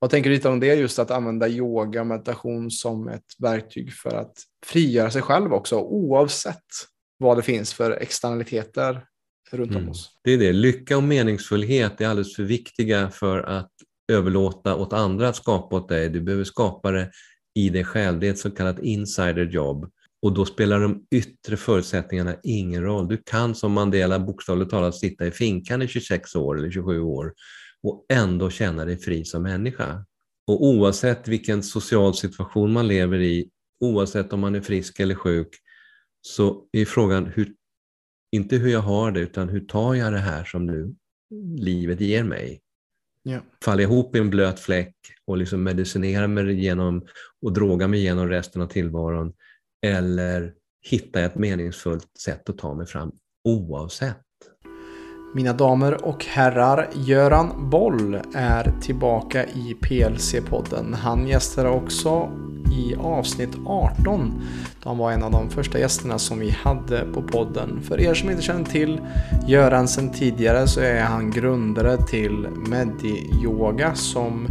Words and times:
Vad 0.00 0.10
tänker 0.10 0.30
du 0.30 0.36
lite 0.36 0.48
om 0.48 0.60
det, 0.60 0.74
just 0.74 0.98
att 0.98 1.10
använda 1.10 1.48
yoga 1.48 2.04
meditation 2.04 2.70
som 2.70 3.08
ett 3.08 3.24
verktyg 3.38 3.92
för 3.92 4.10
att 4.10 4.32
frigöra 4.66 5.10
sig 5.10 5.22
själv 5.22 5.52
också, 5.52 5.76
oavsett 5.76 6.64
vad 7.18 7.38
det 7.38 7.42
finns 7.42 7.74
för 7.74 7.90
externaliteter 7.90 9.04
runt 9.50 9.70
om 9.70 9.76
mm. 9.76 9.90
oss? 9.90 10.10
Det 10.24 10.32
är 10.32 10.38
det, 10.38 10.52
lycka 10.52 10.96
och 10.96 11.02
meningsfullhet 11.02 12.00
är 12.00 12.08
alldeles 12.08 12.36
för 12.36 12.42
viktiga 12.42 13.10
för 13.10 13.42
att 13.42 13.70
överlåta 14.12 14.76
åt 14.76 14.92
andra 14.92 15.28
att 15.28 15.36
skapa 15.36 15.76
åt 15.76 15.88
dig. 15.88 16.08
Du 16.08 16.20
behöver 16.20 16.44
skapa 16.44 16.90
det 16.90 17.10
i 17.54 17.68
dig 17.68 17.84
själv. 17.84 18.20
Det 18.20 18.26
är 18.26 18.30
ett 18.30 18.38
så 18.38 18.50
kallat 18.50 18.78
insiderjobb. 18.78 19.90
Och 20.22 20.32
då 20.32 20.44
spelar 20.44 20.80
de 20.80 21.06
yttre 21.10 21.56
förutsättningarna 21.56 22.36
ingen 22.42 22.82
roll. 22.82 23.08
Du 23.08 23.16
kan 23.16 23.54
som 23.54 23.72
Mandela 23.72 24.18
bokstavligt 24.18 24.70
talat 24.70 24.94
sitta 24.94 25.26
i 25.26 25.30
finkan 25.30 25.82
i 25.82 25.88
26 25.88 26.36
år 26.36 26.58
eller 26.58 26.70
27 26.70 27.00
år 27.00 27.32
och 27.82 28.06
ändå 28.08 28.50
känna 28.50 28.84
dig 28.84 28.96
fri 28.96 29.24
som 29.24 29.42
människa. 29.42 30.04
Och 30.46 30.64
oavsett 30.64 31.28
vilken 31.28 31.62
social 31.62 32.14
situation 32.14 32.72
man 32.72 32.88
lever 32.88 33.18
i, 33.18 33.50
oavsett 33.80 34.32
om 34.32 34.40
man 34.40 34.54
är 34.54 34.60
frisk 34.60 35.00
eller 35.00 35.14
sjuk, 35.14 35.48
så 36.20 36.66
är 36.72 36.84
frågan 36.84 37.26
hur, 37.26 37.54
inte 38.32 38.56
hur 38.56 38.70
jag 38.70 38.80
har 38.80 39.10
det, 39.10 39.20
utan 39.20 39.48
hur 39.48 39.60
tar 39.60 39.94
jag 39.94 40.12
det 40.12 40.18
här 40.18 40.44
som 40.44 40.66
nu 40.66 40.94
livet 41.58 42.00
ger 42.00 42.24
mig? 42.24 42.60
Ja. 43.22 43.40
Falla 43.64 43.82
ihop 43.82 44.16
i 44.16 44.18
en 44.18 44.30
blöt 44.30 44.60
fläck 44.60 44.94
och 45.26 45.36
liksom 45.36 45.62
medicinera 45.62 46.28
mig 46.28 46.50
igenom 46.50 47.06
och 47.42 47.52
droga 47.52 47.88
mig 47.88 48.00
igenom 48.00 48.28
resten 48.28 48.62
av 48.62 48.66
tillvaron 48.66 49.32
eller 49.86 50.54
hitta 50.82 51.20
ett 51.20 51.34
meningsfullt 51.34 52.18
sätt 52.18 52.48
att 52.50 52.58
ta 52.58 52.74
mig 52.74 52.86
fram 52.86 53.12
oavsett. 53.44 54.22
Mina 55.32 55.52
damer 55.52 56.04
och 56.04 56.24
herrar, 56.24 56.88
Göran 56.92 57.70
Boll 57.70 58.18
är 58.34 58.72
tillbaka 58.80 59.44
i 59.44 59.76
PLC-podden. 59.80 60.94
Han 60.94 61.28
gästar 61.28 61.64
också 61.64 62.28
i 62.72 62.94
avsnitt 62.96 63.56
18. 63.66 64.42
Han 64.84 64.98
var 64.98 65.12
en 65.12 65.22
av 65.22 65.30
de 65.30 65.50
första 65.50 65.78
gästerna 65.78 66.18
som 66.18 66.38
vi 66.38 66.50
hade 66.50 67.04
på 67.14 67.22
podden. 67.22 67.80
För 67.82 68.00
er 68.00 68.14
som 68.14 68.30
inte 68.30 68.42
känner 68.42 68.64
till 68.64 69.00
Göran 69.46 69.88
sedan 69.88 70.12
tidigare 70.12 70.66
så 70.66 70.80
är 70.80 71.00
han 71.00 71.30
grundare 71.30 71.96
till 72.06 72.48
Medi-yoga 72.68 73.94
som 73.94 74.46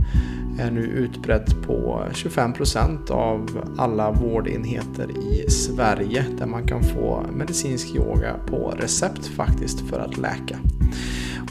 är 0.59 0.71
nu 0.71 0.81
utbrett 0.81 1.61
på 1.67 2.03
25% 2.13 3.11
av 3.11 3.65
alla 3.77 4.11
vårdenheter 4.11 5.11
i 5.11 5.49
Sverige 5.49 6.25
där 6.37 6.45
man 6.45 6.67
kan 6.67 6.83
få 6.83 7.25
medicinsk 7.33 7.95
yoga 7.95 8.35
på 8.47 8.73
recept 8.77 9.27
faktiskt 9.27 9.89
för 9.89 9.99
att 9.99 10.17
läka. 10.17 10.59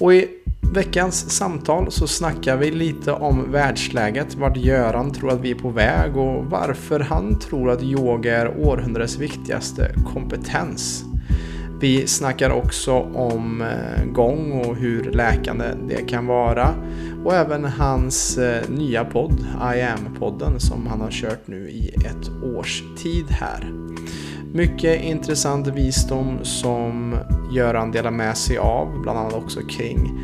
Och 0.01 0.15
i 0.15 0.29
veckans 0.75 1.31
samtal 1.31 1.91
så 1.91 2.07
snackar 2.07 2.57
vi 2.57 2.71
lite 2.71 3.13
om 3.13 3.53
världsläget, 3.53 4.35
vart 4.35 4.57
Göran 4.57 5.13
tror 5.13 5.33
att 5.33 5.41
vi 5.41 5.51
är 5.51 5.55
på 5.55 5.69
väg 5.69 6.17
och 6.17 6.45
varför 6.45 7.01
han 7.01 7.39
tror 7.39 7.71
att 7.71 7.83
yoga 7.83 8.37
är 8.37 8.59
århundradets 8.59 9.19
viktigaste 9.19 9.95
kompetens. 10.13 11.05
Vi 11.81 12.07
snackar 12.07 12.51
också 12.51 12.93
om 13.15 13.63
eh, 13.63 14.05
gång 14.13 14.53
och 14.53 14.77
hur 14.77 15.05
läkande 15.05 15.65
det 15.89 16.09
kan 16.09 16.27
vara. 16.27 16.75
Och 17.25 17.35
även 17.35 17.65
hans 17.65 18.39
eh, 18.39 18.71
nya 18.71 19.05
podd, 19.05 19.41
I 19.77 19.81
am-podden, 19.83 20.59
som 20.59 20.87
han 20.87 21.01
har 21.01 21.11
kört 21.11 21.47
nu 21.47 21.71
i 21.71 21.89
ett 21.89 22.31
års 22.57 22.83
tid 22.99 23.27
här. 23.31 23.73
Mycket 24.53 25.03
intressant 25.03 25.67
visdom 25.67 26.39
som 26.43 27.17
Göran 27.53 27.91
delar 27.91 28.11
med 28.11 28.37
sig 28.37 28.59
av, 28.59 29.03
bland 29.03 29.19
annat 29.19 29.35
också 29.35 29.61
kring 29.61 30.21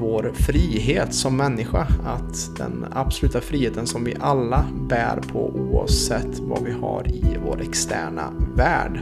vår 0.00 0.32
frihet 0.34 1.14
som 1.14 1.36
människa. 1.36 1.86
Att 2.04 2.56
den 2.56 2.86
absoluta 2.92 3.40
friheten 3.40 3.86
som 3.86 4.04
vi 4.04 4.16
alla 4.20 4.64
bär 4.88 5.20
på 5.32 5.50
oavsett 5.54 6.38
vad 6.38 6.62
vi 6.62 6.72
har 6.72 7.06
i 7.08 7.38
vår 7.44 7.60
externa 7.60 8.32
värld. 8.56 9.00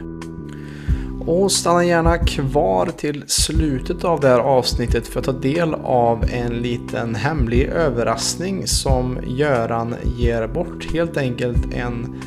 Och 1.27 1.51
stanna 1.51 1.85
gärna 1.85 2.17
kvar 2.17 2.85
till 2.85 3.23
slutet 3.27 4.03
av 4.03 4.19
det 4.19 4.27
här 4.27 4.39
avsnittet 4.39 5.07
för 5.07 5.19
att 5.19 5.25
ta 5.25 5.31
del 5.31 5.73
av 5.73 6.25
en 6.31 6.61
liten 6.61 7.15
hemlig 7.15 7.63
överraskning 7.63 8.67
som 8.67 9.19
Göran 9.27 9.95
ger 10.17 10.47
bort. 10.47 10.93
Helt 10.93 11.17
enkelt 11.17 11.73
en 11.73 12.21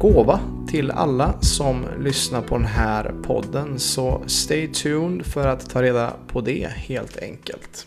gåva 0.00 0.40
till 0.68 0.90
alla 0.90 1.42
som 1.42 1.84
lyssnar 2.00 2.42
på 2.42 2.56
den 2.56 2.66
här 2.66 3.14
podden. 3.22 3.78
Så 3.78 4.22
stay 4.26 4.68
tuned 4.68 5.26
för 5.26 5.48
att 5.48 5.70
ta 5.70 5.82
reda 5.82 6.16
på 6.28 6.40
det 6.40 6.68
helt 6.68 7.22
enkelt. 7.22 7.86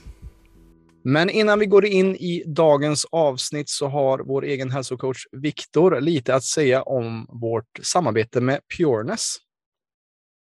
Men 1.03 1.29
innan 1.29 1.59
vi 1.59 1.65
går 1.65 1.85
in 1.85 2.15
i 2.15 2.43
dagens 2.47 3.05
avsnitt 3.11 3.69
så 3.69 3.87
har 3.87 4.19
vår 4.19 4.45
egen 4.45 4.71
hälsocoach 4.71 5.25
Viktor 5.31 6.01
lite 6.01 6.35
att 6.35 6.43
säga 6.43 6.81
om 6.81 7.25
vårt 7.29 7.79
samarbete 7.81 8.41
med 8.41 8.59
Pureness. 8.77 9.37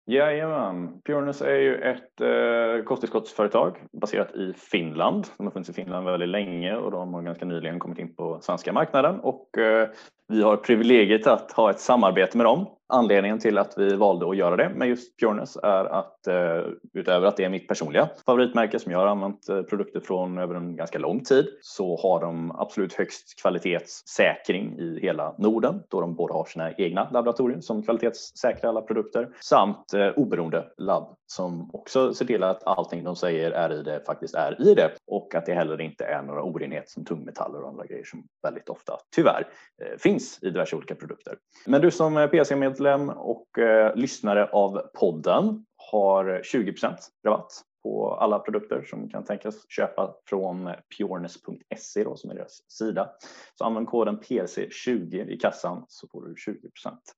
Jajamän. 0.05 1.01
Pureness 1.05 1.41
är 1.41 1.55
ju 1.55 1.75
ett 1.75 2.21
eh, 2.21 2.83
kosttillskottsföretag 2.85 3.77
baserat 4.01 4.31
i 4.35 4.53
Finland. 4.53 5.27
De 5.37 5.45
har 5.45 5.51
funnits 5.51 5.69
i 5.69 5.73
Finland 5.73 6.05
väldigt 6.05 6.29
länge 6.29 6.75
och 6.75 6.91
de 6.91 7.13
har 7.13 7.21
ganska 7.21 7.45
nyligen 7.45 7.79
kommit 7.79 7.99
in 7.99 8.15
på 8.15 8.39
svenska 8.41 8.73
marknaden 8.73 9.19
och 9.19 9.57
eh, 9.57 9.89
vi 10.27 10.43
har 10.43 10.57
privilegiet 10.57 11.27
att 11.27 11.51
ha 11.51 11.69
ett 11.69 11.79
samarbete 11.79 12.37
med 12.37 12.45
dem. 12.45 12.67
Anledningen 12.87 13.39
till 13.39 13.57
att 13.57 13.73
vi 13.77 13.95
valde 13.95 14.29
att 14.29 14.37
göra 14.37 14.55
det 14.55 14.69
med 14.69 14.87
just 14.87 15.19
Pureness 15.19 15.57
är 15.63 15.85
att 15.85 16.27
eh, 16.27 16.63
utöver 16.93 17.27
att 17.27 17.37
det 17.37 17.43
är 17.43 17.49
mitt 17.49 17.67
personliga 17.67 18.09
favoritmärke 18.25 18.79
som 18.79 18.91
jag 18.91 18.99
har 18.99 19.07
använt 19.07 19.49
eh, 19.49 19.61
produkter 19.61 19.99
från 19.99 20.37
över 20.37 20.55
en 20.55 20.75
ganska 20.75 20.99
lång 20.99 21.23
tid 21.23 21.47
så 21.61 21.97
har 21.97 22.21
de 22.21 22.51
absolut 22.51 22.93
högst 22.93 23.41
kvalitetssäkring 23.41 24.79
i 24.79 24.99
hela 25.01 25.35
Norden 25.37 25.83
då 25.89 26.01
de 26.01 26.15
både 26.15 26.33
har 26.33 26.45
sina 26.45 26.73
egna 26.73 27.09
laboratorier 27.11 27.61
som 27.61 27.83
kvalitetssäkrar 27.83 28.69
alla 28.69 28.81
produkter 28.81 29.29
samt 29.39 29.93
eh, 29.93 30.07
oberoende 30.07 30.65
labb 30.77 31.15
som 31.25 31.69
också 31.73 32.13
ser 32.13 32.25
till 32.25 32.43
att 32.43 32.63
allting 32.67 33.03
de 33.03 33.15
säger 33.15 33.51
är 33.51 33.73
i 33.73 33.83
det 33.83 34.03
faktiskt 34.05 34.35
är 34.35 34.61
i 34.61 34.73
det 34.73 34.91
och 35.07 35.35
att 35.35 35.45
det 35.45 35.53
heller 35.53 35.81
inte 35.81 36.05
är 36.05 36.21
några 36.21 36.43
orenheter 36.43 36.89
som 36.89 37.05
tungmetaller 37.05 37.61
och 37.61 37.69
andra 37.69 37.85
grejer 37.85 38.03
som 38.03 38.23
väldigt 38.43 38.69
ofta 38.69 38.97
tyvärr 39.15 39.47
eh, 39.83 39.97
finns 39.97 40.39
i 40.41 40.45
diverse 40.45 40.75
olika 40.75 40.95
produkter. 40.95 41.37
Men 41.65 41.81
du 41.81 41.91
som 41.91 42.29
medlem 42.73 43.09
och 43.09 43.57
eh, 43.57 43.95
lyssnare 43.95 44.45
av 44.45 44.81
podden 44.99 45.65
har 45.91 46.41
20% 46.43 46.95
rabatt 47.25 47.61
på 47.83 48.13
alla 48.13 48.39
produkter 48.39 48.83
som 48.89 49.09
kan 49.09 49.25
tänkas 49.25 49.55
köpa 49.69 50.15
från 50.29 50.69
pureness.se 50.97 52.05
som 52.15 52.29
är 52.29 52.35
deras 52.35 52.71
sida. 52.71 53.09
Så 53.57 53.63
använd 53.63 53.87
koden 53.87 54.19
PC20 54.19 55.29
i 55.29 55.37
kassan 55.37 55.85
så 55.87 56.07
får 56.07 56.25
du 56.25 56.35
20 56.37 56.55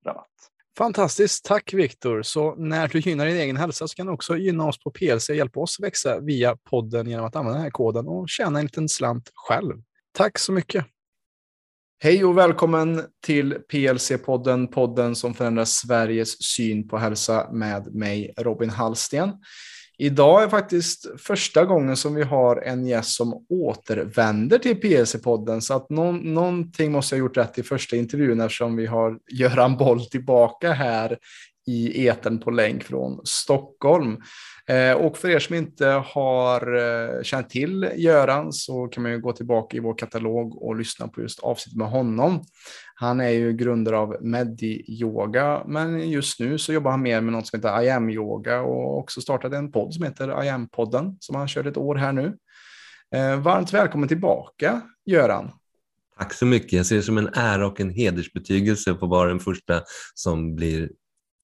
rabatt. 0.05 0.25
Fantastiskt, 0.77 1.45
tack 1.45 1.73
Viktor. 1.73 2.22
Så 2.22 2.55
när 2.55 2.87
du 2.87 2.99
gynnar 2.99 3.25
din 3.25 3.37
egen 3.37 3.57
hälsa 3.57 3.87
så 3.87 3.95
kan 3.95 4.05
du 4.05 4.13
också 4.13 4.37
gynna 4.37 4.67
oss 4.67 4.79
på 4.79 4.91
PLC 4.91 5.29
och 5.29 5.35
hjälpa 5.35 5.59
oss 5.59 5.79
växa 5.79 6.19
via 6.19 6.57
podden 6.69 7.09
genom 7.09 7.25
att 7.25 7.35
använda 7.35 7.57
den 7.57 7.63
här 7.63 7.72
koden 7.72 8.07
och 8.07 8.29
tjäna 8.29 8.59
en 8.59 8.66
liten 8.66 8.89
slant 8.89 9.31
själv. 9.33 9.81
Tack 10.13 10.39
så 10.39 10.51
mycket. 10.51 10.85
Hej 12.05 12.25
och 12.25 12.38
välkommen 12.38 13.01
till 13.25 13.57
PLC-podden, 13.71 14.67
podden 14.67 15.16
som 15.16 15.33
förändrar 15.33 15.66
Sveriges 15.66 16.43
syn 16.43 16.88
på 16.88 16.97
hälsa 16.97 17.49
med 17.51 17.95
mig, 17.95 18.33
Robin 18.38 18.69
Hallsten. 18.69 19.31
Idag 19.97 20.43
är 20.43 20.47
faktiskt 20.47 21.07
första 21.17 21.66
gången 21.66 21.97
som 21.97 22.16
vi 22.16 22.23
har 22.23 22.61
en 22.61 22.88
gäst 22.88 23.16
som 23.16 23.45
återvänder 23.49 24.57
till 24.57 24.75
PLC-podden, 24.75 25.59
så 25.59 25.73
att 25.73 25.89
nå 25.89 26.11
någonting 26.11 26.91
måste 26.91 27.16
jag 27.16 27.21
ha 27.21 27.27
gjort 27.27 27.38
rätt 27.38 27.59
i 27.59 27.63
första 27.63 27.95
intervjun 27.95 28.41
eftersom 28.41 28.75
vi 28.75 28.85
har 28.85 29.19
Göran 29.31 29.77
Boll 29.77 30.05
tillbaka 30.05 30.73
här 30.73 31.17
i 31.66 32.08
eten 32.08 32.40
på 32.40 32.52
länk 32.52 32.84
från 32.84 33.22
Stockholm. 33.24 34.18
Eh, 34.68 34.94
och 34.94 35.18
för 35.18 35.30
er 35.30 35.40
som 35.40 35.56
inte 35.56 35.86
har 35.86 36.76
eh, 36.76 37.24
känt 37.24 37.50
till 37.50 37.90
Göran 37.96 38.53
så 38.53 38.88
kan 38.88 39.03
man 39.03 39.12
ju 39.12 39.20
gå 39.20 39.34
tillbaka 39.34 39.78
i 39.78 39.80
vår 39.80 39.98
katalog 39.98 40.64
och 40.64 40.76
lyssna 40.76 41.08
på 41.08 41.22
just 41.22 41.40
avsnittet 41.40 41.78
med 41.78 41.90
honom. 41.90 42.44
Han 42.96 43.20
är 43.20 43.29
ju 43.29 43.53
grundare 43.53 43.97
av 43.97 44.17
Medi 44.22 44.85
Yoga, 44.88 45.64
men 45.67 46.09
just 46.09 46.40
nu 46.40 46.58
så 46.58 46.73
jobbar 46.73 46.91
han 46.91 47.02
mer 47.02 47.22
med 47.22 47.34
något 47.34 47.47
som 47.47 47.59
heter 47.59 47.84
I 47.84 47.90
am 47.90 48.09
Yoga 48.09 48.61
och 48.61 48.97
också 48.97 49.22
startat 49.22 49.53
en 49.53 49.72
podd 49.72 49.94
som 49.94 50.06
heter 50.06 50.44
I 50.44 50.50
am-podden 50.50 51.18
som 51.20 51.35
han 51.35 51.47
kört 51.47 51.66
ett 51.66 51.78
år 51.78 51.96
här 51.96 52.11
nu. 52.11 52.38
Eh, 53.16 53.40
varmt 53.40 53.73
välkommen 53.73 54.08
tillbaka, 54.08 54.82
Göran. 55.06 55.52
Tack 56.18 56.34
så 56.34 56.46
mycket. 56.46 56.73
Jag 56.73 56.85
ser 56.85 56.96
det 56.96 57.02
som 57.02 57.18
en 57.18 57.29
ära 57.34 57.68
och 57.68 57.79
en 57.79 57.90
hedersbetygelse 57.90 58.94
på 58.94 59.00
få 59.00 59.08
vara 59.08 59.29
den 59.29 59.40
första 59.40 59.82
som 60.14 60.56
blir 60.56 60.90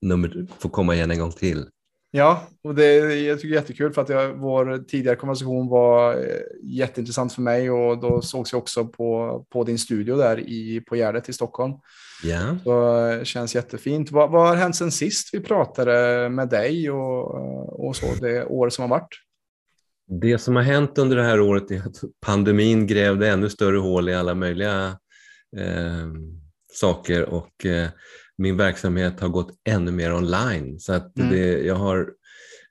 nummer, 0.02 0.46
får 0.58 0.68
komma 0.68 0.94
igen 0.94 1.10
en 1.10 1.18
gång 1.18 1.32
till. 1.32 1.66
Ja, 2.14 2.46
och 2.62 2.74
det 2.74 2.94
jag 3.20 3.38
tycker 3.38 3.48
det 3.48 3.54
är 3.54 3.60
jättekul 3.60 3.92
för 3.92 4.02
att 4.02 4.08
jag, 4.08 4.32
vår 4.32 4.84
tidigare 4.88 5.16
konversation 5.16 5.68
var 5.68 6.14
eh, 6.14 6.40
jätteintressant 6.62 7.32
för 7.32 7.42
mig 7.42 7.70
och 7.70 8.00
då 8.00 8.22
sågs 8.22 8.52
jag 8.52 8.58
också 8.58 8.84
på, 8.86 9.44
på 9.50 9.64
din 9.64 9.78
studio 9.78 10.16
där 10.16 10.40
i, 10.40 10.80
på 10.80 10.96
Gärdet 10.96 11.28
i 11.28 11.32
Stockholm. 11.32 11.72
Ja. 12.24 12.56
Så 12.64 12.96
det 12.96 13.14
eh, 13.14 13.24
känns 13.24 13.54
jättefint. 13.54 14.10
Vad, 14.10 14.30
vad 14.30 14.48
har 14.48 14.56
hänt 14.56 14.76
sen 14.76 14.92
sist 14.92 15.28
vi 15.32 15.40
pratade 15.40 16.28
med 16.28 16.48
dig 16.48 16.90
och, 16.90 17.86
och 17.86 17.96
så, 17.96 18.06
det 18.20 18.44
år 18.44 18.70
som 18.70 18.82
har 18.82 18.88
varit? 18.88 19.14
Det 20.20 20.38
som 20.38 20.56
har 20.56 20.62
hänt 20.62 20.98
under 20.98 21.16
det 21.16 21.24
här 21.24 21.40
året 21.40 21.70
är 21.70 21.78
att 21.78 22.00
pandemin 22.26 22.86
grävde 22.86 23.28
ännu 23.28 23.50
större 23.50 23.78
hål 23.78 24.08
i 24.08 24.14
alla 24.14 24.34
möjliga 24.34 24.86
eh, 25.56 26.08
saker 26.72 27.22
och 27.24 27.66
eh, 27.66 27.88
min 28.38 28.56
verksamhet 28.56 29.20
har 29.20 29.28
gått 29.28 29.50
ännu 29.68 29.90
mer 29.90 30.14
online. 30.14 30.80
Så 30.80 30.92
att 30.92 31.18
mm. 31.18 31.30
det, 31.30 31.62
jag, 31.62 31.74
har, 31.74 32.08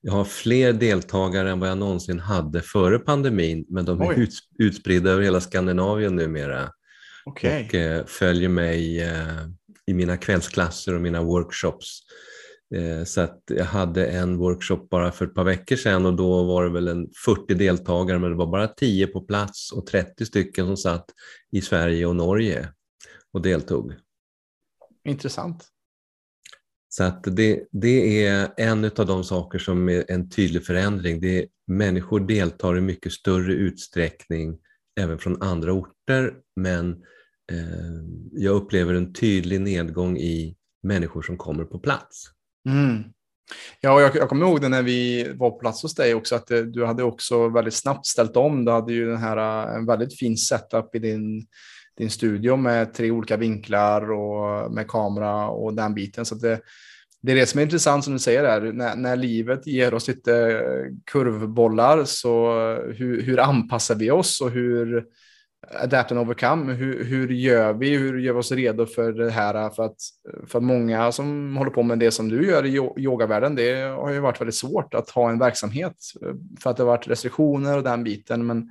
jag 0.02 0.12
har 0.12 0.26
fler 0.26 0.74
deltagare 0.74 1.52
än 1.52 1.60
vad 1.60 1.70
jag 1.70 1.78
någonsin 1.78 2.20
hade 2.20 2.62
före 2.62 3.00
pandemin, 3.00 3.66
men 3.70 3.86
de 3.86 4.02
är 4.02 4.20
ut, 4.20 4.34
utspridda 4.60 5.12
över 5.12 5.24
hela 5.24 5.42
Skandinavien 5.42 6.16
numera 6.16 6.70
okay. 7.26 7.66
och 7.66 7.76
eh, 7.76 8.06
följer 8.06 8.50
mig 8.50 9.02
eh, 9.02 9.46
i 9.88 9.94
mina 9.94 10.18
kvällsklasser 10.18 10.96
och 10.96 11.02
mina 11.02 11.22
workshops. 11.22 12.00
Eh, 12.76 13.04
så 13.04 13.22
att 13.22 13.44
jag 13.48 13.66
hade 13.66 14.06
en 14.08 14.38
workshop 14.38 14.88
bara 14.92 15.12
för 15.12 15.26
ett 15.26 15.34
par 15.34 15.44
veckor 15.44 15.76
sedan 15.76 16.06
och 16.06 16.14
då 16.14 16.44
var 16.44 16.64
det 16.64 16.70
väl 16.70 16.88
en 16.88 17.08
40 17.26 17.54
deltagare 17.54 18.20
men 18.20 18.30
det 18.30 18.38
var 18.38 18.48
bara 18.48 18.68
10 18.68 19.08
på 19.08 19.22
plats 19.22 19.72
och 19.72 19.86
30 19.86 20.26
stycken 20.26 20.66
som 20.66 20.78
satt 20.78 21.06
i 21.52 21.62
Sverige 21.62 22.06
och 22.06 22.16
Norge 22.16 22.70
och 23.34 23.42
deltog. 23.42 23.94
Intressant. 25.04 25.68
Så 26.90 27.04
att 27.04 27.24
det, 27.24 27.68
det 27.72 28.26
är 28.26 28.52
en 28.58 28.86
av 28.86 29.06
de 29.06 29.24
saker 29.24 29.60
som 29.60 29.90
är 29.90 30.12
en 30.12 30.30
tydlig 30.30 30.66
förändring. 30.66 31.20
Det 31.20 31.40
är, 31.40 31.48
människor 31.68 32.20
deltar 32.20 32.78
i 32.78 32.82
mycket 32.82 33.12
större 33.12 33.54
utsträckning 33.54 34.58
även 35.00 35.18
från 35.18 35.42
andra 35.42 35.74
orter 35.74 36.34
men 36.56 36.92
eh, 37.52 38.02
jag 38.32 38.56
upplever 38.56 38.94
en 38.94 39.14
tydlig 39.14 39.62
nedgång 39.62 40.18
i 40.18 40.56
människor 40.84 41.22
som 41.22 41.38
kommer 41.38 41.64
på 41.64 41.80
plats. 41.80 42.24
Mm. 42.70 43.04
Ja, 43.80 44.02
jag, 44.02 44.16
jag 44.16 44.30
kommer 44.30 44.46
ihåg 44.46 44.62
det 44.62 44.70
när 44.70 44.84
vi 44.84 45.28
var 45.34 45.52
på 45.52 45.60
plats 45.60 45.82
hos 45.82 45.96
dig 45.96 46.14
också, 46.14 46.36
att 46.36 46.48
det, 46.48 46.72
du 46.72 46.86
hade 46.86 47.04
också 47.04 47.48
väldigt 47.50 47.74
snabbt 47.74 48.06
ställt 48.06 48.38
om. 48.38 48.66
Du 48.66 48.72
hade 48.72 48.94
ju 48.94 49.06
den 49.06 49.18
här, 49.18 49.68
en 49.78 49.86
väldigt 49.86 50.20
fin 50.20 50.38
setup 50.38 50.96
i 50.96 51.00
din, 51.00 51.48
din 51.98 52.10
studio 52.10 52.56
med 52.56 52.94
tre 52.94 53.12
olika 53.12 53.38
vinklar 53.38 54.12
och 54.12 54.72
med 54.72 54.88
kamera 54.88 55.48
och 55.48 55.74
den 55.74 55.94
biten. 55.94 56.26
Så 56.26 56.36
det, 56.36 56.62
det 57.22 57.32
är 57.32 57.36
det 57.36 57.46
som 57.46 57.60
är 57.60 57.64
intressant 57.64 58.04
som 58.04 58.14
du 58.14 58.20
säger 58.20 58.44
där, 58.44 58.62
när, 58.62 58.96
när 58.96 59.16
livet 59.16 59.68
ger 59.68 59.94
oss 59.94 60.08
lite 60.08 60.64
kurvbollar, 61.12 62.04
så 62.04 62.54
hur, 62.98 63.22
hur 63.22 63.40
anpassar 63.40 63.96
vi 63.96 64.12
oss 64.12 64.42
och 64.42 64.52
hur 64.52 65.06
adapt 65.70 66.12
and 66.12 66.20
overcome. 66.20 66.74
Hur, 66.74 67.04
hur 67.04 67.28
gör 67.28 67.74
vi? 67.74 67.98
Hur 67.98 68.20
gör 68.20 68.34
vi 68.34 68.40
oss 68.40 68.52
redo 68.52 68.86
för 68.86 69.12
det 69.12 69.32
här? 69.32 69.70
För 69.70 69.84
att 69.84 69.98
för 70.48 70.60
många 70.60 71.12
som 71.12 71.58
håller 71.58 71.72
på 71.72 71.84
med 71.84 72.00
det 72.00 72.12
som 72.12 72.30
du 72.30 72.48
gör 72.48 72.66
i 72.66 72.90
yogavärlden, 72.98 73.56
det 73.56 73.82
har 73.82 74.12
ju 74.12 74.20
varit 74.20 74.42
väldigt 74.42 74.56
svårt 74.56 74.94
att 74.94 75.10
ha 75.10 75.30
en 75.30 75.40
verksamhet 75.40 75.96
för 76.64 76.70
att 76.70 76.78
det 76.78 76.84
har 76.84 76.88
varit 76.88 77.08
restriktioner 77.08 77.78
och 77.78 77.84
den 77.84 78.04
biten. 78.04 78.46
Men 78.46 78.70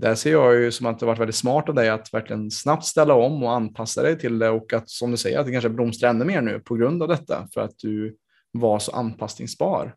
där 0.00 0.14
ser 0.14 0.32
jag 0.32 0.54
ju 0.54 0.72
som 0.72 0.86
att 0.86 0.98
det 0.98 1.06
varit 1.06 1.18
väldigt 1.18 1.36
smart 1.36 1.68
av 1.68 1.74
dig 1.74 1.88
att 1.88 2.14
verkligen 2.14 2.50
snabbt 2.50 2.84
ställa 2.84 3.14
om 3.14 3.42
och 3.42 3.52
anpassa 3.52 4.02
dig 4.02 4.18
till 4.18 4.38
det 4.38 4.48
och 4.48 4.72
att 4.72 4.90
som 4.90 5.10
du 5.10 5.16
säger 5.16 5.38
att 5.38 5.46
det 5.46 5.52
kanske 5.52 5.68
blomstrar 5.68 6.10
ännu 6.10 6.24
mer 6.24 6.42
nu 6.42 6.60
på 6.60 6.74
grund 6.74 7.02
av 7.02 7.08
detta 7.08 7.48
för 7.54 7.60
att 7.60 7.78
du 7.78 8.16
var 8.52 8.78
så 8.78 8.92
anpassningsbar. 8.92 9.94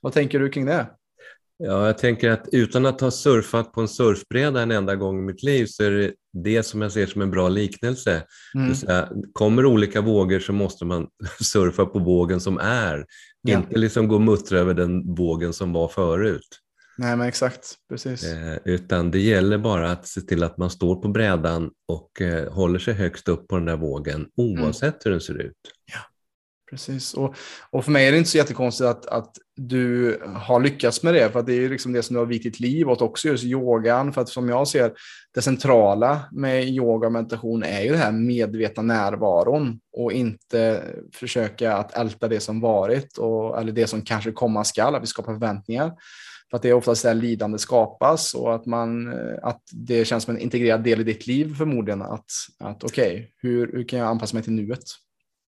Vad 0.00 0.12
tänker 0.12 0.38
du 0.38 0.48
kring 0.48 0.66
det? 0.66 0.86
Ja, 1.64 1.86
jag 1.86 1.98
tänker 1.98 2.30
att 2.30 2.48
utan 2.52 2.86
att 2.86 3.00
ha 3.00 3.10
surfat 3.10 3.72
på 3.72 3.80
en 3.80 3.88
surfbräda 3.88 4.62
en 4.62 4.70
enda 4.70 4.96
gång 4.96 5.18
i 5.18 5.22
mitt 5.22 5.42
liv 5.42 5.66
så 5.66 5.84
är 5.84 5.90
det 5.90 6.12
det 6.32 6.62
som 6.62 6.82
jag 6.82 6.92
ser 6.92 7.06
som 7.06 7.22
en 7.22 7.30
bra 7.30 7.48
liknelse. 7.48 8.22
Mm. 8.54 8.74
Säga, 8.74 9.08
kommer 9.32 9.66
olika 9.66 10.00
vågor 10.00 10.40
så 10.40 10.52
måste 10.52 10.84
man 10.84 11.06
surfa 11.40 11.86
på 11.86 11.98
vågen 11.98 12.40
som 12.40 12.58
är, 12.58 13.06
ja. 13.42 13.58
inte 13.58 13.78
liksom 13.78 14.08
gå 14.08 14.14
och 14.14 14.20
muttra 14.20 14.58
över 14.58 14.74
den 14.74 15.14
vågen 15.14 15.52
som 15.52 15.72
var 15.72 15.88
förut. 15.88 16.61
Nej, 17.02 17.16
men 17.16 17.28
exakt, 17.28 17.74
precis. 17.88 18.24
Eh, 18.24 18.58
utan 18.64 19.10
det 19.10 19.18
gäller 19.18 19.58
bara 19.58 19.92
att 19.92 20.06
se 20.06 20.20
till 20.20 20.42
att 20.42 20.58
man 20.58 20.70
står 20.70 20.96
på 20.96 21.08
brädan 21.08 21.70
och 21.88 22.20
eh, 22.20 22.52
håller 22.52 22.78
sig 22.78 22.94
högst 22.94 23.28
upp 23.28 23.48
på 23.48 23.56
den 23.56 23.64
där 23.64 23.76
vågen 23.76 24.26
oavsett 24.36 24.82
mm. 24.82 25.00
hur 25.04 25.10
den 25.10 25.20
ser 25.20 25.42
ut. 25.42 25.56
Ja. 25.92 25.98
Precis, 26.70 27.14
och, 27.14 27.34
och 27.70 27.84
för 27.84 27.92
mig 27.92 28.08
är 28.08 28.12
det 28.12 28.18
inte 28.18 28.30
så 28.30 28.36
jättekonstigt 28.36 28.88
att, 28.88 29.06
att 29.06 29.30
du 29.56 30.18
har 30.36 30.60
lyckats 30.60 31.02
med 31.02 31.14
det, 31.14 31.30
för 31.32 31.42
det 31.42 31.52
är 31.52 31.68
liksom 31.68 31.92
det 31.92 32.02
som 32.02 32.14
du 32.14 32.20
har 32.20 32.26
vikt 32.26 32.44
ditt 32.44 32.60
liv 32.60 32.88
åt 32.88 33.02
också, 33.02 33.28
just 33.28 33.44
yogan, 33.44 34.12
för 34.12 34.20
att 34.20 34.28
som 34.28 34.48
jag 34.48 34.68
ser 34.68 34.92
det 35.34 35.42
centrala 35.42 36.20
med 36.32 36.64
yoga 36.68 37.06
och 37.06 37.12
meditation 37.12 37.62
är 37.62 37.82
ju 37.82 37.90
det 37.90 37.96
här 37.96 38.12
medvetna 38.12 38.82
närvaron 38.82 39.80
och 39.92 40.12
inte 40.12 40.84
försöka 41.14 41.76
att 41.76 41.96
älta 41.96 42.28
det 42.28 42.40
som 42.40 42.60
varit 42.60 43.18
och, 43.18 43.60
eller 43.60 43.72
det 43.72 43.86
som 43.86 44.02
kanske 44.02 44.32
komma 44.32 44.64
skall, 44.64 44.94
att 44.94 45.02
vi 45.02 45.06
skapar 45.06 45.32
förväntningar. 45.32 45.92
För 46.52 46.56
att 46.56 46.62
det 46.62 46.68
är 46.68 46.74
oftast 46.74 47.02
där 47.02 47.14
lidande 47.14 47.58
skapas 47.58 48.34
och 48.34 48.54
att, 48.54 48.66
man, 48.66 49.14
att 49.42 49.62
det 49.72 50.04
känns 50.04 50.24
som 50.24 50.34
en 50.34 50.40
integrerad 50.40 50.84
del 50.84 51.00
i 51.00 51.04
ditt 51.04 51.26
liv 51.26 51.54
förmodligen. 51.54 52.02
Att, 52.02 52.30
att 52.58 52.84
okej, 52.84 53.12
okay, 53.12 53.26
hur, 53.36 53.72
hur 53.72 53.88
kan 53.88 53.98
jag 53.98 54.08
anpassa 54.08 54.36
mig 54.36 54.42
till 54.44 54.52
nuet? 54.52 54.82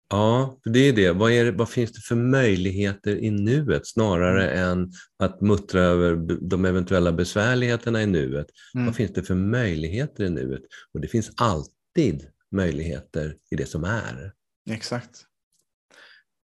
Ja, 0.09 0.59
det 0.65 0.79
är 0.79 0.93
det. 0.93 1.11
Vad, 1.11 1.31
är, 1.31 1.51
vad 1.51 1.69
finns 1.69 1.91
det 1.91 2.01
för 2.01 2.15
möjligheter 2.15 3.23
i 3.23 3.31
nuet 3.31 3.87
snarare 3.87 4.49
mm. 4.49 4.69
än 4.69 4.91
att 5.19 5.41
muttra 5.41 5.81
över 5.81 6.15
de 6.49 6.65
eventuella 6.65 7.11
besvärligheterna 7.11 8.03
i 8.03 8.05
nuet? 8.05 8.47
Mm. 8.75 8.85
Vad 8.85 8.95
finns 8.95 9.13
det 9.13 9.23
för 9.23 9.35
möjligheter 9.35 10.23
i 10.23 10.29
nuet? 10.29 10.61
Och 10.93 11.01
det 11.01 11.07
finns 11.07 11.31
alltid 11.37 12.27
möjligheter 12.51 13.35
i 13.51 13.55
det 13.55 13.65
som 13.65 13.83
är. 13.83 14.31
Exakt. 14.69 15.25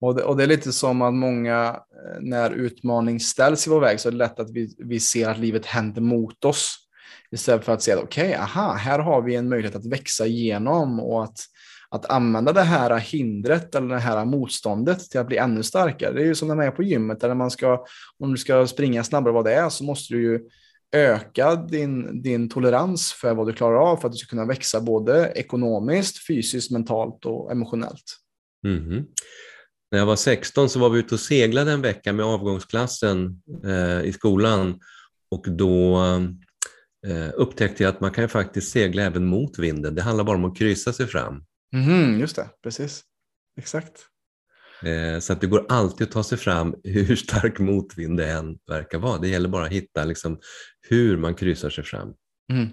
Och 0.01 0.15
det, 0.15 0.23
och 0.23 0.37
det 0.37 0.43
är 0.43 0.47
lite 0.47 0.73
som 0.73 1.03
att 1.03 1.15
många, 1.15 1.69
eh, 1.69 2.21
när 2.21 2.51
utmaning 2.51 3.21
ställs 3.21 3.67
i 3.67 3.71
vår 3.71 3.81
väg, 3.81 4.01
så 4.01 4.09
är 4.09 4.13
det 4.13 4.19
lätt 4.19 4.41
att 4.41 4.51
vi, 4.51 4.75
vi 4.79 5.01
ser 5.01 5.29
att 5.29 5.39
livet 5.39 5.67
händer 5.67 6.01
mot 6.01 6.45
oss. 6.45 6.77
Istället 7.31 7.65
för 7.65 7.73
att 7.73 7.83
säga, 7.83 7.99
okej, 7.99 8.29
okay, 8.29 8.41
aha, 8.41 8.73
här 8.73 8.99
har 8.99 9.23
vi 9.23 9.35
en 9.35 9.49
möjlighet 9.49 9.77
att 9.77 9.87
växa 9.87 10.27
igenom 10.27 11.01
och 11.01 11.25
att 11.25 11.39
att 11.91 12.07
använda 12.07 12.53
det 12.53 12.63
här 12.63 12.99
hindret 12.99 13.75
eller 13.75 13.89
det 13.89 14.01
här 14.01 14.25
motståndet 14.25 15.11
till 15.11 15.21
att 15.21 15.27
bli 15.27 15.37
ännu 15.37 15.63
starkare. 15.63 16.13
Det 16.13 16.21
är 16.21 16.27
ju 16.27 16.35
som 16.35 16.49
när 16.49 16.55
man 16.55 16.67
är 16.67 16.71
på 16.71 16.83
gymmet, 16.83 17.25
eller 17.25 17.35
man 17.35 17.51
ska, 17.51 17.85
om 18.19 18.31
du 18.31 18.37
ska 18.37 18.67
springa 18.67 19.05
snabbare 19.05 19.35
vad 19.35 19.45
det 19.45 19.55
är, 19.55 19.69
så 19.69 19.85
måste 19.85 20.15
du 20.15 20.23
ju 20.23 20.41
öka 20.93 21.55
din, 21.55 22.23
din 22.23 22.49
tolerans 22.49 23.13
för 23.13 23.35
vad 23.35 23.47
du 23.47 23.53
klarar 23.53 23.91
av 23.91 23.97
för 23.97 24.09
att 24.09 24.13
du 24.13 24.19
ska 24.19 24.31
kunna 24.31 24.47
växa 24.47 24.81
både 24.81 25.33
ekonomiskt, 25.35 26.27
fysiskt, 26.27 26.71
mentalt 26.71 27.27
och 27.27 27.53
emotionellt. 27.53 28.17
Mm. 28.67 29.05
När 29.91 29.99
jag 29.99 30.07
var 30.07 30.17
16 30.17 30.69
så 30.69 30.79
var 30.79 30.91
vi 30.91 30.99
ute 30.99 31.15
och 31.15 31.21
seglade 31.21 31.73
en 31.73 31.83
vecka 31.83 32.13
med 32.13 32.27
avgångsklassen 32.27 33.43
eh, 33.65 34.01
i 34.05 34.13
skolan 34.13 34.81
och 35.31 35.45
då 35.49 35.99
eh, 37.07 37.31
upptäckte 37.35 37.83
jag 37.83 37.91
att 37.91 38.01
man 38.01 38.11
kan 38.11 38.29
faktiskt 38.29 38.73
segla 38.73 39.03
även 39.03 39.27
mot 39.27 39.59
vinden. 39.59 39.95
Det 39.95 40.03
handlar 40.03 40.25
bara 40.25 40.37
om 40.37 40.45
att 40.45 40.59
kryssa 40.59 40.93
sig 40.93 41.07
fram. 41.07 41.45
Mm, 41.75 42.21
just 42.21 42.37
det, 42.37 42.49
precis. 42.63 43.03
Exakt. 43.59 44.07
Eh, 44.83 45.21
så 45.21 45.33
att 45.33 45.41
det 45.41 45.47
går 45.47 45.67
alltid 45.69 46.07
att 46.07 46.13
ta 46.13 46.25
sig 46.25 46.39
fram 46.39 46.75
hur 46.85 47.17
stark 47.17 47.59
motvind 47.59 48.17
det 48.17 48.31
än 48.31 48.59
verkar 48.67 48.99
vara. 48.99 49.19
Det 49.19 49.29
gäller 49.29 49.49
bara 49.49 49.65
att 49.65 49.73
hitta 49.73 50.05
liksom 50.05 50.41
hur 50.89 51.17
man 51.17 51.35
kryssar 51.35 51.71
sig 51.71 51.85
fram. 51.85 52.15
Mm. 52.53 52.69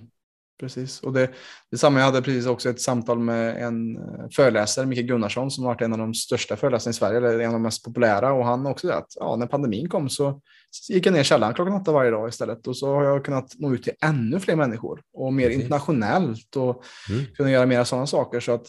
Precis, 0.59 0.99
och 1.01 1.13
det, 1.13 1.29
detsamma. 1.71 1.99
Jag 1.99 2.05
hade 2.05 2.21
precis 2.21 2.45
också 2.45 2.69
ett 2.69 2.81
samtal 2.81 3.19
med 3.19 3.63
en 3.63 3.97
eh, 3.97 4.25
föreläsare, 4.35 4.85
Micke 4.85 5.07
Gunnarsson, 5.07 5.51
som 5.51 5.63
varit 5.63 5.81
en 5.81 5.93
av 5.93 5.99
de 5.99 6.13
största 6.13 6.55
föreläsarna 6.55 6.91
i 6.91 6.93
Sverige, 6.93 7.17
eller 7.17 7.39
en 7.39 7.47
av 7.47 7.53
de 7.53 7.61
mest 7.61 7.83
populära. 7.83 8.33
Och 8.33 8.45
han 8.45 8.65
också 8.65 8.89
att 8.89 9.07
ja, 9.19 9.35
när 9.35 9.47
pandemin 9.47 9.89
kom 9.89 10.09
så 10.09 10.41
gick 10.89 11.05
jag 11.05 11.13
ner 11.13 11.21
i 11.21 11.23
källaren 11.23 11.53
klockan 11.53 11.73
åtta 11.73 11.91
varje 11.91 12.11
dag 12.11 12.29
istället. 12.29 12.67
Och 12.67 12.77
så 12.77 12.95
har 12.95 13.03
jag 13.03 13.25
kunnat 13.25 13.53
nå 13.57 13.73
ut 13.73 13.83
till 13.83 13.93
ännu 14.01 14.39
fler 14.39 14.55
människor 14.55 15.01
och 15.13 15.33
mer 15.33 15.47
precis. 15.47 15.61
internationellt 15.61 16.55
och 16.55 16.83
mm. 17.09 17.25
kunna 17.37 17.51
göra 17.51 17.65
mer 17.65 17.83
sådana 17.83 18.07
saker. 18.07 18.39
Så 18.39 18.51
att 18.51 18.65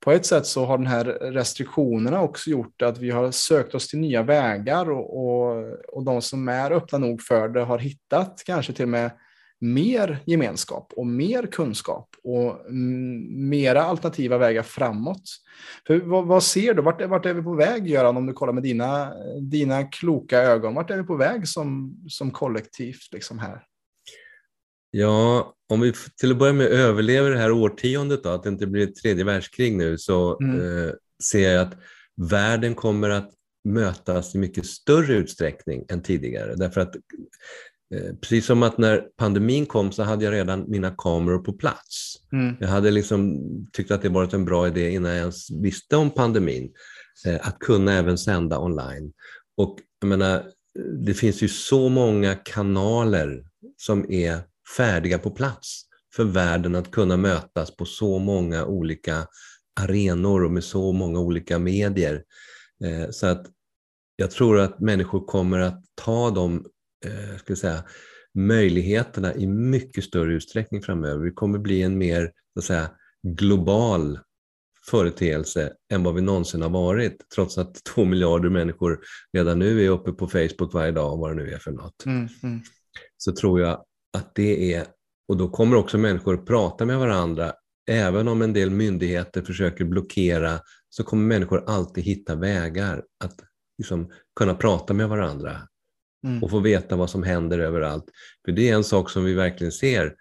på 0.00 0.12
ett 0.12 0.26
sätt 0.26 0.46
så 0.46 0.64
har 0.64 0.78
den 0.78 0.86
här 0.86 1.04
restriktionerna 1.04 2.20
också 2.22 2.50
gjort 2.50 2.82
att 2.82 2.98
vi 2.98 3.10
har 3.10 3.30
sökt 3.30 3.74
oss 3.74 3.88
till 3.88 3.98
nya 3.98 4.22
vägar 4.22 4.90
och, 4.90 5.18
och, 5.18 5.66
och 5.92 6.04
de 6.04 6.22
som 6.22 6.48
är 6.48 6.70
öppna 6.70 6.98
nog 6.98 7.22
för 7.22 7.48
det 7.48 7.60
har 7.60 7.78
hittat 7.78 8.42
kanske 8.46 8.72
till 8.72 8.84
och 8.84 8.88
med 8.88 9.10
mer 9.60 10.22
gemenskap 10.26 10.92
och 10.96 11.06
mer 11.06 11.46
kunskap 11.46 12.08
och 12.22 12.72
mera 12.72 13.82
alternativa 13.82 14.38
vägar 14.38 14.62
framåt. 14.62 15.22
För 15.86 15.98
vad, 15.98 16.26
vad 16.26 16.42
ser 16.42 16.74
du? 16.74 16.82
Vart, 16.82 17.02
vart 17.02 17.26
är 17.26 17.34
vi 17.34 17.42
på 17.42 17.54
väg, 17.54 17.88
Göran, 17.88 18.16
om 18.16 18.26
du 18.26 18.32
kollar 18.32 18.52
med 18.52 18.62
dina, 18.62 19.12
dina 19.40 19.84
kloka 19.84 20.38
ögon? 20.38 20.74
Vart 20.74 20.90
är 20.90 20.96
vi 20.96 21.02
på 21.02 21.16
väg 21.16 21.48
som, 21.48 21.96
som 22.08 22.30
kollektivt 22.30 23.12
liksom 23.12 23.38
här? 23.38 23.64
Ja, 24.90 25.54
om 25.68 25.80
vi 25.80 25.92
till 26.20 26.30
att 26.30 26.38
börja 26.38 26.52
med 26.52 26.66
överlever 26.66 27.30
det 27.30 27.38
här 27.38 27.52
årtiondet, 27.52 28.22
då, 28.22 28.28
att 28.28 28.42
det 28.42 28.48
inte 28.48 28.66
blir 28.66 28.88
ett 28.88 28.96
tredje 28.96 29.24
världskrig 29.24 29.76
nu, 29.76 29.98
så 29.98 30.38
mm. 30.40 30.60
eh, 30.60 30.92
ser 31.24 31.52
jag 31.52 31.66
att 31.66 31.74
världen 32.30 32.74
kommer 32.74 33.10
att 33.10 33.30
mötas 33.64 34.34
i 34.34 34.38
mycket 34.38 34.66
större 34.66 35.14
utsträckning 35.14 35.84
än 35.88 36.02
tidigare. 36.02 36.54
Därför 36.54 36.80
att 36.80 36.96
precis 38.20 38.46
som 38.46 38.62
att 38.62 38.78
när 38.78 39.04
pandemin 39.16 39.66
kom 39.66 39.92
så 39.92 40.02
hade 40.02 40.24
jag 40.24 40.32
redan 40.32 40.64
mina 40.68 40.94
kameror 40.98 41.38
på 41.38 41.52
plats. 41.52 42.14
Mm. 42.32 42.56
Jag 42.60 42.68
hade 42.68 42.90
liksom 42.90 43.40
tyckt 43.72 43.90
att 43.90 44.02
det 44.02 44.08
varit 44.08 44.32
en 44.32 44.44
bra 44.44 44.66
idé 44.66 44.90
innan 44.90 45.10
jag 45.10 45.20
ens 45.20 45.50
visste 45.50 45.96
om 45.96 46.10
pandemin, 46.10 46.72
eh, 47.26 47.48
att 47.48 47.58
kunna 47.58 47.92
även 47.92 48.18
sända 48.18 48.58
online. 48.58 49.12
Och 49.56 49.78
jag 50.00 50.08
menar, 50.08 50.44
det 51.06 51.14
finns 51.14 51.42
ju 51.42 51.48
så 51.48 51.88
många 51.88 52.34
kanaler 52.34 53.44
som 53.76 54.12
är 54.12 54.40
färdiga 54.76 55.18
på 55.18 55.30
plats 55.30 55.82
för 56.16 56.24
världen 56.24 56.74
att 56.74 56.90
kunna 56.90 57.16
mötas 57.16 57.76
på 57.76 57.84
så 57.84 58.18
många 58.18 58.64
olika 58.64 59.26
arenor 59.80 60.44
och 60.44 60.50
med 60.50 60.64
så 60.64 60.92
många 60.92 61.20
olika 61.20 61.58
medier. 61.58 62.24
Eh, 62.84 63.10
så 63.10 63.26
att 63.26 63.46
jag 64.16 64.30
tror 64.30 64.58
att 64.58 64.80
människor 64.80 65.26
kommer 65.26 65.58
att 65.58 65.84
ta 65.94 66.30
de 66.30 66.64
eh, 67.06 67.36
ska 67.38 67.56
säga, 67.56 67.84
möjligheterna 68.34 69.34
i 69.34 69.46
mycket 69.46 70.04
större 70.04 70.34
utsträckning 70.34 70.82
framöver. 70.82 71.24
Vi 71.24 71.30
kommer 71.30 71.58
bli 71.58 71.82
en 71.82 71.98
mer 71.98 72.32
så 72.54 72.58
att 72.58 72.64
säga, 72.64 72.90
global 73.22 74.18
företeelse 74.90 75.72
än 75.92 76.02
vad 76.02 76.14
vi 76.14 76.20
någonsin 76.20 76.62
har 76.62 76.70
varit, 76.70 77.28
trots 77.34 77.58
att 77.58 77.84
två 77.94 78.04
miljarder 78.04 78.48
människor 78.48 79.00
redan 79.32 79.58
nu 79.58 79.84
är 79.84 79.90
uppe 79.90 80.12
på 80.12 80.28
Facebook 80.28 80.74
varje 80.74 80.92
dag, 80.92 81.16
vad 81.16 81.30
det 81.30 81.44
nu 81.44 81.52
är 81.52 81.58
för 81.58 81.70
något. 81.70 82.06
Mm, 82.06 82.28
mm. 82.42 82.60
Så 83.16 83.32
tror 83.32 83.60
jag 83.60 83.84
att 84.12 84.34
det 84.34 84.74
är, 84.74 84.86
och 85.28 85.36
då 85.36 85.48
kommer 85.48 85.76
också 85.76 85.98
människor 85.98 86.34
att 86.34 86.46
prata 86.46 86.86
med 86.86 86.98
varandra, 86.98 87.52
även 87.90 88.28
om 88.28 88.42
en 88.42 88.52
del 88.52 88.70
myndigheter 88.70 89.42
försöker 89.42 89.84
blockera, 89.84 90.60
så 90.90 91.04
kommer 91.04 91.26
människor 91.26 91.64
alltid 91.66 92.04
hitta 92.04 92.34
vägar 92.36 93.02
att 93.24 93.40
liksom, 93.78 94.10
kunna 94.36 94.54
prata 94.54 94.94
med 94.94 95.08
varandra 95.08 95.68
mm. 96.26 96.42
och 96.42 96.50
få 96.50 96.60
veta 96.60 96.96
vad 96.96 97.10
som 97.10 97.22
händer 97.22 97.58
överallt. 97.58 98.04
För 98.44 98.52
det 98.52 98.68
är 98.68 98.74
en 98.74 98.84
sak 98.84 99.10
som 99.10 99.24
vi 99.24 99.34
verkligen 99.34 99.72
ser. 99.72 100.14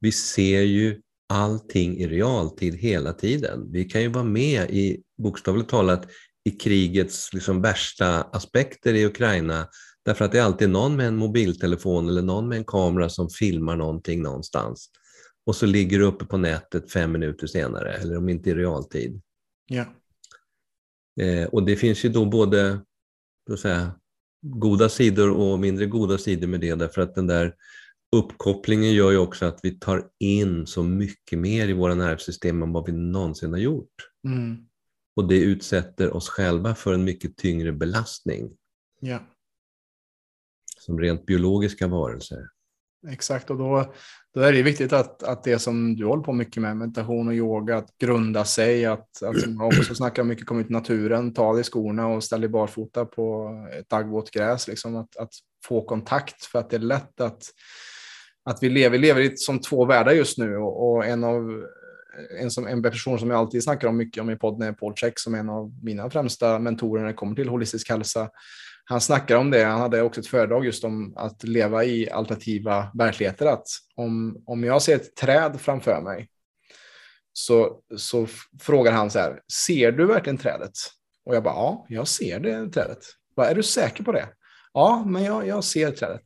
Vi 0.00 0.12
ser 0.12 0.60
ju 0.60 1.00
allting 1.28 1.98
i 1.98 2.06
realtid 2.06 2.74
hela 2.74 3.12
tiden. 3.12 3.72
Vi 3.72 3.84
kan 3.84 4.02
ju 4.02 4.08
vara 4.08 4.24
med 4.24 4.70
i, 4.70 5.02
bokstavligt 5.22 5.70
talat, 5.70 6.06
i 6.44 6.50
krigets 6.50 7.32
liksom 7.32 7.62
värsta 7.62 8.22
aspekter 8.22 8.94
i 8.94 9.06
Ukraina 9.06 9.68
därför 10.04 10.24
att 10.24 10.32
det 10.32 10.38
är 10.38 10.42
alltid 10.42 10.70
någon 10.70 10.96
med 10.96 11.06
en 11.06 11.16
mobiltelefon 11.16 12.08
eller 12.08 12.22
någon 12.22 12.48
med 12.48 12.58
en 12.58 12.64
kamera 12.64 13.08
som 13.08 13.28
filmar 13.30 13.76
någonting 13.76 14.22
någonstans. 14.22 14.90
Och 15.46 15.56
så 15.56 15.66
ligger 15.66 15.98
det 15.98 16.04
uppe 16.04 16.24
på 16.24 16.36
nätet 16.36 16.92
fem 16.92 17.12
minuter 17.12 17.46
senare, 17.46 17.92
eller 17.92 18.16
om 18.16 18.28
inte 18.28 18.50
i 18.50 18.54
realtid. 18.54 19.20
Ja. 19.66 19.84
Eh, 21.20 21.48
och 21.48 21.62
det 21.62 21.76
finns 21.76 22.04
ju 22.04 22.08
då 22.08 22.24
både 22.24 22.80
så 23.46 23.54
att 23.54 23.60
säga, 23.60 23.92
goda 24.44 24.88
sidor 24.88 25.30
och 25.30 25.58
mindre 25.58 25.86
goda 25.86 26.18
sidor 26.18 26.48
med 26.48 26.60
det, 26.60 26.74
därför 26.74 27.02
att 27.02 27.14
den 27.14 27.26
där 27.26 27.54
uppkopplingen 28.16 28.92
gör 28.92 29.10
ju 29.10 29.18
också 29.18 29.46
att 29.46 29.60
vi 29.62 29.78
tar 29.78 30.08
in 30.18 30.66
så 30.66 30.82
mycket 30.82 31.38
mer 31.38 31.68
i 31.68 31.72
våra 31.72 31.94
nervsystem 31.94 32.62
än 32.62 32.72
vad 32.72 32.86
vi 32.86 32.92
någonsin 32.92 33.52
har 33.52 33.58
gjort. 33.58 34.10
Mm. 34.26 34.56
Och 35.16 35.28
det 35.28 35.38
utsätter 35.38 36.16
oss 36.16 36.28
själva 36.28 36.74
för 36.74 36.94
en 36.94 37.04
mycket 37.04 37.36
tyngre 37.36 37.72
belastning. 37.72 38.56
Ja. 39.00 39.18
Som 40.78 41.00
rent 41.00 41.26
biologiska 41.26 41.86
varelser. 41.86 42.48
Exakt, 43.08 43.50
och 43.50 43.58
då, 43.58 43.92
då 44.34 44.40
är 44.40 44.52
det 44.52 44.62
viktigt 44.62 44.92
att, 44.92 45.22
att 45.22 45.44
det 45.44 45.58
som 45.58 45.96
du 45.96 46.06
håller 46.06 46.22
på 46.22 46.32
mycket 46.32 46.62
med, 46.62 46.76
meditation 46.76 47.28
och 47.28 47.34
yoga, 47.34 47.76
att 47.76 47.98
grunda 47.98 48.44
sig, 48.44 48.84
att, 48.84 49.22
att 49.22 49.40
som 49.40 49.56
jag 49.56 49.66
också 49.66 49.94
snackar 49.94 50.24
mycket, 50.24 50.46
komma 50.46 50.60
ut 50.60 50.70
i 50.70 50.72
naturen, 50.72 51.34
ta 51.34 51.52
dig 51.52 51.60
i 51.60 51.64
skorna 51.64 52.06
och 52.06 52.24
ställ 52.24 52.40
dig 52.40 52.50
barfota 52.50 53.04
på 53.04 53.50
ett 53.78 53.88
daggvått 53.88 54.30
gräs, 54.30 54.68
liksom, 54.68 54.96
att, 54.96 55.16
att 55.16 55.32
få 55.64 55.84
kontakt, 55.84 56.44
för 56.44 56.58
att 56.58 56.70
det 56.70 56.76
är 56.76 56.80
lätt 56.80 57.20
att 57.20 57.42
att 58.44 58.62
vi 58.62 58.68
lever, 58.68 58.98
lever 58.98 59.20
i 59.20 59.36
som 59.36 59.60
två 59.60 59.84
världar 59.84 60.12
just 60.12 60.38
nu. 60.38 60.56
Och, 60.56 60.90
och 60.90 61.06
en 61.06 61.24
av 61.24 61.64
en, 62.40 62.50
som, 62.50 62.66
en 62.66 62.82
person 62.82 63.18
som 63.18 63.30
jag 63.30 63.38
alltid 63.38 63.62
snackar 63.62 63.88
om 63.88 63.96
mycket 63.96 64.20
om 64.20 64.30
i 64.30 64.36
podden 64.36 64.68
är 64.68 64.72
Paul 64.72 64.94
Check 64.94 65.18
som 65.18 65.34
är 65.34 65.38
en 65.38 65.50
av 65.50 65.72
mina 65.82 66.10
främsta 66.10 66.58
mentorer 66.58 67.02
när 67.02 67.08
det 67.08 67.14
kommer 67.14 67.34
till 67.34 67.48
holistisk 67.48 67.90
hälsa. 67.90 68.30
Han 68.84 69.00
snackar 69.00 69.36
om 69.36 69.50
det. 69.50 69.64
Han 69.64 69.80
hade 69.80 70.02
också 70.02 70.20
ett 70.20 70.26
föredrag 70.26 70.64
just 70.64 70.84
om 70.84 71.16
att 71.16 71.44
leva 71.44 71.84
i 71.84 72.10
alternativa 72.10 72.90
verkligheter. 72.94 73.46
Att 73.46 73.66
om, 73.94 74.42
om 74.46 74.64
jag 74.64 74.82
ser 74.82 74.96
ett 74.96 75.16
träd 75.16 75.60
framför 75.60 76.00
mig 76.00 76.28
så, 77.32 77.80
så 77.96 78.26
frågar 78.60 78.92
han 78.92 79.10
så 79.10 79.18
här, 79.18 79.40
ser 79.66 79.92
du 79.92 80.06
verkligen 80.06 80.38
trädet? 80.38 80.72
Och 81.26 81.34
jag 81.34 81.42
bara, 81.42 81.54
ja, 81.54 81.86
jag 81.88 82.08
ser 82.08 82.40
det 82.40 82.70
trädet. 82.70 82.98
Bara, 83.36 83.50
är 83.50 83.54
du 83.54 83.62
säker 83.62 84.04
på 84.04 84.12
det? 84.12 84.28
Ja, 84.72 85.04
men 85.06 85.24
jag, 85.24 85.46
jag 85.46 85.64
ser 85.64 85.90
trädet. 85.90 86.22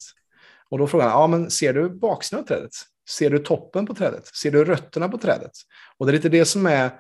Och 0.70 0.78
då 0.78 0.86
frågar 0.86 1.08
han, 1.08 1.20
ja 1.20 1.26
men 1.26 1.50
ser 1.50 1.72
du 1.72 1.90
baksidan 1.90 2.42
av 2.42 2.46
trädet? 2.46 2.70
Ser 3.10 3.30
du 3.30 3.38
toppen 3.38 3.86
på 3.86 3.94
trädet? 3.94 4.26
Ser 4.26 4.50
du 4.50 4.64
rötterna 4.64 5.08
på 5.08 5.18
trädet? 5.18 5.52
Och 5.98 6.06
det 6.06 6.10
är 6.10 6.14
lite 6.14 6.28
det 6.28 6.44
som 6.44 6.66
är, 6.66 6.90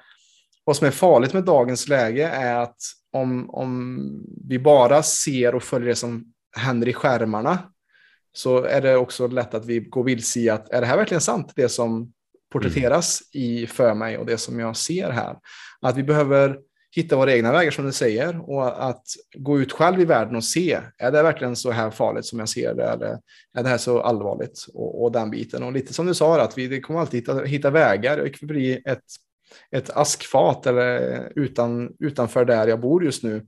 vad 0.68 0.76
som 0.76 0.86
är 0.86 0.90
farligt 0.90 1.32
med 1.32 1.44
dagens 1.44 1.88
läge 1.88 2.28
är 2.28 2.54
att 2.54 2.76
om, 3.12 3.50
om 3.50 4.00
vi 4.48 4.58
bara 4.58 5.02
ser 5.02 5.54
och 5.54 5.62
följer 5.62 5.88
det 5.88 5.94
som 5.94 6.24
händer 6.56 6.88
i 6.88 6.92
skärmarna 6.92 7.58
så 8.32 8.64
är 8.64 8.80
det 8.80 8.96
också 8.96 9.26
lätt 9.26 9.54
att 9.54 9.66
vi 9.66 9.80
går 9.80 10.04
vilse 10.04 10.40
i 10.40 10.48
att 10.48 10.70
är 10.70 10.80
det 10.80 10.86
här 10.86 10.96
verkligen 10.96 11.20
sant, 11.20 11.52
det 11.56 11.68
som 11.68 12.12
porträtteras 12.52 13.22
mm. 13.34 13.46
i 13.46 13.66
för 13.66 13.94
mig 13.94 14.18
och 14.18 14.26
det 14.26 14.38
som 14.38 14.58
jag 14.58 14.76
ser 14.76 15.10
här? 15.10 15.36
Att 15.80 15.96
vi 15.96 16.02
behöver 16.02 16.58
hitta 16.96 17.16
våra 17.16 17.32
egna 17.32 17.52
vägar 17.52 17.70
som 17.70 17.84
du 17.84 17.92
säger 17.92 18.50
och 18.50 18.88
att 18.88 19.04
gå 19.36 19.60
ut 19.60 19.72
själv 19.72 20.00
i 20.00 20.04
världen 20.04 20.36
och 20.36 20.44
se, 20.44 20.80
är 20.98 21.12
det 21.12 21.22
verkligen 21.22 21.56
så 21.56 21.70
här 21.70 21.90
farligt 21.90 22.26
som 22.26 22.38
jag 22.38 22.48
ser 22.48 22.74
det 22.74 22.84
eller 22.84 23.18
är 23.58 23.62
det 23.62 23.68
här 23.68 23.78
så 23.78 24.00
allvarligt 24.00 24.66
och, 24.74 25.02
och 25.02 25.12
den 25.12 25.30
biten. 25.30 25.62
Och 25.62 25.72
lite 25.72 25.94
som 25.94 26.06
du 26.06 26.14
sa, 26.14 26.40
att 26.40 26.58
vi 26.58 26.80
kommer 26.80 27.00
alltid 27.00 27.20
hitta, 27.20 27.44
hitta 27.44 27.70
vägar. 27.70 28.18
Jag 28.18 28.34
kan 28.34 28.46
bli 28.46 28.82
ett, 28.84 29.04
ett 29.70 29.90
askfat 29.90 30.66
eller 30.66 31.32
utan, 31.36 31.92
utanför 31.98 32.44
där 32.44 32.66
jag 32.66 32.80
bor 32.80 33.04
just 33.04 33.22
nu. 33.22 33.46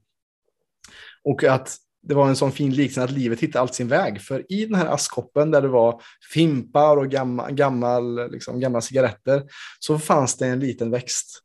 Och 1.24 1.44
att 1.44 1.76
det 2.02 2.14
var 2.14 2.28
en 2.28 2.36
sån 2.36 2.52
fin 2.52 2.74
liknelse 2.74 3.02
att 3.02 3.18
livet 3.18 3.40
hittade 3.40 3.60
allt 3.60 3.74
sin 3.74 3.88
väg. 3.88 4.20
För 4.22 4.52
i 4.52 4.66
den 4.66 4.74
här 4.74 4.86
askkoppen 4.86 5.50
där 5.50 5.62
det 5.62 5.68
var 5.68 6.02
fimpar 6.32 6.96
och 6.96 7.08
gammal, 7.08 7.52
gammal, 7.52 8.30
liksom, 8.32 8.60
gamla 8.60 8.80
cigaretter 8.80 9.42
så 9.78 9.98
fanns 9.98 10.36
det 10.36 10.46
en 10.46 10.60
liten 10.60 10.90
växt 10.90 11.42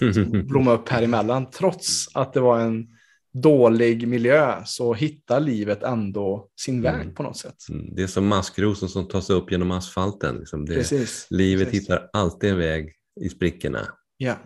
blomma 0.44 0.72
upp 0.72 0.88
här 0.88 1.02
emellan. 1.02 1.50
Trots 1.50 2.08
att 2.14 2.32
det 2.32 2.40
var 2.40 2.60
en 2.60 2.86
dålig 3.42 4.08
miljö 4.08 4.62
så 4.64 4.94
hittar 4.94 5.40
livet 5.40 5.82
ändå 5.82 6.48
sin 6.60 6.82
väg 6.82 7.00
mm. 7.02 7.14
på 7.14 7.22
något 7.22 7.36
sätt. 7.36 7.68
Mm. 7.70 7.94
Det 7.94 8.02
är 8.02 8.06
som 8.06 8.26
maskrosen 8.26 8.88
som 8.88 9.08
tas 9.08 9.30
upp 9.30 9.50
genom 9.50 9.70
asfalten. 9.70 10.36
Liksom 10.36 10.66
det, 10.66 10.74
precis, 10.74 11.26
livet 11.30 11.66
precis. 11.66 11.82
hittar 11.82 12.10
alltid 12.12 12.50
en 12.50 12.58
väg 12.58 12.92
i 13.20 13.28
sprickorna. 13.28 13.86
Ja. 14.16 14.36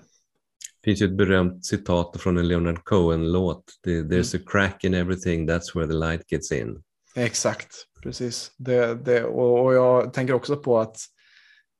Det 0.81 0.85
finns 0.85 1.03
ju 1.03 1.07
ett 1.07 1.17
berömt 1.17 1.65
citat 1.65 2.21
från 2.21 2.39
en 2.39 2.49
Leonard 2.49 2.85
Cohen-låt. 2.85 3.65
There's 3.87 4.35
mm. 4.35 4.43
a 4.43 4.51
crack 4.51 4.85
in 4.85 4.95
everything, 4.95 5.51
that's 5.51 5.75
where 5.75 5.87
the 5.87 5.93
light 5.93 6.31
gets 6.31 6.53
in. 6.53 6.83
Exakt, 7.15 7.87
precis. 8.03 8.53
Det, 8.57 8.95
det, 8.95 9.25
och, 9.25 9.65
och 9.65 9.75
jag 9.75 10.13
tänker 10.13 10.35
också 10.35 10.57
på 10.57 10.79
att 10.79 10.97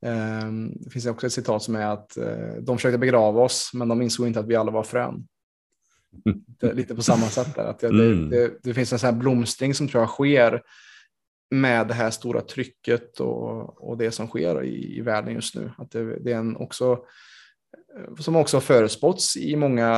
Ehm, 0.07 0.73
det 0.81 0.91
finns 0.91 1.07
också 1.07 1.27
ett 1.27 1.33
citat 1.33 1.63
som 1.63 1.77
är 1.77 1.87
att 1.87 2.17
eh, 2.17 2.55
de 2.61 2.79
försökte 2.79 2.99
begrava 2.99 3.43
oss, 3.43 3.71
men 3.75 3.89
de 3.89 4.03
insåg 4.03 4.27
inte 4.27 4.41
att 4.41 4.49
vi 4.49 4.57
alla 4.57 4.71
var 4.71 4.83
frön. 4.83 5.27
lite 6.61 6.95
på 6.95 7.03
samma 7.03 7.27
sätt 7.27 7.55
där. 7.55 7.65
Att 7.65 7.79
det, 7.79 7.89
mm. 7.89 8.31
det, 8.31 8.53
det, 8.63 8.75
finns 8.75 8.93
en 8.93 8.99
sån 8.99 9.07
här 9.07 9.21
blomstring 9.21 9.75
som 9.75 9.89
tror 9.89 10.03
jag 10.03 10.11
sker 10.11 10.63
med 11.51 11.89
det 11.89 11.95
här 11.95 12.11
stora 12.11 12.41
trycket 12.41 13.21
och, 13.21 13.89
och 13.91 13.99
det 13.99 14.11
som 14.11 14.27
sker 14.27 14.65
i, 14.65 14.99
i 14.99 15.01
världen 15.01 15.35
just 15.35 15.55
nu. 15.55 15.73
Att 15.79 15.91
det, 15.91 16.19
det 16.21 16.33
är 16.33 16.37
en 16.37 16.57
också 16.57 16.93
eh, 16.93 16.99
som 18.19 18.37
också 18.37 18.57
har 18.57 18.63
förespåtts 18.63 19.37
i 19.37 19.57
många 19.57 19.91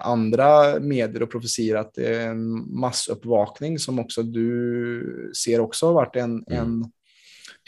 andra 0.00 0.80
medier 0.80 1.22
och 1.22 1.30
profetier 1.30 1.76
att 1.76 1.94
det 1.94 2.16
är 2.16 2.28
en 2.28 2.74
massuppvakning 2.80 3.78
som 3.78 3.98
också 3.98 4.22
du 4.22 5.32
ser 5.44 5.60
också 5.60 5.86
har 5.86 5.92
varit 5.92 6.16
en, 6.16 6.44
mm. 6.50 6.58
en 6.58 6.84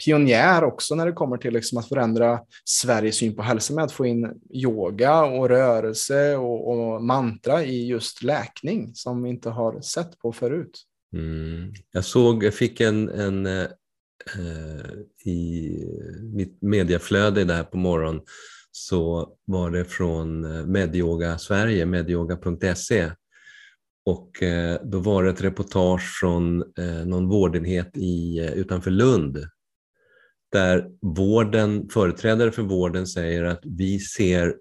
pionjär 0.05 0.63
också 0.63 0.95
när 0.95 1.05
det 1.05 1.11
kommer 1.11 1.37
till 1.37 1.53
liksom 1.53 1.77
att 1.77 1.89
förändra 1.89 2.39
Sveriges 2.65 3.15
syn 3.15 3.35
på 3.35 3.41
hälsa 3.41 3.73
med 3.73 3.83
att 3.83 3.91
få 3.91 4.05
in 4.05 4.33
yoga 4.53 5.23
och 5.23 5.49
rörelse 5.49 6.35
och, 6.35 6.71
och 6.71 7.03
mantra 7.03 7.63
i 7.63 7.87
just 7.87 8.23
läkning 8.23 8.91
som 8.93 9.23
vi 9.23 9.29
inte 9.29 9.49
har 9.49 9.81
sett 9.81 10.19
på 10.19 10.31
förut. 10.31 10.83
Mm. 11.13 11.73
Jag 11.91 12.05
såg, 12.05 12.43
jag 12.43 12.53
fick 12.53 12.81
en, 12.81 13.09
en 13.09 13.45
eh, 13.45 13.65
i 15.25 15.77
mitt 16.33 16.61
mediaflöde 16.61 17.43
där 17.43 17.63
på 17.63 17.77
morgonen 17.77 18.21
så 18.75 19.33
var 19.45 19.71
det 19.71 19.85
från 19.85 20.45
eh, 20.45 20.65
Medyoga 20.65 21.37
Sverige, 21.37 21.85
medyoga.se 21.85 23.11
och 24.05 24.43
eh, 24.43 24.79
då 24.83 24.99
var 24.99 25.23
det 25.23 25.29
ett 25.29 25.41
reportage 25.41 26.19
från 26.19 26.61
eh, 26.61 27.05
någon 27.05 27.27
vårdenhet 27.27 27.97
i, 27.97 28.39
utanför 28.55 28.91
Lund. 28.91 29.47
Där 30.51 30.89
vården, 31.01 31.89
företrädare 31.89 32.51
för 32.51 32.61
vården 32.61 33.07
säger 33.07 33.43
att 33.43 33.61
vi 33.63 33.99
ser 33.99 34.55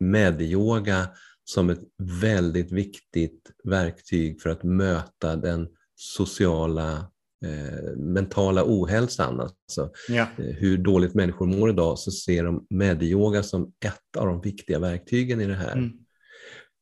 medyoga 0.00 1.08
som 1.44 1.70
ett 1.70 1.82
väldigt 2.20 2.72
viktigt 2.72 3.50
verktyg 3.64 4.42
för 4.42 4.50
att 4.50 4.62
möta 4.62 5.36
den 5.36 5.68
sociala 5.94 7.10
eh, 7.46 7.96
mentala 7.96 8.62
ohälsan. 8.66 9.40
Alltså, 9.40 9.90
ja. 10.08 10.26
eh, 10.38 10.44
hur 10.44 10.78
dåligt 10.78 11.14
människor 11.14 11.46
mår 11.46 11.70
idag 11.70 11.98
så 11.98 12.10
ser 12.10 12.44
de 12.44 12.66
medyoga 12.70 13.42
som 13.42 13.72
ett 13.84 14.16
av 14.18 14.26
de 14.26 14.40
viktiga 14.40 14.78
verktygen 14.78 15.40
i 15.40 15.46
det 15.46 15.54
här. 15.54 15.72
Mm. 15.72 15.90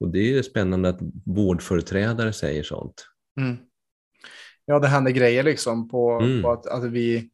Och 0.00 0.10
det 0.10 0.38
är 0.38 0.42
spännande 0.42 0.88
att 0.88 1.00
vårdföreträdare 1.24 2.32
säger 2.32 2.62
sånt. 2.62 3.06
Mm. 3.40 3.56
Ja, 4.66 4.78
det 4.78 4.88
händer 4.88 5.10
grejer 5.10 5.42
liksom 5.42 5.88
på, 5.88 6.10
mm. 6.10 6.42
på 6.42 6.52
att, 6.52 6.66
att 6.66 6.84
vi 6.84 7.30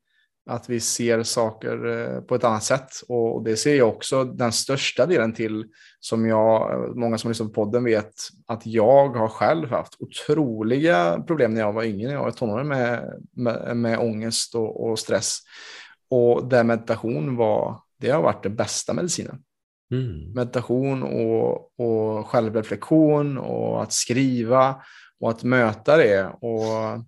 Att 0.47 0.69
vi 0.69 0.81
ser 0.81 1.23
saker 1.23 1.87
eh, 1.87 2.21
på 2.21 2.35
ett 2.35 2.45
annat 2.45 2.65
sätt. 2.65 2.91
Och 3.09 3.45
det 3.45 3.57
ser 3.57 3.75
jag 3.75 3.89
också 3.89 4.25
den 4.25 4.53
största 4.53 5.07
delen 5.07 5.33
till 5.33 5.67
som 6.01 6.27
jag, 6.27 6.97
många 6.97 7.19
som 7.19 7.31
lyssnar 7.31 7.47
på 7.47 7.53
podden 7.53 7.85
vet, 7.85 8.13
att 8.47 8.67
jag 8.67 9.09
har 9.09 9.29
själv 9.29 9.71
haft 9.71 9.97
otroliga 9.99 11.23
problem 11.27 11.55
när 11.55 11.61
jag 11.61 11.73
var 11.73 11.85
yngre, 11.85 12.09
när 12.09 12.15
jag 12.15 12.25
var 12.25 12.31
tonåring 12.31 12.69
med, 12.69 13.21
med, 13.37 13.77
med 13.77 13.99
ångest 13.99 14.55
och, 14.55 14.91
och 14.91 14.99
stress. 14.99 15.39
Och 16.11 16.49
där 16.49 16.65
meditation 16.65 17.37
var, 17.37 17.81
det 17.99 18.11
har 18.11 18.23
varit 18.23 18.43
det 18.43 18.51
bästa 18.51 18.93
medicinen. 18.93 19.43
Mm. 19.93 20.33
Meditation 20.33 21.03
och, 21.03 21.81
och 21.81 22.27
självreflektion 22.27 23.39
och 23.39 23.83
att 23.83 23.93
skriva 23.93 24.83
och 25.21 25.31
att 25.31 25.43
möta 25.43 25.97
det. 25.97 26.27
Och 26.27 26.99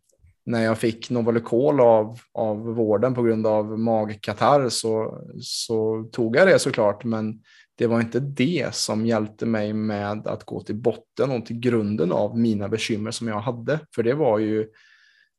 när 0.44 0.64
jag 0.64 0.78
fick 0.78 1.10
Novalucol 1.10 1.80
av, 1.80 2.20
av 2.34 2.58
vården 2.58 3.14
på 3.14 3.22
grund 3.22 3.46
av 3.46 3.78
magkatarr 3.78 4.68
så, 4.68 5.22
så 5.40 6.08
tog 6.12 6.36
jag 6.36 6.48
det 6.48 6.58
såklart. 6.58 7.04
Men 7.04 7.42
det 7.78 7.86
var 7.86 8.00
inte 8.00 8.20
det 8.20 8.74
som 8.74 9.06
hjälpte 9.06 9.46
mig 9.46 9.72
med 9.72 10.26
att 10.26 10.44
gå 10.44 10.60
till 10.60 10.74
botten 10.74 11.30
och 11.30 11.46
till 11.46 11.58
grunden 11.58 12.12
av 12.12 12.38
mina 12.38 12.68
bekymmer 12.68 13.10
som 13.10 13.28
jag 13.28 13.40
hade. 13.40 13.80
För 13.94 14.02
det 14.02 14.14
var 14.14 14.38
ju 14.38 14.68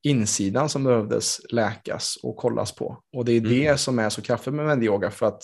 insidan 0.04 0.70
som 0.70 0.84
behövdes 0.84 1.42
läkas 1.50 2.18
och 2.24 2.38
kollas 2.38 2.76
på. 2.76 3.02
Och 3.14 3.26
det 3.26 3.32
är 3.32 3.40
mm. 3.40 3.52
det 3.52 3.78
som 3.78 4.00
är 4.00 4.10
så 4.10 4.22
kraftfullt 4.22 4.56
med 4.56 4.66
medyoga 4.66 5.12
för 5.12 5.26
att 5.26 5.44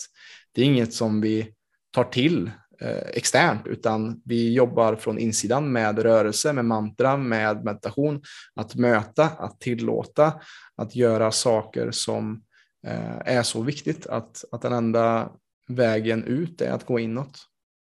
det 0.52 0.60
är 0.60 0.64
inget 0.64 0.94
som 0.94 1.20
vi 1.20 1.54
tar 1.90 2.04
till 2.04 2.50
Eh, 2.82 3.08
externt, 3.12 3.66
utan 3.66 4.22
vi 4.24 4.52
jobbar 4.52 4.96
från 4.96 5.18
insidan 5.18 5.72
med 5.72 5.98
rörelse, 5.98 6.52
med 6.52 6.64
mantra, 6.64 7.16
med 7.16 7.64
meditation, 7.64 8.22
att 8.54 8.74
möta, 8.74 9.24
att 9.24 9.60
tillåta, 9.60 10.32
att 10.76 10.96
göra 10.96 11.32
saker 11.32 11.90
som 11.90 12.42
eh, 12.86 13.18
är 13.36 13.42
så 13.42 13.62
viktigt, 13.62 14.06
att, 14.06 14.44
att 14.52 14.62
den 14.62 14.72
enda 14.72 15.32
vägen 15.68 16.24
ut 16.24 16.60
är 16.60 16.70
att 16.70 16.86
gå 16.86 16.98
inåt. 16.98 17.38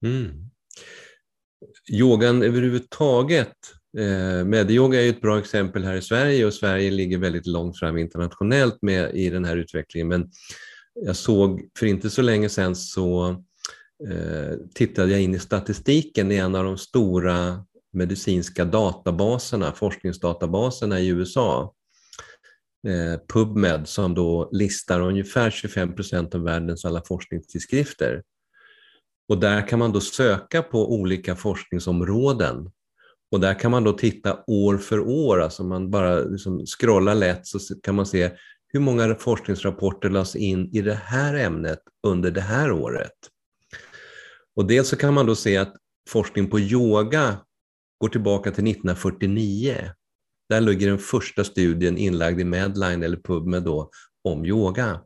Mm. 0.05 0.31
Yogan 1.91 2.43
överhuvudtaget, 2.43 3.57
eh, 3.99 4.45
medyoga 4.45 5.01
är 5.01 5.05
ju 5.05 5.11
ett 5.11 5.21
bra 5.21 5.39
exempel 5.39 5.85
här 5.85 5.95
i 5.95 6.03
Sverige 6.03 6.47
och 6.47 6.55
Sverige 6.55 6.91
ligger 6.91 7.19
väldigt 7.19 7.47
långt 7.47 7.79
fram 7.79 7.99
internationellt 7.99 8.83
med 8.83 9.15
i 9.15 9.31
den 9.31 9.45
här 9.45 9.57
utvecklingen. 9.57 10.09
Men 10.09 10.31
jag 10.95 11.17
såg 11.17 11.69
för 11.79 11.87
inte 11.87 12.11
så 12.11 12.23
länge 12.23 12.49
sedan 12.49 12.77
så 12.77 13.43
Eh, 14.11 14.57
tittade 14.75 15.11
jag 15.13 15.21
in 15.21 15.35
i 15.35 15.39
statistiken 15.39 16.33
i 16.33 16.37
en 16.37 16.55
av 16.55 16.65
de 16.65 16.79
stora 16.79 17.65
medicinska 17.93 18.65
databaserna, 18.65 19.73
forskningsdatabaserna 19.73 21.01
i 21.01 21.09
USA, 21.09 21.75
eh, 22.89 23.21
PubMed, 23.33 23.89
som 23.89 24.15
då 24.15 24.49
listar 24.53 25.01
ungefär 25.01 25.51
25 25.51 25.95
procent 25.95 26.35
av 26.35 26.43
världens 26.43 26.85
alla 26.85 27.03
forskningstidskrifter. 27.05 28.23
Och 29.29 29.39
där 29.39 29.69
kan 29.69 29.79
man 29.79 29.93
då 29.93 30.01
söka 30.01 30.63
på 30.63 30.93
olika 30.95 31.37
forskningsområden. 31.37 32.71
Och 33.31 33.41
där 33.41 33.55
kan 33.55 33.71
man 33.71 33.85
då 33.85 33.93
titta 33.93 34.45
år 34.47 34.79
för 34.79 35.01
år, 35.01 35.41
alltså 35.41 35.65
man 35.65 35.91
bara 35.91 36.21
liksom 36.21 36.67
scrollar 36.67 37.15
lätt 37.15 37.47
så 37.47 37.59
kan 37.83 37.95
man 37.95 38.07
se 38.07 38.31
hur 38.69 38.81
många 38.81 39.15
forskningsrapporter 39.15 40.11
lades 40.11 40.37
in 40.37 40.69
i 40.73 40.83
det 40.83 40.95
här 40.95 41.35
ämnet 41.35 41.81
under 42.07 42.31
det 42.31 42.41
här 42.41 42.73
året. 42.73 43.32
Och 44.57 44.67
dels 44.67 44.89
så 44.89 44.97
kan 44.97 45.15
man 45.15 45.27
då 45.27 45.35
se 45.35 45.57
att 45.57 45.77
forskning 46.11 46.51
på 46.51 46.61
yoga 46.61 47.39
går 48.01 48.09
tillbaka 48.09 48.51
till 48.51 48.67
1949. 48.67 49.91
Där 50.49 50.61
ligger 50.61 50.89
den 50.89 50.99
första 50.99 51.45
studien 51.45 51.99
inlagd 51.99 52.41
i 52.41 52.45
Medline 52.45 53.03
eller 53.03 53.17
PubMed 53.17 53.63
då, 53.63 53.91
om 54.25 54.45
yoga. 54.47 55.01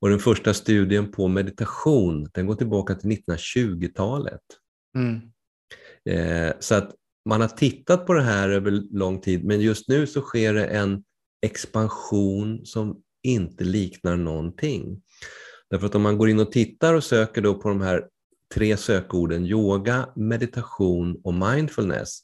Och 0.00 0.08
den 0.08 0.18
första 0.18 0.54
studien 0.54 1.10
på 1.10 1.28
meditation, 1.28 2.28
den 2.34 2.46
går 2.46 2.54
tillbaka 2.54 2.94
till 2.94 3.10
1920-talet. 3.10 4.40
Mm. 4.96 5.20
Eh, 6.10 6.54
så 6.60 6.74
att 6.74 6.94
man 7.28 7.40
har 7.40 7.48
tittat 7.48 8.06
på 8.06 8.12
det 8.12 8.22
här 8.22 8.48
över 8.48 8.70
lång 8.70 9.20
tid, 9.20 9.44
men 9.44 9.60
just 9.60 9.88
nu 9.88 10.06
så 10.06 10.20
sker 10.20 10.54
det 10.54 10.66
en 10.66 11.04
expansion 11.46 12.66
som 12.66 13.02
inte 13.22 13.64
liknar 13.64 14.16
någonting. 14.16 15.02
Därför 15.70 15.86
att 15.86 15.94
om 15.94 16.02
man 16.02 16.18
går 16.18 16.30
in 16.30 16.40
och 16.40 16.52
tittar 16.52 16.94
och 16.94 17.04
söker 17.04 17.42
då 17.42 17.54
på 17.54 17.68
de 17.68 17.80
här 17.80 18.08
tre 18.56 18.76
sökorden 18.76 19.46
yoga, 19.46 20.08
meditation 20.16 21.20
och 21.24 21.34
mindfulness. 21.34 22.20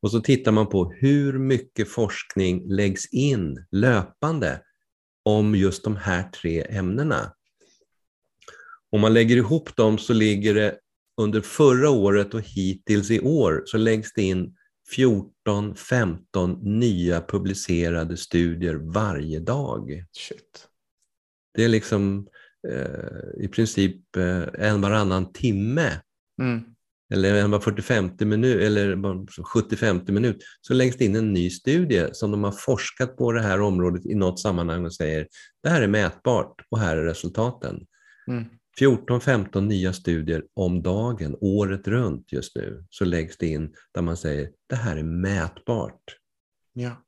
Och 0.00 0.10
så 0.10 0.20
tittar 0.20 0.52
man 0.52 0.66
på 0.66 0.92
hur 0.92 1.38
mycket 1.38 1.88
forskning 1.88 2.68
läggs 2.68 3.12
in 3.12 3.66
löpande 3.70 4.62
om 5.24 5.54
just 5.54 5.84
de 5.84 5.96
här 5.96 6.30
tre 6.30 6.64
ämnena. 6.68 7.32
Om 8.90 9.00
man 9.00 9.14
lägger 9.14 9.36
ihop 9.36 9.76
dem 9.76 9.98
så 9.98 10.12
ligger 10.12 10.54
det 10.54 10.78
under 11.20 11.40
förra 11.40 11.90
året 11.90 12.34
och 12.34 12.42
hittills 12.42 13.10
i 13.10 13.20
år 13.20 13.62
så 13.66 13.78
läggs 13.78 14.12
det 14.12 14.22
in 14.22 14.56
14-15 14.96 16.62
nya 16.62 17.20
publicerade 17.20 18.16
studier 18.16 18.74
varje 18.74 19.40
dag. 19.40 20.04
Shit. 20.12 20.68
Det 21.54 21.64
är 21.64 21.68
liksom 21.68 22.28
Eh, 22.68 23.44
i 23.44 23.48
princip 23.48 24.16
eh, 24.16 24.66
en 24.66 24.80
varannan 24.80 25.32
timme. 25.32 26.00
Mm. 26.40 26.62
Eller 27.12 27.34
en 27.34 27.50
var 27.50 27.60
45 27.60 28.10
minut 28.18 28.62
eller 28.62 28.96
70-50 28.96 30.12
minut 30.12 30.42
så 30.60 30.74
läggs 30.74 30.96
det 30.96 31.04
in 31.04 31.16
en 31.16 31.32
ny 31.32 31.50
studie 31.50 32.08
som 32.12 32.30
de 32.30 32.44
har 32.44 32.52
forskat 32.52 33.16
på 33.16 33.32
det 33.32 33.42
här 33.42 33.60
området 33.60 34.06
i 34.06 34.14
något 34.14 34.40
sammanhang 34.40 34.84
och 34.84 34.94
säger 34.94 35.28
det 35.62 35.68
här 35.68 35.82
är 35.82 35.86
mätbart 35.86 36.54
och 36.70 36.78
här 36.78 36.96
är 36.96 37.04
resultaten. 37.04 37.86
Mm. 38.28 38.44
14-15 38.80 39.60
nya 39.60 39.92
studier 39.92 40.44
om 40.54 40.82
dagen, 40.82 41.36
året 41.40 41.88
runt 41.88 42.32
just 42.32 42.56
nu, 42.56 42.84
så 42.90 43.04
läggs 43.04 43.36
det 43.36 43.46
in 43.46 43.74
där 43.94 44.02
man 44.02 44.16
säger 44.16 44.50
det 44.66 44.76
här 44.76 44.96
är 44.96 45.02
mätbart. 45.02 46.02
Ja. 46.72 47.04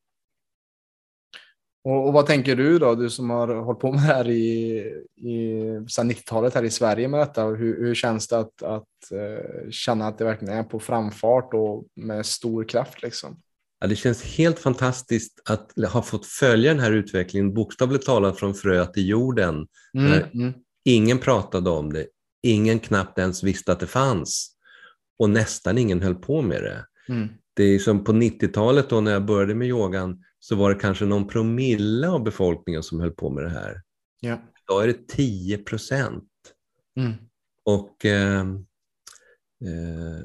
Och, 1.85 2.07
och, 2.07 2.13
vad 2.13 2.25
tänker 2.25 2.55
du 2.55 2.79
då, 2.79 2.95
du 2.95 3.09
som 3.09 3.29
har 3.29 3.47
hållit 3.47 3.79
på 3.79 3.91
med 3.91 4.01
det 4.01 4.05
här 4.05 4.29
i, 4.29 4.77
i, 5.15 5.61
sedan 5.89 6.11
90-talet 6.11 6.53
här 6.53 6.63
i 6.63 6.69
Sverige 6.69 7.07
med 7.07 7.19
detta? 7.19 7.45
Hur, 7.45 7.85
hur 7.85 7.95
känns 7.95 8.27
det 8.27 8.39
att, 8.39 8.63
att 8.63 8.83
uh, 9.13 9.69
känna 9.71 10.07
att 10.07 10.17
det 10.17 10.23
verkligen 10.23 10.57
är 10.57 10.63
på 10.63 10.79
framfart 10.79 11.53
och 11.53 11.85
med 11.95 12.25
stor 12.25 12.63
kraft? 12.63 13.03
Liksom? 13.03 13.41
Ja, 13.79 13.87
det 13.87 13.95
känns 13.95 14.23
helt 14.23 14.59
fantastiskt 14.59 15.41
att 15.49 15.71
ha 15.91 16.01
fått 16.01 16.25
följa 16.25 16.71
den 16.73 16.83
här 16.83 16.91
utvecklingen, 16.91 17.53
bokstavligt 17.53 18.05
talat 18.05 18.39
från 18.39 18.53
frö 18.53 18.85
till 18.85 19.09
jorden. 19.09 19.67
Mm, 19.97 20.23
mm. 20.33 20.53
Ingen 20.85 21.17
pratade 21.17 21.69
om 21.69 21.93
det, 21.93 22.07
ingen 22.43 22.79
knappt 22.79 23.19
ens 23.19 23.43
visste 23.43 23.71
att 23.71 23.79
det 23.79 23.87
fanns 23.87 24.51
och 25.19 25.29
nästan 25.29 25.77
ingen 25.77 26.01
höll 26.01 26.15
på 26.15 26.41
med 26.41 26.63
det. 26.63 26.85
Mm. 27.09 27.27
Det 27.53 27.63
är 27.63 27.79
som 27.79 28.03
på 28.03 28.11
90-talet 28.11 28.89
då 28.89 29.01
när 29.01 29.11
jag 29.11 29.25
började 29.25 29.55
med 29.55 29.67
yogan, 29.67 30.23
så 30.47 30.55
var 30.55 30.73
det 30.73 30.79
kanske 30.79 31.05
någon 31.05 31.27
promille 31.27 32.09
av 32.09 32.23
befolkningen 32.23 32.83
som 32.83 32.99
höll 32.99 33.11
på 33.11 33.29
med 33.29 33.43
det 33.43 33.49
här. 33.49 33.81
Ja. 34.19 34.41
Idag 34.63 34.83
är 34.83 34.87
det 34.87 35.07
10 35.07 35.57
procent. 35.57 36.29
Mm. 36.99 37.13
Och 37.63 38.05
eh, 38.05 38.39
eh, 39.65 40.23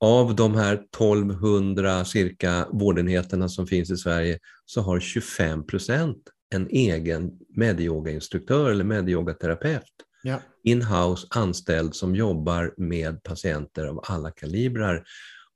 av 0.00 0.36
de 0.36 0.54
här 0.54 0.74
1200 0.74 2.04
cirka 2.04 2.68
vårdenheterna 2.72 3.48
som 3.48 3.66
finns 3.66 3.90
i 3.90 3.96
Sverige 3.96 4.38
så 4.64 4.80
har 4.80 5.00
25 5.00 5.66
procent 5.66 6.18
en 6.54 6.68
egen 6.70 7.38
medyogainstruktör 7.56 8.70
eller 8.70 8.84
medyogaterapeut. 8.84 9.82
Ja. 10.22 10.40
In-house 10.64 11.26
anställd 11.30 11.94
som 11.94 12.16
jobbar 12.16 12.74
med 12.76 13.22
patienter 13.22 13.86
av 13.86 14.00
alla 14.04 14.30
kalibrar. 14.30 15.04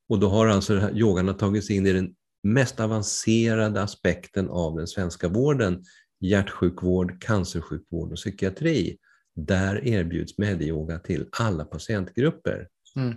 Och 0.09 0.19
då 0.19 0.29
har 0.29 0.47
alltså 0.47 0.91
yogan 0.91 1.37
tagits 1.37 1.71
in 1.71 1.87
i 1.87 1.93
den 1.93 2.15
mest 2.43 2.81
avancerade 2.81 3.83
aspekten 3.83 4.49
av 4.49 4.77
den 4.77 4.87
svenska 4.87 5.29
vården, 5.29 5.85
hjärtsjukvård, 6.21 7.23
cancersjukvård 7.23 8.13
och 8.13 8.17
psykiatri, 8.17 8.99
där 9.37 9.89
erbjuds 9.89 10.39
medyoga 10.39 10.99
till 10.99 11.29
alla 11.33 11.65
patientgrupper. 11.65 12.69
Mm. 12.97 13.17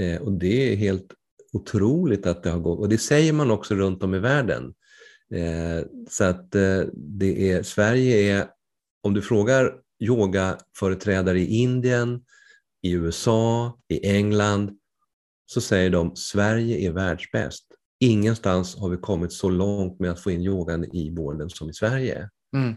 Eh, 0.00 0.22
och 0.22 0.32
det 0.32 0.72
är 0.72 0.76
helt 0.76 1.14
otroligt 1.52 2.26
att 2.26 2.42
det 2.42 2.50
har 2.50 2.58
gått, 2.58 2.78
och 2.78 2.88
det 2.88 2.98
säger 2.98 3.32
man 3.32 3.50
också 3.50 3.74
runt 3.74 4.02
om 4.02 4.14
i 4.14 4.18
världen. 4.18 4.74
Eh, 5.34 5.86
så 6.08 6.24
att 6.24 6.54
eh, 6.54 6.82
det 6.94 7.50
är, 7.52 7.62
Sverige 7.62 8.36
är, 8.36 8.48
om 9.02 9.14
du 9.14 9.22
frågar 9.22 9.74
yogaföreträdare 10.00 11.40
i 11.40 11.46
Indien, 11.46 12.24
i 12.82 12.92
USA, 12.92 13.78
i 13.88 14.06
England, 14.08 14.78
så 15.46 15.60
säger 15.60 15.90
de 15.90 16.16
Sverige 16.16 16.88
är 16.88 16.92
världsbäst. 16.92 17.66
Ingenstans 18.02 18.76
har 18.76 18.88
vi 18.88 18.96
kommit 18.96 19.32
så 19.32 19.50
långt 19.50 20.00
med 20.00 20.10
att 20.10 20.20
få 20.20 20.30
in 20.30 20.42
yogan 20.42 20.84
i 20.84 21.10
vården 21.10 21.50
som 21.50 21.70
i 21.70 21.74
Sverige. 21.74 22.28
Mm. 22.56 22.74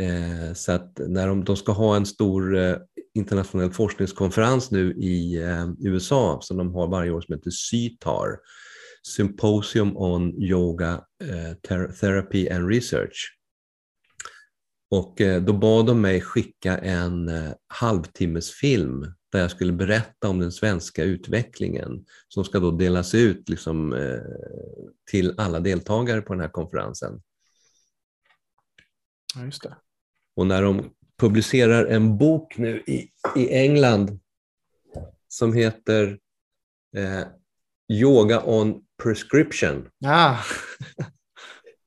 Eh, 0.00 0.54
så 0.54 0.72
att 0.72 1.00
när 1.06 1.28
de, 1.28 1.44
de, 1.44 1.56
ska 1.56 1.72
ha 1.72 1.96
en 1.96 2.06
stor 2.06 2.56
eh, 2.56 2.76
internationell 3.14 3.72
forskningskonferens 3.72 4.70
nu 4.70 4.92
i 4.92 5.42
eh, 5.42 5.70
USA 5.78 6.40
som 6.42 6.56
de 6.56 6.74
har 6.74 6.88
varje 6.88 7.10
år 7.10 7.20
som 7.20 7.34
heter 7.34 7.50
SYTAR, 7.50 8.38
Symposium 9.06 9.96
on 9.96 10.42
Yoga 10.42 11.04
eh, 11.24 11.88
Therapy 12.00 12.48
and 12.48 12.68
Research. 12.68 13.36
Och 14.90 15.20
eh, 15.20 15.42
då 15.42 15.52
bad 15.52 15.86
de 15.86 16.00
mig 16.00 16.20
skicka 16.20 16.78
en 16.78 17.28
eh, 17.28 17.52
halvtimmesfilm 17.68 19.06
där 19.30 19.40
jag 19.40 19.50
skulle 19.50 19.72
berätta 19.72 20.28
om 20.28 20.38
den 20.38 20.52
svenska 20.52 21.04
utvecklingen 21.04 22.04
som 22.28 22.44
ska 22.44 22.58
då 22.58 22.70
delas 22.70 23.14
ut 23.14 23.48
liksom, 23.48 23.92
eh, 23.92 24.20
till 25.10 25.34
alla 25.38 25.60
deltagare 25.60 26.22
på 26.22 26.32
den 26.32 26.40
här 26.40 26.48
konferensen. 26.48 27.22
Ja, 29.34 29.44
just 29.44 29.62
det. 29.62 29.76
Och 30.36 30.46
när 30.46 30.62
de 30.62 30.90
publicerar 31.18 31.86
en 31.86 32.18
bok 32.18 32.58
nu 32.58 32.82
i, 32.86 33.10
i 33.36 33.48
England 33.48 34.20
som 35.28 35.52
heter 35.52 36.18
eh, 36.96 37.22
Yoga 37.92 38.42
on 38.44 38.82
prescription. 39.02 39.88
Ah. 40.04 40.38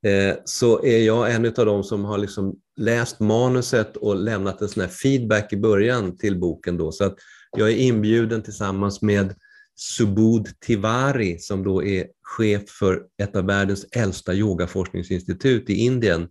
eh, 0.08 0.36
så 0.46 0.84
är 0.84 1.00
jag 1.00 1.36
en 1.36 1.46
av 1.46 1.66
dem 1.66 1.84
som 1.84 2.06
har 2.06 2.18
liksom 2.18 2.60
läst 2.76 3.20
manuset 3.20 3.98
och 3.98 4.16
lämnat 4.16 4.62
en 4.62 4.70
sån 4.70 4.82
här 4.82 4.90
feedback 4.90 5.54
i 5.54 5.58
början 5.58 6.18
till 6.18 6.40
boken. 6.40 6.78
Då. 6.78 6.92
Så 6.92 7.04
att 7.04 7.16
jag 7.58 7.72
är 7.72 7.76
inbjuden 7.76 8.44
tillsammans 8.44 9.02
med 9.02 9.36
Subud 9.76 10.48
Tiwari 10.60 11.40
som 11.40 11.64
då 11.64 11.84
är 11.84 12.08
chef 12.22 12.70
för 12.70 13.04
ett 13.24 13.36
av 13.36 13.46
världens 13.46 13.86
äldsta 13.92 14.34
yogaforskningsinstitut 14.34 15.70
i 15.70 15.74
Indien. 15.74 16.30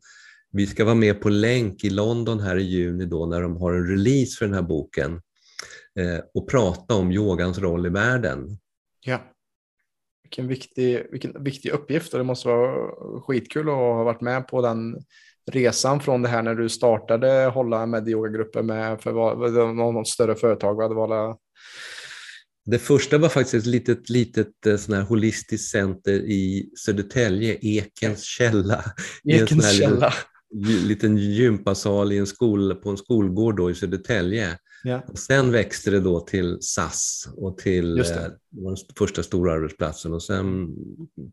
Vi 0.53 0.67
ska 0.67 0.85
vara 0.85 0.95
med 0.95 1.21
på 1.21 1.29
länk 1.29 1.85
i 1.85 1.91
London 1.91 2.41
här 2.41 2.57
i 2.57 2.63
juni 2.63 3.05
då 3.05 3.27
när 3.27 3.43
de 3.43 3.57
har 3.57 3.73
en 3.73 3.87
release 3.87 4.39
för 4.39 4.45
den 4.45 4.55
här 4.55 4.63
boken 4.63 5.21
eh, 5.99 6.25
och 6.35 6.51
prata 6.51 6.95
om 6.95 7.13
yogans 7.13 7.59
roll 7.59 7.87
i 7.87 7.91
världen. 7.91 8.59
Ja. 9.01 9.21
Vilken 10.23 10.49
viktig, 10.49 11.07
vilken 11.11 11.45
viktig 11.45 11.71
uppgift 11.71 12.13
och 12.13 12.19
det 12.19 12.25
måste 12.25 12.49
vara 12.49 12.91
skitkul 13.21 13.69
att 13.69 13.75
ha 13.75 14.05
varit 14.05 14.21
med 14.21 14.49
på 14.49 14.63
den 14.63 14.97
resan 15.51 16.01
från 16.01 16.23
det 16.23 16.29
här 16.29 16.43
när 16.43 16.55
du 16.55 16.69
startade 16.69 17.51
hålla 17.55 17.87
med 17.87 18.09
yogagrupper 18.09 18.63
med 18.63 19.03
för 19.03 19.73
något 19.73 20.09
större 20.09 20.35
företag? 20.35 20.75
Vad 20.75 20.91
det 20.91 20.95
var 20.95 21.37
det 22.65 22.79
första 22.79 23.19
var 23.19 23.29
faktiskt 23.29 23.55
ett 23.55 23.67
litet, 23.67 24.11
litet 24.11 24.67
eh, 24.67 24.77
sån 24.77 24.95
här 24.95 25.03
holistiskt 25.03 25.71
center 25.71 26.13
i 26.13 26.71
Södertälje, 26.85 27.59
Ekens 27.61 28.23
källa. 28.23 28.85
Ekens 29.25 29.79
källa. 29.79 30.13
Liten, 30.55 30.89
liten 30.89 31.17
gympasal 31.17 32.13
i 32.13 32.19
en 32.19 32.27
skol, 32.27 32.75
på 32.75 32.91
en 32.91 32.97
skolgård 32.97 33.57
då 33.57 33.71
i 33.71 33.75
Södertälje. 33.75 34.59
Ja. 34.85 35.03
Sen 35.15 35.53
växte 35.53 35.91
det 35.91 36.01
då 36.01 36.21
till 36.21 36.59
SAS 36.61 37.29
och 37.37 37.59
till 37.59 37.99
eh, 37.99 38.05
den 38.51 38.77
första 38.99 39.23
stora 39.23 39.53
arbetsplatsen 39.53 40.13
och 40.13 40.23
sen 40.23 40.69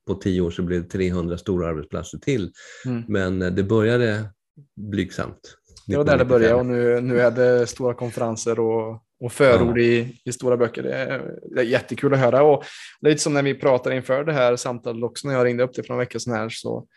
på 0.08 0.16
tio 0.16 0.42
år 0.42 0.52
så 0.52 0.62
blev 0.62 0.84
det 0.84 0.90
300 0.90 1.38
stora 1.38 1.68
arbetsplatser 1.68 2.18
till. 2.18 2.52
Mm. 2.86 3.04
Men 3.08 3.42
eh, 3.42 3.52
det 3.52 3.64
började 3.64 4.30
blygsamt. 4.76 5.56
Det 5.88 5.98
var 5.98 6.04
där 6.04 6.18
det 6.18 6.26
började 6.26 6.54
och 6.54 6.66
nu, 6.66 7.02
nu 7.02 7.20
är 7.20 7.32
det 7.32 7.68
stora 7.68 7.94
konferenser 7.94 8.60
och, 8.60 9.04
och 9.20 9.32
förord 9.32 9.78
ja. 9.78 9.84
i, 9.84 10.22
i 10.26 10.32
stora 10.32 10.58
böcker. 10.58 10.84
Det 10.84 10.94
är, 10.94 11.36
det 11.56 11.62
är 11.62 11.66
jättekul 11.66 12.14
att 12.14 12.20
höra. 12.20 12.44
Och 12.44 12.64
lite 13.02 13.22
som 13.22 13.34
när 13.34 13.44
vi 13.44 13.54
pratade 13.54 13.96
inför 13.96 14.24
det 14.24 14.34
här 14.34 14.56
samtalet 14.56 15.04
också 15.04 15.28
när 15.28 15.36
jag 15.36 15.46
ringde 15.46 15.64
upp 15.64 15.74
dig 15.74 15.86
för 15.86 15.94
några 15.94 16.04
veckor 16.04 16.20
sedan 16.20 16.34
här 16.34 16.50
så 16.50 16.88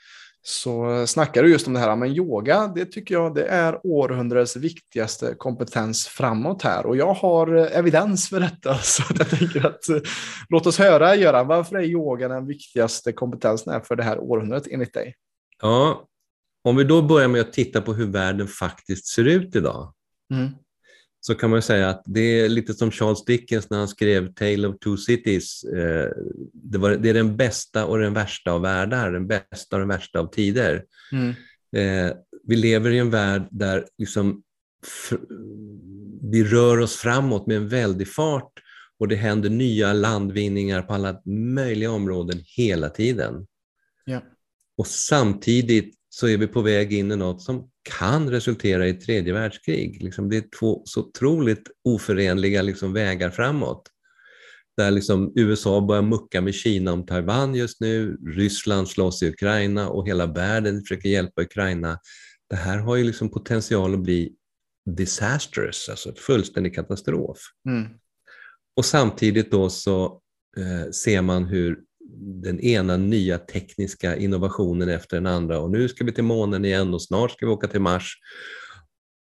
så 0.45 1.07
snackar 1.07 1.43
du 1.43 1.51
just 1.51 1.67
om 1.67 1.73
det 1.73 1.81
här, 1.81 1.97
men 1.97 2.13
yoga, 2.13 2.73
det 2.75 2.85
tycker 2.85 3.15
jag 3.15 3.35
det 3.35 3.45
är 3.45 3.87
århundradets 3.87 4.57
viktigaste 4.57 5.35
kompetens 5.39 6.07
framåt 6.07 6.63
här 6.63 6.87
och 6.87 6.97
jag 6.97 7.15
har 7.15 7.55
evidens 7.55 8.29
för 8.29 8.41
detta. 8.41 8.75
Så 8.83 9.03
jag 9.19 9.31
tänker 9.31 9.67
att 9.67 9.85
låt 10.49 10.67
oss 10.67 10.79
höra 10.79 11.17
Göran, 11.17 11.47
varför 11.47 11.77
är 11.77 11.83
yoga 11.83 12.29
den 12.29 12.47
viktigaste 12.47 13.13
kompetensen 13.13 13.83
för 13.85 13.97
det 13.97 14.03
här 14.03 14.19
århundradet 14.19 14.67
enligt 14.71 14.95
dig? 14.95 15.15
Ja, 15.63 16.09
om 16.65 16.77
vi 16.77 16.85
då 16.85 17.03
börjar 17.03 17.29
med 17.29 17.41
att 17.41 17.53
titta 17.53 17.81
på 17.81 17.95
hur 17.95 18.07
världen 18.07 18.49
faktiskt 18.49 19.07
ser 19.07 19.25
ut 19.25 19.57
idag. 19.57 19.93
Mm 20.33 20.51
så 21.25 21.35
kan 21.35 21.51
man 21.51 21.63
säga 21.63 21.89
att 21.89 22.03
det 22.07 22.41
är 22.41 22.49
lite 22.49 22.75
som 22.75 22.91
Charles 22.91 23.25
Dickens 23.25 23.71
när 23.71 23.79
han 23.79 23.89
skrev 23.89 24.35
Tale 24.35 24.69
of 24.69 24.79
Two 24.79 24.97
Cities. 24.97 25.65
Eh, 25.65 26.11
det, 26.53 26.79
var, 26.79 26.91
det 26.91 27.09
är 27.09 27.15
den 27.15 27.37
bästa 27.37 27.87
och 27.87 27.99
den 27.99 28.15
värsta 28.15 28.53
av 28.53 28.63
världar, 28.63 29.13
den 29.13 29.27
bästa 29.27 29.77
och 29.77 29.79
den 29.79 29.89
värsta 29.89 30.21
av 30.21 30.27
tider. 30.27 30.85
Mm. 31.13 31.29
Eh, 31.77 32.17
vi 32.47 32.57
lever 32.57 32.91
i 32.91 32.99
en 32.99 33.11
värld 33.11 33.49
där 33.51 33.87
liksom 33.99 34.43
vi 36.23 36.45
rör 36.45 36.81
oss 36.81 36.97
framåt 36.97 37.47
med 37.47 37.57
en 37.57 37.69
väldig 37.69 38.09
fart 38.09 38.53
och 38.99 39.09
det 39.09 39.17
händer 39.17 39.51
nya 39.51 39.93
landvinningar 39.93 40.83
på 40.83 40.95
alla 40.95 41.21
möjliga 41.55 41.91
områden 41.91 42.41
hela 42.45 42.89
tiden. 42.89 43.47
Ja. 44.05 44.23
Och 44.77 44.87
samtidigt 44.87 45.95
så 46.15 46.29
är 46.29 46.37
vi 46.37 46.47
på 46.47 46.63
väg 46.63 46.93
in 46.93 47.13
i 47.13 47.17
något 47.17 47.43
som 47.43 47.71
kan 47.99 48.31
resultera 48.31 48.87
i 48.87 48.91
ett 48.91 49.01
tredje 49.01 49.33
världskrig. 49.33 50.03
Liksom 50.03 50.31
det 50.31 50.37
är 50.37 50.45
två 50.61 50.83
så 50.85 51.01
otroligt 51.01 51.71
oförenliga 51.85 52.63
liksom 52.63 52.93
vägar 52.93 53.31
framåt. 53.31 53.83
Där 54.77 54.91
liksom 54.91 55.33
USA 55.37 55.81
börjar 55.81 56.03
mucka 56.03 56.41
med 56.41 56.55
Kina 56.55 56.93
om 56.93 57.07
Taiwan 57.07 57.55
just 57.55 57.81
nu, 57.81 58.17
Ryssland 58.27 58.89
slåss 58.89 59.23
i 59.23 59.29
Ukraina 59.29 59.89
och 59.89 60.09
hela 60.09 60.27
världen 60.27 60.81
försöker 60.81 61.09
hjälpa 61.09 61.43
Ukraina. 61.43 61.99
Det 62.51 62.57
här 62.57 62.79
har 62.79 62.97
ju 62.97 63.05
liksom 63.05 63.31
potential 63.31 63.95
att 63.95 64.03
bli 64.03 64.33
disastrous, 64.97 65.89
alltså 65.89 66.15
fullständig 66.15 66.75
katastrof. 66.75 67.39
Mm. 67.69 67.89
Och 68.77 68.85
samtidigt 68.85 69.51
då 69.51 69.71
så 69.71 70.21
eh, 70.57 70.91
ser 70.91 71.23
man 71.23 71.45
hur 71.45 71.79
den 72.43 72.61
ena 72.61 72.97
nya 72.97 73.39
tekniska 73.39 74.17
innovationen 74.17 74.89
efter 74.89 75.17
den 75.17 75.27
andra 75.27 75.59
och 75.59 75.71
nu 75.71 75.89
ska 75.89 76.05
vi 76.05 76.13
till 76.13 76.25
månen 76.25 76.65
igen 76.65 76.95
och 76.95 77.03
snart 77.03 77.31
ska 77.31 77.47
vi 77.47 77.53
åka 77.53 77.67
till 77.67 77.81
Mars 77.81 78.17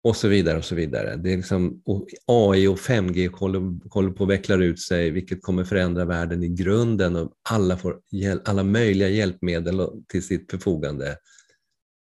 och 0.05 0.17
så 0.17 0.29
vidare. 0.29 0.59
och 0.59 0.65
så 0.65 0.75
vidare. 0.75 1.17
Det 1.17 1.33
är 1.33 1.37
liksom, 1.37 1.83
och 1.85 2.09
AI 2.27 2.67
och 2.67 2.79
5G 2.79 3.29
håller, 3.33 3.89
håller 3.91 4.11
på 4.11 4.25
att 4.25 4.31
veckla 4.31 4.55
ut 4.55 4.81
sig 4.81 5.11
vilket 5.11 5.43
kommer 5.43 5.65
förändra 5.65 6.05
världen 6.05 6.43
i 6.43 6.49
grunden 6.49 7.17
och 7.17 7.33
alla 7.51 7.77
får 7.77 8.01
alla 8.45 8.65
möjliga 8.65 9.09
hjälpmedel 9.09 9.87
till 10.09 10.23
sitt 10.23 10.51
förfogande. 10.51 11.17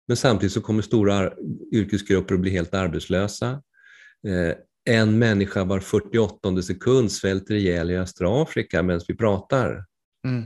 Men 0.08 0.16
samtidigt 0.16 0.52
så 0.52 0.60
kommer 0.60 0.82
stora 0.82 1.32
yrkesgrupper 1.72 2.34
att 2.34 2.40
bli 2.40 2.50
helt 2.50 2.74
arbetslösa. 2.74 3.62
Eh, 4.28 4.54
en 4.84 5.18
människa 5.18 5.64
var 5.64 5.80
48 5.80 6.62
sekund 6.62 7.12
svälter 7.12 7.54
ihjäl 7.54 7.90
i 7.90 7.96
östra 7.96 8.42
Afrika 8.42 8.82
medan 8.82 9.00
vi 9.08 9.16
pratar. 9.16 9.84
Mm. 10.26 10.44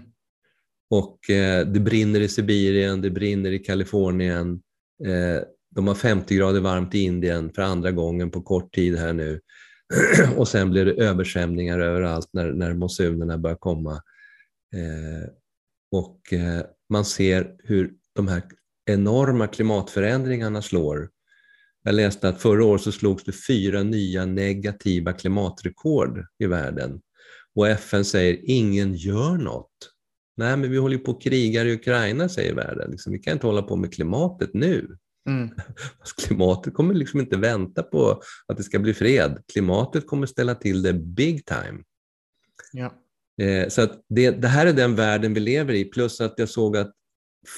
Och 0.91 1.31
eh, 1.31 1.67
det 1.67 1.81
brinner 1.81 2.21
i 2.21 2.29
Sibirien, 2.29 3.01
det 3.01 3.11
brinner 3.11 3.53
i 3.53 3.59
Kalifornien. 3.59 4.61
Eh, 5.05 5.43
de 5.75 5.87
har 5.87 5.95
50 5.95 6.37
grader 6.37 6.61
varmt 6.61 6.95
i 6.95 6.99
Indien 6.99 7.53
för 7.53 7.63
andra 7.63 7.91
gången 7.91 8.31
på 8.31 8.43
kort 8.43 8.75
tid 8.75 8.97
här 8.97 9.13
nu. 9.13 9.41
och 10.37 10.49
sen 10.49 10.71
blir 10.71 10.85
det 10.85 10.93
översvämningar 10.93 11.79
överallt 11.79 12.29
när, 12.33 12.53
när 12.53 12.75
monsunerna 12.75 13.39
börjar 13.39 13.57
komma. 13.57 13.93
Eh, 14.75 15.29
och 15.91 16.33
eh, 16.33 16.63
man 16.91 17.05
ser 17.05 17.57
hur 17.59 17.93
de 18.15 18.29
här 18.29 18.43
enorma 18.87 19.47
klimatförändringarna 19.47 20.63
slår. 20.63 21.11
Jag 21.83 21.95
läste 21.95 22.29
att 22.29 22.43
förra 22.43 22.65
året 22.65 22.83
så 22.83 22.93
slogs 22.93 23.25
det 23.25 23.33
fyra 23.33 23.83
nya 23.83 24.27
negativa 24.27 25.13
klimatrekord 25.13 26.27
i 26.39 26.47
världen. 26.47 27.01
Och 27.55 27.69
FN 27.69 28.05
säger 28.05 28.41
ingen 28.45 28.95
gör 28.95 29.37
något. 29.37 29.96
Nej, 30.37 30.57
men 30.57 30.71
vi 30.71 30.77
håller 30.77 30.99
på 30.99 31.11
att 31.11 31.23
kriga 31.23 31.65
i 31.65 31.75
Ukraina, 31.75 32.29
säger 32.29 32.55
världen. 32.55 32.91
Liksom, 32.91 33.13
vi 33.13 33.19
kan 33.19 33.33
inte 33.33 33.47
hålla 33.47 33.63
på 33.63 33.77
med 33.77 33.95
klimatet 33.95 34.55
nu. 34.55 34.97
Mm. 35.29 35.51
Klimatet 36.27 36.75
kommer 36.75 36.95
liksom 36.95 37.21
inte 37.21 37.37
vänta 37.37 37.83
på 37.83 38.23
att 38.47 38.57
det 38.57 38.63
ska 38.63 38.79
bli 38.79 38.95
fred. 38.95 39.43
Klimatet 39.53 40.07
kommer 40.07 40.27
ställa 40.27 40.55
till 40.55 40.83
det 40.83 40.93
big 40.93 41.47
time. 41.47 41.83
Ja. 42.73 42.95
Eh, 43.45 43.69
så 43.69 43.83
att 43.83 44.05
det, 44.09 44.31
det, 44.31 44.49
här 44.49 44.67
är 44.67 44.73
den 44.73 44.95
världen 44.95 45.35
vi 45.35 45.41
lever 45.41 45.75
i, 45.75 45.85
plus 45.85 46.21
att 46.21 46.35
jag 46.37 46.49
såg 46.49 46.77
att 46.77 46.93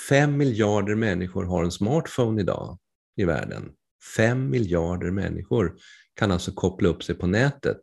fem 0.08 0.36
miljarder 0.36 0.94
människor 0.94 1.44
har 1.44 1.64
en 1.64 1.70
smartphone 1.70 2.40
idag 2.40 2.78
i 3.16 3.24
världen. 3.24 3.70
Fem 4.16 4.50
miljarder 4.50 5.10
människor 5.10 5.76
kan 6.14 6.30
alltså 6.30 6.52
koppla 6.52 6.88
upp 6.88 7.02
sig 7.02 7.14
på 7.14 7.26
nätet. 7.26 7.80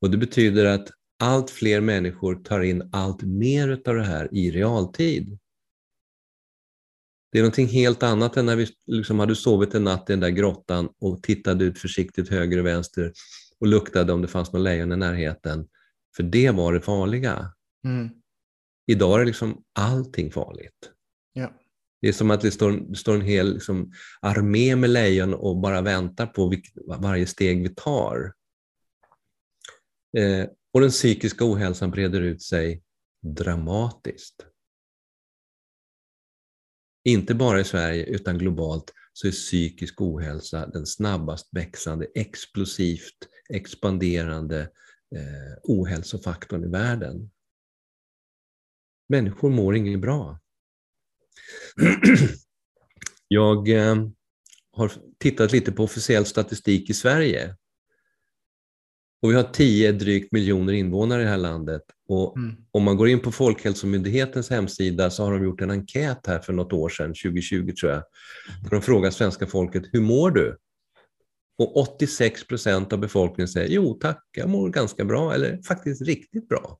Och 0.00 0.10
Det 0.10 0.16
betyder 0.16 0.64
att 0.64 0.88
allt 1.18 1.50
fler 1.50 1.80
människor 1.80 2.34
tar 2.34 2.60
in 2.60 2.88
allt 2.92 3.22
mer 3.22 3.82
av 3.86 3.94
det 3.94 4.04
här 4.04 4.28
i 4.34 4.50
realtid. 4.50 5.38
Det 7.32 7.38
är 7.38 7.42
någonting 7.42 7.66
helt 7.66 8.02
annat 8.02 8.36
än 8.36 8.46
när 8.46 8.56
vi 8.56 8.68
liksom 8.86 9.18
hade 9.18 9.36
sovit 9.36 9.74
en 9.74 9.84
natt 9.84 10.10
i 10.10 10.12
den 10.12 10.20
där 10.20 10.28
grottan 10.28 10.88
och 11.00 11.22
tittade 11.22 11.64
ut 11.64 11.78
försiktigt 11.78 12.28
höger 12.28 12.58
och 12.58 12.66
vänster 12.66 13.12
och 13.60 13.66
luktade 13.66 14.12
om 14.12 14.22
det 14.22 14.28
fanns 14.28 14.52
någon 14.52 14.64
lejon 14.64 14.92
i 14.92 14.96
närheten. 14.96 15.68
För 16.16 16.22
det 16.22 16.50
var 16.50 16.72
det 16.72 16.80
farliga. 16.80 17.52
Mm. 17.84 18.08
Idag 18.86 19.20
är 19.20 19.24
liksom 19.24 19.64
allting 19.72 20.30
farligt. 20.30 20.90
Ja. 21.32 21.52
Det 22.00 22.08
är 22.08 22.12
som 22.12 22.30
att 22.30 22.40
det 22.40 22.50
står, 22.50 22.94
står 22.94 23.14
en 23.14 23.20
hel 23.20 23.54
liksom, 23.54 23.92
armé 24.20 24.76
med 24.76 24.90
lejon 24.90 25.34
och 25.34 25.56
bara 25.56 25.80
väntar 25.80 26.26
på 26.26 26.48
vilk, 26.48 26.72
varje 26.98 27.26
steg 27.26 27.62
vi 27.62 27.68
tar. 27.68 28.32
Eh, 30.16 30.46
och 30.72 30.80
den 30.80 30.90
psykiska 30.90 31.44
ohälsan 31.44 31.90
breder 31.90 32.20
ut 32.20 32.42
sig 32.42 32.82
dramatiskt. 33.20 34.46
Inte 37.04 37.34
bara 37.34 37.60
i 37.60 37.64
Sverige 37.64 38.04
utan 38.04 38.38
globalt 38.38 38.94
så 39.12 39.26
är 39.26 39.32
psykisk 39.32 40.00
ohälsa 40.00 40.66
den 40.66 40.86
snabbast 40.86 41.48
växande, 41.52 42.06
explosivt 42.14 43.28
expanderande 43.48 44.60
eh, 45.16 45.58
ohälsofaktorn 45.62 46.64
i 46.64 46.68
världen. 46.68 47.30
Människor 49.08 49.50
mår 49.50 49.76
inget 49.76 50.00
bra. 50.00 50.40
Jag 53.28 53.68
eh, 53.68 53.96
har 54.72 54.92
tittat 55.18 55.52
lite 55.52 55.72
på 55.72 55.84
officiell 55.84 56.26
statistik 56.26 56.90
i 56.90 56.94
Sverige. 56.94 57.56
Och 59.22 59.30
vi 59.30 59.34
har 59.34 59.42
10 59.42 59.92
drygt 59.92 60.32
miljoner 60.32 60.72
invånare 60.72 61.20
i 61.20 61.24
det 61.24 61.30
här 61.30 61.36
landet. 61.36 61.82
Och 62.08 62.36
mm. 62.36 62.56
Om 62.70 62.82
man 62.82 62.96
går 62.96 63.08
in 63.08 63.20
på 63.20 63.32
Folkhälsomyndighetens 63.32 64.50
hemsida 64.50 65.10
så 65.10 65.24
har 65.24 65.32
de 65.32 65.44
gjort 65.44 65.60
en 65.60 65.70
enkät 65.70 66.26
här 66.26 66.38
för 66.38 66.52
något 66.52 66.72
år 66.72 66.88
sedan, 66.88 67.08
2020 67.08 67.72
tror 67.80 67.92
jag, 67.92 68.02
där 68.62 68.70
de 68.70 68.82
frågar 68.82 69.10
svenska 69.10 69.46
folket, 69.46 69.82
hur 69.92 70.00
mår 70.00 70.30
du? 70.30 70.58
Och 71.58 71.76
86 71.76 72.46
procent 72.46 72.92
av 72.92 72.98
befolkningen 72.98 73.48
säger, 73.48 73.68
jo 73.68 73.94
tack, 73.94 74.24
jag 74.32 74.48
mår 74.48 74.70
ganska 74.70 75.04
bra, 75.04 75.34
eller 75.34 75.62
faktiskt 75.62 76.02
riktigt 76.02 76.48
bra. 76.48 76.78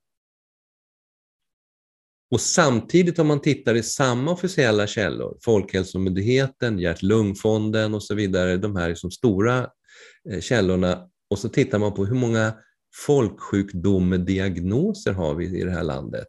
Och 2.30 2.40
samtidigt 2.40 3.18
om 3.18 3.26
man 3.26 3.40
tittar 3.40 3.74
i 3.74 3.82
samma 3.82 4.30
officiella 4.30 4.86
källor, 4.86 5.38
Folkhälsomyndigheten, 5.44 6.78
Hjärt-Lungfonden 6.78 7.94
och 7.94 8.02
så 8.02 8.14
vidare, 8.14 8.56
de 8.56 8.76
här 8.76 8.88
liksom 8.88 9.10
stora 9.10 9.66
eh, 10.30 10.40
källorna, 10.40 11.08
och 11.30 11.38
så 11.38 11.48
tittar 11.48 11.78
man 11.78 11.94
på 11.94 12.06
hur 12.06 12.16
många 12.16 12.54
folksjukdomsdiagnoser 13.06 15.12
har 15.12 15.34
vi 15.34 15.60
i 15.60 15.64
det 15.64 15.70
här 15.70 15.82
landet. 15.82 16.28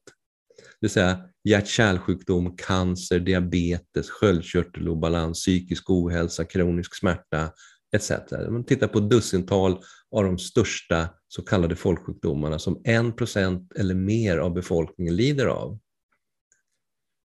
Det 0.58 0.64
vill 0.82 0.90
säga 0.90 1.20
hjärt-kärlsjukdom, 1.44 2.58
cancer, 2.58 3.20
diabetes, 3.20 4.10
sköldkörtelobalans, 4.10 5.40
psykisk 5.40 5.90
ohälsa, 5.90 6.46
kronisk 6.46 6.96
smärta 6.96 7.52
etc. 7.96 8.12
Man 8.50 8.66
tittar 8.66 8.88
på 8.88 9.00
dussintal 9.00 9.84
av 10.12 10.24
de 10.24 10.38
största 10.38 11.10
så 11.28 11.42
kallade 11.42 11.76
folksjukdomarna 11.76 12.60
som 12.60 12.84
1% 12.84 13.68
eller 13.76 13.96
mer 13.96 14.38
av 14.38 14.54
befolkningen 14.54 15.16
lider 15.16 15.46
av. 15.46 15.80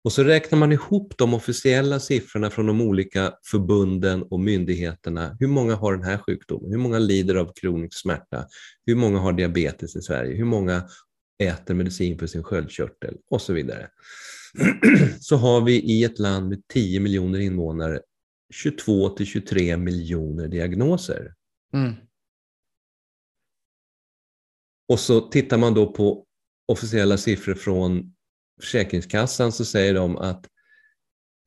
Och 0.03 0.11
så 0.11 0.23
räknar 0.23 0.59
man 0.59 0.71
ihop 0.71 1.13
de 1.17 1.33
officiella 1.33 1.99
siffrorna 1.99 2.49
från 2.49 2.65
de 2.65 2.81
olika 2.81 3.33
förbunden 3.51 4.23
och 4.23 4.39
myndigheterna. 4.39 5.37
Hur 5.39 5.47
många 5.47 5.75
har 5.75 5.93
den 5.93 6.03
här 6.03 6.17
sjukdomen? 6.17 6.71
Hur 6.71 6.77
många 6.77 6.99
lider 6.99 7.35
av 7.35 7.51
kronisk 7.55 8.01
smärta? 8.01 8.45
Hur 8.85 8.95
många 8.95 9.19
har 9.19 9.33
diabetes 9.33 9.95
i 9.95 10.01
Sverige? 10.01 10.35
Hur 10.35 10.45
många 10.45 10.83
äter 11.43 11.73
medicin 11.73 12.19
för 12.19 12.27
sin 12.27 12.43
sköldkörtel? 12.43 13.17
Och 13.29 13.41
så 13.41 13.53
vidare. 13.53 13.89
Så 15.19 15.35
har 15.35 15.61
vi 15.61 15.73
i 15.73 16.03
ett 16.03 16.19
land 16.19 16.49
med 16.49 16.61
10 16.67 16.99
miljoner 16.99 17.39
invånare 17.39 18.01
22 18.53 19.09
till 19.09 19.25
23 19.25 19.77
miljoner 19.77 20.47
diagnoser. 20.47 21.33
Mm. 21.73 21.93
Och 24.89 24.99
så 24.99 25.21
tittar 25.21 25.57
man 25.57 25.73
då 25.73 25.91
på 25.91 26.25
officiella 26.67 27.17
siffror 27.17 27.53
från 27.53 28.13
Försäkringskassan 28.61 29.51
så 29.51 29.65
säger 29.65 29.93
de 29.93 30.17
att 30.17 30.47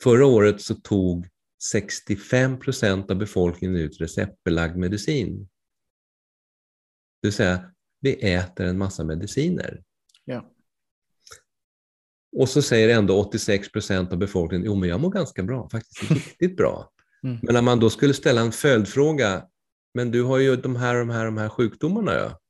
förra 0.02 0.26
året 0.26 0.60
så 0.60 0.74
tog 0.74 1.28
65 1.70 2.60
procent 2.60 3.10
av 3.10 3.16
befolkningen 3.16 3.76
ut 3.76 4.00
receptbelagd 4.00 4.76
medicin. 4.76 5.48
Det 7.22 7.28
vill 7.28 7.32
säga, 7.32 7.70
vi 8.00 8.34
äter 8.34 8.66
en 8.66 8.78
massa 8.78 9.04
mediciner. 9.04 9.82
Ja. 10.24 10.50
Och 12.36 12.48
så 12.48 12.62
säger 12.62 12.88
ändå 12.88 13.18
86 13.18 13.72
procent 13.72 14.12
av 14.12 14.18
befolkningen, 14.18 14.66
jo 14.66 14.74
men 14.74 14.88
jag 14.88 15.00
mår 15.00 15.10
ganska 15.10 15.42
bra, 15.42 15.68
faktiskt 15.68 16.10
riktigt 16.10 16.56
bra. 16.56 16.90
Mm. 17.24 17.38
Men 17.42 17.54
när 17.54 17.62
man 17.62 17.80
då 17.80 17.90
skulle 17.90 18.14
ställa 18.14 18.40
en 18.40 18.52
följdfråga, 18.52 19.48
men 19.94 20.10
du 20.10 20.22
har 20.22 20.38
ju 20.38 20.56
de 20.56 20.76
här, 20.76 20.94
de 20.94 21.10
här, 21.10 21.24
de 21.24 21.36
här 21.36 21.48
sjukdomarna 21.48 22.14
ja. 22.14 22.40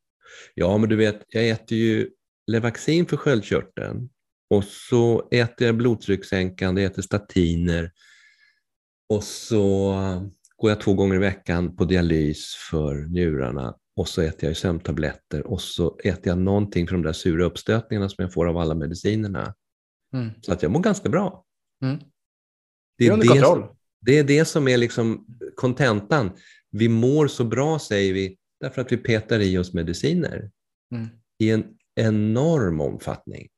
Ja, 0.54 0.78
men 0.78 0.88
du 0.88 0.96
vet, 0.96 1.24
jag 1.28 1.48
äter 1.48 1.78
ju 1.78 2.10
Levaxin 2.46 3.06
för 3.06 3.16
sköldkörteln 3.16 4.08
och 4.50 4.64
så 4.64 5.28
äter 5.30 5.66
jag 5.66 5.76
blodtryckssänkande, 5.76 6.84
äter 6.84 7.02
statiner 7.02 7.92
och 9.08 9.24
så 9.24 9.92
går 10.56 10.70
jag 10.70 10.80
två 10.80 10.94
gånger 10.94 11.14
i 11.14 11.18
veckan 11.18 11.76
på 11.76 11.84
dialys 11.84 12.54
för 12.70 12.94
njurarna 12.94 13.76
och 13.96 14.08
så 14.08 14.22
äter 14.22 14.48
jag 14.48 14.56
sömntabletter 14.56 15.46
och 15.46 15.60
så 15.60 15.98
äter 16.04 16.28
jag 16.28 16.38
någonting 16.38 16.86
för 16.86 16.94
de 16.94 17.02
där 17.02 17.12
sura 17.12 17.44
uppstötningarna 17.44 18.08
som 18.08 18.22
jag 18.22 18.32
får 18.32 18.46
av 18.46 18.58
alla 18.58 18.74
medicinerna. 18.74 19.54
Mm. 20.14 20.30
Så 20.40 20.52
att 20.52 20.62
jag 20.62 20.72
mår 20.72 20.80
ganska 20.80 21.08
bra. 21.08 21.44
Mm. 21.82 21.98
Det, 22.98 23.06
är 23.06 23.16
det, 23.16 23.40
som, 23.40 23.76
det 24.00 24.18
är 24.18 24.24
det 24.24 24.44
som 24.44 24.68
är 24.68 24.76
liksom 24.76 25.26
kontentan. 25.56 26.30
Vi 26.70 26.88
mår 26.88 27.26
så 27.26 27.44
bra, 27.44 27.78
säger 27.78 28.14
vi, 28.14 28.36
därför 28.60 28.80
att 28.80 28.92
vi 28.92 28.96
petar 28.96 29.40
i 29.40 29.58
oss 29.58 29.72
mediciner 29.72 30.50
mm. 30.92 31.08
i 31.38 31.50
en 31.50 31.64
enorm 31.94 32.80
omfattning. 32.80 33.48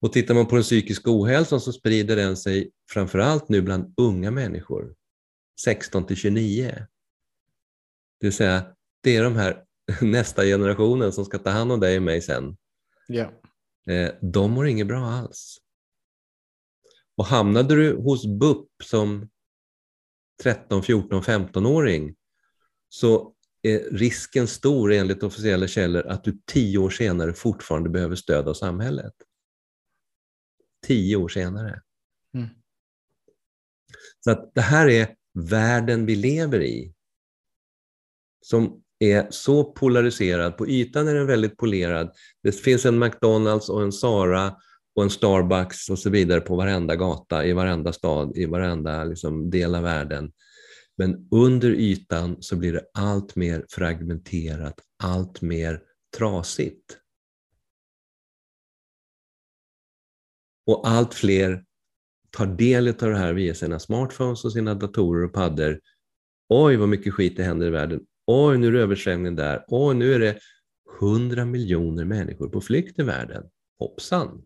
Och 0.00 0.12
tittar 0.12 0.34
man 0.34 0.46
på 0.46 0.54
den 0.54 0.62
psykiska 0.62 1.10
ohälsan 1.10 1.60
så 1.60 1.72
sprider 1.72 2.16
den 2.16 2.36
sig 2.36 2.70
framförallt 2.90 3.48
nu 3.48 3.62
bland 3.62 3.94
unga 3.96 4.30
människor, 4.30 4.94
16 5.60 6.06
till 6.06 6.16
29. 6.16 6.86
Det 8.20 8.26
vill 8.26 8.32
säga, 8.32 8.76
det 9.02 9.16
är 9.16 9.24
de 9.24 9.36
här 9.36 9.64
nästa 10.00 10.44
generationen 10.44 11.12
som 11.12 11.24
ska 11.24 11.38
ta 11.38 11.50
hand 11.50 11.72
om 11.72 11.80
dig 11.80 11.96
och 11.96 12.02
mig 12.02 12.22
sen. 12.22 12.56
Eh, 13.86 14.10
de 14.20 14.50
mår 14.50 14.66
inget 14.66 14.86
bra 14.86 15.06
alls. 15.06 15.58
Och 17.16 17.26
hamnade 17.26 17.74
du 17.76 17.96
hos 17.96 18.26
BUP 18.26 18.68
som 18.84 19.28
13, 20.42 20.82
14, 20.82 21.22
15-åring 21.22 22.14
så 22.88 23.34
är 23.62 23.78
risken 23.78 24.46
stor 24.46 24.92
enligt 24.92 25.22
officiella 25.22 25.68
källor 25.68 26.06
att 26.06 26.24
du 26.24 26.40
tio 26.46 26.78
år 26.78 26.90
senare 26.90 27.32
fortfarande 27.32 27.90
behöver 27.90 28.16
stöd 28.16 28.48
av 28.48 28.54
samhället 28.54 29.14
tio 30.86 31.16
år 31.16 31.28
senare. 31.28 31.80
Mm. 32.34 32.48
Så 34.24 34.30
att 34.30 34.54
det 34.54 34.60
här 34.60 34.88
är 34.88 35.08
världen 35.34 36.06
vi 36.06 36.16
lever 36.16 36.62
i. 36.62 36.94
Som 38.40 38.82
är 38.98 39.26
så 39.30 39.64
polariserad. 39.64 40.56
På 40.56 40.68
ytan 40.68 41.08
är 41.08 41.14
den 41.14 41.26
väldigt 41.26 41.56
polerad. 41.56 42.10
Det 42.42 42.52
finns 42.52 42.86
en 42.86 42.98
McDonalds 42.98 43.68
och 43.68 43.82
en 43.82 43.92
Sara 43.92 44.56
och 44.94 45.02
en 45.02 45.10
Starbucks 45.10 45.90
och 45.90 45.98
så 45.98 46.10
vidare 46.10 46.40
på 46.40 46.56
varenda 46.56 46.96
gata, 46.96 47.44
i 47.44 47.52
varenda 47.52 47.92
stad, 47.92 48.36
i 48.36 48.46
varenda 48.46 49.04
liksom, 49.04 49.50
del 49.50 49.74
av 49.74 49.82
världen. 49.82 50.32
Men 50.96 51.28
under 51.30 51.70
ytan 51.70 52.36
så 52.40 52.56
blir 52.56 52.72
det 52.72 52.84
allt 52.94 53.36
mer 53.36 53.64
fragmenterat, 53.68 54.80
allt 55.02 55.42
mer 55.42 55.82
trasigt. 56.16 56.96
Och 60.66 60.88
allt 60.88 61.14
fler 61.14 61.64
tar 62.30 62.46
del 62.46 62.88
av 62.88 62.94
det 62.94 63.16
här 63.16 63.32
via 63.32 63.54
sina 63.54 63.78
smartphones 63.78 64.44
och 64.44 64.52
sina 64.52 64.74
datorer 64.74 65.24
och 65.24 65.32
paddor. 65.32 65.80
Oj, 66.48 66.76
vad 66.76 66.88
mycket 66.88 67.14
skit 67.14 67.36
det 67.36 67.42
händer 67.42 67.66
i 67.66 67.70
världen. 67.70 68.00
Oj, 68.26 68.58
nu 68.58 68.66
är 68.66 68.72
det 68.72 68.80
översvämning 68.80 69.36
där. 69.36 69.64
Oj, 69.68 69.94
nu 69.94 70.14
är 70.14 70.18
det 70.18 70.38
hundra 71.00 71.44
miljoner 71.44 72.04
människor 72.04 72.48
på 72.48 72.60
flykt 72.60 72.98
i 72.98 73.02
världen. 73.02 73.44
Hoppsan! 73.78 74.42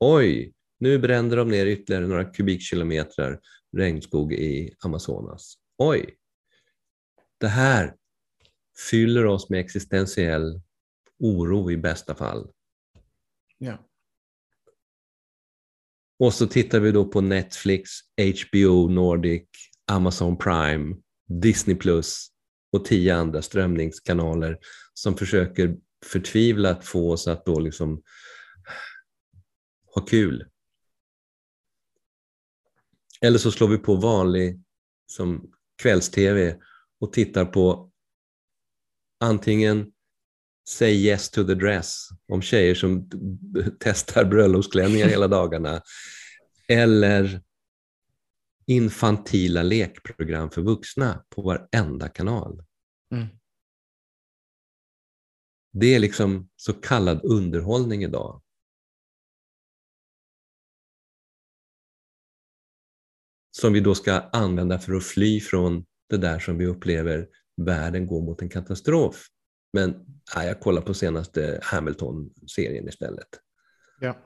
Oj, 0.00 0.52
nu 0.78 0.98
brände 0.98 1.36
de 1.36 1.48
ner 1.48 1.66
ytterligare 1.66 2.06
några 2.06 2.24
kubikkilometer 2.24 3.40
regnskog 3.76 4.32
i 4.32 4.74
Amazonas. 4.84 5.54
Oj! 5.78 6.16
Det 7.38 7.48
här 7.48 7.96
fyller 8.90 9.26
oss 9.26 9.50
med 9.50 9.60
existentiell 9.60 10.60
oro 11.18 11.70
i 11.70 11.76
bästa 11.76 12.14
fall. 12.14 12.50
Ja. 13.58 13.88
Och 16.24 16.34
så 16.34 16.46
tittar 16.46 16.80
vi 16.80 16.92
då 16.92 17.04
på 17.04 17.20
Netflix, 17.20 17.90
HBO 18.16 18.88
Nordic, 18.88 19.48
Amazon 19.86 20.38
Prime, 20.38 20.96
Disney 21.42 21.76
Plus 21.76 22.28
och 22.72 22.84
tio 22.84 23.16
andra 23.16 23.42
strömningskanaler 23.42 24.58
som 24.94 25.16
försöker 25.16 25.76
förtvivlat 26.04 26.84
få 26.84 27.12
oss 27.12 27.28
att 27.28 27.46
då 27.46 27.60
liksom 27.60 28.02
ha 29.94 30.02
kul. 30.02 30.44
Eller 33.20 33.38
så 33.38 33.50
slår 33.50 33.68
vi 33.68 33.78
på 33.78 33.94
vanlig 33.94 34.60
som 35.06 35.52
kvälls-tv 35.82 36.56
och 37.00 37.12
tittar 37.12 37.44
på 37.44 37.90
antingen 39.20 39.92
Say 40.64 40.92
yes 40.92 41.30
to 41.30 41.44
the 41.44 41.54
dress 41.54 42.08
om 42.28 42.42
tjejer 42.42 42.74
som 42.74 43.10
testar 43.80 44.24
bröllopsklänningar 44.24 45.06
hela 45.06 45.28
dagarna. 45.28 45.82
Eller 46.68 47.42
infantila 48.66 49.62
lekprogram 49.62 50.50
för 50.50 50.62
vuxna 50.62 51.24
på 51.28 51.42
varenda 51.42 52.08
kanal. 52.08 52.62
Mm. 53.12 53.26
Det 55.72 55.94
är 55.94 55.98
liksom 55.98 56.48
så 56.56 56.72
kallad 56.72 57.20
underhållning 57.24 58.04
idag. 58.04 58.44
som 63.56 63.72
vi 63.72 63.80
då 63.80 63.94
ska 63.94 64.12
använda 64.12 64.78
för 64.78 64.94
att 64.94 65.04
fly 65.04 65.40
från 65.40 65.84
det 66.08 66.16
där 66.16 66.38
som 66.38 66.58
vi 66.58 66.66
upplever 66.66 67.28
världen 67.56 68.06
går 68.06 68.22
mot 68.22 68.42
en 68.42 68.48
katastrof. 68.48 69.26
Men 69.74 69.94
ja, 70.34 70.44
jag 70.44 70.60
kollar 70.60 70.82
på 70.82 70.94
senaste 70.94 71.60
Hamilton-serien 71.62 72.88
istället. 72.88 73.28
Ja. 74.00 74.16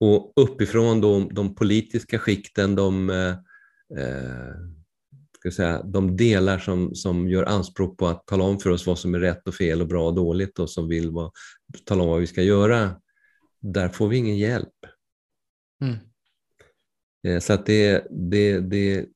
Och 0.00 0.32
uppifrån 0.36 1.00
då, 1.00 1.28
de 1.32 1.54
politiska 1.54 2.18
skikten, 2.18 2.74
de, 2.74 3.10
eh, 3.10 3.30
eh, 3.98 4.54
ska 5.38 5.50
säga, 5.50 5.82
de 5.82 6.16
delar 6.16 6.58
som, 6.58 6.94
som 6.94 7.28
gör 7.28 7.44
anspråk 7.44 7.98
på 7.98 8.06
att 8.06 8.26
tala 8.26 8.44
om 8.44 8.58
för 8.58 8.70
oss 8.70 8.86
vad 8.86 8.98
som 8.98 9.14
är 9.14 9.18
rätt 9.18 9.48
och 9.48 9.54
fel 9.54 9.80
och 9.80 9.88
bra 9.88 10.06
och 10.06 10.14
dåligt 10.14 10.58
och 10.58 10.70
som 10.70 10.88
vill 10.88 11.10
vad, 11.10 11.32
tala 11.84 12.02
om 12.02 12.08
vad 12.08 12.20
vi 12.20 12.26
ska 12.26 12.42
göra, 12.42 13.00
där 13.60 13.88
får 13.88 14.08
vi 14.08 14.16
ingen 14.16 14.38
hjälp. 14.38 14.74
Mm. 15.80 15.96
Eh, 17.26 17.40
så 17.40 17.52
att 17.52 17.66
det, 17.66 18.06
det, 18.10 18.60
det, 18.60 19.06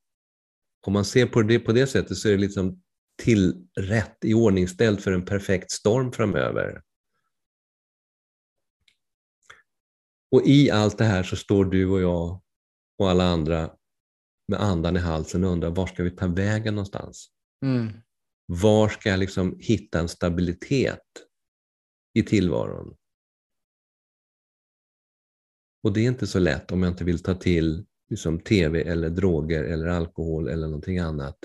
om 0.87 0.93
man 0.93 1.05
ser 1.05 1.27
på 1.27 1.43
det 1.43 1.59
på 1.59 1.73
det 1.73 1.87
sättet 1.87 2.17
så 2.17 2.29
är 2.29 2.33
det 2.33 2.39
liksom 2.39 2.83
till 3.23 3.67
rätt 3.79 4.17
i 4.25 4.35
ordningställt 4.35 5.03
för 5.03 5.13
en 5.13 5.25
perfekt 5.25 5.71
storm 5.71 6.13
framöver. 6.13 6.83
Och 10.31 10.43
i 10.47 10.71
allt 10.71 10.99
det 10.99 11.05
här 11.05 11.23
så 11.23 11.37
står 11.37 11.65
du 11.65 11.87
och 11.87 12.01
jag 12.01 12.43
och 12.99 13.11
alla 13.11 13.25
andra 13.25 13.71
med 14.49 14.61
andan 14.61 14.97
i 14.97 15.01
halsen 15.01 15.45
och 15.45 15.51
undrar 15.51 15.71
var 15.71 15.87
ska 15.87 16.03
vi 16.03 16.11
ta 16.11 16.27
vägen 16.27 16.75
någonstans? 16.75 17.31
Mm. 17.65 17.93
Var 18.47 18.89
ska 18.89 19.09
jag 19.09 19.19
liksom 19.19 19.57
hitta 19.61 20.01
en 20.01 20.09
stabilitet 20.09 21.07
i 22.15 22.23
tillvaron? 22.23 22.97
Och 25.83 25.93
det 25.93 26.01
är 26.01 26.09
inte 26.09 26.27
så 26.27 26.39
lätt 26.39 26.73
om 26.73 26.83
jag 26.83 26.93
inte 26.93 27.05
vill 27.05 27.23
ta 27.23 27.35
till 27.35 27.87
som 28.17 28.41
tv 28.41 28.83
eller 28.83 29.11
droger 29.11 29.65
eller 29.65 29.87
alkohol 29.87 30.49
eller 30.49 30.67
någonting 30.67 30.99
annat. 30.99 31.37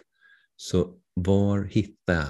Så 0.55 0.97
var 1.13 1.63
hittar 1.63 2.13
jag 2.13 2.27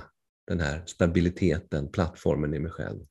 den 0.47 0.59
här 0.59 0.83
stabiliteten, 0.85 1.91
plattformen 1.91 2.53
i 2.53 2.59
mig 2.59 2.71
själv? 2.71 3.05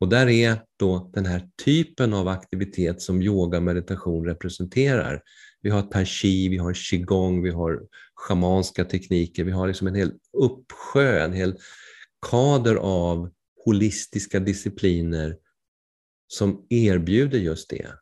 Och 0.00 0.08
där 0.08 0.28
är 0.28 0.62
då 0.76 1.10
den 1.14 1.26
här 1.26 1.48
typen 1.64 2.14
av 2.14 2.28
aktivitet 2.28 3.02
som 3.02 3.22
yoga 3.22 3.58
och 3.58 3.64
meditation 3.64 4.24
representerar. 4.24 5.22
Vi 5.60 5.70
har 5.70 5.82
tai 5.82 6.04
chi, 6.06 6.48
vi 6.48 6.56
har 6.56 6.74
qigong, 6.74 7.42
vi 7.42 7.50
har 7.50 7.82
schamanska 8.14 8.84
tekniker, 8.84 9.44
vi 9.44 9.50
har 9.52 9.66
liksom 9.66 9.86
en 9.86 9.94
hel 9.94 10.12
uppsjö, 10.32 11.24
en 11.24 11.32
hel 11.32 11.58
kader 12.30 12.74
av 12.74 13.30
holistiska 13.64 14.40
discipliner 14.40 15.36
som 16.26 16.66
erbjuder 16.68 17.38
just 17.38 17.70
det. 17.70 17.92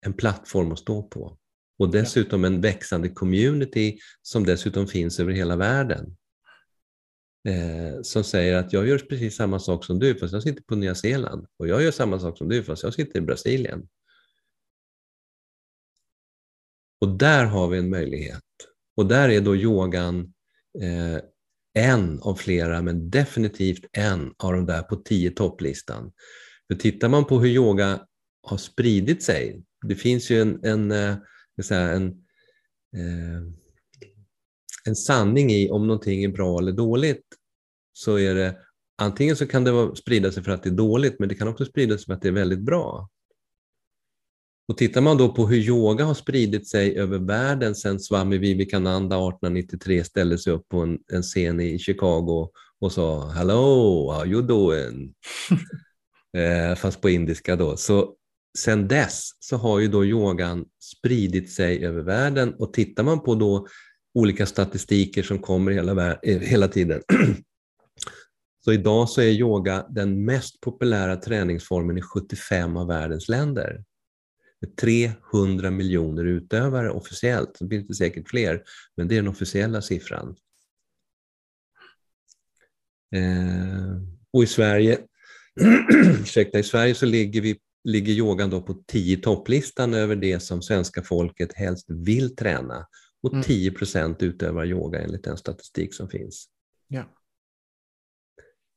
En 0.00 0.12
plattform 0.12 0.72
att 0.72 0.78
stå 0.78 1.02
på. 1.02 1.38
Och 1.78 1.90
dessutom 1.90 2.44
en 2.44 2.60
växande 2.60 3.08
community 3.08 3.98
som 4.22 4.44
dessutom 4.44 4.86
finns 4.86 5.20
över 5.20 5.32
hela 5.32 5.56
världen. 5.56 6.16
Eh, 7.48 8.02
som 8.02 8.24
säger 8.24 8.56
att 8.56 8.72
jag 8.72 8.88
gör 8.88 8.98
precis 8.98 9.36
samma 9.36 9.58
sak 9.58 9.84
som 9.84 9.98
du 9.98 10.14
fast 10.14 10.32
jag 10.32 10.42
sitter 10.42 10.62
på 10.62 10.76
Nya 10.76 10.94
Zeeland. 10.94 11.46
Och 11.56 11.68
jag 11.68 11.82
gör 11.82 11.90
samma 11.90 12.18
sak 12.18 12.38
som 12.38 12.48
du 12.48 12.62
fast 12.62 12.82
jag 12.82 12.94
sitter 12.94 13.18
i 13.18 13.22
Brasilien. 13.22 13.88
Och 17.00 17.08
där 17.08 17.44
har 17.44 17.68
vi 17.68 17.78
en 17.78 17.90
möjlighet. 17.90 18.44
Och 18.96 19.06
där 19.06 19.28
är 19.28 19.40
då 19.40 19.56
yogan 19.56 20.32
eh, 20.82 21.22
en 21.74 22.20
av 22.20 22.34
flera, 22.34 22.82
men 22.82 23.10
definitivt 23.10 23.84
en 23.92 24.34
av 24.38 24.52
de 24.52 24.66
där 24.66 24.82
på 24.82 24.96
tio 24.96 25.30
topplistan. 25.30 26.12
För 26.68 26.74
tittar 26.74 27.08
man 27.08 27.24
på 27.24 27.40
hur 27.40 27.48
yoga 27.48 28.06
har 28.42 28.56
spridit 28.56 29.22
sig, 29.22 29.64
det 29.82 29.94
finns 29.94 30.30
ju 30.30 30.40
en, 30.40 30.64
en, 30.64 30.90
eh, 30.90 31.16
en, 31.70 32.06
eh, 32.96 33.42
en 34.84 34.96
sanning 34.96 35.50
i 35.50 35.70
om 35.70 35.86
någonting 35.86 36.24
är 36.24 36.28
bra 36.28 36.58
eller 36.58 36.72
dåligt, 36.72 37.24
så 37.92 38.18
är 38.18 38.34
det 38.34 38.58
antingen 38.98 39.36
så 39.36 39.46
kan 39.46 39.64
det 39.64 39.96
sprida 39.96 40.32
sig 40.32 40.42
för 40.42 40.52
att 40.52 40.62
det 40.62 40.68
är 40.68 40.74
dåligt, 40.74 41.18
men 41.18 41.28
det 41.28 41.34
kan 41.34 41.48
också 41.48 41.64
sprida 41.64 41.98
sig 41.98 42.06
för 42.06 42.12
att 42.12 42.22
det 42.22 42.28
är 42.28 42.32
väldigt 42.32 42.60
bra. 42.60 43.08
Och 44.68 44.76
tittar 44.76 45.00
man 45.00 45.16
då 45.16 45.28
på 45.28 45.46
hur 45.46 45.56
yoga 45.56 46.04
har 46.04 46.14
spridit 46.14 46.68
sig 46.68 46.98
över 46.98 47.18
världen 47.18 47.74
sedan 47.74 48.00
Swami 48.00 48.38
Vivekananda 48.38 49.16
1893 49.16 50.04
ställde 50.04 50.38
sig 50.38 50.52
upp 50.52 50.68
på 50.68 50.80
en, 50.80 50.98
en 51.12 51.22
scen 51.22 51.60
i 51.60 51.78
Chicago 51.78 52.50
och 52.80 52.92
sa 52.92 53.30
”Hello, 53.30 54.10
how 54.12 54.26
you 54.26 54.42
doing?” 54.42 55.14
eh, 56.36 56.76
fast 56.76 57.00
på 57.00 57.10
indiska 57.10 57.56
då. 57.56 57.76
Så 57.76 58.14
sen 58.58 58.88
dess 58.88 59.30
så 59.38 59.56
har 59.56 59.78
ju 59.78 59.88
då 59.88 60.04
yogan 60.04 60.64
spridit 60.82 61.52
sig 61.52 61.86
över 61.86 62.02
världen 62.02 62.54
och 62.54 62.72
tittar 62.72 63.02
man 63.02 63.22
på 63.22 63.34
då 63.34 63.66
olika 64.14 64.46
statistiker 64.46 65.22
som 65.22 65.38
kommer 65.38 65.72
hela, 65.72 66.12
eh, 66.14 66.38
hela 66.38 66.68
tiden 66.68 67.02
så 68.64 68.72
idag 68.72 69.08
så 69.08 69.20
är 69.20 69.28
yoga 69.28 69.86
den 69.90 70.24
mest 70.24 70.60
populära 70.60 71.16
träningsformen 71.16 71.98
i 71.98 72.02
75 72.02 72.76
av 72.76 72.86
världens 72.86 73.28
länder 73.28 73.84
med 74.60 74.76
300 74.76 75.70
miljoner 75.70 76.24
utövare 76.24 76.90
officiellt. 76.90 77.56
Det 77.58 77.64
blir 77.64 77.78
inte 77.78 77.94
säkert 77.94 78.28
fler, 78.28 78.62
men 78.96 79.08
det 79.08 79.14
är 79.14 79.16
den 79.16 79.28
officiella 79.28 79.82
siffran. 79.82 80.36
Eh, 83.16 84.02
och 84.32 84.42
i 84.42 84.46
Sverige, 84.46 84.98
ursäkta, 86.22 86.58
i 86.58 86.62
Sverige 86.62 86.94
så 86.94 87.06
ligger, 87.06 87.40
vi, 87.40 87.58
ligger 87.84 88.12
yogan 88.12 88.50
då 88.50 88.62
på 88.62 88.82
10 88.86 89.16
topplistan 89.16 89.94
över 89.94 90.16
det 90.16 90.40
som 90.40 90.62
svenska 90.62 91.02
folket 91.02 91.52
helst 91.54 91.86
vill 91.88 92.36
träna. 92.36 92.86
Och 93.22 93.44
10 93.44 93.68
mm. 93.68 93.78
procent 93.78 94.22
utövar 94.22 94.66
yoga 94.66 95.00
enligt 95.00 95.24
den 95.24 95.36
statistik 95.36 95.94
som 95.94 96.08
finns. 96.08 96.48
Ja. 96.88 97.04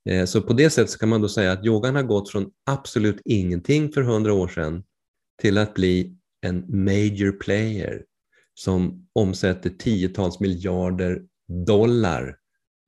Eh, 0.09 0.25
så 0.25 0.41
på 0.41 0.53
det 0.53 0.69
sättet 0.69 0.99
kan 0.99 1.09
man 1.09 1.21
då 1.21 1.29
säga 1.29 1.51
att 1.51 1.65
yogan 1.65 1.95
har 1.95 2.03
gått 2.03 2.31
från 2.31 2.51
absolut 2.65 3.21
ingenting 3.25 3.91
för 3.91 4.01
100 4.01 4.33
år 4.33 4.47
sedan 4.47 4.83
till 5.41 5.57
att 5.57 5.73
bli 5.73 6.17
en 6.41 6.83
major 6.83 7.31
player 7.31 8.05
som 8.53 9.07
omsätter 9.13 9.69
tiotals 9.69 10.39
miljarder 10.39 11.23
dollar 11.65 12.37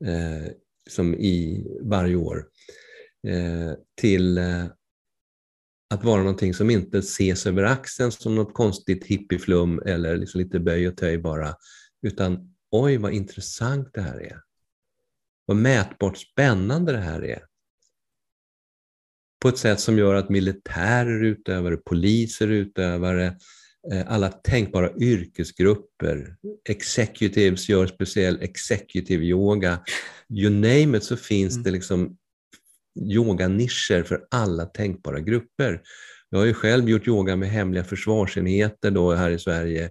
eh, 0.06 0.52
som 0.90 1.16
i 1.16 1.68
varje 1.82 2.16
år 2.16 2.48
eh, 3.28 3.74
till 3.96 4.38
eh, 4.38 4.66
att 5.96 6.04
vara 6.04 6.20
någonting 6.20 6.54
som 6.54 6.70
inte 6.70 6.98
ses 6.98 7.46
över 7.46 7.64
axeln 7.64 8.12
som 8.12 8.36
något 8.36 8.54
konstigt 8.54 9.06
hippieflum 9.06 9.82
eller 9.86 10.18
liksom 10.18 10.42
lite 10.42 10.60
böj 10.60 10.88
och 10.88 10.98
töj 10.98 11.18
bara, 11.18 11.56
utan 12.02 12.56
oj 12.72 12.98
vad 12.98 13.14
intressant 13.14 13.90
det 13.94 14.02
här 14.02 14.22
är. 14.22 14.42
Vad 15.46 15.58
mätbart 15.58 16.18
spännande 16.18 16.92
det 16.92 16.98
här 16.98 17.24
är 17.24 17.46
på 19.46 19.50
ett 19.50 19.58
sätt 19.58 19.80
som 19.80 19.98
gör 19.98 20.16
att 20.16 20.30
militärer 20.30 21.24
utövare, 21.24 21.78
poliser 21.78 22.48
utövare, 22.48 23.26
eh, 23.92 24.04
alla 24.08 24.30
tänkbara 24.30 24.92
yrkesgrupper, 24.98 26.36
executives 26.70 27.70
gör 27.70 27.88
speciell 27.88 28.42
executive 28.42 29.24
yoga. 29.24 29.80
You 30.30 30.50
name 30.50 30.98
it 30.98 31.04
så 31.04 31.18
finns 31.18 31.54
mm. 31.54 31.64
det 31.64 31.72
liksom 31.72 32.18
yoganischer 32.96 34.04
för 34.04 34.28
alla 34.32 34.66
tänkbara 34.66 35.20
grupper. 35.20 35.82
Jag 36.30 36.40
har 36.40 36.46
ju 36.46 36.54
själv 36.54 36.90
gjort 36.90 37.08
yoga 37.08 37.36
med 37.36 37.50
hemliga 37.50 37.84
försvarsenheter 37.84 38.92
då 38.92 39.14
här 39.14 39.30
i 39.30 39.40
Sverige 39.40 39.90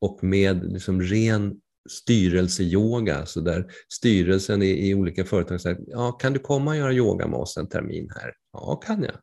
och 0.00 0.24
med 0.24 0.72
liksom 0.72 1.02
ren 1.02 1.60
styrelseyoga, 1.90 3.26
så 3.26 3.40
där 3.40 3.72
styrelsen 3.92 4.62
i, 4.62 4.88
i 4.88 4.94
olika 4.94 5.24
företag 5.24 5.60
säger 5.60 5.78
ja, 5.86 6.12
kan 6.12 6.32
du 6.32 6.38
komma 6.38 6.70
och 6.70 6.76
göra 6.76 6.92
yoga 6.92 7.26
med 7.26 7.38
oss 7.38 7.56
en 7.56 7.68
termin 7.68 8.10
här? 8.14 8.32
Ja, 8.52 8.76
kan 8.76 9.02
jag. 9.02 9.14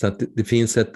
Så 0.00 0.06
att 0.06 0.18
det, 0.18 0.26
det 0.36 0.44
finns 0.44 0.76
ett 0.76 0.92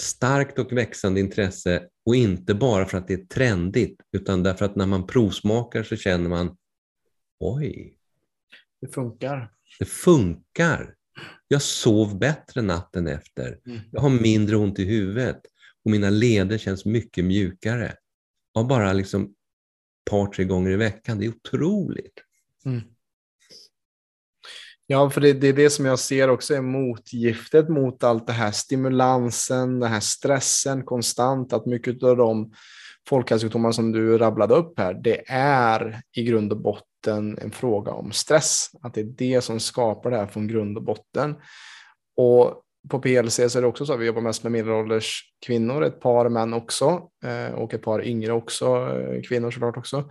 starkt 0.00 0.58
och 0.58 0.72
växande 0.72 1.20
intresse 1.20 1.88
och 2.06 2.16
inte 2.16 2.54
bara 2.54 2.86
för 2.86 2.98
att 2.98 3.08
det 3.08 3.14
är 3.14 3.26
trendigt 3.26 4.00
utan 4.12 4.42
därför 4.42 4.64
att 4.64 4.76
när 4.76 4.86
man 4.86 5.06
provsmakar 5.06 5.82
så 5.82 5.96
känner 5.96 6.28
man 6.28 6.56
oj. 7.40 7.99
Det 8.80 8.88
funkar. 8.88 9.52
Det 9.78 9.84
funkar. 9.84 10.94
Jag 11.48 11.62
sov 11.62 12.18
bättre 12.18 12.62
natten 12.62 13.06
efter. 13.06 13.58
Mm. 13.66 13.80
Jag 13.92 14.00
har 14.00 14.10
mindre 14.10 14.56
ont 14.56 14.78
i 14.78 14.84
huvudet 14.84 15.40
och 15.84 15.90
mina 15.90 16.10
leder 16.10 16.58
känns 16.58 16.84
mycket 16.84 17.24
mjukare 17.24 17.96
av 18.54 18.68
bara 18.68 18.92
liksom 18.92 19.22
ett 19.24 20.10
par, 20.10 20.26
tre 20.26 20.44
gånger 20.44 20.70
i 20.70 20.76
veckan. 20.76 21.18
Det 21.18 21.26
är 21.26 21.28
otroligt. 21.28 22.24
Mm. 22.66 22.80
Ja, 24.86 25.10
för 25.10 25.20
det, 25.20 25.32
det, 25.32 25.48
är 25.48 25.52
det 25.52 25.70
som 25.70 25.84
jag 25.84 25.98
ser 25.98 26.30
också 26.30 26.54
är 26.54 26.60
motgiftet 26.60 27.68
mot 27.68 28.04
allt 28.04 28.26
det 28.26 28.32
här 28.32 28.52
stimulansen, 28.52 29.80
den 29.80 29.90
här 29.90 30.00
stressen 30.00 30.84
konstant, 30.84 31.52
att 31.52 31.66
mycket 31.66 32.02
av 32.02 32.16
de 32.16 32.52
folkhälsosjukdomar 33.08 33.72
som 33.72 33.92
du 33.92 34.18
rabblade 34.18 34.54
upp 34.54 34.78
här, 34.78 34.94
det 34.94 35.22
är 35.32 36.00
i 36.16 36.22
grund 36.22 36.52
och 36.52 36.60
botten 36.60 37.38
en 37.38 37.50
fråga 37.50 37.92
om 37.92 38.12
stress. 38.12 38.70
Att 38.82 38.94
det 38.94 39.00
är 39.00 39.04
det 39.04 39.40
som 39.40 39.60
skapar 39.60 40.10
det 40.10 40.16
här 40.16 40.26
från 40.26 40.48
grund 40.48 40.76
och 40.76 40.84
botten. 40.84 41.34
Och 42.16 42.62
på 42.88 42.98
PLC 42.98 43.36
så 43.36 43.58
är 43.58 43.62
det 43.62 43.68
också 43.68 43.86
så 43.86 43.92
att 43.92 44.00
vi 44.00 44.06
jobbar 44.06 44.22
mest 44.22 44.42
med 44.42 44.52
medelålders 44.52 45.22
kvinnor, 45.46 45.84
ett 45.84 46.00
par 46.00 46.28
män 46.28 46.54
också 46.54 47.08
eh, 47.24 47.54
och 47.54 47.74
ett 47.74 47.82
par 47.82 48.04
yngre 48.04 48.32
också, 48.32 48.66
eh, 48.66 49.22
kvinnor 49.22 49.50
såklart 49.50 49.76
också. 49.76 50.10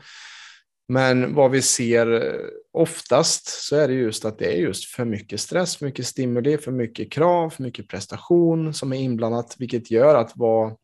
Men 0.87 1.35
vad 1.35 1.51
vi 1.51 1.61
ser 1.61 2.11
eh, 2.11 2.45
oftast 2.71 3.47
så 3.47 3.75
är 3.75 3.87
det 3.87 3.93
just 3.93 4.25
att 4.25 4.39
det 4.39 4.45
är 4.45 4.57
just 4.57 4.85
för 4.85 5.05
mycket 5.05 5.39
stress, 5.39 5.77
för 5.77 5.85
mycket 5.85 6.05
stimuli, 6.05 6.57
för 6.57 6.71
mycket 6.71 7.11
krav, 7.11 7.49
för 7.49 7.63
mycket 7.63 7.87
prestation 7.87 8.73
som 8.73 8.93
är 8.93 8.97
inblandat, 8.97 9.55
vilket 9.59 9.91
gör 9.91 10.15
att 10.15 10.31
vad 10.35 10.75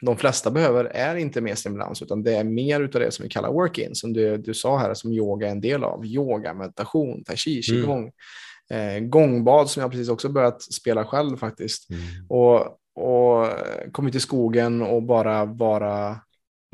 de 0.00 0.16
flesta 0.16 0.50
behöver 0.50 0.84
är 0.84 1.16
inte 1.16 1.40
mer 1.40 1.54
stimulans, 1.54 2.02
utan 2.02 2.22
det 2.22 2.36
är 2.36 2.44
mer 2.44 2.80
av 2.80 2.88
det 2.88 3.14
som 3.14 3.22
vi 3.22 3.28
kallar 3.28 3.52
work-in, 3.52 3.94
som 3.94 4.12
du, 4.12 4.36
du 4.36 4.54
sa 4.54 4.78
här, 4.78 4.94
som 4.94 5.12
yoga 5.12 5.46
är 5.46 5.50
en 5.50 5.60
del 5.60 5.84
av. 5.84 6.06
Yoga, 6.06 6.54
meditation, 6.54 7.24
tai 7.24 7.36
chi, 7.36 7.62
qigong, 7.62 8.10
mm. 8.70 9.04
eh, 9.04 9.08
gångbad 9.08 9.70
som 9.70 9.80
jag 9.80 9.90
precis 9.90 10.08
också 10.08 10.28
börjat 10.28 10.62
spela 10.62 11.04
själv 11.04 11.36
faktiskt. 11.36 11.90
Mm. 11.90 12.02
Och, 12.28 12.60
och 12.94 13.46
kommit 13.92 14.12
till 14.12 14.20
skogen 14.20 14.82
och 14.82 15.02
bara 15.02 15.44
vara, 15.44 16.20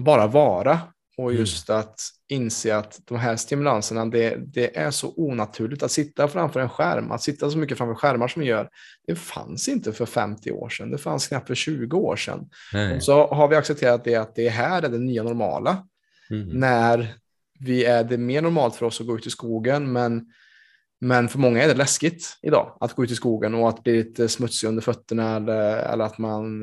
bara 0.03 0.27
vara 0.27 0.81
och 1.17 1.31
mm. 1.31 1.41
just 1.41 1.69
mm. 1.69 1.81
att 1.81 2.01
inse 2.29 2.77
att 2.77 3.01
de 3.05 3.19
här 3.19 3.37
stimulanserna, 3.37 4.07
det, 4.07 4.37
det, 4.37 4.77
är 4.77 4.91
så 4.91 5.15
onaturligt 5.17 5.83
att 5.83 5.91
sitta 5.91 6.29
framför 6.29 6.61
en 6.61 6.69
skärm, 6.69 7.13
att 7.13 7.23
sitta 7.23 7.51
så 7.51 7.59
mycket 7.59 7.79
framför 7.79 7.95
skärmar 7.95 8.29
som 8.29 8.43
vi 8.43 8.49
gör. 8.49 8.69
Det 9.07 9.15
fanns 9.15 9.69
inte 9.69 9.93
för 9.93 10.07
50 10.07 10.53
år 10.53 10.69
sedan, 10.69 10.91
det 10.91 10.99
fanns 10.99 11.29
knappt 11.29 11.47
för 11.47 11.55
20 11.55 11.97
år 11.97 12.17
sedan. 12.17 12.49
Och 12.97 13.03
så 13.03 13.27
har 13.27 13.49
vi 13.49 13.57
accepterat 13.57 14.05
det 14.05 14.17
att 14.17 14.35
det 14.35 14.49
här 14.49 14.83
är 14.83 14.89
det 14.89 14.99
nya 14.99 15.23
normala. 15.23 15.87
Mm. 16.31 16.49
När 16.49 17.15
vi 17.61 17.85
är 17.85 18.05
det 18.05 18.19
mer 18.19 18.43
normalt 18.43 18.75
för 18.75 18.87
oss 18.87 19.01
att 19.01 19.07
gå 19.07 19.17
ut 19.17 19.27
i 19.27 19.31
skogen, 19.31 19.93
men 19.93 20.27
men 21.05 21.29
för 21.29 21.39
många 21.39 21.63
är 21.63 21.69
det 21.69 21.75
läskigt 21.75 22.39
idag 22.43 22.77
att 22.81 22.95
gå 22.95 23.05
ut 23.05 23.11
i 23.11 23.15
skogen 23.15 23.55
och 23.55 23.69
att 23.69 23.83
bli 23.83 23.93
lite 23.93 24.29
smutsig 24.29 24.69
under 24.69 24.83
fötterna 24.83 25.37
eller, 25.37 25.77
eller 25.77 26.05
att 26.05 26.19
man 26.19 26.63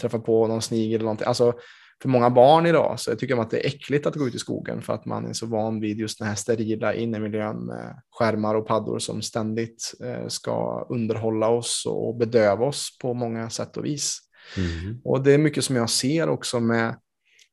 träffar 0.00 0.18
på 0.18 0.46
någon 0.46 0.62
snigel 0.62 0.94
eller 0.94 1.04
någonting. 1.04 1.26
Alltså, 1.26 1.54
för 2.02 2.08
många 2.08 2.30
barn 2.30 2.66
idag 2.66 3.00
så 3.00 3.16
tycker 3.16 3.34
de 3.34 3.40
att 3.40 3.50
det 3.50 3.64
är 3.64 3.66
äckligt 3.66 4.06
att 4.06 4.14
gå 4.14 4.28
ut 4.28 4.34
i 4.34 4.38
skogen 4.38 4.82
för 4.82 4.92
att 4.92 5.04
man 5.04 5.26
är 5.26 5.32
så 5.32 5.46
van 5.46 5.80
vid 5.80 5.98
just 5.98 6.18
den 6.18 6.28
här 6.28 6.34
sterila 6.34 6.94
innemiljön 6.94 7.56
med 7.56 8.02
skärmar 8.10 8.54
och 8.54 8.66
paddor 8.66 8.98
som 8.98 9.22
ständigt 9.22 9.94
eh, 10.04 10.28
ska 10.28 10.86
underhålla 10.90 11.48
oss 11.48 11.86
och 11.86 12.16
bedöva 12.16 12.66
oss 12.66 12.98
på 12.98 13.14
många 13.14 13.50
sätt 13.50 13.76
och 13.76 13.84
vis. 13.84 14.18
Mm. 14.56 15.00
Och 15.04 15.22
det 15.22 15.32
är 15.32 15.38
mycket 15.38 15.64
som 15.64 15.76
jag 15.76 15.90
ser 15.90 16.28
också 16.28 16.60
med 16.60 16.96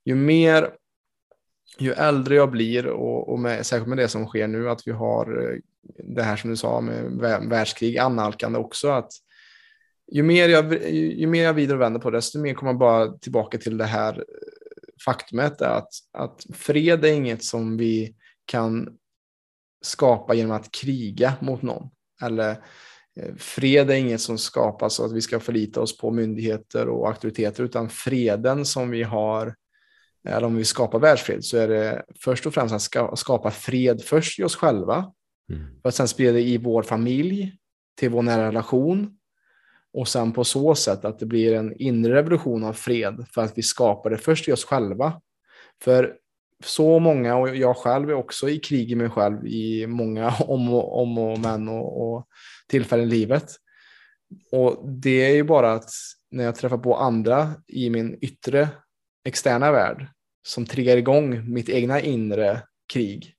ju 0.06 0.16
mer 0.16 0.70
ju 1.80 1.92
äldre 1.92 2.36
jag 2.36 2.52
blir 2.52 2.88
och, 2.88 3.30
och 3.30 3.40
med, 3.40 3.66
särskilt 3.66 3.90
med 3.90 3.98
det 3.98 4.08
som 4.08 4.26
sker 4.26 4.48
nu 4.48 4.70
att 4.70 4.88
vi 4.88 4.92
har 4.92 5.44
eh, 5.44 5.60
det 6.16 6.24
här 6.24 6.36
som 6.36 6.50
du 6.50 6.58
sa 6.58 6.82
med 6.82 7.12
världskrig 7.50 7.98
annalkande 7.98 8.60
också 8.60 8.90
att 8.90 9.12
ju 10.12 10.24
mer 10.24 10.50
jag, 10.50 10.90
ju 10.94 11.28
mer 11.28 11.44
jag 11.44 11.54
vrider 11.54 11.76
och 11.76 11.82
vänder 11.82 12.00
på 12.00 12.10
det, 12.10 12.18
desto 12.18 12.40
mer 12.40 12.54
kommer 12.54 12.72
jag 12.72 12.80
bara 12.80 13.18
tillbaka 13.18 13.58
till 13.58 13.78
det 13.78 13.86
här 13.86 14.18
eh, 14.18 14.24
faktumet 15.06 15.62
att, 15.62 15.90
att 16.14 16.46
fred 16.54 17.06
är 17.06 17.14
inget 17.14 17.44
som 17.44 17.78
vi 17.78 18.16
kan 18.46 18.98
skapa 19.82 20.34
genom 20.34 20.52
att 20.52 20.72
kriga 20.72 21.34
mot 21.42 21.62
någon. 21.62 21.90
Eller 22.22 22.52
eh, 23.20 23.36
fred 23.38 23.92
är 23.92 23.96
inget 23.96 24.22
som 24.22 24.38
skapas 24.38 24.94
så 24.94 25.06
att 25.06 25.14
vi 25.14 25.22
ska 25.22 25.40
förlita 25.40 25.82
oss 25.82 25.98
på 25.98 26.12
myndigheter 26.12 26.88
och 26.88 27.08
auktoriteter, 27.08 27.64
utan 27.64 27.90
freden 27.90 28.66
som 28.66 28.90
vi 28.90 29.04
har, 29.04 29.56
eller 30.28 30.48
om 30.48 30.56
vi 30.56 30.66
skapar 30.66 31.00
världsfred, 31.00 31.46
så 31.46 31.58
är 31.58 31.68
det 31.68 32.06
först 32.20 32.46
och 32.46 32.54
främst 32.54 32.96
att 32.96 33.20
skapa 33.20 33.52
fred 33.52 34.02
först 34.02 34.40
i 34.40 34.44
oss 34.44 34.56
själva, 34.56 35.14
mm. 35.52 35.82
för 35.82 35.90
att 35.90 35.96
sen 35.96 36.08
sprida 36.08 36.32
det 36.32 36.42
i 36.42 36.58
vår 36.58 36.84
familj, 36.84 37.58
till 38.00 38.10
vår 38.10 38.22
nära 38.22 38.48
relation, 38.48 39.18
och 39.96 40.08
sen 40.08 40.34
på 40.34 40.44
så 40.44 40.76
sätt 40.76 41.06
att 41.06 41.20
det 41.20 41.26
blir 41.26 41.54
en 41.54 41.82
inre 41.82 42.16
revolution 42.16 42.64
av 42.64 42.74
fred 42.74 43.26
för 43.34 43.42
att 43.42 43.58
vi 43.58 43.62
skapar 43.62 44.10
det 44.10 44.18
först 44.18 44.48
i 44.48 44.52
oss 44.52 44.66
själva. 44.66 45.22
För 45.84 46.16
så 46.64 47.00
många, 47.00 47.36
och 47.36 47.56
jag 47.56 47.78
själv 47.78 48.10
är 48.10 48.14
också 48.14 48.50
i 48.50 48.60
krig 48.60 48.92
i 48.92 48.96
mig 48.96 49.10
själv 49.10 49.48
i 49.48 49.88
många 49.88 50.30
om 50.40 50.74
och, 50.74 51.02
om 51.02 51.18
och 51.18 51.40
men 51.40 51.68
och, 51.68 52.02
och 52.02 52.28
tillfällen 52.68 53.06
i 53.06 53.10
livet. 53.10 53.52
Och 54.52 54.90
det 54.90 55.26
är 55.26 55.36
ju 55.36 55.44
bara 55.44 55.74
att 55.74 55.90
när 56.32 56.44
jag 56.44 56.56
träffar 56.56 56.78
på 56.78 56.96
andra 56.96 57.54
i 57.68 57.90
min 57.90 58.18
yttre 58.22 58.70
externa 59.26 59.72
värld 59.72 60.08
som 60.48 60.66
triggar 60.66 60.98
igång 60.98 61.54
mitt 61.54 61.70
egna 61.70 62.02
inre 62.02 62.62
krig 62.94 63.35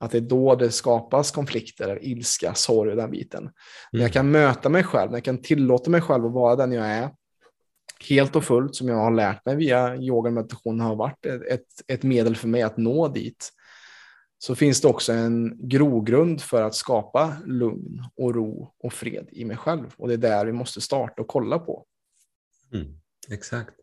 att 0.00 0.10
det 0.10 0.18
är 0.18 0.22
då 0.22 0.54
det 0.54 0.70
skapas 0.70 1.30
konflikter, 1.30 1.98
ilska, 2.02 2.54
sorg 2.54 2.90
och 2.90 2.96
den 2.96 3.10
biten. 3.10 3.40
Mm. 3.42 3.52
När 3.92 4.00
jag 4.00 4.12
kan 4.12 4.30
möta 4.30 4.68
mig 4.68 4.84
själv, 4.84 5.10
när 5.10 5.16
jag 5.16 5.24
kan 5.24 5.42
tillåta 5.42 5.90
mig 5.90 6.00
själv 6.00 6.26
att 6.26 6.32
vara 6.32 6.56
den 6.56 6.72
jag 6.72 6.86
är, 6.86 7.10
helt 8.08 8.36
och 8.36 8.44
fullt 8.44 8.74
som 8.74 8.88
jag 8.88 8.96
har 8.96 9.10
lärt 9.10 9.46
mig 9.46 9.56
via 9.56 9.96
yoga 9.96 10.28
och 10.28 10.34
meditation 10.34 10.80
har 10.80 10.96
varit 10.96 11.26
ett, 11.26 11.66
ett 11.86 12.02
medel 12.02 12.36
för 12.36 12.48
mig 12.48 12.62
att 12.62 12.76
nå 12.76 13.08
dit. 13.08 13.50
Så 14.38 14.54
finns 14.54 14.80
det 14.80 14.88
också 14.88 15.12
en 15.12 15.68
grogrund 15.68 16.40
för 16.40 16.62
att 16.62 16.74
skapa 16.74 17.36
lugn 17.46 18.04
och 18.16 18.34
ro 18.34 18.74
och 18.78 18.92
fred 18.92 19.28
i 19.32 19.44
mig 19.44 19.56
själv. 19.56 19.94
Och 19.96 20.08
det 20.08 20.14
är 20.14 20.18
där 20.18 20.46
vi 20.46 20.52
måste 20.52 20.80
starta 20.80 21.22
och 21.22 21.28
kolla 21.28 21.58
på. 21.58 21.84
Mm, 22.72 22.86
exakt. 23.28 23.74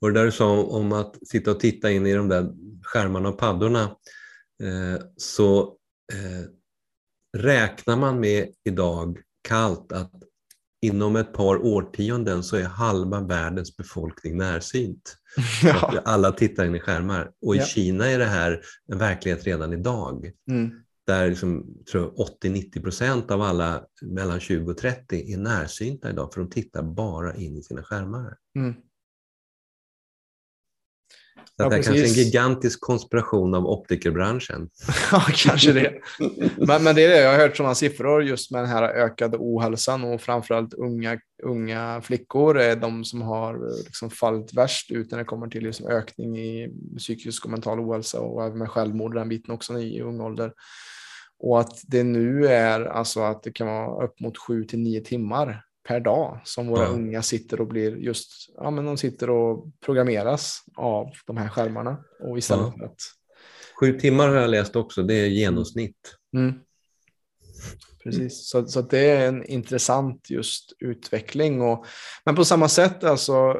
Och 0.00 0.08
det 0.08 0.20
där 0.20 0.24
du 0.24 0.32
sa 0.32 0.62
om 0.62 0.92
att 0.92 1.28
sitta 1.28 1.50
och 1.50 1.60
titta 1.60 1.90
in 1.90 2.06
i 2.06 2.14
de 2.14 2.28
där 2.28 2.54
skärmarna 2.82 3.28
och 3.28 3.38
paddorna 3.38 3.96
så 5.16 5.76
eh, 6.12 6.50
räknar 7.38 7.96
man 7.96 8.20
med 8.20 8.48
idag 8.64 9.18
kallt 9.48 9.92
att 9.92 10.12
inom 10.82 11.16
ett 11.16 11.32
par 11.32 11.56
årtionden 11.56 12.42
så 12.42 12.56
är 12.56 12.64
halva 12.64 13.20
världens 13.20 13.76
befolkning 13.76 14.36
närsynt. 14.36 15.16
Ja. 15.62 16.02
Alla 16.04 16.32
tittar 16.32 16.64
in 16.64 16.74
i 16.74 16.80
skärmar. 16.80 17.30
Och 17.46 17.54
i 17.54 17.58
ja. 17.58 17.64
Kina 17.64 18.06
är 18.06 18.18
det 18.18 18.24
här 18.24 18.60
en 18.92 18.98
verklighet 18.98 19.44
redan 19.44 19.72
idag. 19.72 20.30
Mm. 20.50 20.70
Där 21.06 21.28
liksom, 21.28 21.64
80-90 22.42 22.82
procent 22.82 23.30
av 23.30 23.42
alla 23.42 23.82
mellan 24.02 24.40
20 24.40 24.70
och 24.70 24.78
30 24.78 25.32
är 25.32 25.38
närsynta 25.38 26.10
idag 26.10 26.34
för 26.34 26.40
de 26.40 26.50
tittar 26.50 26.82
bara 26.82 27.34
in 27.34 27.56
i 27.56 27.62
sina 27.62 27.82
skärmar. 27.82 28.36
Mm. 28.56 28.74
Så 31.60 31.64
ja, 31.64 31.68
det 31.68 31.76
är 31.76 31.82
kanske 31.82 32.04
en 32.04 32.24
gigantisk 32.24 32.80
konspiration 32.80 33.54
av 33.54 33.66
optikerbranschen. 33.66 34.68
ja, 35.12 35.22
kanske 35.34 35.72
det. 35.72 35.94
Men, 36.56 36.84
men 36.84 36.94
det 36.94 37.04
är 37.04 37.08
det, 37.08 37.20
jag 37.20 37.32
har 37.32 37.38
hört 37.38 37.56
sådana 37.56 37.74
siffror 37.74 38.22
just 38.22 38.50
med 38.50 38.62
den 38.62 38.70
här 38.70 38.82
ökade 38.82 39.36
ohälsan 39.40 40.04
och 40.04 40.20
framförallt 40.20 40.74
unga, 40.74 41.18
unga 41.42 42.00
flickor 42.04 42.58
är 42.58 42.76
de 42.76 43.04
som 43.04 43.22
har 43.22 43.84
liksom 43.84 44.10
fallit 44.10 44.54
värst 44.54 44.90
ut 44.90 45.10
när 45.10 45.18
det 45.18 45.24
kommer 45.24 45.48
till 45.48 45.62
liksom 45.62 45.86
ökning 45.86 46.38
i 46.38 46.68
psykisk 46.98 47.44
och 47.44 47.50
mental 47.50 47.80
ohälsa 47.80 48.20
och 48.20 48.44
även 48.44 48.58
med 48.58 48.70
självmord, 48.70 49.14
den 49.14 49.28
biten 49.28 49.54
också 49.54 49.78
i 49.78 50.00
ung 50.00 50.20
ålder. 50.20 50.52
Och 51.38 51.60
att 51.60 51.80
det 51.86 52.02
nu 52.02 52.46
är 52.46 52.84
alltså 52.84 53.20
att 53.20 53.42
det 53.42 53.52
kan 53.52 53.66
vara 53.66 54.04
upp 54.04 54.20
mot 54.20 54.38
sju 54.38 54.64
till 54.64 54.78
nio 54.78 55.00
timmar 55.00 55.64
per 55.88 56.00
dag 56.00 56.40
som 56.44 56.66
våra 56.66 56.82
ja. 56.82 56.88
unga 56.88 57.22
sitter 57.22 57.60
och 57.60 57.66
blir 57.66 57.96
just, 57.96 58.30
ja 58.56 58.70
men 58.70 58.84
de 58.84 58.96
sitter 58.96 59.30
och 59.30 59.66
programmeras 59.80 60.64
av 60.76 61.10
de 61.26 61.36
här 61.36 61.48
skärmarna. 61.48 62.04
Och 62.20 62.38
istället 62.38 62.74
för 62.78 62.84
att... 62.84 63.00
Sju 63.80 64.00
timmar 64.00 64.28
har 64.28 64.36
jag 64.36 64.50
läst 64.50 64.76
också, 64.76 65.02
det 65.02 65.14
är 65.14 65.26
genomsnitt. 65.26 66.14
Mm. 66.36 66.54
Mm. 68.04 68.18
Precis, 68.18 68.48
så, 68.48 68.66
så 68.66 68.80
det 68.80 69.10
är 69.10 69.28
en 69.28 69.44
intressant 69.44 70.30
just 70.30 70.72
utveckling. 70.78 71.62
Och, 71.62 71.86
men 72.24 72.34
på 72.34 72.44
samma 72.44 72.68
sätt, 72.68 73.04
alltså, 73.04 73.56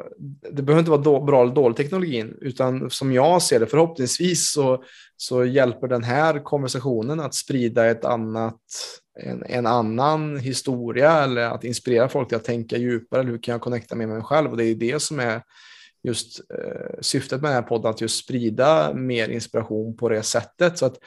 det 0.51 0.61
behöver 0.61 0.79
inte 0.79 0.91
vara 0.91 1.01
då, 1.01 1.23
bra 1.23 1.41
eller 1.41 1.53
dålig 1.55 1.77
teknologin, 1.77 2.37
utan 2.41 2.89
som 2.89 3.13
jag 3.13 3.41
ser 3.41 3.59
det, 3.59 3.67
förhoppningsvis 3.67 4.51
så, 4.51 4.83
så 5.17 5.45
hjälper 5.45 5.87
den 5.87 6.03
här 6.03 6.43
konversationen 6.43 7.19
att 7.19 7.35
sprida 7.35 7.85
ett 7.85 8.05
annat 8.05 8.61
en, 9.19 9.43
en, 9.45 9.65
annan 9.65 10.37
historia 10.37 11.23
eller 11.23 11.41
att 11.41 11.63
inspirera 11.63 12.09
folk 12.09 12.27
till 12.27 12.37
att 12.37 12.43
tänka 12.43 12.77
djupare. 12.77 13.21
Eller 13.21 13.31
hur 13.31 13.43
kan 13.43 13.51
jag 13.51 13.61
connecta 13.61 13.95
med 13.95 14.09
mig 14.09 14.21
själv? 14.21 14.51
Och 14.51 14.57
det 14.57 14.65
är 14.65 14.75
det 14.75 15.01
som 15.01 15.19
är 15.19 15.41
just 16.03 16.39
eh, 16.39 16.99
syftet 17.01 17.41
med 17.41 17.51
den 17.51 17.55
här 17.55 17.69
podden, 17.69 17.89
att 17.89 18.01
just 18.01 18.23
sprida 18.23 18.93
mer 18.93 19.29
inspiration 19.29 19.97
på 19.97 20.09
det 20.09 20.23
sättet. 20.23 20.77
Så 20.77 20.85
att 20.85 20.97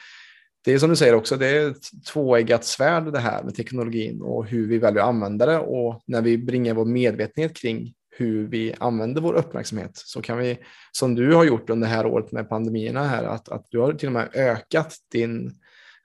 det 0.65 0.73
är 0.73 0.79
som 0.79 0.89
du 0.89 0.95
säger 0.95 1.15
också, 1.15 1.37
det 1.37 1.47
är 1.47 1.69
ett 1.69 2.05
tvåeggat 2.13 2.65
svärd 2.65 3.13
det 3.13 3.19
här 3.19 3.43
med 3.43 3.55
teknologin 3.55 4.21
och 4.21 4.45
hur 4.45 4.67
vi 4.67 4.77
väljer 4.77 5.01
att 5.01 5.09
använda 5.09 5.45
det. 5.45 5.59
Och 5.59 6.01
när 6.07 6.21
vi 6.21 6.37
bringar 6.37 6.73
vår 6.73 6.85
medvetenhet 6.85 7.55
kring 7.57 7.93
hur 8.17 8.47
vi 8.47 8.73
använder 8.79 9.21
vår 9.21 9.33
uppmärksamhet 9.33 9.91
så 9.93 10.21
kan 10.21 10.37
vi, 10.37 10.57
som 10.91 11.15
du 11.15 11.33
har 11.33 11.43
gjort 11.43 11.69
under 11.69 11.87
det 11.87 11.93
här 11.93 12.05
året 12.05 12.31
med 12.31 12.49
pandemierna 12.49 13.07
här, 13.07 13.23
att, 13.23 13.49
att 13.49 13.65
du 13.69 13.79
har 13.79 13.93
till 13.93 14.07
och 14.07 14.13
med 14.13 14.29
ökat 14.33 14.95
din 15.11 15.51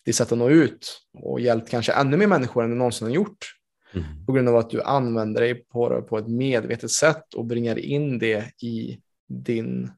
ditt 0.04 0.16
sätt 0.16 0.32
att 0.32 0.38
nå 0.38 0.50
ut 0.50 1.00
och 1.18 1.40
hjälpt 1.40 1.70
kanske 1.70 1.92
ännu 1.92 2.16
mer 2.16 2.26
människor 2.26 2.64
än 2.64 2.70
du 2.70 2.76
någonsin 2.76 3.06
har 3.06 3.14
gjort. 3.14 3.54
Mm. 3.94 4.26
På 4.26 4.32
grund 4.32 4.48
av 4.48 4.56
att 4.56 4.70
du 4.70 4.82
använder 4.82 5.40
dig 5.40 5.54
på 5.54 6.02
på 6.02 6.18
ett 6.18 6.28
medvetet 6.28 6.90
sätt 6.90 7.34
och 7.34 7.44
bringar 7.44 7.78
in 7.78 8.18
det 8.18 8.62
i 8.62 9.00
din, 9.28 9.90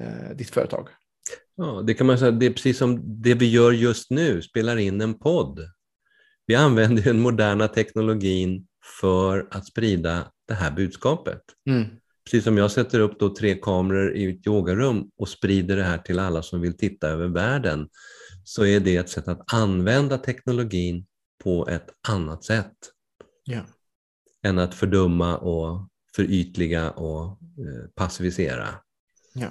eh, 0.00 0.36
ditt 0.36 0.50
företag. 0.50 0.88
Ja, 1.60 1.82
det 1.86 1.94
kan 1.94 2.06
man 2.06 2.18
säga, 2.18 2.30
det 2.30 2.46
är 2.46 2.50
precis 2.52 2.78
som 2.78 3.22
det 3.22 3.34
vi 3.34 3.50
gör 3.50 3.72
just 3.72 4.10
nu, 4.10 4.42
spelar 4.42 4.76
in 4.76 5.00
en 5.00 5.18
podd. 5.18 5.60
Vi 6.46 6.54
använder 6.54 7.02
den 7.02 7.20
moderna 7.20 7.68
teknologin 7.68 8.66
för 9.00 9.48
att 9.50 9.66
sprida 9.66 10.32
det 10.48 10.54
här 10.54 10.70
budskapet. 10.70 11.40
Mm. 11.70 11.84
Precis 12.24 12.44
som 12.44 12.58
jag 12.58 12.70
sätter 12.70 13.00
upp 13.00 13.18
då 13.18 13.34
tre 13.34 13.54
kameror 13.54 14.12
i 14.16 14.30
ett 14.30 14.46
yogarum 14.46 15.10
och 15.18 15.28
sprider 15.28 15.76
det 15.76 15.82
här 15.82 15.98
till 15.98 16.18
alla 16.18 16.42
som 16.42 16.60
vill 16.60 16.76
titta 16.76 17.08
över 17.08 17.28
världen, 17.28 17.88
så 18.44 18.64
är 18.64 18.80
det 18.80 18.96
ett 18.96 19.08
sätt 19.08 19.28
att 19.28 19.52
använda 19.54 20.18
teknologin 20.18 21.06
på 21.44 21.68
ett 21.68 21.88
annat 22.08 22.44
sätt 22.44 22.74
Ja. 23.44 23.60
än 24.42 24.58
att 24.58 24.74
fördumma 24.74 25.36
och 25.38 25.88
förytliga 26.16 26.90
och 26.90 27.26
eh, 27.40 27.88
passivisera. 27.94 28.68
Ja. 29.34 29.48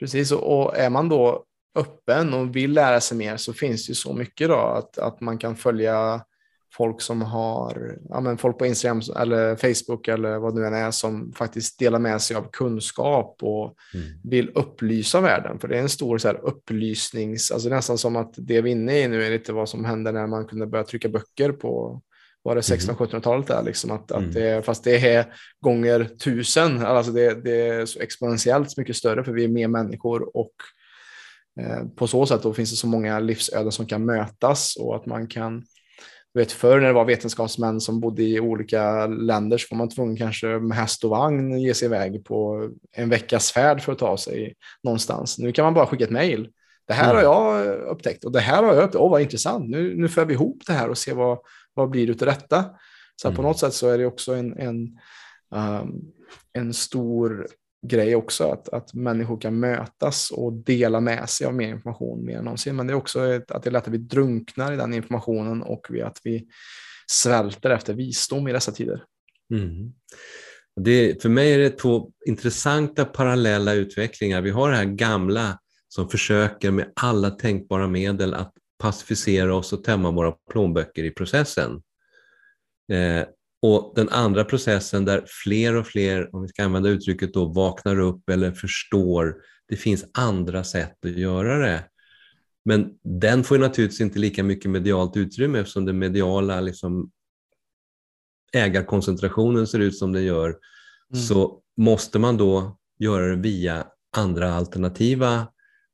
Precis, 0.00 0.32
och, 0.32 0.76
är 0.76 0.90
man 0.90 1.08
då 1.08 1.44
öppen 1.76 2.34
och 2.34 2.56
vill 2.56 2.72
lära 2.72 3.00
sig 3.00 3.18
mer 3.18 3.36
så 3.36 3.52
finns 3.52 3.86
det 3.86 3.90
ju 3.90 3.94
så 3.94 4.12
mycket 4.12 4.48
då 4.48 4.56
att, 4.56 4.98
att 4.98 5.20
man 5.20 5.38
kan 5.38 5.56
följa 5.56 6.24
folk 6.72 7.00
som 7.00 7.22
har, 7.22 7.98
ja 8.08 8.20
men 8.20 8.38
folk 8.38 8.58
på 8.58 8.66
Instagram 8.66 9.00
eller 9.16 9.56
Facebook 9.56 10.08
eller 10.08 10.38
vad 10.38 10.54
det 10.54 10.60
nu 10.60 10.66
än 10.66 10.74
är 10.74 10.90
som 10.90 11.32
faktiskt 11.32 11.78
delar 11.78 11.98
med 11.98 12.22
sig 12.22 12.36
av 12.36 12.50
kunskap 12.52 13.36
och 13.42 13.74
Mm. 13.94 14.06
vill 14.24 14.50
upplysa 14.54 15.20
världen. 15.20 15.58
För 15.58 15.68
det 15.68 15.78
är 15.78 15.82
en 15.82 15.88
stor 15.88 16.18
så 16.18 16.28
här, 16.28 16.40
upplysnings, 16.42 17.50
alltså 17.50 17.68
nästan 17.68 17.98
som 17.98 18.16
att 18.16 18.34
det 18.36 18.60
vi 18.60 18.70
är 18.70 18.72
inne 18.72 18.98
i 18.98 19.08
nu 19.08 19.24
är 19.24 19.30
lite 19.30 19.52
vad 19.52 19.68
som 19.68 19.84
hände 19.84 20.12
när 20.12 20.26
man 20.26 20.46
kunde 20.46 20.66
börja 20.66 20.84
trycka 20.84 21.08
böcker 21.08 21.52
på 21.52 22.02
var 22.44 22.54
det 22.54 22.60
1600-1700-talet 22.60 23.46
där, 23.46 23.62
liksom 23.62 23.90
att, 23.90 24.10
Mm. 24.10 24.24
att 24.28 24.34
det, 24.34 24.66
fast 24.66 24.84
det 24.84 25.08
är 25.08 25.34
gånger 25.60 26.04
tusen, 26.04 26.86
alltså 26.86 27.12
det, 27.12 27.44
det 27.44 27.68
är 27.68 27.86
så 27.86 28.00
exponentiellt 28.00 28.76
mycket 28.76 28.96
större 28.96 29.24
för 29.24 29.32
vi 29.32 29.44
är 29.44 29.48
mer 29.48 29.68
människor 29.68 30.36
och 30.36 30.52
eh, 31.60 31.84
på 31.96 32.06
så 32.06 32.26
sätt 32.26 32.42
då 32.42 32.52
finns 32.52 32.70
det 32.70 32.76
så 32.76 32.86
många 32.86 33.18
livsöden 33.18 33.72
som 33.72 33.86
kan 33.86 34.04
mötas 34.04 34.76
och 34.76 34.96
att 34.96 35.06
man 35.06 35.26
kan 35.26 35.64
vet 36.34 36.52
förr 36.52 36.80
när 36.80 36.86
det 36.86 36.92
var 36.92 37.04
vetenskapsmän 37.04 37.80
som 37.80 38.00
bodde 38.00 38.22
i 38.22 38.40
olika 38.40 39.06
länder 39.06 39.58
så 39.58 39.66
var 39.70 39.78
man 39.78 39.88
tvungen 39.88 40.16
kanske 40.16 40.46
med 40.46 40.76
häst 40.76 41.04
och 41.04 41.10
vagn 41.10 41.58
ge 41.60 41.74
sig 41.74 41.86
iväg 41.86 42.24
på 42.24 42.68
en 42.92 43.08
veckas 43.08 43.52
färd 43.52 43.82
för 43.82 43.92
att 43.92 43.98
ta 43.98 44.16
sig 44.16 44.54
någonstans. 44.82 45.38
Nu 45.38 45.52
kan 45.52 45.64
man 45.64 45.74
bara 45.74 45.86
skicka 45.86 46.04
ett 46.04 46.10
mejl. 46.10 46.48
Det 46.86 46.94
här 46.94 47.14
Mm. 47.14 47.26
har 47.26 47.58
jag 47.58 47.78
upptäckt 47.78 48.24
och 48.24 48.32
det 48.32 48.40
här 48.40 48.62
har 48.62 48.74
jag 48.74 48.84
upptäckt. 48.84 49.02
Åh, 49.02 49.10
vad 49.10 49.20
intressant. 49.22 49.70
Nu, 49.70 49.96
nu 49.96 50.08
för 50.08 50.24
vi 50.24 50.34
ihop 50.34 50.62
det 50.66 50.72
här 50.72 50.88
och 50.88 50.98
ser 50.98 51.14
vad, 51.14 51.38
vad 51.74 51.90
blir 51.90 52.06
det 52.06 52.24
detta. 52.24 52.64
Så 53.16 53.28
att 53.28 53.34
på 53.34 53.40
Mm. 53.40 53.48
något 53.50 53.58
sätt 53.58 53.74
så 53.74 53.88
är 53.88 53.98
det 53.98 54.06
också 54.06 54.34
en, 54.34 54.58
en, 54.58 54.98
um, 55.54 56.12
en 56.52 56.74
stor 56.74 57.46
grej 57.86 58.16
också 58.16 58.50
att, 58.50 58.68
att 58.68 58.94
människor 58.94 59.40
kan 59.40 59.60
mötas 59.60 60.30
och 60.30 60.52
dela 60.52 61.00
med 61.00 61.28
sig 61.28 61.46
av 61.46 61.54
mer 61.54 61.68
information 61.68 62.24
mer 62.24 62.38
än 62.38 62.44
någonsin. 62.44 62.76
Men 62.76 62.86
det 62.86 62.92
är 62.92 62.96
också 62.96 63.26
ett, 63.26 63.50
att 63.50 63.62
det 63.62 63.70
är 63.70 63.72
lätt 63.72 63.88
att 63.88 63.94
vi 63.94 63.98
drunknar 63.98 64.72
i 64.72 64.76
den 64.76 64.94
informationen 64.94 65.62
och 65.62 65.86
vi, 65.90 66.02
att 66.02 66.20
vi 66.24 66.46
svälter 67.06 67.70
efter 67.70 67.94
visdom 67.94 68.48
i 68.48 68.52
dessa 68.52 68.72
tider. 68.72 69.02
Mm. 69.54 69.92
Det, 70.80 71.22
för 71.22 71.28
mig 71.28 71.52
är 71.52 71.58
det 71.58 71.70
två 71.70 72.10
intressanta 72.26 73.04
parallella 73.04 73.72
utvecklingar. 73.74 74.40
Vi 74.40 74.50
har 74.50 74.70
det 74.70 74.76
här 74.76 74.84
gamla 74.84 75.58
som 75.94 76.08
försöker 76.08 76.70
med 76.70 76.92
alla 76.96 77.30
tänkbara 77.30 77.88
medel 77.88 78.34
att 78.34 78.52
pacificera 78.78 79.54
oss 79.54 79.72
och 79.72 79.84
tämma 79.84 80.10
våra 80.10 80.32
plånböcker 80.50 81.04
i 81.04 81.10
processen. 81.10 81.82
Eh, 82.92 83.26
och 83.62 83.92
den 83.96 84.08
andra 84.08 84.44
processen 84.44 85.04
där 85.04 85.24
fler 85.26 85.76
och 85.76 85.86
fler, 85.86 86.34
om 86.34 86.42
vi 86.42 86.48
ska 86.48 86.64
använda 86.64 86.88
uttrycket 86.88 87.34
då, 87.34 87.44
vaknar 87.44 87.98
upp 87.98 88.28
eller 88.28 88.52
förstår, 88.52 89.36
det 89.68 89.76
finns 89.76 90.04
andra 90.14 90.64
sätt 90.64 91.04
att 91.04 91.18
göra 91.18 91.58
det. 91.58 91.84
Men 92.64 92.90
den 93.02 93.44
får 93.44 93.56
ju 93.56 93.62
naturligtvis 93.62 94.00
inte 94.00 94.18
lika 94.18 94.44
mycket 94.44 94.70
medialt 94.70 95.16
utrymme 95.16 95.58
eftersom 95.58 95.84
den 95.84 95.98
mediala 95.98 96.60
liksom, 96.60 97.10
ägarkoncentrationen 98.52 99.66
ser 99.66 99.78
ut 99.78 99.98
som 99.98 100.12
den 100.12 100.24
gör, 100.24 100.58
Mm. 101.12 101.22
så 101.22 101.60
måste 101.76 102.18
man 102.18 102.36
då 102.36 102.78
göra 102.98 103.26
det 103.26 103.36
via 103.36 103.86
andra 104.16 104.54
alternativa 104.54 105.46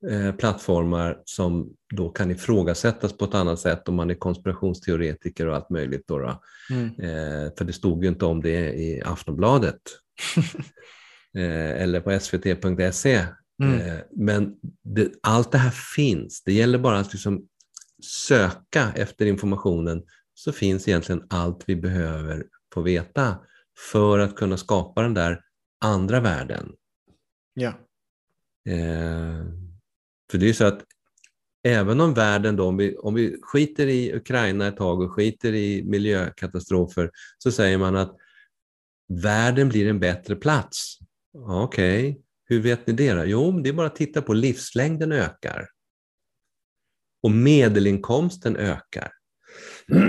eh, 0.09 0.35
plattformar 0.35 1.23
som 1.25 1.75
då 1.95 2.11
kan 2.11 2.31
ifrågasättas 2.31 3.13
på 3.13 3.25
ett 3.25 3.35
annat 3.35 3.61
sätt 3.61 3.89
om 3.89 3.95
man 3.95 4.11
är 4.11 4.15
konspirationsteoretiker 4.15 5.47
och 5.47 5.57
allt 5.57 5.71
möjligt. 5.71 6.05
Då, 6.07 6.19
då. 6.19 6.43
Mm. 6.71 6.87
Eh, 6.87 7.53
för 7.59 7.65
det 7.65 7.73
stod 7.73 8.05
ju 8.05 8.09
inte 8.09 8.25
om 8.25 8.43
det 8.43 8.73
i 8.75 9.03
Aftonbladet 9.05 9.81
eh, 11.37 11.83
eller 11.83 12.01
på 12.01 12.21
svt.se. 12.21 13.27
Mm. 13.63 13.81
Eh, 13.81 13.99
men 14.11 14.55
det, 14.83 15.13
allt 15.23 15.53
det 15.53 15.59
här 15.59 15.75
finns. 15.97 16.43
Det 16.45 16.53
gäller 16.53 16.79
bara 16.79 16.99
att 16.99 17.13
liksom 17.13 17.47
söka 18.03 18.93
efter 18.97 19.27
informationen 19.27 20.03
så 20.35 20.53
finns 20.53 20.89
egentligen 20.89 21.27
allt 21.31 21.65
vi 21.67 21.77
behöver 21.77 22.47
få 22.75 22.81
veta 22.81 23.37
för 23.93 24.19
att 24.19 24.37
kunna 24.37 24.57
skapa 24.57 25.03
den 25.03 25.15
där 25.15 25.41
andra 25.85 26.21
världen. 26.21 26.73
Ja. 27.55 27.73
Eh, 28.69 29.45
för 30.31 30.39
det 30.39 30.45
är 30.45 30.49
ju 30.49 30.55
så 30.55 30.65
att 30.65 30.85
även 31.63 32.01
om 32.01 32.15
världen 32.15 32.57
då, 32.57 32.67
om 32.67 32.77
vi, 32.77 32.97
om 32.97 33.15
vi 33.15 33.39
skiter 33.43 33.87
i 33.87 34.15
Ukraina 34.15 34.67
ett 34.67 34.77
tag 34.77 35.01
och 35.01 35.13
skiter 35.13 35.55
i 35.55 35.85
miljökatastrofer, 35.85 37.11
så 37.39 37.53
säger 37.53 37.79
man 37.79 37.97
att 37.97 38.17
världen 39.09 39.69
blir 39.69 39.89
en 39.89 40.01
bättre 40.01 40.37
plats. 40.37 40.99
Okej, 41.39 42.11
okay. 42.11 42.23
hur 42.45 42.61
vet 42.61 42.87
ni 42.87 42.93
det 42.93 43.13
då? 43.13 43.25
Jo, 43.25 43.61
det 43.61 43.69
är 43.69 43.73
bara 43.73 43.87
att 43.87 43.97
titta 43.97 44.23
på 44.23 44.35
livslängden 44.35 45.13
ökar. 45.13 45.69
Och 47.23 47.31
medelinkomsten 47.31 48.57
ökar. 48.57 49.13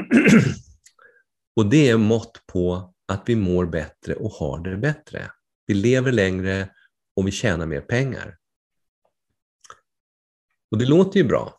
och 1.55 1.69
det 1.69 1.89
är 1.89 1.97
mått 1.97 2.43
på 2.47 2.93
att 3.07 3.24
vi 3.26 3.36
mår 3.36 3.65
bättre 3.65 4.15
och 4.15 4.32
har 4.32 4.59
det 4.59 4.78
bättre. 4.78 5.32
Vi 5.67 5.74
lever 5.74 6.11
längre 6.11 6.69
och 7.15 7.28
vi 7.28 7.32
tjänar 7.32 7.65
mer 7.65 7.82
pengar. 7.82 8.38
Och 10.72 10.78
det 10.78 10.86
låter 10.86 11.19
ju 11.19 11.24
bra. 11.24 11.57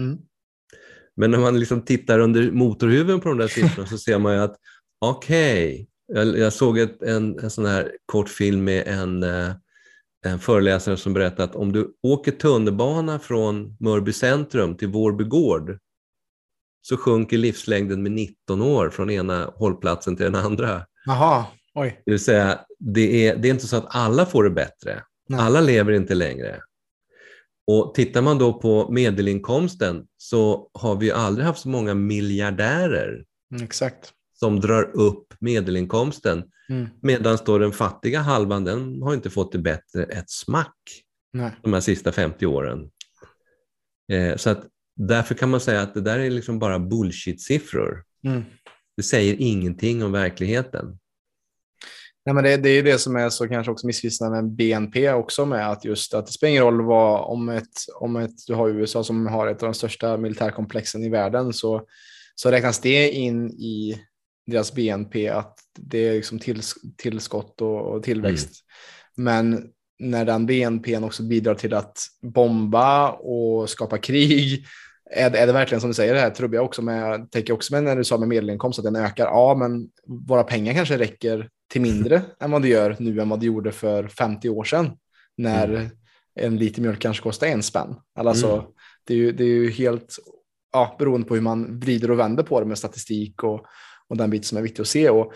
Mm. 0.00 0.18
Men 1.16 1.30
när 1.30 1.38
man 1.38 1.58
liksom 1.60 1.82
tittar 1.82 2.18
under 2.18 2.50
motorhuven 2.50 3.20
på 3.20 3.28
de 3.28 3.38
där 3.38 3.48
siffrorna 3.48 3.88
så 3.88 3.98
ser 3.98 4.18
man 4.18 4.34
ju 4.34 4.40
att 4.40 4.56
okej, 5.00 5.72
okay, 5.72 5.86
jag, 6.06 6.38
jag, 6.38 6.52
såg 6.52 6.78
ett, 6.78 7.02
en, 7.02 7.38
en 7.38 7.50
sån 7.50 7.66
här 7.66 7.92
kort 8.06 8.28
film 8.28 8.64
med 8.64 8.88
en, 8.88 9.22
eh, 9.22 9.52
en 10.26 10.38
föreläsare 10.38 10.96
som 10.96 11.12
berättade 11.12 11.44
att 11.44 11.56
om 11.56 11.72
du 11.72 11.94
åker 12.02 12.32
tunnelbana 12.32 13.18
från 13.18 13.76
Mörby 13.80 14.12
centrum 14.12 14.76
till 14.76 14.88
Vårby 14.88 15.24
gård 15.24 15.78
så 16.82 16.96
sjunker 16.96 17.38
livslängden 17.38 18.02
med 18.02 18.12
19 18.12 18.62
år 18.62 18.90
från 18.90 19.10
ena 19.10 19.50
hållplatsen 19.54 20.16
till 20.16 20.24
den 20.24 20.34
andra. 20.34 20.86
Jaha, 21.06 21.44
oj. 21.74 22.02
Det 22.04 22.10
vill 22.10 22.20
säga, 22.20 22.60
det 22.78 23.28
är, 23.28 23.36
det 23.36 23.48
är 23.48 23.50
inte 23.50 23.66
så 23.66 23.76
att 23.76 23.86
alla 23.88 24.26
får 24.26 24.44
det 24.44 24.50
bättre. 24.50 25.02
Nej. 25.28 25.40
Alla 25.40 25.60
lever 25.60 25.92
inte 25.92 26.14
längre. 26.14 26.60
Och 27.66 27.94
tittar 27.94 28.22
man 28.22 28.38
då 28.38 28.52
på 28.52 28.92
medelinkomsten 28.92 30.06
så 30.16 30.70
har 30.74 30.96
vi 30.96 31.10
aldrig 31.10 31.46
haft 31.46 31.60
så 31.60 31.68
många 31.68 31.94
miljardärer 31.94 33.24
exakt. 33.62 34.12
som 34.32 34.60
drar 34.60 34.90
upp 34.96 35.34
medelinkomsten. 35.40 36.44
Mm. 36.68 36.88
Medan 37.02 37.38
då 37.46 37.58
den 37.58 37.72
fattiga 37.72 38.20
halvan, 38.20 38.64
den 38.64 39.02
har 39.02 39.14
inte 39.14 39.30
fått 39.30 39.52
det 39.52 39.58
bättre 39.58 40.04
ett 40.04 40.30
smack 40.30 40.76
Nej. 41.32 41.50
de 41.62 41.72
här 41.72 41.80
sista 41.80 42.12
50 42.12 42.46
åren. 42.46 42.90
Eh, 44.12 44.36
så 44.36 44.50
att 44.50 44.66
därför 44.96 45.34
kan 45.34 45.50
man 45.50 45.60
säga 45.60 45.82
att 45.82 45.94
det 45.94 46.00
där 46.00 46.18
är 46.18 46.30
liksom 46.30 46.58
bara 46.58 46.78
bullshit-siffror. 46.78 48.02
Mm. 48.24 48.42
Det 48.96 49.02
säger 49.02 49.36
ingenting 49.38 50.04
om 50.04 50.12
verkligheten. 50.12 50.98
Nej, 52.26 52.34
men 52.34 52.44
det, 52.44 52.56
det 52.56 52.68
är 52.68 52.82
det 52.82 52.98
som 52.98 53.16
är 53.16 53.30
så 53.30 53.48
kanske 53.48 53.72
också 53.72 53.86
missvisande 53.86 54.42
med 54.42 54.50
BNP 54.50 55.12
också 55.12 55.46
med 55.46 55.70
att 55.70 55.84
just 55.84 56.14
att 56.14 56.26
det 56.26 56.32
spelar 56.32 56.50
ingen 56.50 56.64
roll 56.64 56.84
vad 56.84 57.20
om 57.24 57.48
ett, 57.48 57.78
om 57.94 58.16
ett, 58.16 58.46
du 58.46 58.54
har 58.54 58.68
USA 58.68 59.04
som 59.04 59.26
har 59.26 59.46
ett 59.46 59.62
av 59.62 59.66
de 59.68 59.74
största 59.74 60.16
militärkomplexen 60.16 61.02
i 61.02 61.08
världen 61.08 61.52
så, 61.52 61.86
så 62.34 62.50
räknas 62.50 62.80
det 62.80 63.10
in 63.10 63.50
i 63.50 64.00
deras 64.46 64.72
BNP 64.74 65.28
att 65.28 65.58
det 65.78 66.08
är 66.08 66.14
liksom 66.14 66.38
tills, 66.38 66.74
tillskott 66.96 67.60
och, 67.60 67.80
och 67.80 68.02
tillväxt. 68.02 68.50
Men 69.16 69.66
när 69.98 70.24
den 70.24 70.46
BNP 70.46 70.98
också 70.98 71.22
bidrar 71.22 71.54
till 71.54 71.74
att 71.74 71.98
bomba 72.22 73.10
och 73.10 73.70
skapa 73.70 73.98
krig 73.98 74.66
är 75.10 75.30
det, 75.30 75.38
är 75.38 75.46
det 75.46 75.52
verkligen 75.52 75.80
som 75.80 75.90
du 75.90 75.94
säger 75.94 76.14
det 76.14 76.20
här 76.20 76.30
trubbiga 76.30 76.62
också 76.62 76.82
med, 76.82 77.30
tänker 77.30 77.52
också 77.52 77.74
med 77.74 77.84
när 77.84 77.96
du 77.96 78.04
sa 78.04 78.18
med 78.18 78.28
medelinkomst 78.28 78.78
att 78.78 78.84
den 78.84 78.96
ökar. 78.96 79.26
Ja, 79.26 79.54
men 79.58 79.88
våra 80.28 80.42
pengar 80.44 80.74
kanske 80.74 80.98
räcker 80.98 81.48
till 81.70 81.80
mindre 81.80 82.22
än 82.40 82.50
vad 82.50 82.62
det 82.62 82.68
gör 82.68 82.96
nu 82.98 83.20
än 83.20 83.28
vad 83.28 83.40
det 83.40 83.46
gjorde 83.46 83.72
för 83.72 84.08
50 84.08 84.48
år 84.48 84.64
sedan. 84.64 84.90
När 85.36 85.68
Mm. 85.68 85.88
en 86.40 86.56
liter 86.56 86.82
mjölk 86.82 87.00
kanske 87.00 87.22
kostar 87.22 87.46
en 87.46 87.62
spänn. 87.62 87.94
Alltså, 88.18 88.52
Mm. 88.52 88.64
det, 89.06 89.14
är 89.14 89.18
ju, 89.18 89.32
det 89.32 89.44
är 89.44 89.48
ju 89.48 89.70
helt 89.70 90.16
ja, 90.72 90.96
beroende 90.98 91.26
på 91.28 91.34
hur 91.34 91.42
man 91.42 91.80
vrider 91.80 92.10
och 92.10 92.18
vänder 92.18 92.42
på 92.42 92.60
det 92.60 92.66
med 92.66 92.78
statistik 92.78 93.42
och, 93.42 93.66
och 94.08 94.16
den 94.16 94.30
bit 94.30 94.46
som 94.46 94.58
är 94.58 94.62
viktig 94.62 94.80
att 94.82 94.88
se. 94.88 95.10
Och 95.10 95.32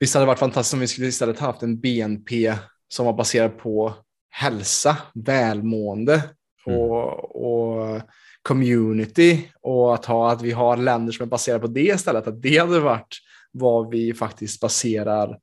visst 0.00 0.14
hade 0.14 0.22
det 0.22 0.26
varit 0.26 0.38
fantastiskt 0.38 0.74
om 0.74 0.80
vi 0.80 0.86
skulle 0.86 1.06
istället 1.06 1.38
haft 1.38 1.62
en 1.62 1.80
BNP 1.80 2.54
som 2.88 3.06
var 3.06 3.12
baserad 3.12 3.58
på 3.58 3.94
hälsa, 4.30 4.96
välmående 5.14 6.22
Mm. 6.66 6.80
och, 6.80 7.36
och 7.46 8.00
community 8.48 9.48
och 9.60 9.94
att, 9.94 10.04
ha, 10.04 10.32
att 10.32 10.42
vi 10.42 10.50
har 10.50 10.76
länder 10.76 11.12
som 11.12 11.22
är 11.22 11.28
baserade 11.28 11.60
på 11.60 11.66
det 11.66 11.80
istället. 11.80 12.26
Att 12.26 12.42
det 12.42 12.58
hade 12.58 12.80
varit 12.80 13.18
vad 13.52 13.90
vi 13.90 14.14
faktiskt 14.14 14.60
baserar 14.60 15.38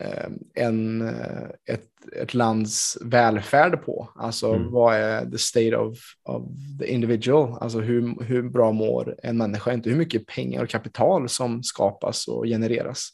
eh, 0.00 0.28
en, 0.54 1.08
eh, 1.08 1.48
ett, 1.68 1.88
ett 2.16 2.34
lands 2.34 2.98
välfärd 3.00 3.84
på. 3.84 4.08
Alltså 4.16 4.52
mm. 4.54 4.72
vad 4.72 4.94
är 4.94 5.30
the 5.30 5.38
state 5.38 5.76
of, 5.76 5.98
of 6.24 6.42
the 6.80 6.86
individual? 6.86 7.58
Alltså 7.60 7.80
hur, 7.80 8.24
hur 8.24 8.42
bra 8.42 8.72
mår 8.72 9.16
en 9.22 9.36
människa? 9.36 9.72
Inte 9.72 9.90
hur 9.90 9.96
mycket 9.96 10.26
pengar 10.26 10.62
och 10.62 10.68
kapital 10.68 11.28
som 11.28 11.62
skapas 11.62 12.28
och 12.28 12.44
genereras. 12.44 13.08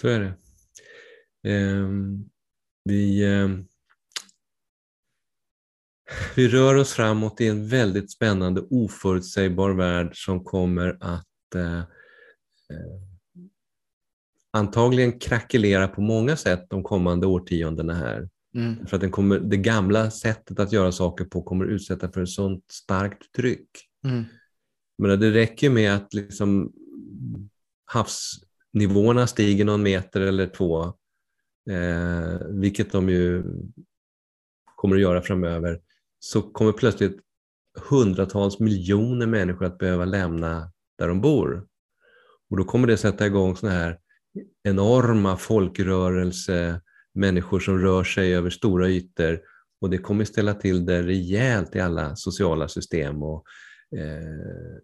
Så 0.00 0.08
är 0.08 0.20
det. 0.20 0.34
Um, 1.48 2.28
vi, 2.84 3.26
um, 3.26 3.66
vi 6.34 6.48
rör 6.48 6.74
oss 6.74 6.92
framåt 6.92 7.40
i 7.40 7.46
en 7.46 7.68
väldigt 7.68 8.10
spännande 8.10 8.60
oförutsägbar 8.70 9.70
värld 9.70 10.24
som 10.24 10.44
kommer 10.44 10.98
att 11.00 11.26
uh, 11.56 11.62
uh, 11.62 11.82
antagligen 14.50 15.18
krackelera 15.18 15.88
på 15.88 16.00
många 16.00 16.36
sätt 16.36 16.66
de 16.70 16.82
kommande 16.82 17.26
årtiondena 17.26 17.94
här. 17.94 18.28
Mm. 18.54 18.86
För 18.86 18.96
att 18.96 19.00
den 19.00 19.10
kommer, 19.10 19.38
det 19.38 19.56
gamla 19.56 20.10
sättet 20.10 20.58
att 20.58 20.72
göra 20.72 20.92
saker 20.92 21.24
på 21.24 21.42
kommer 21.42 21.64
utsätta 21.64 22.12
för 22.12 22.22
ett 22.22 22.28
sånt 22.28 22.64
starkt 22.70 23.32
tryck. 23.36 23.68
Mm. 24.04 24.24
Men 24.98 25.20
det 25.20 25.30
räcker 25.30 25.70
med 25.70 25.94
att 25.94 26.14
liksom 26.14 26.72
havsnivåerna 27.84 29.26
stiger 29.26 29.64
någon 29.64 29.82
meter 29.82 30.20
eller 30.20 30.46
två, 30.46 30.84
eh, 31.70 32.46
vilket 32.48 32.92
de 32.92 33.08
ju 33.08 33.44
kommer 34.76 34.96
att 34.96 35.02
göra 35.02 35.22
framöver, 35.22 35.80
så 36.24 36.42
kommer 36.42 36.72
plötsligt 36.72 37.20
hundratals 37.90 38.60
miljoner 38.60 39.26
människor 39.26 39.66
att 39.66 39.78
behöva 39.78 40.04
lämna 40.04 40.72
där 40.98 41.08
de 41.08 41.20
bor. 41.20 41.66
Och 42.50 42.56
då 42.56 42.64
kommer 42.64 42.86
det 42.86 42.96
sätta 42.96 43.26
igång 43.26 43.56
sådana 43.56 43.78
här 43.78 43.98
enorma 44.62 45.36
folkrörelse, 45.36 46.80
människor 47.14 47.60
som 47.60 47.78
rör 47.78 48.04
sig 48.04 48.34
över 48.34 48.50
stora 48.50 48.88
ytor 48.88 49.40
och 49.80 49.90
det 49.90 49.98
kommer 49.98 50.24
ställa 50.24 50.54
till 50.54 50.86
det 50.86 51.02
rejält 51.02 51.76
i 51.76 51.80
alla 51.80 52.16
sociala 52.16 52.68
system. 52.68 53.22
Och, 53.22 53.44
eh, 53.96 54.78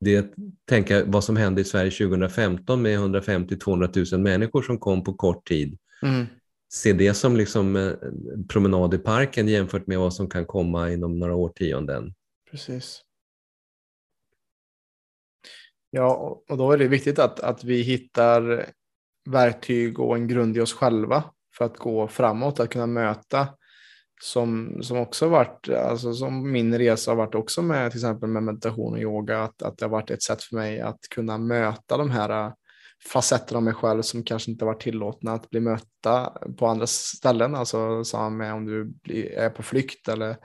det 0.00 0.34
tänka 0.68 1.04
vad 1.04 1.24
som 1.24 1.36
hände 1.36 1.60
i 1.60 1.64
Sverige 1.64 1.90
2015 1.90 2.82
med 2.82 2.98
150-200 2.98 4.14
000 4.14 4.22
människor 4.22 4.62
som 4.62 4.78
kom 4.78 5.04
på 5.04 5.14
kort 5.14 5.48
tid. 5.48 5.78
Mm. 6.02 6.26
Se 6.74 6.92
det 6.92 7.14
som 7.14 7.36
liksom 7.36 7.76
eh, 7.76 7.92
promenad 8.48 8.94
i 8.94 8.98
parken 8.98 9.48
jämfört 9.48 9.86
med 9.86 9.98
vad 9.98 10.14
som 10.14 10.28
kan 10.28 10.46
komma 10.46 10.90
inom 10.90 11.18
några 11.18 11.34
årtionden. 11.34 12.14
Precis. 12.50 13.02
Ja, 15.90 16.42
och 16.48 16.56
då 16.56 16.72
är 16.72 16.78
det 16.78 16.88
viktigt 16.88 17.18
att, 17.18 17.40
att 17.40 17.64
vi 17.64 17.82
hittar 17.82 18.66
verktyg 19.30 20.00
och 20.00 20.16
en 20.16 20.28
grund 20.28 20.56
i 20.56 20.60
oss 20.60 20.72
själva 20.72 21.24
för 21.56 21.64
att 21.64 21.76
gå 21.76 22.08
framåt, 22.08 22.60
att 22.60 22.70
kunna 22.70 22.86
möta 22.86 23.48
som, 24.22 24.78
som 24.82 24.98
också 24.98 25.28
varit, 25.28 25.68
alltså 25.68 26.12
som 26.12 26.52
min 26.52 26.78
resa 26.78 27.10
har 27.10 27.16
varit 27.16 27.34
också 27.34 27.62
med 27.62 27.90
till 27.90 27.98
exempel 27.98 28.28
med 28.28 28.42
meditation 28.42 28.92
och 28.92 29.00
yoga, 29.00 29.42
att, 29.42 29.62
att 29.62 29.78
det 29.78 29.84
har 29.84 29.90
varit 29.90 30.10
ett 30.10 30.22
sätt 30.22 30.42
för 30.42 30.56
mig 30.56 30.80
att 30.80 31.00
kunna 31.10 31.38
möta 31.38 31.96
de 31.96 32.10
här 32.10 32.52
facetter 33.08 33.56
av 33.56 33.62
mig 33.62 33.74
själv 33.74 34.02
som 34.02 34.24
kanske 34.24 34.50
inte 34.50 34.64
varit 34.64 34.80
tillåtna 34.80 35.32
att 35.32 35.50
bli 35.50 35.60
mötta 35.60 36.32
på 36.58 36.66
andra 36.66 36.86
ställen, 36.86 37.54
alltså 37.54 38.04
samma 38.04 38.30
med 38.30 38.54
om 38.54 38.64
du 38.64 38.94
är 39.36 39.50
på 39.50 39.62
flykt 39.62 40.08
eller 40.08 40.36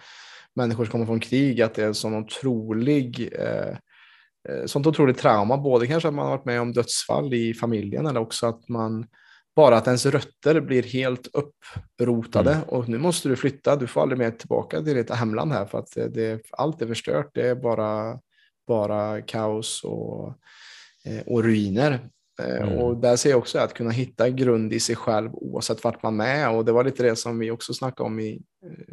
människor 0.55 0.86
som 0.86 0.91
kommer 0.91 1.05
från 1.05 1.20
krig, 1.20 1.62
att 1.62 1.74
det 1.74 1.84
är 1.84 1.88
en 1.88 1.95
sån 1.95 2.16
otrolig 2.16 3.30
eh, 3.39 3.78
Eh, 4.49 4.66
sånt 4.66 4.88
otroligt 4.88 5.18
trauma, 5.18 5.58
både 5.58 5.88
kanske 5.88 6.08
att 6.08 6.14
man 6.14 6.26
har 6.26 6.38
varit 6.38 6.45
med 6.45 6.62
om 6.62 6.74
dödsfall 6.74 7.34
i 7.34 7.53
familjen 7.53 8.08
eller 8.08 8.20
också 8.20 8.47
att 8.47 8.70
man 8.70 9.05
bara 9.55 9.78
att 9.78 9.88
ens 9.88 10.05
rötter 10.05 10.62
blir 10.62 10.84
helt 10.84 11.28
upprotade 11.34 12.53
mm. 12.53 12.64
och 12.64 12.89
nu 12.89 12.97
måste 12.97 13.30
du 13.30 13.36
flytta, 13.36 13.76
du 13.76 13.88
får 13.88 14.01
aldrig 14.01 14.20
mer 14.20 14.32
tillbaka 14.32 14.82
till 14.82 14.95
ditt 14.95 15.12
hemland 15.12 15.51
här 15.51 15.66
för 15.66 15.80
att 15.80 15.91
det, 15.95 16.08
det, 16.08 16.41
allt 16.51 16.82
är 16.82 16.88
förstört, 16.88 17.32
det 17.34 17.47
är 17.47 17.55
bara, 17.55 18.20
bara 18.68 19.22
kaos 19.22 19.84
och, 19.84 20.34
eh, 21.05 21.22
och 21.28 21.43
ruiner. 21.43 22.10
Eh, 22.40 22.62
mm. 22.62 22.78
Och 22.78 22.98
där 22.98 23.16
ser 23.16 23.30
jag 23.30 23.40
också 23.40 23.60
att 23.60 23.74
kunna 23.74 23.92
hitta 23.92 24.30
grund 24.30 24.74
i 24.74 24.80
sig 24.80 24.96
själv 24.96 25.30
oavsett 25.34 25.84
vart 25.84 26.04
man 26.04 26.22
är 26.22 26.50
och 26.50 26.66
det 26.66 26.72
var 26.72 26.84
lite 26.84 27.04
det 27.04 27.16
som 27.16 27.40
vi 27.40 27.52
också 27.52 27.74
snackade 27.74 28.08
om 28.08 28.20
i 28.20 28.42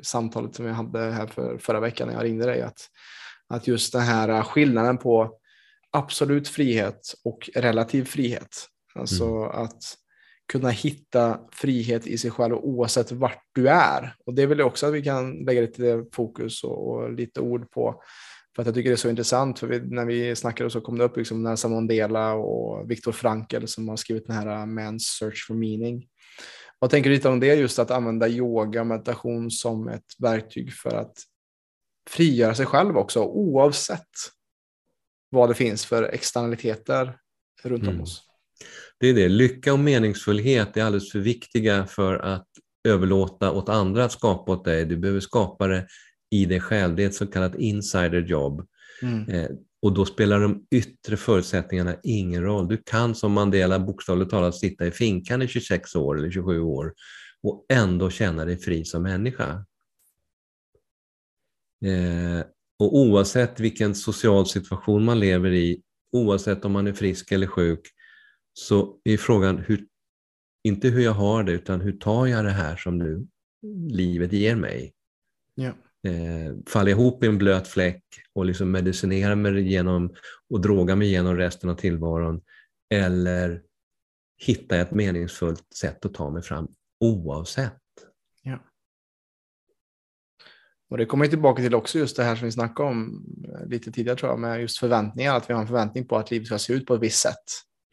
samtalet 0.03 0.55
som 0.55 0.65
vi 0.65 0.73
hade 0.73 0.99
här 0.99 1.27
för 1.27 1.59
förra 1.59 1.81
veckan 1.81 2.09
när 2.09 2.15
jag 2.15 2.25
ringde 2.25 2.47
dig, 2.47 2.63
att, 2.63 2.79
att 3.49 3.67
just 3.67 3.93
den 3.93 4.03
här 4.03 4.43
skillnaden 4.43 4.99
på 4.99 5.39
absolut 5.91 6.49
frihet 6.49 7.15
och 7.25 7.51
relativ 7.55 8.05
frihet. 8.05 8.67
Alltså 8.95 9.25
mm. 9.25 9.51
att 9.51 9.97
kunna 10.53 10.71
hitta 10.71 11.41
frihet 11.53 12.07
i 12.07 12.19
sig 12.19 12.31
själv 12.31 12.55
oavsett 12.55 13.13
vart 13.13 13.43
du 13.53 13.69
är. 13.69 14.17
Och 14.27 14.35
det 14.35 14.47
vill 14.47 14.59
jag 14.59 14.67
också 14.67 14.87
att 14.87 14.95
vi 14.95 15.03
kan 15.03 15.33
lägga 15.33 15.61
lite 15.61 16.05
fokus 16.13 16.65
och, 16.65 16.89
och 16.89 17.13
lite 17.13 17.41
ord 17.41 17.71
på. 17.71 18.03
För 18.55 18.63
att 18.63 18.67
jag 18.67 18.75
tycker 18.75 18.91
det 18.91 18.95
är 18.95 18.97
så 18.97 19.11
intressant, 19.11 19.59
för 19.59 19.67
vi, 19.67 19.81
när 19.81 20.05
vi 20.05 20.37
snackade 20.37 20.71
så 20.71 20.81
kom 20.81 20.99
det 20.99 21.05
upp 21.05 21.17
liksom 21.17 21.43
Nelson 21.43 21.73
Mandela 21.73 22.35
och 22.35 22.91
Viktor 22.91 23.13
Frankl 23.13 23.67
som 23.67 23.89
har 23.89 23.97
skrivit 23.97 24.27
den 24.27 24.37
här 24.37 24.47
uh, 24.47 24.67
Man's 24.67 24.99
Search 25.19 25.47
for 25.47 25.55
Meaning. 25.55 26.07
Vad 26.79 26.91
tänker 26.91 27.11
du 27.11 27.17
lite 27.17 27.29
om 27.29 27.41
det, 27.41 27.55
just 27.55 27.79
att 27.79 27.91
använda 27.91 28.29
yoga 28.29 28.81
och 28.81 28.87
meditation 28.87 29.51
som 29.51 29.89
ett 29.89 30.05
verktyg 30.19 30.73
för 30.73 30.97
att 30.97 31.17
frigöra 32.11 32.55
sig 32.55 32.67
själv 32.67 32.97
också, 32.97 33.25
oavsett 33.25 34.11
vad 35.31 35.51
det 35.51 35.55
finns 35.55 35.87
för 35.87 36.03
externaliteter 36.03 37.17
runt 37.63 37.83
om 37.83 37.89
mm. 37.89 38.03
oss. 38.03 38.23
Det 39.01 39.09
är 39.09 39.15
det, 39.15 39.29
lycka 39.29 39.73
och 39.73 39.79
meningsfullhet 39.79 40.77
är 40.77 40.85
alldeles 40.85 41.13
för 41.13 41.19
viktiga 41.19 41.87
för 41.87 42.19
att 42.19 42.49
överlåta 42.89 43.53
åt 43.53 43.69
andra 43.69 44.05
att 44.05 44.13
skapa 44.13 44.53
åt 44.53 44.65
dig. 44.65 44.85
Du 44.85 44.97
behöver 44.97 45.21
skapa 45.21 45.67
det 45.67 45.87
i 46.35 46.47
dig 46.47 46.61
själv. 46.61 46.97
Det 46.97 47.03
är 47.03 47.07
ett 47.07 47.15
så 47.15 47.27
kallat 47.27 47.55
insiderjobb. 47.55 48.67
Mm. 49.03 49.29
Eh, 49.29 49.51
och 49.83 49.93
då 49.93 50.05
spelar 50.05 50.41
de 50.41 50.67
yttre 50.71 51.17
förutsättningarna 51.17 51.97
ingen 52.03 52.43
roll. 52.43 52.69
Du 52.69 52.77
kan 52.77 53.15
som 53.15 53.33
Mandela 53.33 53.79
bokstavligt 53.79 54.31
talat 54.31 54.55
sitta 54.55 54.87
i 54.87 54.91
finkan 54.91 55.43
i 55.43 55.49
26 55.49 55.97
år 55.97 56.19
eller 56.19 56.31
27 56.31 56.61
år 56.61 56.95
och 57.43 57.67
ändå 57.69 58.11
känna 58.11 58.45
dig 58.45 58.59
fri 58.59 58.85
som 58.85 59.03
människa. 59.03 59.65
Eh, 61.85 62.47
och 62.79 62.97
oavsett 62.97 63.61
vilken 63.61 63.95
social 63.95 64.47
situation 64.47 65.05
man 65.05 65.21
lever 65.21 65.53
i, 65.53 65.83
oavsett 66.13 66.65
om 66.65 66.73
man 66.73 66.87
är 66.87 66.93
frisk 66.93 67.33
eller 67.33 67.47
sjuk, 67.47 67.81
så 68.53 69.01
är 69.05 69.17
frågan 69.17 69.59
hur, 69.59 69.87
inte 70.65 70.89
hur 70.89 71.01
jag 71.01 71.13
har 71.13 71.43
det, 71.43 71.53
utan 71.53 71.81
hur 71.81 71.93
tar 71.93 72.27
jag 72.27 72.45
det 72.45 72.51
här 72.51 72.77
som 72.77 72.99
nu 72.99 73.27
livet 73.91 74.33
ger 74.33 74.57
mig? 74.57 74.93
Ja. 75.55 75.73
Eh, 76.05 76.55
faller 76.67 76.91
jag 76.91 77.01
ihop 77.01 77.25
i 77.25 77.27
en 77.27 77.39
blöt 77.39 77.69
fläck 77.69 78.05
och 78.33 78.45
liksom 78.45 78.71
medicinerar 78.71 79.35
mig 79.35 79.59
igenom 79.59 80.15
och 80.51 80.61
drogar 80.61 80.97
mig 80.97 81.09
igenom 81.09 81.37
resten 81.37 81.71
av 81.71 81.75
tillvaron, 81.75 82.41
eller 82.91 83.63
hittar 84.37 84.77
jag 84.77 84.87
ett 84.87 84.95
meningsfullt 84.95 85.75
sätt 85.75 86.05
att 86.05 86.15
ta 86.15 86.31
mig 86.31 86.43
fram 86.43 86.69
oavsett? 87.01 87.81
Och 90.91 90.99
det 90.99 91.07
kommer 91.07 91.27
tillbaka 91.27 91.63
till 91.63 91.75
också 91.75 91.99
just 91.99 92.17
det 92.17 92.25
här 92.25 92.37
som 92.37 92.45
vi 92.45 92.53
snackade 92.53 92.89
om 92.89 93.25
eh, 93.49 93.67
lite 93.67 93.93
tidigare 93.93 94.19
tror 94.19 94.33
jag, 94.33 94.41
med 94.41 94.61
just 94.61 94.79
förväntningar, 94.79 95.37
att 95.37 95.51
vi 95.51 95.55
har 95.55 95.61
en 95.61 95.67
förväntning 95.67 96.07
på 96.07 96.17
att 96.17 96.31
livet 96.31 96.47
ska 96.47 96.59
se 96.59 96.73
ut 96.73 96.87
på 96.87 96.95
ett 96.95 97.01
visst 97.01 97.21
sätt. 97.21 97.45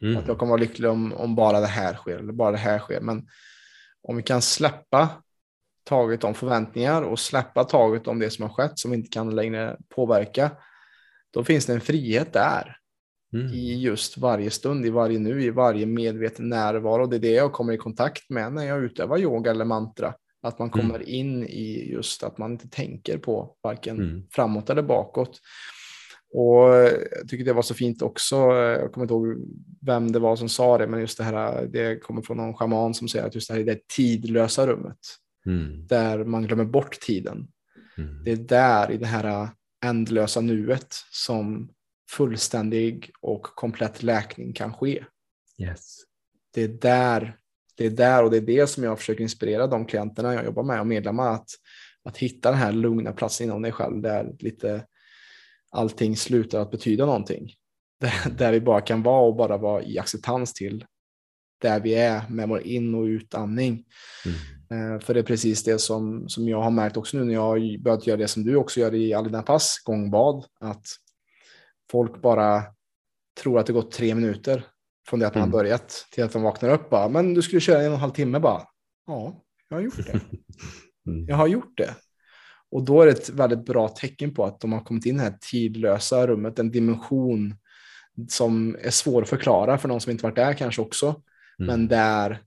Mm. 0.02 0.16
Att 0.16 0.28
jag 0.28 0.38
kommer 0.38 0.50
vara 0.50 0.60
lycklig 0.60 0.90
om, 0.90 1.12
om 1.12 1.34
bara 1.34 1.60
det 1.60 1.66
här 1.66 1.94
sker 1.94 2.18
eller 2.18 2.32
bara 2.32 2.50
det 2.50 2.58
här 2.58 2.78
sker. 2.78 3.00
Men 3.00 3.28
om 4.02 4.16
vi 4.16 4.22
kan 4.22 4.42
släppa 4.42 5.22
taget 5.84 6.24
om 6.24 6.34
förväntningar 6.34 7.02
och 7.02 7.18
släppa 7.18 7.64
taget 7.64 8.06
om 8.06 8.18
det 8.18 8.30
som 8.30 8.42
har 8.42 8.50
skett 8.50 8.78
som 8.78 8.90
vi 8.90 8.96
inte 8.96 9.10
kan 9.10 9.34
längre 9.34 9.76
påverka, 9.94 10.50
då 11.30 11.44
finns 11.44 11.66
det 11.66 11.72
en 11.72 11.80
frihet 11.80 12.32
där. 12.32 12.76
Mm. 13.34 13.46
I 13.46 13.80
just 13.80 14.18
varje 14.18 14.50
stund, 14.50 14.86
i 14.86 14.90
varje 14.90 15.18
nu, 15.18 15.42
i 15.42 15.50
varje 15.50 15.86
medveten 15.86 16.48
närvaro. 16.48 17.06
Det 17.06 17.16
är 17.16 17.20
det 17.20 17.32
jag 17.32 17.52
kommer 17.52 17.72
i 17.72 17.76
kontakt 17.76 18.30
med 18.30 18.52
när 18.52 18.64
jag 18.64 18.84
utövar 18.84 19.18
yoga 19.18 19.50
eller 19.50 19.64
mantra. 19.64 20.14
Att 20.42 20.58
man 20.58 20.70
kommer 20.70 20.94
mm. 20.94 21.08
in 21.08 21.44
i 21.44 21.90
just 21.92 22.22
att 22.22 22.38
man 22.38 22.52
inte 22.52 22.68
tänker 22.68 23.18
på 23.18 23.56
varken 23.62 23.96
mm. 23.96 24.22
framåt 24.32 24.70
eller 24.70 24.82
bakåt. 24.82 25.40
Och 26.34 26.68
jag 27.18 27.28
tycker 27.28 27.44
det 27.44 27.52
var 27.52 27.62
så 27.62 27.74
fint 27.74 28.02
också. 28.02 28.36
Jag 28.54 28.92
kommer 28.92 29.04
inte 29.04 29.14
ihåg 29.14 29.36
vem 29.86 30.12
det 30.12 30.18
var 30.18 30.36
som 30.36 30.48
sa 30.48 30.78
det, 30.78 30.86
men 30.86 31.00
just 31.00 31.18
det 31.18 31.24
här. 31.24 31.66
Det 31.66 31.96
kommer 31.96 32.22
från 32.22 32.36
någon 32.36 32.54
schaman 32.54 32.94
som 32.94 33.08
säger 33.08 33.26
att 33.26 33.34
just 33.34 33.48
det 33.48 33.54
här 33.54 33.60
är 33.60 33.64
det 33.64 33.88
tidlösa 33.88 34.66
rummet 34.66 34.98
mm. 35.46 35.86
där 35.86 36.24
man 36.24 36.46
glömmer 36.46 36.64
bort 36.64 37.00
tiden. 37.00 37.48
Mm. 37.98 38.24
Det 38.24 38.32
är 38.32 38.36
där 38.36 38.90
i 38.90 38.96
det 38.96 39.06
här 39.06 39.48
ändlösa 39.84 40.40
nuet 40.40 40.94
som 41.10 41.70
fullständig 42.10 43.10
och 43.20 43.42
komplett 43.42 44.02
läkning 44.02 44.52
kan 44.52 44.74
ske. 44.74 45.04
Yes. 45.58 45.96
Det 46.54 46.62
är 46.62 46.68
där 46.68 47.36
det 47.76 47.86
är 47.86 47.90
där 47.90 48.24
och 48.24 48.30
det 48.30 48.36
är 48.36 48.40
det 48.40 48.66
som 48.66 48.84
jag 48.84 48.98
försöker 48.98 49.22
inspirera 49.22 49.66
de 49.66 49.86
klienterna 49.86 50.34
jag 50.34 50.44
jobbar 50.44 50.62
med 50.62 50.80
och 50.80 50.86
medlemmar 50.86 51.34
att, 51.34 51.48
att 52.04 52.16
hitta 52.16 52.50
den 52.50 52.58
här 52.58 52.72
lugna 52.72 53.12
platsen 53.12 53.46
inom 53.46 53.62
dig 53.62 53.72
själv 53.72 54.02
där 54.02 54.34
lite 54.38 54.86
allting 55.70 56.16
slutar 56.16 56.60
att 56.60 56.70
betyda 56.70 57.06
någonting. 57.06 57.54
Där, 58.02 58.30
där 58.38 58.52
vi 58.52 58.60
bara 58.60 58.80
kan 58.80 59.02
vara 59.02 59.26
och 59.26 59.36
bara 59.36 59.56
vara 59.56 59.82
i 59.82 59.98
acceptans 59.98 60.52
till 60.52 60.84
där 61.62 61.80
vi 61.80 61.94
är 61.94 62.22
med 62.28 62.48
vår 62.48 62.60
in 62.60 62.94
och 62.94 63.02
utandning. 63.02 63.84
Mm. 64.24 65.00
För 65.00 65.14
det 65.14 65.20
är 65.20 65.24
precis 65.24 65.64
det 65.64 65.78
som, 65.78 66.28
som 66.28 66.48
jag 66.48 66.62
har 66.62 66.70
märkt 66.70 66.96
också 66.96 67.16
nu 67.16 67.24
när 67.24 67.34
jag 67.34 67.40
har 67.40 67.82
börjat 67.82 68.06
göra 68.06 68.16
det 68.16 68.28
som 68.28 68.44
du 68.44 68.56
också 68.56 68.80
gör 68.80 68.94
i 68.94 69.14
alla 69.14 69.28
dina 69.28 69.42
pass, 69.42 69.82
gångbad, 69.84 70.44
att 70.60 70.86
folk 71.90 72.22
bara 72.22 72.62
tror 73.42 73.58
att 73.58 73.66
det 73.66 73.72
gått 73.72 73.92
tre 73.92 74.14
minuter 74.14 74.66
från 75.08 75.20
det 75.20 75.26
att 75.26 75.34
man 75.34 75.42
mm. 75.42 75.52
har 75.52 75.58
börjat 75.58 76.06
till 76.10 76.24
att 76.24 76.32
de 76.32 76.42
vaknar 76.42 76.70
upp 76.70 76.90
bara, 76.90 77.08
men 77.08 77.34
du 77.34 77.42
skulle 77.42 77.60
köra 77.60 77.80
en 77.80 77.86
och 77.86 77.94
en 77.94 78.00
halv 78.00 78.12
timme 78.12 78.38
bara. 78.38 78.62
Ja, 79.06 79.42
jag 79.68 79.76
har 79.76 79.82
gjort 79.82 80.06
det. 80.06 80.20
Mm. 81.06 81.24
Jag 81.28 81.36
har 81.36 81.46
gjort 81.46 81.76
det. 81.76 81.94
Och 82.70 82.84
då 82.84 83.02
är 83.02 83.06
det 83.06 83.12
ett 83.12 83.28
väldigt 83.28 83.64
bra 83.64 83.88
tecken 83.88 84.34
på 84.34 84.44
att 84.44 84.60
de 84.60 84.72
har 84.72 84.80
kommit 84.80 85.06
in 85.06 85.14
i 85.14 85.18
det 85.18 85.24
här 85.24 85.38
tidlösa 85.50 86.26
rummet, 86.26 86.58
en 86.58 86.70
dimension 86.70 87.54
som 88.28 88.76
är 88.80 88.90
svår 88.90 89.22
att 89.22 89.28
förklara 89.28 89.78
för 89.78 89.88
någon 89.88 90.00
som 90.00 90.12
inte 90.12 90.22
varit 90.22 90.36
där 90.36 90.54
kanske 90.54 90.82
också. 90.82 91.22
Mm. 91.58 91.66
Men 91.66 91.88
där 91.88 92.42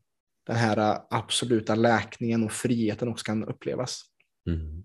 den 0.46 0.56
här 0.56 1.02
absoluta 1.10 1.76
läkningen 1.76 2.44
och 2.44 2.52
friheten 2.52 3.08
också 3.08 3.24
kan 3.24 3.46
upplevas. 3.46 4.02
Mm. 4.50 4.84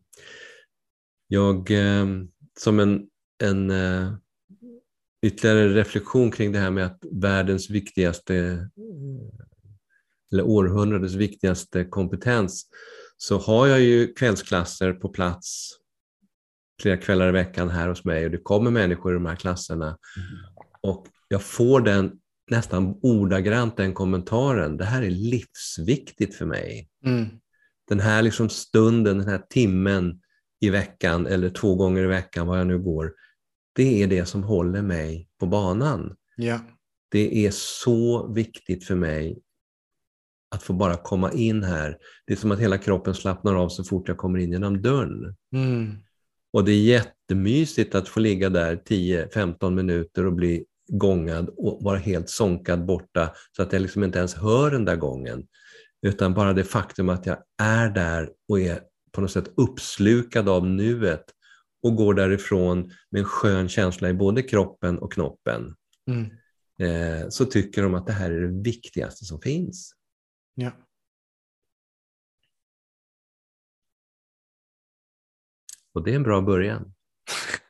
Jag, 1.28 1.70
eh, 1.70 2.06
som 2.58 2.80
en, 2.80 3.06
en 3.42 3.70
eh, 3.70 4.12
ytterligare 5.26 5.74
reflektion 5.74 6.30
kring 6.30 6.52
det 6.52 6.58
här 6.58 6.70
med 6.70 6.86
att 6.86 7.04
världens 7.12 7.70
viktigaste 7.70 8.36
eh, 8.36 9.40
eller 10.32 10.42
århundradets 10.42 11.14
viktigaste 11.14 11.84
kompetens 11.84 12.66
så 13.16 13.38
har 13.38 13.66
jag 13.66 13.80
ju 13.80 14.12
kvällsklasser 14.12 14.92
på 14.92 15.08
plats 15.08 15.76
flera 16.82 16.96
kvällar 16.96 17.28
i 17.28 17.32
veckan 17.32 17.70
här 17.70 17.88
hos 17.88 18.04
mig 18.04 18.24
och 18.24 18.30
det 18.30 18.38
kommer 18.38 18.70
människor 18.70 19.12
i 19.12 19.14
de 19.14 19.26
här 19.26 19.36
klasserna 19.36 19.86
mm. 19.86 19.98
och 20.80 21.06
jag 21.28 21.42
får 21.42 21.80
den 21.80 22.19
nästan 22.50 22.98
ordagrant 23.02 23.76
den 23.76 23.94
kommentaren, 23.94 24.76
det 24.76 24.84
här 24.84 25.02
är 25.02 25.10
livsviktigt 25.10 26.34
för 26.34 26.46
mig. 26.46 26.88
Mm. 27.04 27.26
Den 27.88 28.00
här 28.00 28.22
liksom 28.22 28.48
stunden, 28.48 29.18
den 29.18 29.28
här 29.28 29.42
timmen 29.50 30.20
i 30.60 30.70
veckan 30.70 31.26
eller 31.26 31.50
två 31.50 31.74
gånger 31.74 32.02
i 32.02 32.06
veckan, 32.06 32.46
vad 32.46 32.58
jag 32.58 32.66
nu 32.66 32.78
går, 32.78 33.12
det 33.72 34.02
är 34.02 34.06
det 34.06 34.26
som 34.26 34.42
håller 34.42 34.82
mig 34.82 35.28
på 35.38 35.46
banan. 35.46 36.16
Ja. 36.36 36.60
Det 37.08 37.46
är 37.46 37.50
så 37.50 38.32
viktigt 38.32 38.84
för 38.84 38.94
mig 38.94 39.38
att 40.50 40.62
få 40.62 40.72
bara 40.72 40.96
komma 40.96 41.32
in 41.32 41.62
här. 41.62 41.98
Det 42.26 42.32
är 42.32 42.36
som 42.36 42.50
att 42.50 42.60
hela 42.60 42.78
kroppen 42.78 43.14
slappnar 43.14 43.54
av 43.54 43.68
så 43.68 43.84
fort 43.84 44.08
jag 44.08 44.16
kommer 44.16 44.38
in 44.38 44.52
genom 44.52 44.82
dörren. 44.82 45.36
Mm. 45.52 45.96
Och 46.52 46.64
det 46.64 46.72
är 46.72 46.82
jättemysigt 46.82 47.94
att 47.94 48.08
få 48.08 48.20
ligga 48.20 48.50
där 48.50 48.76
10-15 48.76 49.70
minuter 49.70 50.26
och 50.26 50.32
bli 50.32 50.64
gångad 50.90 51.48
och 51.56 51.82
vara 51.82 51.98
helt 51.98 52.28
sonkad 52.28 52.86
borta 52.86 53.34
så 53.56 53.62
att 53.62 53.72
jag 53.72 53.82
liksom 53.82 54.04
inte 54.04 54.18
ens 54.18 54.34
hör 54.34 54.70
den 54.70 54.84
där 54.84 54.96
gången. 54.96 55.46
Utan 56.06 56.34
bara 56.34 56.52
det 56.52 56.64
faktum 56.64 57.08
att 57.08 57.26
jag 57.26 57.38
är 57.62 57.90
där 57.90 58.30
och 58.48 58.60
är 58.60 58.80
på 59.12 59.20
något 59.20 59.30
sätt 59.30 59.52
uppslukad 59.56 60.48
av 60.48 60.66
nuet 60.66 61.24
och 61.82 61.96
går 61.96 62.14
därifrån 62.14 62.90
med 63.10 63.20
en 63.20 63.24
skön 63.24 63.68
känsla 63.68 64.08
i 64.08 64.14
både 64.14 64.42
kroppen 64.42 64.98
och 64.98 65.12
knoppen. 65.12 65.74
Mm. 66.10 66.30
Eh, 66.80 67.28
så 67.28 67.44
tycker 67.44 67.82
de 67.82 67.94
att 67.94 68.06
det 68.06 68.12
här 68.12 68.30
är 68.30 68.40
det 68.40 68.62
viktigaste 68.62 69.24
som 69.24 69.40
finns. 69.40 69.94
Ja. 70.54 70.72
Och 75.92 76.04
det 76.04 76.10
är 76.10 76.16
en 76.16 76.22
bra 76.22 76.40
början. 76.40 76.94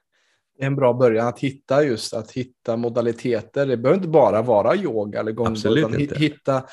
Det 0.61 0.65
är 0.65 0.67
en 0.67 0.77
bra 0.77 0.93
början 0.93 1.29
att 1.29 1.39
hitta 1.39 1.85
just 1.85 2.15
att 2.15 2.31
hitta 2.31 2.77
modaliteter. 2.77 3.67
Det 3.67 3.77
behöver 3.77 3.99
inte 3.99 4.09
bara 4.09 4.43
vara 4.43 4.77
yoga 4.77 5.21
eller 5.21 5.33
gångboll. 5.33 5.53
Absolut 5.53 6.01
inte. 6.01 6.19
Hitta, 6.19 6.65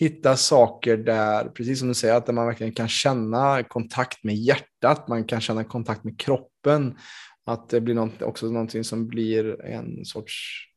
hitta 0.00 0.36
saker 0.36 0.96
där, 0.96 1.44
precis 1.44 1.78
som 1.78 1.88
du 1.88 1.94
säger, 1.94 2.14
att 2.14 2.34
man 2.34 2.46
verkligen 2.46 2.72
kan 2.72 2.88
känna 2.88 3.62
kontakt 3.62 4.24
med 4.24 4.34
hjärtat, 4.34 5.08
man 5.08 5.24
kan 5.24 5.40
känna 5.40 5.64
kontakt 5.64 6.04
med 6.04 6.20
kroppen. 6.20 6.98
Att 7.46 7.68
det 7.68 7.80
blir 7.80 7.94
något, 7.94 8.22
också 8.22 8.46
någonting 8.46 8.84
som 8.84 9.08
blir 9.08 9.64
en 9.64 10.04
sorts 10.04 10.68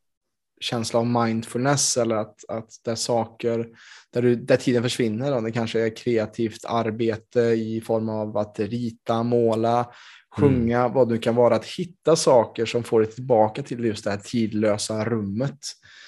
känsla 0.60 1.00
av 1.00 1.08
mindfulness 1.08 1.98
eller 1.98 2.16
att, 2.16 2.36
att 2.48 2.70
där 2.86 2.96
saker, 2.96 3.68
där, 4.14 4.22
du, 4.22 4.36
där 4.36 4.58
tiden 4.58 4.84
försvinner, 4.84 5.32
då, 5.32 5.42
det 5.42 5.52
kanske 5.52 5.86
är 5.86 5.96
kreativt 5.96 6.66
arbete 6.66 7.42
i 7.42 7.82
form 7.82 8.10
av 8.10 8.38
att 8.38 8.60
rita, 8.60 9.24
måla, 9.24 9.92
sjunga, 10.38 10.80
mm. 10.80 10.94
vad 10.94 11.10
det 11.10 11.18
kan 11.18 11.36
vara, 11.36 11.56
att 11.56 11.66
hitta 11.66 12.16
saker 12.16 12.66
som 12.66 12.84
får 12.84 13.00
dig 13.00 13.12
tillbaka 13.12 13.64
till 13.64 13.86
just 13.86 14.04
det 14.04 14.10
här 14.10 14.18
tidlösa 14.18 15.06
rummet. 15.06 15.60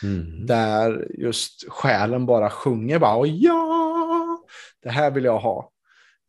Mm. 0.03 0.45
Där 0.45 1.07
just 1.17 1.69
själen 1.69 2.25
bara 2.25 2.49
sjunger 2.49 2.99
bara, 2.99 3.27
ja, 3.27 4.39
det 4.83 4.89
här 4.89 5.11
vill 5.11 5.23
jag 5.23 5.39
ha. 5.39 5.71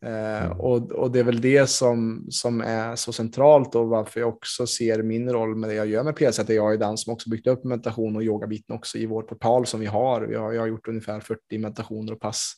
Eh, 0.04 0.44
mm. 0.44 0.60
och, 0.60 0.92
och 0.92 1.10
det 1.10 1.18
är 1.18 1.24
väl 1.24 1.40
det 1.40 1.70
som, 1.70 2.26
som 2.30 2.60
är 2.60 2.96
så 2.96 3.12
centralt 3.12 3.74
och 3.74 3.88
varför 3.88 4.20
jag 4.20 4.28
också 4.28 4.66
ser 4.66 5.02
min 5.02 5.32
roll 5.32 5.56
med 5.56 5.70
det 5.70 5.74
jag 5.74 5.86
gör 5.86 6.04
med 6.04 6.16
PLC, 6.16 6.38
att 6.38 6.48
jag 6.48 6.74
är 6.74 6.78
den 6.78 6.98
som 6.98 7.12
också 7.12 7.30
byggt 7.30 7.46
upp 7.46 7.64
meditation 7.64 8.16
och 8.16 8.22
yogabiten 8.22 8.76
också 8.76 8.98
i 8.98 9.06
vår 9.06 9.22
portal 9.22 9.66
som 9.66 9.80
vi 9.80 9.86
har. 9.86 10.20
Har, 10.20 10.52
jag 10.52 10.60
har 10.60 10.66
gjort 10.66 10.88
ungefär 10.88 11.20
40 11.20 11.58
meditationer 11.58 12.12
och 12.12 12.20
pass 12.20 12.52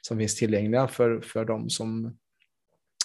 som 0.00 0.18
finns 0.18 0.36
tillgängliga 0.36 0.88
för, 0.88 1.20
för 1.20 1.44
de 1.44 1.70
som 1.70 2.16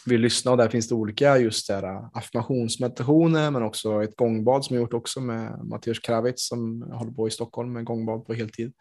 vill 0.06 0.22
lyssna 0.22 0.52
och 0.52 0.58
där 0.58 0.70
finns 0.70 0.88
det 0.88 0.96
olika 0.96 1.38
just 1.38 1.68
där 1.68 1.84
äh, 1.84 2.10
affirmationsmeditationer 2.14 3.52
men 3.52 3.64
också 3.64 4.04
ett 4.04 4.16
gångbad 4.16 4.66
som 4.66 4.76
jag 4.76 4.82
gjort 4.82 4.94
också 4.94 5.22
med 5.22 5.66
Mattias 5.66 6.00
Kravitz 6.00 6.48
som 6.48 6.82
håller 6.82 7.12
på 7.12 7.28
i 7.28 7.32
Stockholm 7.32 7.74
med 7.74 7.86
gångbad 7.86 8.26
på 8.26 8.34
heltid. 8.34 8.74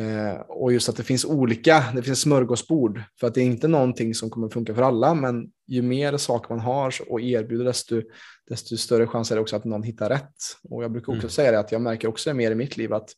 Eh, 0.00 0.40
och 0.40 0.72
just 0.72 0.88
att 0.88 0.96
det 0.96 1.02
finns 1.02 1.24
olika, 1.24 1.84
det 1.94 2.02
finns 2.02 2.20
smörgåsbord 2.20 3.02
för 3.20 3.26
att 3.26 3.34
det 3.34 3.40
är 3.40 3.44
inte 3.44 3.68
någonting 3.68 4.14
som 4.14 4.30
kommer 4.30 4.48
funka 4.48 4.74
för 4.74 4.82
alla 4.82 5.14
men 5.14 5.50
ju 5.66 5.82
mer 5.82 6.16
saker 6.16 6.54
man 6.54 6.60
har 6.60 6.94
och 7.08 7.20
erbjuder 7.20 7.64
desto, 7.64 8.02
desto 8.48 8.76
större 8.76 9.06
chans 9.06 9.30
är 9.30 9.34
det 9.34 9.40
också 9.40 9.56
att 9.56 9.64
någon 9.64 9.82
hittar 9.82 10.08
rätt. 10.08 10.36
Och 10.70 10.84
jag 10.84 10.92
brukar 10.92 11.12
också 11.12 11.22
mm. 11.22 11.30
säga 11.30 11.52
det 11.52 11.58
att 11.58 11.72
jag 11.72 11.80
märker 11.80 12.08
också 12.08 12.34
mer 12.34 12.50
i 12.50 12.54
mitt 12.54 12.76
liv 12.76 12.92
att 12.92 13.10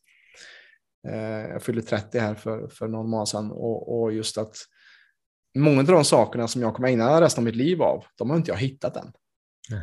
eh, 1.07 1.49
jag 1.51 1.63
fyllde 1.63 1.81
30 1.81 2.19
här 2.19 2.35
för, 2.35 2.67
för 2.67 2.87
någon 2.87 3.09
månad 3.09 3.27
sedan 3.27 3.51
och, 3.51 4.01
och 4.01 4.13
just 4.13 4.37
att 4.37 4.55
många 5.55 5.79
av 5.79 5.85
de 5.85 6.05
sakerna 6.05 6.47
som 6.47 6.61
jag 6.61 6.75
kommer 6.75 6.87
ägna 6.87 7.21
resten 7.21 7.41
av 7.41 7.45
mitt 7.45 7.55
liv 7.55 7.81
av, 7.81 8.05
de 8.15 8.29
har 8.29 8.37
inte 8.37 8.51
jag 8.51 8.57
hittat 8.57 8.97
än. 8.97 9.11
Nej. 9.69 9.81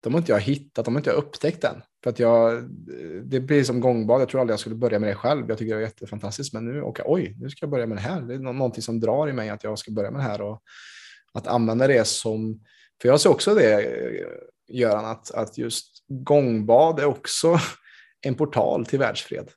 De 0.00 0.14
har 0.14 0.20
inte 0.20 0.32
jag 0.32 0.40
hittat, 0.40 0.84
de 0.84 0.94
har 0.94 1.00
inte 1.00 1.10
jag 1.10 1.16
upptäckt 1.16 1.64
än. 1.64 1.82
För 2.02 2.10
att 2.10 2.18
jag, 2.18 2.68
det 3.24 3.40
blir 3.40 3.64
som 3.64 3.80
gångbad, 3.80 4.20
jag 4.20 4.28
tror 4.28 4.40
aldrig 4.40 4.52
jag 4.52 4.60
skulle 4.60 4.74
börja 4.74 4.98
med 4.98 5.08
det 5.08 5.14
själv. 5.14 5.48
Jag 5.48 5.58
tycker 5.58 5.74
det 5.74 5.80
är 5.80 5.84
jättefantastiskt, 5.84 6.52
men 6.52 6.64
nu, 6.64 6.82
okay, 6.82 7.04
oj, 7.08 7.36
nu 7.40 7.50
ska 7.50 7.64
jag 7.64 7.70
börja 7.70 7.86
med 7.86 7.96
det 7.96 8.00
här. 8.00 8.20
Det 8.20 8.34
är 8.34 8.38
någonting 8.38 8.82
som 8.82 9.00
drar 9.00 9.28
i 9.28 9.32
mig 9.32 9.48
att 9.48 9.64
jag 9.64 9.78
ska 9.78 9.92
börja 9.92 10.10
med 10.10 10.20
det 10.20 10.24
här 10.24 10.40
och 10.40 10.62
att 11.32 11.46
använda 11.46 11.86
det 11.86 12.06
som, 12.06 12.64
för 13.02 13.08
jag 13.08 13.20
ser 13.20 13.30
också 13.30 13.54
det, 13.54 13.86
Göran, 14.68 15.04
att, 15.04 15.30
att 15.30 15.58
just 15.58 16.04
gångbad 16.08 17.00
är 17.00 17.04
också 17.04 17.58
en 18.20 18.34
portal 18.34 18.86
till 18.86 18.98
världsfred. 18.98 19.50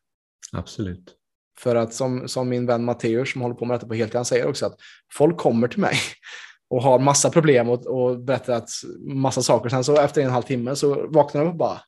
Absolut. 0.51 1.15
För 1.61 1.75
att 1.75 1.93
som, 1.93 2.27
som 2.27 2.49
min 2.49 2.65
vän 2.65 2.85
Matteus 2.85 3.31
som 3.31 3.41
håller 3.41 3.55
på 3.55 3.65
med 3.65 3.75
detta 3.75 3.87
på 3.87 3.93
heltid, 3.93 4.15
han 4.15 4.25
säger 4.25 4.47
också 4.47 4.65
att 4.65 4.75
folk 5.13 5.37
kommer 5.37 5.67
till 5.67 5.79
mig 5.79 5.95
och 6.69 6.83
har 6.83 6.99
massa 6.99 7.29
problem 7.29 7.69
och, 7.69 7.85
och 7.87 8.19
berättar 8.19 8.53
att 8.53 8.69
massa 8.99 9.41
saker. 9.41 9.69
Sen 9.69 9.83
så 9.83 9.97
efter 9.97 10.21
en 10.21 10.27
och 10.27 10.29
en 10.29 10.33
halv 10.33 10.43
timme 10.43 10.75
så 10.75 11.07
vaknar 11.07 11.41
de 11.41 11.49
och 11.49 11.55
bara, 11.55 11.81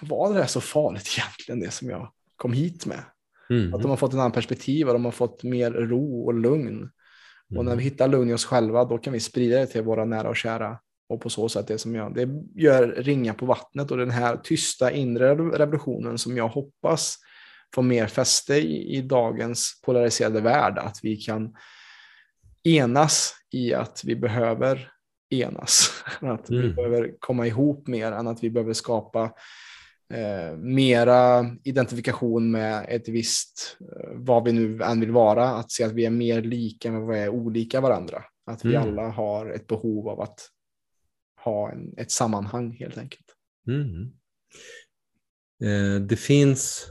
var 0.00 0.34
det 0.34 0.46
så 0.46 0.60
farligt 0.60 1.08
egentligen 1.18 1.60
det 1.60 1.70
som 1.70 1.90
jag 1.90 2.12
kom 2.36 2.52
hit 2.52 2.86
med? 2.86 3.04
Mm. 3.50 3.74
Att 3.74 3.82
de 3.82 3.90
har 3.90 3.96
fått 3.96 4.12
en 4.12 4.18
annan 4.18 4.32
perspektiv 4.32 4.86
och 4.86 4.92
de 4.92 5.04
har 5.04 5.12
fått 5.12 5.42
mer 5.42 5.70
ro 5.70 6.24
och 6.24 6.34
lugn. 6.34 6.76
Mm. 6.76 7.58
Och 7.58 7.64
när 7.64 7.76
vi 7.76 7.82
hittar 7.82 8.08
lugn 8.08 8.30
i 8.30 8.34
oss 8.34 8.44
själva, 8.44 8.84
då 8.84 8.98
kan 8.98 9.12
vi 9.12 9.20
sprida 9.20 9.58
det 9.58 9.66
till 9.66 9.82
våra 9.82 10.04
nära 10.04 10.28
och 10.28 10.36
kära. 10.36 10.78
Och 11.08 11.20
på 11.20 11.30
så 11.30 11.48
sätt 11.48 11.66
det 11.66 11.78
som 11.78 11.94
jag, 11.94 12.14
det 12.14 12.28
gör 12.54 12.86
ringa 12.86 13.34
på 13.34 13.46
vattnet 13.46 13.90
och 13.90 13.96
den 13.96 14.10
här 14.10 14.36
tysta 14.36 14.90
inre 14.90 15.34
revolutionen 15.34 16.18
som 16.18 16.36
jag 16.36 16.48
hoppas 16.48 17.18
få 17.74 17.82
mer 17.82 18.06
fäste 18.06 18.54
i, 18.54 18.96
i 18.96 19.02
dagens 19.02 19.80
polariserade 19.84 20.40
värld. 20.40 20.78
Att 20.78 20.98
vi 21.02 21.16
kan 21.16 21.56
enas 22.64 23.34
i 23.50 23.74
att 23.74 24.02
vi 24.04 24.16
behöver 24.16 24.92
enas. 25.30 26.04
Att 26.20 26.50
mm. 26.50 26.62
vi 26.62 26.68
behöver 26.68 27.14
komma 27.18 27.46
ihop 27.46 27.86
mer 27.86 28.12
än 28.12 28.28
att 28.28 28.44
vi 28.44 28.50
behöver 28.50 28.72
skapa 28.72 29.32
eh, 30.14 30.56
mera 30.56 31.46
identifikation 31.64 32.50
med 32.50 32.86
ett 32.88 33.08
visst, 33.08 33.76
eh, 33.80 34.10
vad 34.14 34.44
vi 34.44 34.52
nu 34.52 34.82
än 34.82 35.00
vill 35.00 35.10
vara. 35.10 35.48
Att 35.48 35.70
se 35.70 35.84
att 35.84 35.92
vi 35.92 36.04
är 36.04 36.10
mer 36.10 36.42
lika 36.42 36.88
än 36.88 37.00
vad 37.00 37.14
vi 37.14 37.20
är 37.20 37.28
olika 37.28 37.80
varandra. 37.80 38.24
Att 38.46 38.64
vi 38.64 38.74
mm. 38.74 38.88
alla 38.88 39.08
har 39.08 39.50
ett 39.50 39.66
behov 39.66 40.08
av 40.08 40.20
att 40.20 40.48
ha 41.44 41.72
en, 41.72 41.94
ett 41.96 42.10
sammanhang 42.10 42.72
helt 42.72 42.98
enkelt. 42.98 43.26
Mm. 43.66 44.12
Eh, 45.64 46.00
det 46.00 46.16
finns 46.16 46.86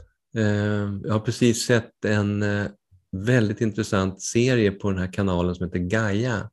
jag 1.04 1.12
har 1.12 1.20
precis 1.20 1.66
sett 1.66 2.04
en 2.04 2.42
eh, 2.42 2.66
väldigt 3.12 3.60
intressant 3.60 4.22
serie 4.22 4.70
på 4.70 4.90
den 4.90 4.98
här 4.98 5.12
kanalen 5.12 5.54
som 5.54 5.66
heter 5.66 5.78
Gaia. 5.78 6.50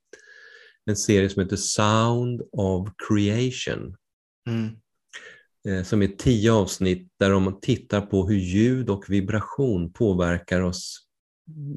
en 0.86 0.96
serie 0.96 1.30
som 1.30 1.44
heter 1.44 1.56
Sound 1.56 2.42
of 2.52 2.90
Creation. 3.08 3.96
Mm. 4.48 4.70
Eh, 5.68 5.84
som 5.84 6.02
är 6.02 6.08
tio 6.08 6.52
avsnitt 6.52 7.12
där 7.20 7.30
de 7.30 7.60
tittar 7.62 8.02
på 8.02 8.28
hur 8.28 8.38
ljud 8.38 8.90
och 8.90 9.10
vibration 9.10 9.94
påverkar 9.94 10.62
oss 10.62 11.06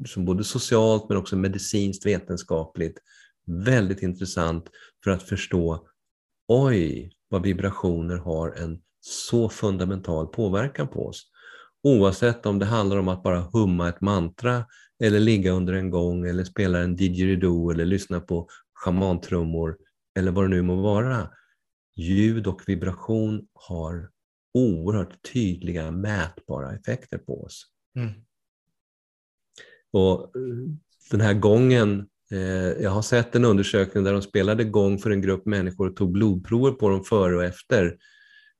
som 0.05 0.25
både 0.25 0.43
socialt 0.43 1.09
men 1.09 1.17
också 1.17 1.35
medicinskt 1.35 2.05
vetenskapligt. 2.05 2.97
Väldigt 3.45 4.01
intressant 4.01 4.69
för 5.03 5.11
att 5.11 5.23
förstå, 5.23 5.87
oj, 6.47 7.11
vad 7.29 7.43
vibrationer 7.43 8.17
har 8.17 8.51
en 8.51 8.81
så 9.01 9.49
fundamental 9.49 10.27
påverkan 10.27 10.87
på 10.87 11.07
oss. 11.07 11.29
Oavsett 11.83 12.45
om 12.45 12.59
det 12.59 12.65
handlar 12.65 12.97
om 12.97 13.07
att 13.07 13.23
bara 13.23 13.39
humma 13.53 13.89
ett 13.89 14.01
mantra 14.01 14.65
eller 15.03 15.19
ligga 15.19 15.51
under 15.51 15.73
en 15.73 15.89
gång 15.89 16.25
eller 16.25 16.43
spela 16.43 16.79
en 16.79 16.95
didgeridoo 16.95 17.71
eller 17.71 17.85
lyssna 17.85 18.19
på 18.19 18.47
schamantrummor 18.73 19.77
eller 20.19 20.31
vad 20.31 20.43
det 20.43 20.49
nu 20.49 20.61
må 20.61 20.75
vara. 20.75 21.29
Ljud 21.95 22.47
och 22.47 22.61
vibration 22.67 23.47
har 23.53 24.09
oerhört 24.53 25.31
tydliga 25.33 25.91
mätbara 25.91 26.75
effekter 26.75 27.17
på 27.17 27.43
oss. 27.43 27.65
Mm. 27.95 28.09
Och 29.91 30.21
eh, 30.21 30.31
den 31.11 31.21
här 31.21 31.33
gången, 31.33 32.07
eh, 32.31 32.83
jag 32.83 32.89
har 32.89 33.01
sett 33.01 33.35
en 33.35 33.45
undersökning 33.45 34.03
där 34.03 34.13
de 34.13 34.21
spelade 34.21 34.63
gång 34.63 34.99
för 34.99 35.11
en 35.11 35.21
grupp 35.21 35.45
människor 35.45 35.89
och 35.89 35.95
tog 35.95 36.11
blodprover 36.11 36.71
på 36.71 36.89
dem 36.89 37.03
före 37.03 37.35
och 37.35 37.43
efter. 37.43 37.97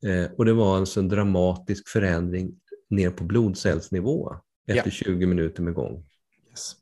Eh, 0.05 0.31
och 0.31 0.45
det 0.45 0.53
var 0.53 0.77
alltså 0.77 0.99
en 0.99 1.09
dramatisk 1.09 1.89
förändring 1.89 2.59
ner 2.89 3.09
på 3.11 3.23
blodcellsnivå 3.23 4.35
efter 4.67 4.85
Ja. 4.85 4.91
20 4.91 5.25
minuter 5.25 5.63
med 5.63 5.73
gång. 5.73 6.05
Yes. 6.49 6.75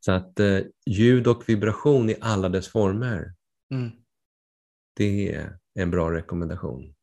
Så 0.00 0.12
att 0.12 0.40
eh, 0.40 0.58
ljud 0.86 1.26
och 1.26 1.48
vibration 1.48 2.10
i 2.10 2.16
alla 2.20 2.48
dess 2.48 2.68
former, 2.68 3.34
Mm. 3.70 3.90
det 4.96 5.34
är 5.34 5.58
en 5.74 5.90
bra 5.90 6.12
rekommendation. 6.12 6.94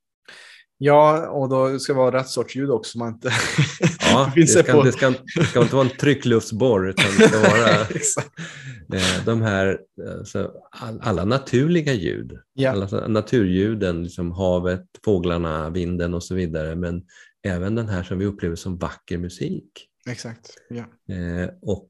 Ja, 0.77 1.29
och 1.29 1.49
då 1.49 1.79
ska 1.79 1.93
det 1.93 1.97
vara 1.99 2.19
rätt 2.19 2.27
sorts 2.27 2.55
ljud 2.55 2.69
också. 2.69 2.91
så 2.91 2.97
Man 2.99 3.13
inte 3.13 3.31
Ja, 3.99 4.31
det 4.35 4.47
ska, 4.47 4.73
på- 4.73 4.83
det, 4.83 4.91
ska, 4.91 5.13
det 5.35 5.43
ska 5.45 5.61
inte 5.61 5.75
vara 5.75 5.85
en 5.85 5.97
tryckluftsborr 5.97 6.89
utan 6.89 7.05
det 7.17 7.27
ska 7.27 7.39
vara 7.39 7.69
eh, 8.99 9.25
de 9.25 9.41
här 9.41 9.79
alltså, 10.19 10.51
all, 10.71 10.99
alla 11.01 11.25
naturliga 11.25 11.93
ljud. 11.93 12.37
Ja. 12.53 12.71
Alla 12.71 13.07
naturljuden, 13.07 14.03
liksom 14.03 14.31
havet, 14.31 14.85
fåglarna, 15.05 15.69
vinden 15.69 16.13
och 16.13 16.23
så 16.23 16.35
vidare. 16.35 16.75
Men 16.75 17.03
även 17.43 17.75
den 17.75 17.89
här 17.89 18.03
som 18.03 18.19
vi 18.19 18.25
upplever 18.25 18.55
som 18.55 18.77
vacker 18.77 19.17
musik. 19.17 19.87
Exakt. 20.09 20.53
Ja. 20.69 21.13
Eh, 21.15 21.49
och 21.61 21.89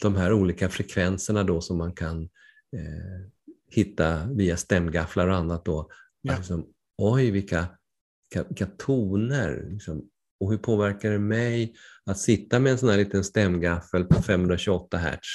de 0.00 0.16
här 0.16 0.32
olika 0.32 0.68
frekvenserna 0.68 1.44
då 1.44 1.60
som 1.60 1.78
man 1.78 1.92
kan 1.92 2.28
hitta 3.70 4.26
via 4.26 4.56
stämgafflar 4.56 5.28
och 5.28 5.36
annat 5.36 5.64
då. 5.64 5.88
Ja. 6.22 6.36
Liksom, 6.36 6.66
oj, 6.98 7.30
vilka, 7.30 7.66
vilka, 8.30 8.48
vilka 8.48 8.66
toner! 8.66 9.66
Liksom, 9.70 10.08
och 10.40 10.50
hur 10.50 10.58
påverkar 10.58 11.10
det 11.10 11.18
mig 11.18 11.74
att 12.06 12.18
sitta 12.18 12.58
med 12.60 12.72
en 12.72 12.78
sån 12.78 12.88
här 12.88 12.96
liten 12.96 13.24
stämgaffel 13.24 14.04
på 14.04 14.22
528 14.22 14.96
hertz 14.96 15.28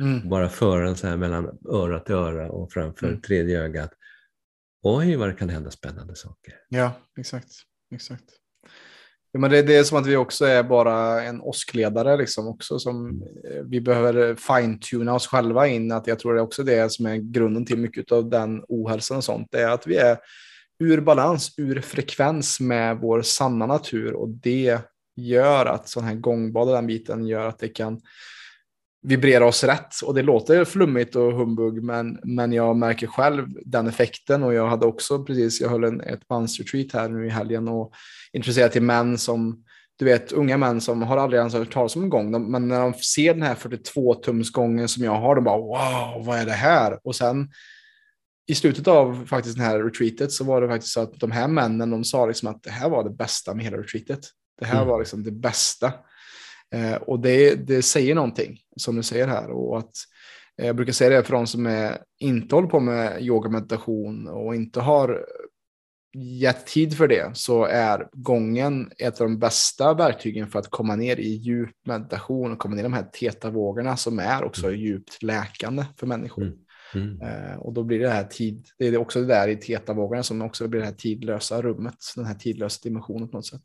Mm. 0.00 0.28
bara 0.28 0.48
föra 0.48 0.84
den 0.84 0.96
så 0.96 1.06
här 1.06 1.16
mellan 1.16 1.58
öra 1.70 2.00
till 2.00 2.14
öra 2.14 2.50
och 2.50 2.72
framför 2.72 3.06
Mm. 3.08 3.20
tredje 3.20 3.60
ögat. 3.60 3.90
Oj, 4.82 5.16
vad 5.16 5.28
det 5.28 5.32
kan 5.34 5.48
hända 5.48 5.70
spännande 5.70 6.14
saker. 6.16 6.54
Ja, 6.68 6.92
exakt. 7.18 7.48
exakt. 7.94 8.24
Ja, 9.32 9.40
men 9.40 9.50
det, 9.50 9.62
det 9.62 9.76
är 9.76 9.84
som 9.84 9.98
att 9.98 10.06
vi 10.06 10.16
också 10.16 10.44
är 10.44 10.62
bara 10.62 11.22
en 11.22 11.40
åskledare 11.40 12.16
liksom 12.16 12.48
också 12.48 12.78
som 12.78 13.22
eh, 13.22 13.62
vi 13.64 13.80
behöver 13.80 14.34
fine-tuna 14.34 15.14
oss 15.14 15.26
själva 15.26 15.66
in. 15.66 15.92
Att 15.92 16.06
jag 16.06 16.18
tror 16.18 16.34
det 16.34 16.40
är 16.40 16.44
också 16.44 16.62
det 16.62 16.92
som 16.92 17.06
är 17.06 17.16
grunden 17.16 17.64
till 17.66 17.78
mycket 17.78 18.12
av 18.12 18.30
den 18.30 18.64
ohälsan 18.68 19.16
och 19.16 19.24
sånt. 19.24 19.48
Det 19.50 19.60
är 19.60 19.70
att 19.70 19.86
vi 19.86 19.96
är 19.96 20.18
ur 20.78 21.00
balans, 21.00 21.54
ur 21.56 21.80
frekvens 21.80 22.60
med 22.60 22.98
vår 22.98 23.22
sanna 23.22 23.66
natur 23.66 24.12
och 24.12 24.28
det 24.28 24.78
gör 25.16 25.66
att 25.66 25.88
sån 25.88 26.04
här 26.04 26.14
gångbad 26.14 26.68
och 26.68 26.74
den 26.74 26.86
biten 26.86 27.26
gör 27.26 27.48
att 27.48 27.58
det 27.58 27.68
kan 27.68 28.00
vibrera 29.02 29.46
oss 29.46 29.64
rätt. 29.64 29.94
Och 30.04 30.14
det 30.14 30.22
låter 30.22 30.64
flummigt 30.64 31.16
och 31.16 31.32
humbug, 31.32 31.82
men, 31.82 32.18
men 32.22 32.52
jag 32.52 32.76
märker 32.76 33.06
själv 33.06 33.46
den 33.64 33.86
effekten. 33.86 34.42
Och 34.42 34.54
jag 34.54 34.68
hade 34.68 34.86
också 34.86 35.24
precis, 35.24 35.60
jag 35.60 35.68
höll 35.68 35.84
en, 35.84 36.00
ett 36.00 36.30
mansretreat 36.30 36.92
här 36.92 37.08
nu 37.08 37.26
i 37.26 37.30
helgen 37.30 37.68
och 37.68 37.92
intresserad 38.32 38.72
till 38.72 38.82
män 38.82 39.18
som, 39.18 39.64
du 39.98 40.04
vet, 40.04 40.32
unga 40.32 40.56
män 40.56 40.80
som 40.80 41.02
har 41.02 41.16
aldrig 41.16 41.38
ens 41.38 41.54
hört 41.54 41.72
talas 41.72 41.96
om 41.96 42.02
en 42.02 42.10
gång. 42.10 42.32
De, 42.32 42.50
men 42.52 42.68
när 42.68 42.80
de 42.80 42.94
ser 42.94 43.34
den 43.34 43.42
här 43.42 43.54
42-tumsgången 43.54 44.86
som 44.86 45.04
jag 45.04 45.20
har, 45.20 45.34
de 45.34 45.44
bara 45.44 45.58
wow, 45.58 46.26
vad 46.26 46.38
är 46.38 46.46
det 46.46 46.52
här? 46.52 46.98
Och 47.04 47.16
sen 47.16 47.48
i 48.48 48.54
slutet 48.54 48.88
av 48.88 49.26
faktiskt 49.26 49.56
den 49.56 49.66
här 49.66 49.78
retreatet 49.78 50.32
så 50.32 50.44
var 50.44 50.60
det 50.60 50.68
faktiskt 50.68 50.92
så 50.92 51.00
att 51.00 51.20
de 51.20 51.30
här 51.30 51.48
männen, 51.48 51.90
de 51.90 52.04
sa 52.04 52.26
liksom 52.26 52.48
att 52.48 52.62
det 52.62 52.70
här 52.70 52.88
var 52.88 53.04
det 53.04 53.10
bästa 53.10 53.54
med 53.54 53.64
hela 53.64 53.76
retreatet. 53.76 54.20
Det 54.60 54.66
här 54.66 54.76
Mm. 54.76 54.88
var 54.88 54.98
liksom 54.98 55.24
det 55.24 55.30
bästa. 55.30 55.92
Eh, 56.74 56.94
och 56.94 57.20
det, 57.20 57.54
det 57.54 57.82
säger 57.82 58.14
någonting, 58.14 58.58
som 58.76 58.96
du 58.96 59.02
säger 59.02 59.26
här. 59.26 59.50
Och 59.50 59.78
att, 59.78 59.92
eh, 60.58 60.66
jag 60.66 60.76
brukar 60.76 60.92
säga 60.92 61.10
det 61.10 61.24
för 61.24 61.32
de 61.32 61.46
som 61.46 61.66
är, 61.66 61.98
inte 62.18 62.54
håller 62.54 62.68
på 62.68 62.80
med 62.80 63.22
yoga 63.22 63.50
meditation 63.50 64.28
och 64.28 64.54
inte 64.54 64.80
har 64.80 65.24
gett 66.14 66.66
tid 66.66 66.96
för 66.96 67.08
det, 67.08 67.30
så 67.34 67.64
är 67.64 68.08
gången 68.12 68.90
ett 68.98 69.20
av 69.20 69.26
de 69.26 69.38
bästa 69.38 69.94
verktygen 69.94 70.48
för 70.48 70.58
att 70.58 70.70
komma 70.70 70.96
ner 70.96 71.16
i 71.16 71.28
djup 71.28 71.70
meditation 71.86 72.52
och 72.52 72.58
komma 72.58 72.74
ner 72.74 72.82
i 72.82 72.82
de 72.82 72.92
här 72.92 73.08
teta-vågorna 73.12 73.96
som 73.96 74.18
är 74.18 74.44
också 74.44 74.72
djupt 74.72 75.22
läkande 75.22 75.84
för 75.96 76.06
människor. 76.06 76.42
Mm. 76.42 76.58
Mm. 76.94 77.20
Eh, 77.22 77.56
och 77.58 77.72
då 77.72 77.84
blir 77.84 77.98
det 77.98 78.08
här 78.08 78.24
tid, 78.24 78.66
det 78.78 78.86
är 78.86 78.96
också 78.96 79.20
det 79.20 79.26
där 79.26 79.48
i 79.48 79.56
teta-vågorna 79.56 80.22
som 80.22 80.42
också 80.42 80.68
blir 80.68 80.80
det 80.80 80.86
här 80.86 80.92
tidlösa 80.92 81.62
rummet, 81.62 81.96
den 82.16 82.24
här 82.24 82.34
tidlösa 82.34 82.80
dimensionen 82.82 83.28
på 83.28 83.36
något 83.36 83.46
sätt. 83.46 83.62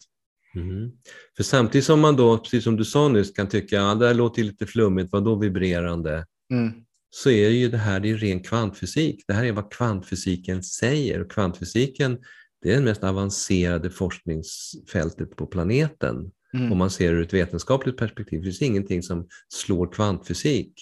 Mm. 0.55 0.91
För 1.37 1.43
samtidigt 1.43 1.85
som 1.85 1.99
man 1.99 2.15
då, 2.15 2.37
precis 2.37 2.63
som 2.63 2.75
du 2.75 2.85
sa 2.85 3.07
nyss, 3.07 3.31
kan 3.31 3.49
tycka 3.49 3.81
att 3.81 3.87
ja, 3.87 3.95
det 3.95 4.07
här 4.07 4.13
låter 4.13 4.43
lite 4.43 4.65
flummigt, 4.65 5.11
vad 5.11 5.23
då 5.23 5.35
vibrerande? 5.35 6.25
Mm. 6.51 6.71
Så 7.09 7.29
är 7.29 7.49
ju 7.49 7.69
det 7.69 7.77
här 7.77 7.99
det 7.99 8.09
är 8.09 8.17
ren 8.17 8.39
kvantfysik. 8.39 9.23
Det 9.27 9.33
här 9.33 9.43
är 9.45 9.51
vad 9.51 9.71
kvantfysiken 9.71 10.63
säger. 10.63 11.21
Och 11.21 11.31
kvantfysiken 11.31 12.17
det 12.63 12.71
är 12.71 12.75
det 12.75 12.81
mest 12.81 13.03
avancerade 13.03 13.89
forskningsfältet 13.89 15.35
på 15.35 15.45
planeten. 15.45 16.31
Mm. 16.53 16.71
Om 16.71 16.77
man 16.77 16.89
ser 16.89 17.11
det 17.11 17.17
ur 17.17 17.23
ett 17.23 17.33
vetenskapligt 17.33 17.97
perspektiv. 17.97 18.39
Det 18.39 18.45
finns 18.45 18.61
ingenting 18.61 19.03
som 19.03 19.27
slår 19.47 19.91
kvantfysik. 19.91 20.73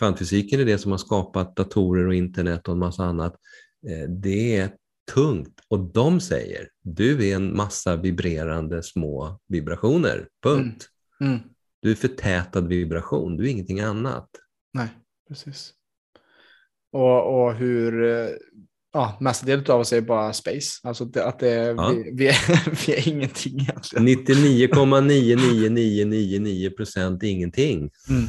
Kvantfysiken 0.00 0.60
är 0.60 0.64
det 0.64 0.78
som 0.78 0.90
har 0.90 0.98
skapat 0.98 1.56
datorer 1.56 2.06
och 2.06 2.14
internet 2.14 2.68
och 2.68 2.72
en 2.74 2.78
massa 2.78 3.04
annat. 3.04 3.34
Eh, 3.88 4.08
Det 4.08 4.56
är 4.56 4.70
tungt 5.14 5.60
och 5.68 5.80
de 5.80 6.20
säger 6.20 6.68
du 6.82 7.28
är 7.28 7.36
en 7.36 7.56
massa 7.56 7.96
vibrerande 7.96 8.82
små 8.82 9.40
vibrationer. 9.48 10.28
Punkt. 10.42 10.88
Mm. 11.20 11.38
Du 11.82 11.90
är 11.90 11.94
förtätad 11.94 12.60
vibration, 12.60 13.36
du 13.36 13.44
är 13.44 13.48
ingenting 13.48 13.80
annat. 13.80 14.28
Nej, 14.74 14.88
precis. 15.28 15.72
Och, 16.92 17.42
och 17.44 17.54
hur, 17.54 18.02
eh, 18.04 18.28
ja, 18.92 19.16
mestadels 19.20 19.68
av 19.68 19.80
oss 19.80 19.92
är 19.92 20.00
bara 20.00 20.32
space. 20.32 20.80
Alltså 20.82 21.04
det, 21.04 21.24
att 21.24 21.38
det, 21.38 21.54
Ja. 21.54 21.88
vi, 21.88 22.10
vi, 22.14 22.28
är, 22.28 22.36
vi 22.86 22.92
är 22.94 23.08
ingenting 23.08 23.60
egentligen. 23.60 24.08
99,9999 24.08 26.70
procent 26.76 27.22
ingenting. 27.22 27.90
Mm. 28.08 28.24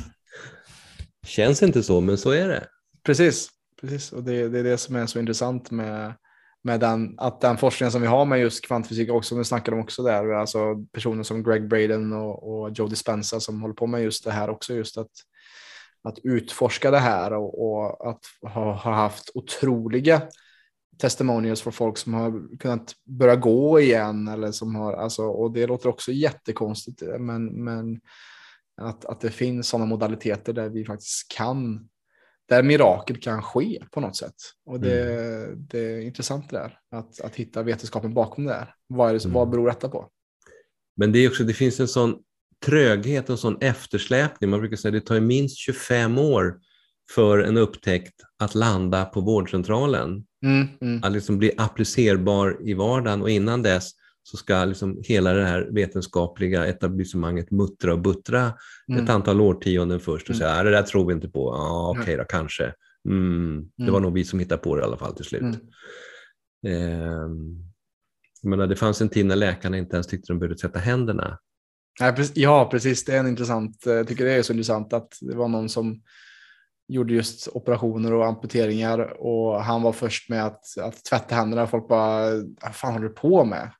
Känns 1.25 1.63
inte 1.63 1.83
så, 1.83 2.01
men 2.01 2.17
så 2.17 2.31
är 2.31 2.47
det. 2.47 2.67
Precis, 3.03 3.49
precis. 3.81 4.11
Och 4.11 4.23
det, 4.23 4.49
det 4.49 4.59
är 4.59 4.63
det 4.63 4.77
som 4.77 4.95
är 4.95 5.05
så 5.05 5.19
intressant 5.19 5.71
med, 5.71 6.13
med 6.63 6.79
den, 6.79 7.15
att 7.17 7.41
den 7.41 7.57
forskningen 7.57 7.91
som 7.91 8.01
vi 8.01 8.07
har 8.07 8.25
med 8.25 8.39
just 8.39 8.65
kvantfysik 8.65 9.11
också, 9.11 9.35
nu 9.35 9.43
snackade 9.43 9.77
om 9.77 9.83
också 9.83 10.03
där, 10.03 10.33
alltså 10.33 10.59
personer 10.91 11.23
som 11.23 11.43
Greg 11.43 11.67
Braden 11.67 12.13
och, 12.13 12.63
och 12.63 12.71
Joe 12.71 12.87
Dispenza 12.87 13.39
som 13.39 13.61
håller 13.61 13.73
på 13.73 13.87
med 13.87 14.03
just 14.03 14.23
det 14.23 14.31
här 14.31 14.49
också, 14.49 14.73
just 14.73 14.97
att, 14.97 15.11
att 16.03 16.19
utforska 16.23 16.91
det 16.91 16.99
här 16.99 17.33
och, 17.33 17.61
och 17.61 18.09
att 18.09 18.21
ha, 18.53 18.73
ha 18.73 18.93
haft 18.93 19.31
otroliga 19.33 20.21
testimonials 21.01 21.61
för 21.61 21.71
folk 21.71 21.97
som 21.97 22.13
har 22.13 22.57
kunnat 22.57 22.93
börja 23.05 23.35
gå 23.35 23.79
igen 23.79 24.27
eller 24.27 24.51
som 24.51 24.75
har, 24.75 24.93
alltså, 24.93 25.23
och 25.23 25.51
det 25.51 25.67
låter 25.67 25.89
också 25.89 26.11
jättekonstigt, 26.11 27.01
men, 27.19 27.63
men 27.63 28.01
att, 28.81 29.05
att 29.05 29.21
det 29.21 29.31
finns 29.31 29.67
sådana 29.67 29.85
modaliteter 29.85 30.53
där 30.53 30.69
vi 30.69 30.85
faktiskt 30.85 31.31
kan 31.37 31.87
där 32.49 32.63
mirakel 32.63 33.17
kan 33.17 33.41
ske 33.41 33.83
på 33.91 33.99
något 33.99 34.15
sätt. 34.15 34.35
Och 34.65 34.79
det, 34.79 35.55
det 35.55 35.79
är 35.79 36.01
intressant 36.01 36.49
det 36.49 36.57
där, 36.57 36.79
att, 36.91 37.21
att 37.21 37.35
hitta 37.35 37.63
vetenskapen 37.63 38.13
bakom 38.13 38.43
det 38.43 38.51
där. 38.51 38.75
Vad, 38.87 39.09
är 39.09 39.13
det, 39.13 39.25
Mm. 39.25 39.33
vad 39.33 39.49
beror 39.49 39.67
detta 39.67 39.89
på? 39.89 40.09
Men 40.95 41.11
det, 41.11 41.19
är 41.19 41.29
också, 41.29 41.43
det 41.43 41.53
finns 41.53 41.79
en 41.79 41.87
sån 41.87 42.15
tröghet, 42.65 43.29
en 43.29 43.37
sån 43.37 43.57
eftersläpning. 43.61 44.49
Man 44.49 44.59
brukar 44.59 44.75
säga 44.77 44.97
att 44.97 45.01
det 45.05 45.07
tar 45.07 45.19
minst 45.19 45.57
25 45.57 46.17
år 46.17 46.59
för 47.15 47.39
en 47.39 47.57
upptäckt 47.57 48.13
att 48.39 48.55
landa 48.55 49.05
på 49.05 49.21
vårdcentralen. 49.21 50.25
Mm, 50.45 50.67
mm, 50.81 51.03
Att 51.03 51.11
liksom 51.11 51.37
bli 51.37 51.51
applicerbar 51.57 52.57
i 52.69 52.73
vardagen 52.73 53.21
och 53.21 53.29
innan 53.29 53.61
dess 53.63 53.91
så 54.23 54.37
ska 54.37 54.65
liksom 54.65 54.99
hela 55.03 55.33
det 55.33 55.45
här 55.45 55.67
vetenskapliga 55.71 56.65
etablissemanget 56.65 57.51
muttra 57.51 57.93
och 57.93 57.99
buttra 58.01 58.53
Mm. 58.91 59.03
ett 59.03 59.09
antal 59.09 59.41
årtionden 59.41 59.99
först 59.99 60.29
och 60.29 60.35
Mm. 60.35 60.39
säga, 60.39 60.59
"Ah, 60.59 60.63
det 60.63 60.71
där 60.71 60.83
tror 60.83 61.07
vi 61.07 61.13
inte 61.13 61.29
på, 61.29 61.53
ja 61.55 61.95
okej 61.99 62.17
då, 62.17 62.23
kanske. 62.23 62.73
Mm, 63.09 63.69
det 63.77 63.83
Mm. 63.83 63.93
var 63.93 63.99
nog 63.99 64.13
vi 64.13 64.23
som 64.25 64.39
hittade 64.39 64.61
på 64.61 64.75
det 64.75 64.81
i 64.81 64.85
alla 64.85 64.97
fall 64.97 65.15
till 65.15 65.25
slut. 65.25 65.41
Mm. 65.41 65.57
Jag 68.41 68.49
menar, 68.49 68.67
det 68.67 68.75
fanns 68.75 69.01
en 69.01 69.09
tid 69.09 69.25
när 69.25 69.35
läkarna 69.35 69.77
inte 69.77 69.95
ens 69.95 70.07
tyckte 70.07 70.33
de 70.33 70.39
behövde 70.39 70.57
tvätta 70.57 70.79
händerna. 70.79 71.39
Ja, 72.33 72.67
precis. 72.71 73.05
Det 73.05 73.15
är 73.15 73.19
en 73.19 73.27
intressant, 73.27 73.87
eh, 73.87 73.93
jag 73.93 74.07
tycker 74.07 74.25
det 74.25 74.31
är 74.33 74.41
så 74.41 74.53
intressant 74.53 74.93
att 74.93 75.17
det 75.21 75.35
var 75.35 75.47
någon 75.47 75.69
som 75.69 76.01
gjorde 76.87 77.13
just 77.13 77.47
operationer 77.47 78.13
och 78.13 78.25
amputeringar 78.25 78.99
och 79.21 79.63
han 79.63 79.81
var 79.81 79.91
först 79.93 80.29
med 80.29 80.45
att, 80.45 80.63
att 80.81 81.03
tvätta 81.05 81.35
händerna. 81.35 81.67
Folk 81.67 81.87
bara, 81.87 82.29
vad 82.63 82.75
fan 82.75 82.93
håller 82.93 83.07
du 83.07 83.13
på 83.13 83.45
med? 83.45 83.71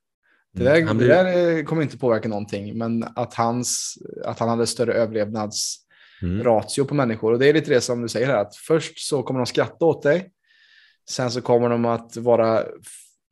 Det 0.53 0.63
där, 0.63 0.75
Mm. 0.75 0.87
Han 0.87 0.97
det 0.97 1.07
där 1.07 1.57
eh, 1.57 1.63
kommer 1.63 1.81
inte 1.81 1.97
påverka 1.97 2.27
någonting, 2.29 2.77
men 2.77 3.03
att, 3.15 3.33
hans, 3.33 3.97
att 4.25 4.39
han 4.39 4.49
hade 4.49 4.67
större 4.67 4.93
överlevnadsratio 4.93 6.81
Mm. 6.81 6.87
på 6.87 6.93
människor. 6.95 7.33
Och 7.33 7.39
det 7.39 7.47
är 7.47 7.53
lite 7.53 7.69
det 7.73 7.81
som 7.81 8.01
du 8.01 8.07
säger 8.07 8.27
här, 8.27 8.37
att 8.37 8.55
först 8.55 8.99
så 8.99 9.23
kommer 9.23 9.39
de 9.39 9.45
skratta 9.45 9.85
åt 9.85 10.03
dig, 10.03 10.31
sen 11.09 11.31
så 11.31 11.41
kommer 11.41 11.69
de 11.69 11.85
att 11.85 12.17
vara 12.17 12.63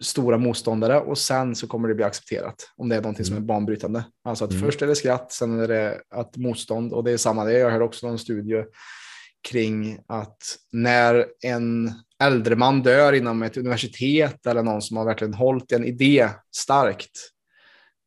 stora 0.03 0.37
motståndare 0.37 0.99
och 1.01 1.17
sen 1.17 1.55
så 1.55 1.67
kommer 1.67 1.87
det 1.87 1.95
bli 1.95 2.03
accepterat 2.03 2.55
om 2.77 2.89
det 2.89 2.95
är 2.95 3.01
någonting 3.01 3.25
som 3.25 3.33
är 3.35 3.37
Mm. 3.37 3.47
banbrytande. 3.47 4.03
Alltså 4.23 4.45
att 4.45 4.51
Mm. 4.51 4.63
först 4.65 4.81
är 4.81 4.87
det 4.87 4.95
skratt, 4.95 5.31
sen 5.31 5.59
är 5.59 5.67
det 5.67 6.01
att 6.09 6.37
motstånd 6.37 6.93
och 6.93 7.03
det 7.03 7.11
är 7.11 7.17
samma 7.17 7.43
det. 7.45 7.53
Jag 7.59 7.69
hörde 7.71 7.85
också 7.85 8.07
någon 8.07 8.19
studie 8.19 8.63
kring 9.41 9.99
att 10.07 10.57
när 10.71 11.25
en 11.43 11.91
äldre 12.23 12.55
man 12.55 12.81
dör 12.83 13.13
inom 13.13 13.43
ett 13.43 13.57
universitet 13.57 14.45
eller 14.45 14.63
någon 14.63 14.81
som 14.81 14.97
har 14.97 15.05
verkligen 15.05 15.33
hållit 15.33 15.71
en 15.71 15.85
idé 15.85 16.29
starkt. 16.55 17.11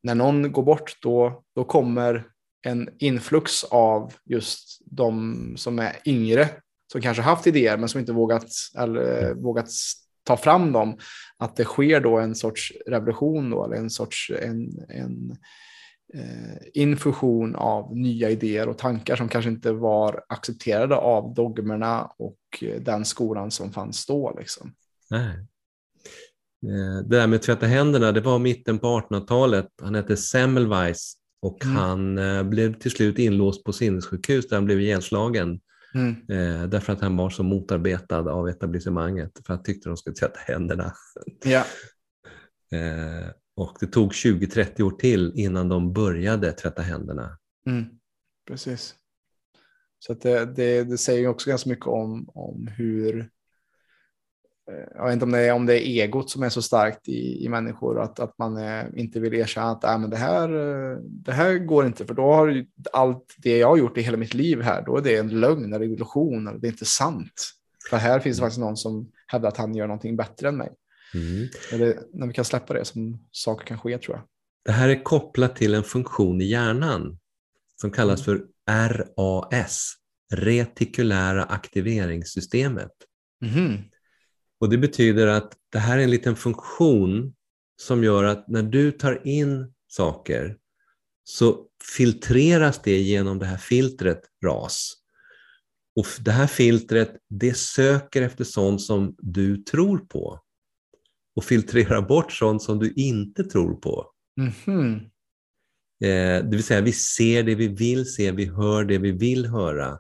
När 0.03 0.15
någon 0.15 0.53
går 0.53 0.63
bort 0.63 0.97
då, 1.03 1.43
då 1.55 1.65
kommer 1.65 2.27
en 2.67 2.89
influx 2.99 3.65
av 3.65 4.13
just 4.25 4.79
de 4.85 5.55
som 5.57 5.79
är 5.79 5.97
yngre 6.07 6.49
som 6.93 7.01
kanske 7.01 7.23
haft 7.23 7.47
idéer 7.47 7.77
men 7.77 7.89
som 7.89 8.01
inte 8.01 8.13
vågat, 8.13 8.47
eller, 8.79 9.35
vågat 9.35 9.69
ta 10.25 10.37
fram 10.37 10.73
dem. 10.73 10.99
Att 11.39 11.57
det 11.57 11.65
sker 11.65 12.01
då 12.01 12.19
en 12.19 12.35
sorts 12.35 12.73
revolution 12.87 13.51
då, 13.51 13.65
eller 13.65 13.77
en 13.77 13.91
sorts 13.91 14.33
en, 14.43 14.71
en 14.89 15.31
eh, 15.31 15.37
infusion 16.75 17.55
av 17.57 17.97
nya 17.97 18.31
idéer 18.31 18.69
och 18.69 18.79
tankar 18.79 19.17
som 19.17 19.29
kanske 19.29 19.51
inte 19.51 19.73
var 19.73 20.25
accepterade 20.29 20.97
av 20.97 21.35
dogmerna 21.35 22.11
och 22.19 22.39
eh, 22.63 22.81
den 22.83 23.05
skolan 23.05 23.51
som 23.51 23.73
fanns 23.73 24.07
då. 24.07 24.37
Liksom. 24.39 24.75
Nej. 25.11 25.37
Eh, 26.67 27.03
Det 27.09 27.17
där 27.17 27.27
med 27.27 27.37
att 27.37 27.43
tvätta 27.43 27.67
händerna, 27.67 28.13
det 28.13 28.21
var 28.21 28.39
mitten 28.39 28.79
på 28.79 28.87
1800-talet. 28.87 29.69
Han 29.83 29.95
hette 29.95 30.17
Semmelweis 30.17 31.15
och 31.43 31.65
Mm. 31.65 31.77
han 31.77 32.19
eh, 32.19 32.43
blev 32.43 32.79
till 32.79 32.91
slut 32.91 33.19
inlåst 33.19 33.65
på 33.65 33.73
sinnessjukhus 33.73 34.49
där 34.49 34.57
han 34.57 34.65
blev 34.65 34.81
ihjälslagen. 34.81 35.61
Mm. 35.95 36.11
Eh, 36.29 36.69
därför 36.69 36.93
att 36.93 37.01
han 37.01 37.17
var 37.17 37.31
så 37.31 37.43
motarbetad 37.43 38.31
av 38.31 38.49
etablissemanget 38.49 39.31
för 39.47 39.55
att 39.55 39.65
tyckte 39.65 39.89
de 39.89 39.97
skulle 39.97 40.17
tvätta 40.17 40.39
händerna. 40.47 40.93
Ja. 41.45 41.65
Och 43.55 43.77
det 43.81 43.87
tog 43.87 44.13
20-30 44.13 44.83
år 44.83 44.91
till 44.91 45.33
innan 45.35 45.69
de 45.69 45.93
började 45.93 46.53
tvätta 46.53 46.83
händerna. 46.83 47.39
Mm. 47.67 47.85
Precis. 48.47 48.95
Så 49.99 50.15
det, 50.15 50.45
det, 50.57 50.85
det 50.85 50.99
säger 50.99 51.21
ju 51.21 51.29
också 51.29 51.51
ganska 51.51 51.71
mycket 51.71 51.87
om, 51.87 52.29
om 52.35 52.69
hur 52.77 53.21
eh, 54.71 54.89
jag 54.95 55.05
vet 55.05 55.13
inte 55.13 55.25
om 55.25 55.33
det, 55.33 55.39
är, 55.39 55.53
om 55.53 55.67
det 55.67 55.89
är 55.89 56.05
egot 56.05 56.31
som 56.31 56.43
är 56.43 56.49
så 56.49 56.63
starkt 56.63 57.09
i, 57.09 57.45
i 57.45 57.49
människor 57.49 58.01
att, 58.01 58.21
att 58.21 58.39
man 58.39 58.57
eh, 58.57 58.85
inte 58.97 59.21
vill 59.21 59.35
erkänna 59.35 59.71
att 59.71 59.85
äh, 59.85 59.99
men 59.99 60.11
det, 60.11 60.17
här, 60.17 60.49
eh, 60.49 60.99
det 61.03 61.33
här 61.33 61.59
går 61.59 61.87
inte 61.87 62.07
för 62.07 62.15
då 62.15 62.33
har 62.33 62.49
ju 62.49 62.67
allt 62.93 63.35
det 63.39 63.59
jag 63.59 63.69
har 63.69 63.77
gjort 63.77 63.99
i 63.99 64.03
hela 64.03 64.17
mitt 64.17 64.35
liv 64.35 64.61
här 64.61 64.83
då 64.87 64.97
är 64.97 65.03
det 65.03 65.17
en 65.17 65.41
lögn 65.41 65.73
eller 65.73 65.87
illusion 65.87 66.49
eller 66.49 66.59
det 66.59 66.67
är 66.67 66.73
inte 66.73 66.85
sant. 66.85 67.53
För 67.91 67.97
här 67.97 68.21
finns 68.21 68.37
det 68.37 68.41
faktiskt 68.41 68.61
någon 68.61 68.77
som 68.77 69.11
hävdar 69.27 69.49
att 69.49 69.57
han 69.57 69.75
gör 69.75 69.87
någonting 69.87 70.17
bättre 70.17 70.49
än 70.49 70.57
mig. 70.57 70.73
Mm. 71.15 71.49
Det, 71.71 71.99
när 72.13 72.27
vi 72.27 72.33
kan 72.33 72.45
släppa 72.45 72.75
det 72.75 72.85
som 72.85 73.27
saker 73.31 73.67
kan 73.67 73.79
ske 73.79 73.99
tror 73.99 74.17
jag. 74.17 74.25
Det 74.65 74.73
här 74.73 74.89
är 74.89 75.05
kopplat 75.05 75.57
till 75.57 75.75
en 75.75 75.85
funktion 75.85 76.41
i 76.41 76.45
hjärnan 76.45 77.19
som 77.81 77.91
kallas 77.91 78.25
för 78.25 78.45
RAS, 78.71 79.95
retikulära 80.35 81.45
aktiveringssystemet. 81.45 82.93
Mhm. 83.41 83.79
Och 84.61 84.71
Det 84.71 84.79
betyder 84.79 85.27
att 85.27 85.57
det 85.73 85.79
här 85.79 85.99
är 85.99 86.03
en 86.03 86.11
liten 86.11 86.37
funktion 86.37 87.35
som 87.77 88.05
gör 88.05 88.25
att 88.25 88.49
när 88.49 88.63
du 88.63 88.93
tar 88.93 89.27
in 89.27 89.73
saker 89.89 90.57
så 91.25 91.67
filtreras 91.97 92.83
det 92.83 92.99
genom 92.99 93.39
det 93.39 93.47
här 93.47 93.57
filtret 93.57 94.21
RAS. 94.45 94.95
Och 95.97 96.07
det 96.21 96.31
här 96.31 96.47
filtret 96.47 97.17
det 97.29 97.57
söker 97.57 98.23
efter 98.23 98.45
sånt 98.45 98.83
som 98.83 99.15
du 99.19 99.57
tror 99.57 99.99
på 99.99 100.41
och 101.37 101.45
filtrerar 101.45 102.03
bort 102.03 102.33
sånt 102.33 102.63
som 102.63 102.79
du 102.79 102.93
inte 102.93 103.45
tror 103.45 103.75
på. 103.75 104.07
Mhm. 104.37 104.95
Eh, 106.05 106.45
det 106.45 106.51
vill 106.51 106.65
säga 106.65 106.81
vi 106.81 106.93
ser 106.93 107.43
det 107.43 107.55
vi 107.55 107.69
vill 107.69 108.13
se, 108.13 108.33
vi 108.33 108.45
hör 108.45 108.85
det 108.85 108.99
vi 108.99 109.13
vill 109.13 109.47
höra. 109.47 109.99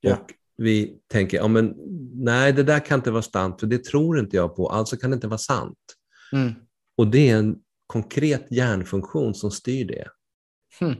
Ja. 0.00 0.16
Och 0.16 0.32
vi 0.56 0.98
tänker, 1.06 1.36
ja, 1.36 1.48
men, 1.48 1.74
nej 2.14 2.52
det 2.52 2.62
där 2.62 2.80
kan 2.80 2.98
inte 2.98 3.10
vara 3.10 3.22
sant 3.22 3.60
för 3.60 3.66
det 3.66 3.84
tror 3.84 4.18
inte 4.18 4.36
jag 4.36 4.56
på, 4.56 4.68
alltså 4.68 4.96
kan 4.96 5.10
det 5.10 5.14
inte 5.14 5.28
vara 5.28 5.38
sant. 5.38 5.78
Mm. 6.32 6.52
Och 6.96 7.06
det 7.06 7.28
är 7.30 7.36
en 7.36 7.56
konkret 7.86 8.46
hjärnfunktion 8.50 9.34
som 9.34 9.50
styr 9.50 9.84
det. 9.84 10.08
Hmm. 10.80 10.94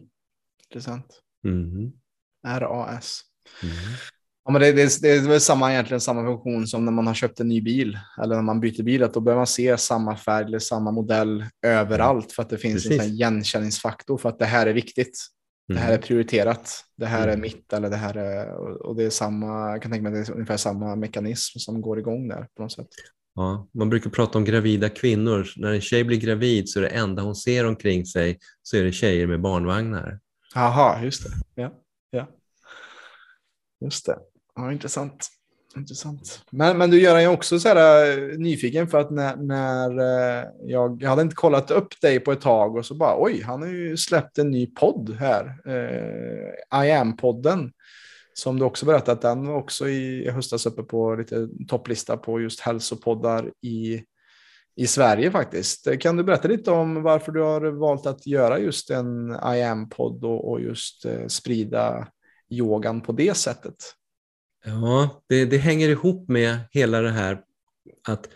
Intressant. 0.68 1.20
Mhm. 1.44 1.92
RAS. 2.46 3.22
Mm. 3.62 3.74
Ja, 4.46 4.52
men 4.52 4.60
det, 4.62 4.72
det, 4.72 5.02
det 5.02 5.08
är 5.10 5.28
väl 5.28 5.40
samma, 5.40 5.72
egentligen 5.72 6.00
samma 6.00 6.24
funktion 6.24 6.66
som 6.66 6.84
när 6.84 6.92
man 6.92 7.06
har 7.06 7.14
köpt 7.14 7.40
en 7.40 7.48
ny 7.48 7.60
bil 7.60 7.98
eller 8.22 8.34
när 8.34 8.42
man 8.42 8.60
byter 8.60 8.82
bil. 8.82 9.02
Att 9.02 9.14
då 9.14 9.20
börjar 9.20 9.36
man 9.36 9.46
se 9.46 9.78
samma 9.78 10.16
färg 10.16 10.44
eller 10.44 10.58
samma 10.58 10.90
modell 10.90 11.44
överallt 11.66 12.32
för 12.32 12.42
att 12.42 12.50
det 12.50 12.58
finns 12.58 12.84
en 12.84 12.90
Precis. 12.90 13.02
här 13.02 13.08
igenkänningsfaktor 13.08 14.18
för 14.18 14.28
att 14.28 14.38
det 14.38 14.44
här 14.44 14.66
är 14.66 14.72
viktigt. 14.72 15.18
Det 15.68 15.74
här 15.74 15.88
är 15.88 15.94
Mm. 15.94 16.02
prioriterat. 16.02 16.70
Det 16.96 17.06
här 17.06 17.22
är 17.22 17.28
Mm. 17.28 17.40
mitt 17.40 17.72
eller 17.72 17.90
det 17.90 17.96
här 17.96 18.14
är 18.14 18.52
och 18.54 18.76
och 18.86 18.96
det 18.96 19.04
är 19.04 19.10
samma. 19.10 19.70
Jag 19.70 19.82
kan 19.82 19.90
tänka 19.92 20.10
mig 20.10 20.20
att 20.20 20.26
det 20.26 20.32
är 20.32 20.34
ungefär 20.34 20.56
samma 20.56 20.96
mekanism 20.96 21.58
som 21.58 21.80
går 21.80 21.98
igång 21.98 22.28
där 22.28 22.46
på 22.56 22.62
något 22.62 22.72
sätt. 22.72 22.88
Ja, 23.34 23.68
man 23.74 23.90
brukar 23.90 24.10
prata 24.10 24.38
om 24.38 24.44
gravida 24.44 24.88
kvinnor. 24.88 25.46
När 25.56 25.72
en 25.72 25.80
tjej 25.80 26.04
blir 26.04 26.20
gravid 26.20 26.68
så 26.68 26.78
är 26.78 26.82
det 26.82 26.88
enda 26.88 27.22
hon 27.22 27.36
ser 27.36 27.66
omkring 27.66 28.06
sig 28.06 28.38
så 28.62 28.76
är 28.76 28.84
det 28.84 28.92
tjejer 28.92 29.26
med 29.26 29.40
barnvagnar. 29.40 30.18
Jaha, 30.54 31.02
just 31.04 31.22
det. 31.24 31.62
Ja, 31.62 31.72
ja. 32.10 32.28
Just 33.80 34.06
det. 34.06 34.18
Ja, 34.56 34.72
intressant. 34.72 35.28
intressant. 35.76 36.42
Men, 36.50 36.78
men 36.78 36.90
du 36.90 37.00
gör 37.00 37.20
ju 37.20 37.26
också 37.26 37.58
så 37.58 37.68
här 37.68 38.10
eh, 38.10 38.38
nyfiken 38.38 38.88
för 38.88 38.98
att 38.98 39.10
när, 39.10 39.36
när 39.36 39.90
eh, 39.98 40.44
jag, 40.62 41.02
jag 41.02 41.10
hade 41.10 41.22
inte 41.22 41.34
kollat 41.34 41.70
upp 41.70 42.00
dig 42.00 42.20
på 42.20 42.32
ett 42.32 42.40
tag 42.40 42.76
och 42.76 42.86
så 42.86 42.94
bara 42.94 43.22
oj, 43.22 43.42
han 43.42 43.62
har 43.62 43.68
ju 43.68 43.96
släppt 43.96 44.38
en 44.38 44.50
ny 44.50 44.66
podd 44.66 45.16
här. 45.18 45.44
Eh, 45.66 46.84
I 46.84 46.92
am-podden. 46.92 47.72
Som 48.32 48.58
du 48.58 48.64
också 48.64 48.86
berättat 48.86 49.22
den 49.22 49.46
var 49.46 49.54
också 49.54 49.88
i 49.88 50.30
höstas 50.30 50.66
uppe 50.66 50.82
på 50.82 51.14
lite 51.14 51.48
topplista 51.68 52.16
på 52.16 52.40
just 52.40 52.60
hälsopoddar 52.60 53.52
i, 53.62 54.02
i 54.76 54.86
Sverige 54.86 55.30
faktiskt. 55.30 56.00
Kan 56.00 56.16
du 56.16 56.24
berätta 56.24 56.48
lite 56.48 56.70
om 56.70 57.02
varför 57.02 57.32
du 57.32 57.40
har 57.40 57.60
valt 57.60 58.06
att 58.06 58.26
göra 58.26 58.58
just 58.58 58.90
en 58.90 59.30
I 59.30 59.62
am-podd 59.62 60.24
och, 60.24 60.50
och 60.50 60.60
just 60.60 61.04
eh, 61.04 61.26
sprida 61.26 62.08
yogan 62.50 63.00
på 63.00 63.12
det 63.12 63.36
sättet? 63.36 63.74
Ja, 64.66 65.22
det, 65.28 65.44
det 65.44 65.58
hänger 65.58 65.88
ihop 65.88 66.28
med 66.28 66.58
hela 66.70 67.00
det 67.00 67.10
här 67.10 67.40
att 68.08 68.28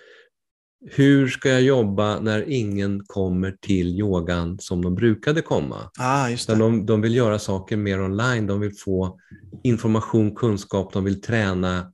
hur 0.91 1.29
ska 1.29 1.49
jag 1.49 1.63
jobba 1.63 2.21
när 2.21 2.45
ingen 2.49 3.05
kommer 3.07 3.57
till 3.61 3.99
yogan 3.99 4.59
som 4.59 4.83
de 4.83 4.95
brukade 4.95 5.43
komma? 5.43 5.91
Ah, 5.99 6.29
just 6.29 6.49
Utan 6.49 6.59
de, 6.59 6.87
de 6.87 7.01
vill 7.01 7.15
göra 7.15 7.39
saker 7.39 7.77
mer 7.77 8.03
online, 8.03 8.47
de 8.47 8.61
vill 8.61 8.77
få 8.77 9.21
information, 9.63 10.35
kunskap, 10.35 10.93
de 10.93 11.05
vill 11.05 11.21
träna 11.21 11.93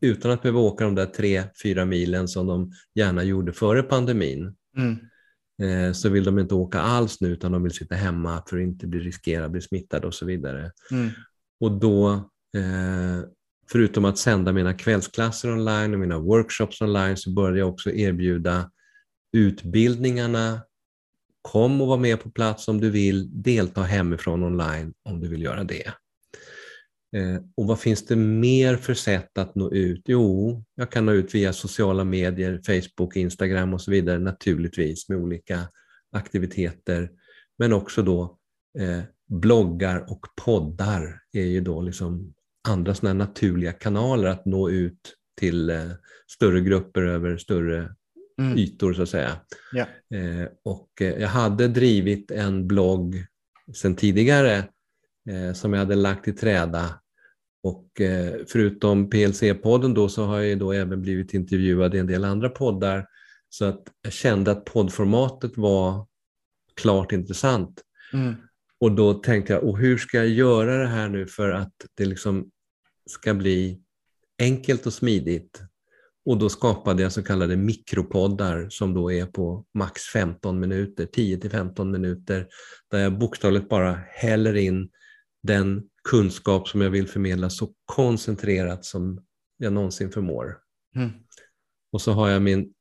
utan 0.00 0.30
att 0.30 0.42
behöva 0.42 0.60
åka 0.60 0.84
de 0.84 0.94
där 0.94 1.06
tre, 1.06 1.44
fyra 1.62 1.84
milen 1.84 2.28
som 2.28 2.46
de 2.46 2.72
gärna 2.94 3.24
gjorde 3.24 3.52
före 3.52 3.82
pandemin. 3.82 4.54
Mm. 4.76 4.98
Eh, 5.62 5.92
så 5.92 6.08
vill 6.08 6.24
de 6.24 6.38
inte 6.38 6.54
åka 6.54 6.80
alls 6.80 7.20
nu 7.20 7.28
utan 7.28 7.52
de 7.52 7.62
vill 7.62 7.72
sitta 7.72 7.94
hemma 7.94 8.42
för 8.46 8.56
att 8.56 8.62
inte 8.62 8.86
bli 8.86 8.98
riskera 8.98 9.44
att 9.44 9.50
bli 9.50 9.60
smittade 9.60 10.06
och 10.06 10.14
så 10.14 10.26
vidare. 10.26 10.72
Mm. 10.90 11.10
Och 11.60 11.72
då, 11.72 12.12
eh, 12.56 13.20
förutom 13.70 14.04
att 14.04 14.18
sända 14.18 14.52
mina 14.52 14.74
kvällsklasser 14.74 15.52
online 15.52 15.94
och 15.94 16.00
mina 16.00 16.18
workshops 16.18 16.80
online 16.80 17.16
så 17.16 17.30
började 17.30 17.58
jag 17.58 17.68
också 17.68 17.90
erbjuda 17.90 18.70
utbildningarna. 19.32 20.60
Kom 21.42 21.80
och 21.80 21.86
var 21.86 21.96
med 21.96 22.22
på 22.22 22.30
plats 22.30 22.68
om 22.68 22.80
du 22.80 22.90
vill, 22.90 23.42
delta 23.42 23.82
hemifrån 23.82 24.42
online 24.42 24.94
om 25.02 25.20
du 25.20 25.28
vill 25.28 25.42
göra 25.42 25.64
det. 25.64 25.92
Eh, 27.16 27.42
och 27.56 27.66
vad 27.66 27.80
finns 27.80 28.06
det 28.06 28.16
mer 28.16 28.76
för 28.76 28.94
sätt 28.94 29.38
att 29.38 29.54
nå 29.54 29.70
ut? 29.70 30.02
Jo, 30.04 30.62
jag 30.74 30.90
kan 30.90 31.06
nå 31.06 31.12
ut 31.12 31.34
via 31.34 31.52
sociala 31.52 32.04
medier, 32.04 32.60
Facebook, 32.66 33.16
Instagram 33.16 33.74
och 33.74 33.80
så 33.80 33.90
vidare 33.90 34.18
naturligtvis 34.18 35.08
med 35.08 35.18
olika 35.18 35.68
aktiviteter. 36.12 37.10
Men 37.58 37.72
också 37.72 38.02
då 38.02 38.38
eh, 38.78 39.00
bloggar 39.28 40.10
och 40.10 40.26
poddar 40.44 41.20
är 41.32 41.44
ju 41.44 41.60
då 41.60 41.80
liksom 41.80 42.34
andra 42.66 42.94
sådana 42.94 43.24
naturliga 43.24 43.72
kanaler 43.72 44.28
att 44.28 44.46
nå 44.46 44.70
ut 44.70 45.14
till 45.40 45.70
eh, 45.70 45.90
större 46.26 46.60
grupper 46.60 47.02
över 47.02 47.36
större 47.36 47.94
mm. 48.40 48.58
ytor 48.58 48.92
så 48.92 49.02
att 49.02 49.08
säga. 49.08 49.36
Eh, 50.14 50.48
och 50.64 50.88
eh, 51.00 51.20
jag 51.20 51.28
hade 51.28 51.68
drivit 51.68 52.30
en 52.30 52.66
blogg 52.66 53.24
sedan 53.74 53.96
tidigare 53.96 54.56
eh, 55.30 55.52
som 55.54 55.72
jag 55.72 55.80
hade 55.80 55.94
lagt 55.94 56.28
i 56.28 56.32
träda 56.32 57.00
och 57.62 57.88
förutom 58.48 59.10
PLC-podden 59.10 59.94
då 59.94 60.08
så 60.08 60.24
har 60.24 60.40
jag 60.40 60.58
då 60.58 60.72
även 60.72 61.02
blivit 61.02 61.34
intervjuad 61.34 61.94
i 61.94 61.98
en 61.98 62.06
del 62.06 62.24
andra 62.24 62.48
poddar 62.48 63.06
så 63.48 63.64
att 63.64 63.82
jag 64.02 64.12
kände 64.12 64.50
att 64.50 64.64
poddformatet 64.64 65.56
var 65.56 66.06
klart 66.74 67.12
intressant. 67.12 67.82
Mm. 68.12 68.34
Och 68.80 68.92
då 68.92 69.14
tänkte 69.14 69.52
jag, 69.52 69.64
och 69.64 69.78
hur 69.78 69.98
ska 69.98 70.16
jag 70.16 70.28
göra 70.28 70.76
det 70.76 70.86
här 70.86 71.08
nu 71.08 71.26
för 71.26 71.50
att 71.50 71.72
det 71.94 72.04
liksom 72.04 72.50
ska 73.06 73.34
bli 73.34 73.80
enkelt 74.38 74.86
och 74.86 74.92
smidigt? 74.92 75.62
Och 76.24 76.38
då 76.38 76.48
skapade 76.48 77.02
jag 77.02 77.12
så 77.12 77.22
kallade 77.22 77.56
mikropoddar 77.56 78.68
som 78.70 78.94
då 78.94 79.12
är 79.12 79.26
på 79.26 79.64
max 79.74 80.02
15 80.02 80.60
minuter, 80.60 81.06
10 81.06 81.38
till 81.38 81.50
15 81.50 81.90
minuter, 81.90 82.48
där 82.90 82.98
jag 82.98 83.18
bokstavligt 83.18 83.68
bara 83.68 84.00
häller 84.08 84.54
in 84.54 84.90
den 85.42 85.82
kunskap 86.08 86.68
som 86.68 86.80
jag 86.80 86.90
vill 86.90 87.08
förmedla 87.08 87.50
så 87.50 87.72
koncentrerat 87.84 88.84
som 88.84 89.24
jag 89.56 89.72
någonsin 89.72 90.12
förmår. 90.12 90.58
Mm. 90.96 91.10
Och 91.92 92.00
så 92.00 92.12
har 92.12 92.28
jag 92.28 92.42
min 92.42 92.72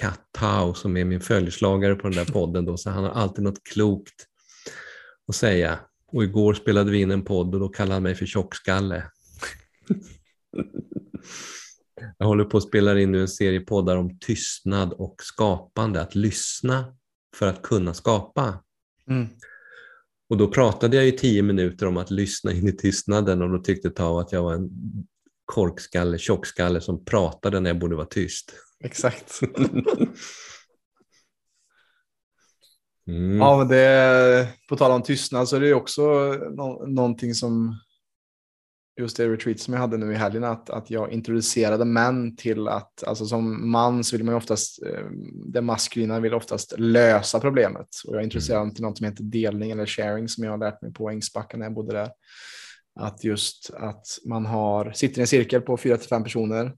katt 0.00 0.28
Tao 0.32 0.74
som 0.74 0.96
är 0.96 1.04
min 1.04 1.20
följeslagare 1.20 1.94
på 1.94 2.08
den 2.08 2.16
där 2.16 2.32
podden 2.32 2.64
då, 2.64 2.76
så 2.76 2.90
han 2.90 3.04
har 3.04 3.10
alltid 3.10 3.44
något 3.44 3.64
klokt 3.64 4.26
att 5.28 5.36
säga. 5.36 5.78
Och 6.12 6.24
igår 6.24 6.54
spelade 6.54 6.90
vi 6.90 7.00
in 7.00 7.10
en 7.10 7.24
podd 7.24 7.54
och 7.54 7.60
då 7.60 7.68
kallade 7.68 7.94
han 7.94 8.02
mig 8.02 8.14
för 8.14 8.26
tjockskalle. 8.26 9.10
Jag 12.18 12.26
håller 12.26 12.44
på 12.44 12.56
att 12.56 12.62
spela 12.62 13.00
in 13.00 13.12
nu 13.12 13.20
en 13.20 13.28
serie 13.28 13.60
poddar 13.60 13.96
om 13.96 14.18
tystnad 14.18 14.92
och 14.92 15.16
skapande, 15.22 16.00
att 16.00 16.14
lyssna 16.14 16.96
för 17.36 17.46
att 17.46 17.62
kunna 17.62 17.94
skapa. 17.94 18.64
Mm. 19.10 19.26
Och 20.28 20.36
då 20.36 20.48
pratade 20.48 20.96
jag 20.96 21.08
i 21.08 21.12
tio 21.12 21.42
minuter 21.42 21.86
om 21.86 21.96
att 21.96 22.10
lyssna 22.10 22.52
in 22.52 22.68
i 22.68 22.72
tystnaden 22.72 23.42
och 23.42 23.50
då 23.50 23.58
tyckte 23.58 23.90
Tao 23.90 24.18
att 24.18 24.32
jag 24.32 24.42
var 24.42 24.54
en 24.54 24.70
korkskalle, 25.44 26.18
tjockskalle 26.18 26.80
som 26.80 27.04
pratade 27.04 27.60
när 27.60 27.70
jag 27.70 27.78
borde 27.78 27.96
vara 27.96 28.06
tyst. 28.06 28.52
Exakt. 28.84 29.40
Mm. 33.08 33.38
Ja, 33.38 33.58
men 33.58 33.68
det, 33.68 34.48
på 34.68 34.76
tal 34.76 34.90
om 34.90 35.02
tystnad 35.02 35.48
så 35.48 35.56
är 35.56 35.60
det 35.60 35.74
också 35.74 36.02
no 36.32 36.86
någonting 36.86 37.34
som 37.34 37.80
just 38.96 39.16
det 39.16 39.28
retreat 39.28 39.60
som 39.60 39.74
jag 39.74 39.80
hade 39.80 39.96
nu 39.96 40.12
i 40.12 40.16
helgen, 40.16 40.44
att, 40.44 40.70
att 40.70 40.90
jag 40.90 41.12
introducerade 41.12 41.84
män 41.84 42.36
till 42.36 42.68
att, 42.68 43.04
alltså 43.04 43.26
som 43.26 43.70
man 43.70 44.04
så 44.04 44.16
vill 44.16 44.24
man 44.24 44.32
ju 44.32 44.36
oftast, 44.36 44.82
eh, 44.82 45.06
det 45.46 45.60
maskulina 45.60 46.20
vill 46.20 46.34
oftast 46.34 46.74
lösa 46.78 47.40
problemet. 47.40 47.88
Och 48.06 48.16
jag 48.16 48.22
introducerade 48.22 48.64
dem 48.64 48.74
till 48.74 48.82
något 48.82 48.98
som 48.98 49.06
heter 49.06 49.22
delning 49.22 49.70
eller 49.70 49.86
sharing 49.86 50.28
som 50.28 50.44
jag 50.44 50.50
har 50.50 50.58
lärt 50.58 50.82
mig 50.82 50.92
på 50.92 51.10
Ängsbacka 51.10 51.56
när 51.56 51.66
jag 51.66 51.74
bodde 51.74 51.92
där. 51.92 52.10
Att 53.00 53.24
just 53.24 53.70
att 53.74 54.06
man 54.24 54.46
har, 54.46 54.92
sitter 54.92 55.18
i 55.18 55.20
en 55.20 55.26
cirkel 55.26 55.60
på 55.60 55.76
fyra 55.76 55.96
till 55.96 56.08
fem 56.08 56.24
personer, 56.24 56.72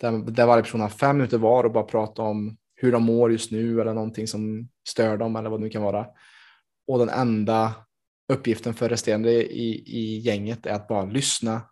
där, 0.00 0.12
där 0.30 0.46
varje 0.46 0.62
person 0.62 0.80
har 0.80 0.88
fem 0.88 1.16
minuter 1.16 1.38
var 1.38 1.64
och 1.64 1.72
bara 1.72 1.84
pratar 1.84 2.22
om 2.22 2.56
hur 2.74 2.92
de 2.92 3.02
mår 3.02 3.32
just 3.32 3.50
nu 3.50 3.80
eller 3.80 3.94
någonting 3.94 4.26
som 4.26 4.68
stör 4.88 5.16
dem 5.16 5.36
eller 5.36 5.50
vad 5.50 5.60
det 5.60 5.64
nu 5.64 5.70
kan 5.70 5.82
vara. 5.82 6.06
Och 6.86 6.98
den 6.98 7.08
enda 7.08 7.74
uppgiften 8.30 8.74
för 8.74 8.88
resterande 8.88 9.52
i, 9.52 9.82
i 9.86 10.18
gänget 10.18 10.66
är 10.66 10.72
att 10.72 10.88
bara 10.88 11.04
lyssna 11.04 11.62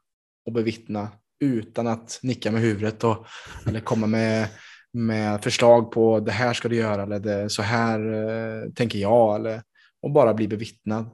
och 0.47 0.53
bevittna 0.53 1.09
utan 1.41 1.87
att 1.87 2.21
nicka 2.23 2.53
med 2.53 2.61
huvudet 2.61 3.05
och, 3.05 3.27
eller 3.67 3.81
komma 3.81 4.07
med, 4.07 4.49
med 4.93 5.43
förslag 5.43 5.93
på 5.93 6.21
det 6.21 6.33
här 6.33 6.53
ska 6.53 6.69
du 6.69 6.77
göra 6.77 7.03
eller 7.03 7.19
det, 7.19 7.51
så 7.51 7.63
här 7.63 8.13
eh, 8.13 8.71
tänker 8.73 8.99
jag 8.99 9.37
eller, 9.37 9.63
och 10.03 10.11
bara 10.11 10.35
bli 10.35 10.49
bevittnad. 10.49 11.11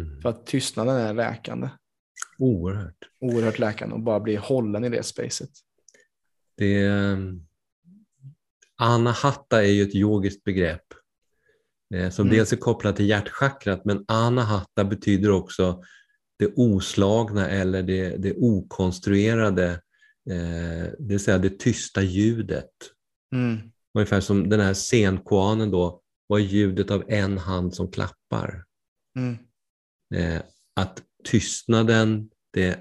Mm. 0.00 0.20
För 0.20 0.28
att 0.28 0.46
tystnaden 0.46 0.96
är 0.96 1.14
läkande. 1.14 1.68
Oerhört. 2.38 3.08
Oerhört 3.20 3.58
läkande 3.58 3.94
och 3.94 4.00
bara 4.00 4.20
bli 4.20 4.36
hållen 4.36 4.84
i 4.84 4.88
det 4.88 5.02
spacet. 5.02 5.50
Det, 6.56 6.86
ehm, 6.86 7.46
Anahatta 8.76 9.64
är 9.64 9.70
ju 9.70 9.82
ett 9.82 9.94
yogiskt 9.94 10.44
begrepp 10.44 10.92
eh, 10.92 10.99
som 12.10 12.26
Mm. 12.26 12.36
dels 12.36 12.52
är 12.52 12.56
kopplat 12.56 12.96
till 12.96 13.08
hjärtchakrat 13.08 13.84
men 13.84 14.04
Anahatta 14.08 14.84
betyder 14.84 15.30
också 15.30 15.82
det 16.38 16.52
oslagna 16.56 17.48
eller 17.48 17.82
det, 17.82 18.16
det 18.16 18.34
okonstruerade, 18.36 19.70
eh, 20.30 20.92
det 20.98 21.08
vill 21.08 21.20
säga 21.20 21.38
det 21.38 21.58
tysta 21.58 22.02
ljudet. 22.02 22.70
Mm. 23.34 23.58
Ungefär 23.94 24.20
som 24.20 24.48
den 24.48 24.60
här 24.60 24.74
scenkoanen 24.74 25.70
då 25.70 26.02
var 26.26 26.38
ljudet 26.38 26.90
av 26.90 27.04
en 27.08 27.38
hand 27.38 27.74
som 27.74 27.90
klappar. 27.90 28.64
Mm. 29.18 29.36
Eh, 30.14 30.42
att 30.76 31.02
tystnaden, 31.24 32.30
det, 32.52 32.78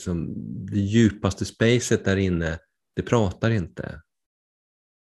som, 0.00 0.34
det 0.66 0.80
djupaste 0.80 1.44
spacet 1.44 2.04
där 2.04 2.16
inne, 2.16 2.58
det 2.96 3.02
pratar 3.02 3.50
inte. 3.50 4.02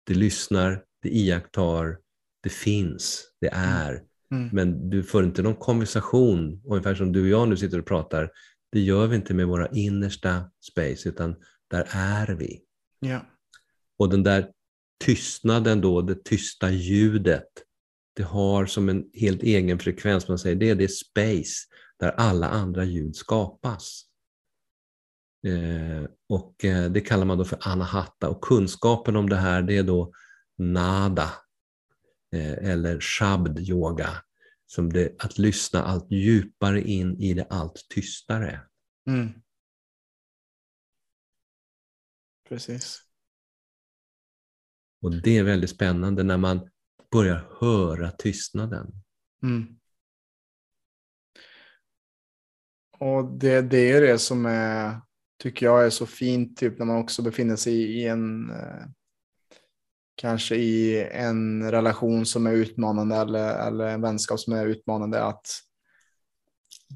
Det 0.06 0.14
lyssnar, 0.14 0.84
det 1.02 1.08
iakttar, 1.08 1.98
det 2.42 2.50
finns, 2.50 3.24
det 3.40 3.50
är. 3.52 4.02
Mm. 4.34 4.48
Men 4.52 4.90
du 4.90 5.02
får 5.02 5.24
inte 5.24 5.42
någon 5.42 5.56
konversation, 5.56 6.62
ungefär 6.64 6.94
som 6.94 7.12
du 7.12 7.22
och 7.22 7.28
jag 7.28 7.48
nu 7.48 7.56
sitter 7.56 7.78
och 7.78 7.86
pratar. 7.86 8.30
Det 8.72 8.80
gör 8.80 9.06
vi 9.06 9.16
inte 9.16 9.34
med 9.34 9.46
våra 9.46 9.68
innersta 9.68 10.50
space, 10.60 11.08
utan 11.08 11.36
där 11.70 11.88
är 11.90 12.34
vi. 12.34 12.60
Ja. 13.00 13.26
Och 13.98 14.08
den 14.08 14.22
där 14.22 14.50
tystnaden 15.04 15.80
då, 15.80 16.02
det 16.02 16.24
tysta 16.24 16.70
ljudet, 16.70 17.48
det 18.16 18.22
har 18.22 18.66
som 18.66 18.88
en 18.88 19.04
helt 19.14 19.42
egen 19.42 19.78
frekvens, 19.78 20.28
man 20.28 20.38
säger, 20.38 20.56
det 20.56 20.70
är 20.70 20.74
det 20.74 20.88
space 20.88 21.66
där 21.98 22.10
alla 22.10 22.48
andra 22.48 22.84
ljud 22.84 23.16
skapas. 23.16 24.02
Eh, 25.46 26.10
och 26.28 26.64
eh, 26.64 26.90
det 26.90 27.00
kallar 27.00 27.24
man 27.24 27.38
då 27.38 27.44
för 27.44 27.58
anahatta 27.60 28.28
och 28.28 28.44
kunskapen 28.44 29.16
om 29.16 29.28
det 29.28 29.36
här 29.36 29.62
det 29.62 29.76
är 29.76 29.82
då 29.82 30.12
nada 30.58 31.30
eller 32.38 33.00
shabd 33.00 33.58
yoga. 33.58 34.10
Som 34.66 34.92
det, 34.92 35.22
att 35.22 35.38
lyssna 35.38 35.82
allt 35.82 36.10
djupare 36.10 36.82
in 36.82 37.16
i 37.20 37.34
det 37.34 37.46
allt 37.50 37.86
tystare. 37.94 38.60
Mm. 39.06 39.28
Precis. 42.48 43.02
Och 45.02 45.22
det 45.22 45.38
är 45.38 45.42
väldigt 45.42 45.70
spännande 45.70 46.22
när 46.22 46.36
man 46.36 46.70
börjar 47.12 47.56
höra 47.60 48.10
tystnaden. 48.10 48.92
Mm. 49.42 49.80
Och 52.98 53.38
det, 53.38 53.62
det 53.62 53.92
är 53.92 54.00
det 54.00 54.18
som 54.18 54.46
är, 54.46 55.00
tycker 55.42 55.66
jag 55.66 55.86
är 55.86 55.90
så 55.90 56.06
fint, 56.06 56.56
typ 56.56 56.78
när 56.78 56.86
man 56.86 56.96
också 56.96 57.22
befinner 57.22 57.56
sig 57.56 57.74
i 57.74 58.06
en, 58.06 58.50
eh, 58.50 58.86
kanske 60.20 60.56
i 60.56 61.04
en 61.12 61.70
relation 61.70 62.26
som 62.26 62.46
är 62.46 62.52
utmanande 62.52 63.16
eller, 63.16 63.66
eller 63.66 63.86
en 63.86 64.00
vänskap 64.00 64.40
som 64.40 64.52
är 64.52 64.66
utmanande, 64.66 65.24
att 65.24 65.46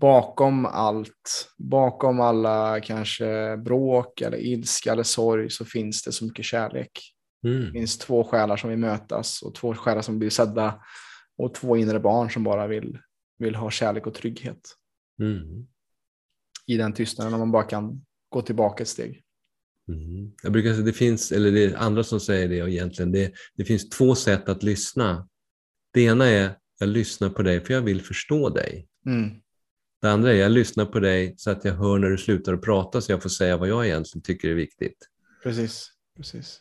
bakom 0.00 0.66
allt, 0.66 1.48
bakom 1.58 2.20
alla 2.20 2.80
kanske 2.80 3.56
bråk 3.56 4.20
eller 4.20 4.38
ilska 4.38 4.92
eller 4.92 5.02
sorg 5.02 5.50
så 5.50 5.64
finns 5.64 6.02
det 6.02 6.12
så 6.12 6.24
mycket 6.24 6.44
kärlek. 6.44 6.90
Det 7.42 7.48
Mm. 7.48 7.72
finns 7.72 7.98
två 7.98 8.24
själar 8.24 8.56
som 8.56 8.70
vill 8.70 8.78
mötas 8.78 9.42
och 9.42 9.54
två 9.54 9.74
själar 9.74 10.02
som 10.02 10.18
blir 10.18 10.30
sedda 10.30 10.82
och 11.38 11.54
två 11.54 11.76
inre 11.76 12.00
barn 12.00 12.30
som 12.30 12.44
bara 12.44 12.66
vill, 12.66 12.98
vill 13.38 13.54
ha 13.54 13.70
kärlek 13.70 14.06
och 14.06 14.14
trygghet 14.14 14.60
Mm. 15.20 15.66
i 16.66 16.76
den 16.76 16.92
tystnaden 16.92 17.34
om 17.34 17.40
man 17.40 17.50
bara 17.52 17.62
kan 17.62 18.04
gå 18.28 18.42
tillbaka 18.42 18.82
ett 18.82 18.88
steg. 18.88 19.23
Mm. 19.88 20.32
Jag 20.42 20.52
brukar 20.52 20.72
säga 20.72 20.84
det 20.84 20.92
finns, 20.92 21.32
eller 21.32 21.52
det 21.52 21.64
är 21.64 21.76
andra 21.76 22.04
som 22.04 22.20
säger 22.20 22.48
det 22.48 22.56
egentligen, 22.56 23.12
det, 23.12 23.32
det 23.56 23.64
finns 23.64 23.88
två 23.88 24.14
sätt 24.14 24.48
att 24.48 24.62
lyssna. 24.62 25.28
Det 25.92 26.02
ena 26.02 26.26
är 26.26 26.54
jag 26.78 26.88
lyssnar 26.88 27.30
på 27.30 27.42
dig 27.42 27.60
för 27.60 27.74
jag 27.74 27.82
vill 27.82 28.02
förstå 28.02 28.50
dig. 28.50 28.88
Mm. 29.06 29.30
Det 30.00 30.10
andra 30.10 30.32
är 30.32 30.36
jag 30.36 30.52
lyssnar 30.52 30.86
på 30.86 31.00
dig 31.00 31.34
så 31.36 31.50
att 31.50 31.64
jag 31.64 31.74
hör 31.74 31.98
när 31.98 32.10
du 32.10 32.18
slutar 32.18 32.52
att 32.52 32.62
prata 32.62 33.00
så 33.00 33.12
jag 33.12 33.22
får 33.22 33.28
säga 33.28 33.56
vad 33.56 33.68
jag 33.68 33.86
egentligen 33.86 34.22
tycker 34.22 34.48
är 34.48 34.54
viktigt. 34.54 34.96
Precis, 35.42 35.90
precis. 36.16 36.60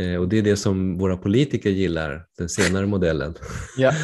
Eh, 0.00 0.16
och 0.16 0.28
det 0.28 0.38
är 0.38 0.42
det 0.42 0.56
som 0.56 0.98
våra 0.98 1.16
politiker 1.16 1.70
gillar, 1.70 2.26
den 2.38 2.48
senare 2.48 2.86
modellen. 2.86 3.34
Ja. 3.76 3.92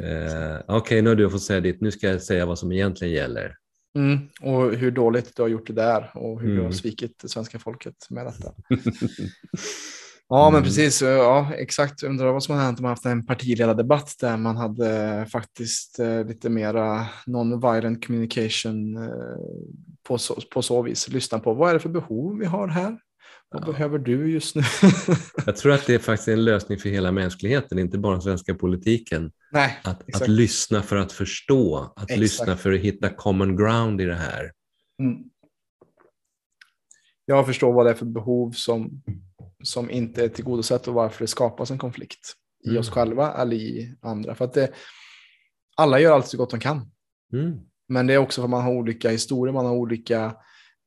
Eh, 0.00 0.60
Okej, 0.68 1.02
nu 1.02 1.08
har 1.08 1.16
du 1.16 1.30
fått 1.30 1.42
säga 1.42 1.60
ditt, 1.60 1.80
nu 1.80 1.90
ska 1.90 2.08
jag 2.08 2.22
säga 2.22 2.46
vad 2.46 2.58
som 2.58 2.72
egentligen 2.72 3.14
gäller. 3.14 3.56
Mm. 3.94 4.18
Och 4.42 4.72
hur 4.74 4.90
dåligt 4.90 5.36
du 5.36 5.42
har 5.42 5.48
gjort 5.48 5.66
det 5.66 5.72
där 5.72 6.10
och 6.14 6.40
hur 6.40 6.48
du 6.48 6.54
har 6.54 6.60
Mm. 6.60 6.72
svikit 6.72 7.18
det 7.22 7.28
svenska 7.28 7.58
folket 7.58 8.06
med 8.10 8.26
detta. 8.26 8.52
Ja, 10.28 10.50
men 10.50 10.58
Mm. 10.58 10.62
precis. 10.64 11.02
Ja, 11.02 11.52
exakt. 11.54 12.02
Undrar 12.02 12.32
vad 12.32 12.42
som 12.42 12.54
hade 12.54 12.66
hänt 12.66 12.78
om 12.78 12.82
man 12.82 12.90
haft 12.90 13.04
en 13.06 13.26
partiledardebatt 13.26 14.14
där 14.20 14.36
man 14.36 14.56
hade 14.56 15.26
faktiskt 15.32 15.98
eh, 15.98 16.24
lite 16.24 16.50
mera 16.50 17.06
non-violent 17.26 18.06
communication 18.06 18.96
eh, 18.96 19.10
på, 20.08 20.18
så, 20.18 20.34
på 20.54 20.62
så 20.62 20.82
vis. 20.82 21.08
Lyssna 21.08 21.38
på 21.38 21.54
vad 21.54 21.70
är 21.70 21.74
det 21.74 21.80
för 21.80 21.88
behov 21.88 22.38
vi 22.38 22.46
har 22.46 22.68
här? 22.68 22.98
Vad 23.54 23.62
Ja. 23.62 23.72
behöver 23.72 23.98
du 23.98 24.30
just 24.32 24.56
nu? 24.56 24.62
Jag 25.46 25.56
tror 25.56 25.72
att 25.72 25.86
det 25.86 25.94
är 25.94 25.98
faktiskt 25.98 26.28
en 26.28 26.44
lösning 26.44 26.78
för 26.78 26.88
hela 26.88 27.12
mänskligheten, 27.12 27.78
inte 27.78 27.98
bara 27.98 28.20
svenska 28.20 28.54
politiken. 28.54 29.32
Nej, 29.52 29.78
Att, 29.84 30.14
att 30.22 30.28
lyssna 30.28 30.82
för 30.82 30.96
att 30.96 31.12
förstå, 31.12 31.76
att 31.96 32.02
Exakt. 32.02 32.20
lyssna 32.20 32.56
för 32.56 32.72
att 32.72 32.80
hitta 32.80 33.08
common 33.08 33.56
ground 33.56 34.00
i 34.00 34.04
det 34.04 34.14
här. 34.14 34.52
Mm. 35.02 35.22
Jag 37.24 37.46
förstår 37.46 37.72
vad 37.72 37.86
det 37.86 37.90
är 37.90 37.94
för 37.94 38.06
behov 38.06 38.50
som, 38.50 39.02
som 39.62 39.90
inte 39.90 40.24
är 40.24 40.28
tillgodosett 40.28 40.88
och 40.88 40.94
varför 40.94 41.24
det 41.24 41.28
skapas 41.28 41.70
en 41.70 41.78
konflikt 41.78 42.32
i 42.64 42.68
Mm. 42.68 42.80
oss 42.80 42.90
själva 42.90 43.32
eller 43.32 43.56
i 43.56 43.94
andra. 44.00 44.34
För 44.34 44.44
att 44.44 44.52
det, 44.54 44.70
alla 45.76 46.00
gör 46.00 46.12
allt 46.14 46.26
så 46.26 46.36
gott 46.36 46.50
de 46.50 46.60
kan. 46.60 46.90
Mm. 47.32 47.58
Men 47.88 48.06
det 48.06 48.14
är 48.14 48.18
också 48.18 48.40
för 48.40 48.44
att 48.46 48.50
man 48.50 48.62
har 48.62 48.72
olika 48.72 49.10
historier, 49.10 49.52
man 49.54 49.66
har 49.66 49.72
olika 49.74 50.36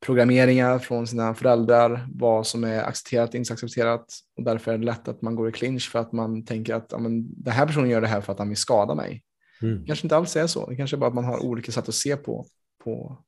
programmeringar 0.05 0.79
från 0.79 1.07
sina 1.07 1.35
föräldrar, 1.35 2.07
vad 2.13 2.47
som 2.47 2.63
är 2.63 2.83
accepterat 2.83 3.29
och 3.29 3.35
inte 3.35 3.53
accepterat. 3.53 4.05
Och 4.37 4.43
därför 4.43 4.73
är 4.73 4.77
det 4.77 4.85
lätt 4.85 5.07
att 5.07 5.21
man 5.21 5.35
går 5.35 5.49
i 5.49 5.51
clinch 5.51 5.91
för 5.91 5.99
att 5.99 6.11
man 6.11 6.45
tänker 6.45 6.75
att 6.75 6.87
ja, 6.89 6.97
men, 6.97 7.43
den 7.43 7.53
här 7.53 7.65
personen 7.65 7.89
gör 7.89 8.01
det 8.01 8.07
här 8.07 8.21
för 8.21 8.33
att 8.33 8.39
han 8.39 8.49
vill 8.49 8.57
skada 8.57 8.95
mig. 8.95 9.23
Mm. 9.61 9.81
Det 9.81 9.87
kanske 9.87 10.05
inte 10.05 10.17
alls 10.17 10.35
är 10.35 10.47
så. 10.47 10.69
Det 10.69 10.75
kanske 10.75 10.95
är 10.95 10.97
bara 10.97 11.07
att 11.07 11.15
man 11.15 11.25
har 11.25 11.39
olika 11.45 11.71
sätt 11.71 11.89
att 11.89 11.95
se 11.95 12.17
på, 12.17 12.45
på 12.83 13.23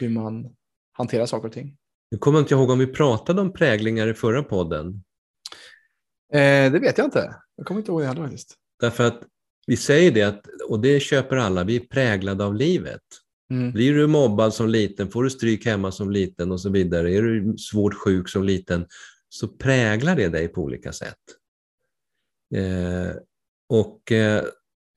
hur 0.00 0.08
man 0.08 0.54
hanterar 0.92 1.26
saker 1.26 1.48
och 1.48 1.54
ting. 1.54 1.76
Nu 2.10 2.18
kommer 2.18 2.38
inte 2.38 2.54
jag 2.54 2.60
ihåg 2.60 2.70
om 2.70 2.78
vi 2.78 2.86
pratade 2.86 3.40
om 3.40 3.52
präglingar 3.52 4.08
i 4.08 4.14
förra 4.14 4.42
podden. 4.42 5.02
Eh, 6.32 6.72
det 6.72 6.78
vet 6.80 6.98
jag 6.98 7.06
inte. 7.06 7.34
Jag 7.56 7.66
kommer 7.66 7.80
inte 7.80 7.92
ihåg 7.92 8.00
det 8.00 8.06
heller 8.06 8.22
faktiskt. 8.22 8.54
Därför 8.80 9.06
att 9.06 9.22
vi 9.66 9.76
säger 9.76 10.10
det, 10.10 10.22
att, 10.22 10.46
och 10.68 10.80
det 10.80 11.00
köper 11.00 11.36
alla, 11.36 11.64
vi 11.64 11.76
är 11.76 11.80
präglade 11.80 12.44
av 12.44 12.54
livet. 12.54 13.02
Mm. 13.50 13.72
Blir 13.72 13.94
du 13.94 14.06
mobbad 14.06 14.54
som 14.54 14.68
liten, 14.68 15.10
får 15.10 15.24
du 15.24 15.30
stryk 15.30 15.66
hemma 15.66 15.92
som 15.92 16.10
liten 16.10 16.52
och 16.52 16.60
så 16.60 16.70
vidare, 16.70 17.14
är 17.14 17.22
du 17.22 17.58
svårt 17.58 17.94
sjuk 17.94 18.28
som 18.28 18.44
liten, 18.44 18.86
så 19.28 19.48
präglar 19.48 20.16
det 20.16 20.28
dig 20.28 20.48
på 20.48 20.62
olika 20.62 20.92
sätt. 20.92 21.18
Eh, 22.54 23.16
och 23.68 24.12
eh, 24.12 24.44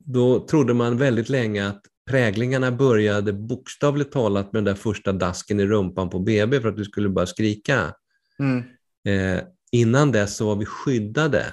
då 0.06 0.48
trodde 0.48 0.74
man 0.74 0.98
väldigt 0.98 1.30
länge 1.30 1.68
att 1.68 1.82
präglingarna 2.10 2.72
började 2.72 3.34
bokstavligt 3.34 4.12
talat 4.12 4.54
med 4.54 4.64
den 4.64 4.74
där 4.74 4.82
första 4.82 5.14
dasken 5.14 5.60
i 5.60 5.66
rumpan 5.66 6.10
på 6.10 6.20
BB 6.20 6.62
för 6.62 6.70
att 6.70 6.78
du 6.78 6.86
skulle 6.86 7.10
bara 7.10 7.26
skrika. 7.26 7.94
Mm. 8.40 8.64
Eh, 9.08 9.44
innan 9.72 10.12
dess 10.12 10.36
så 10.36 10.46
var 10.46 10.56
vi 10.56 10.66
skyddade 10.66 11.46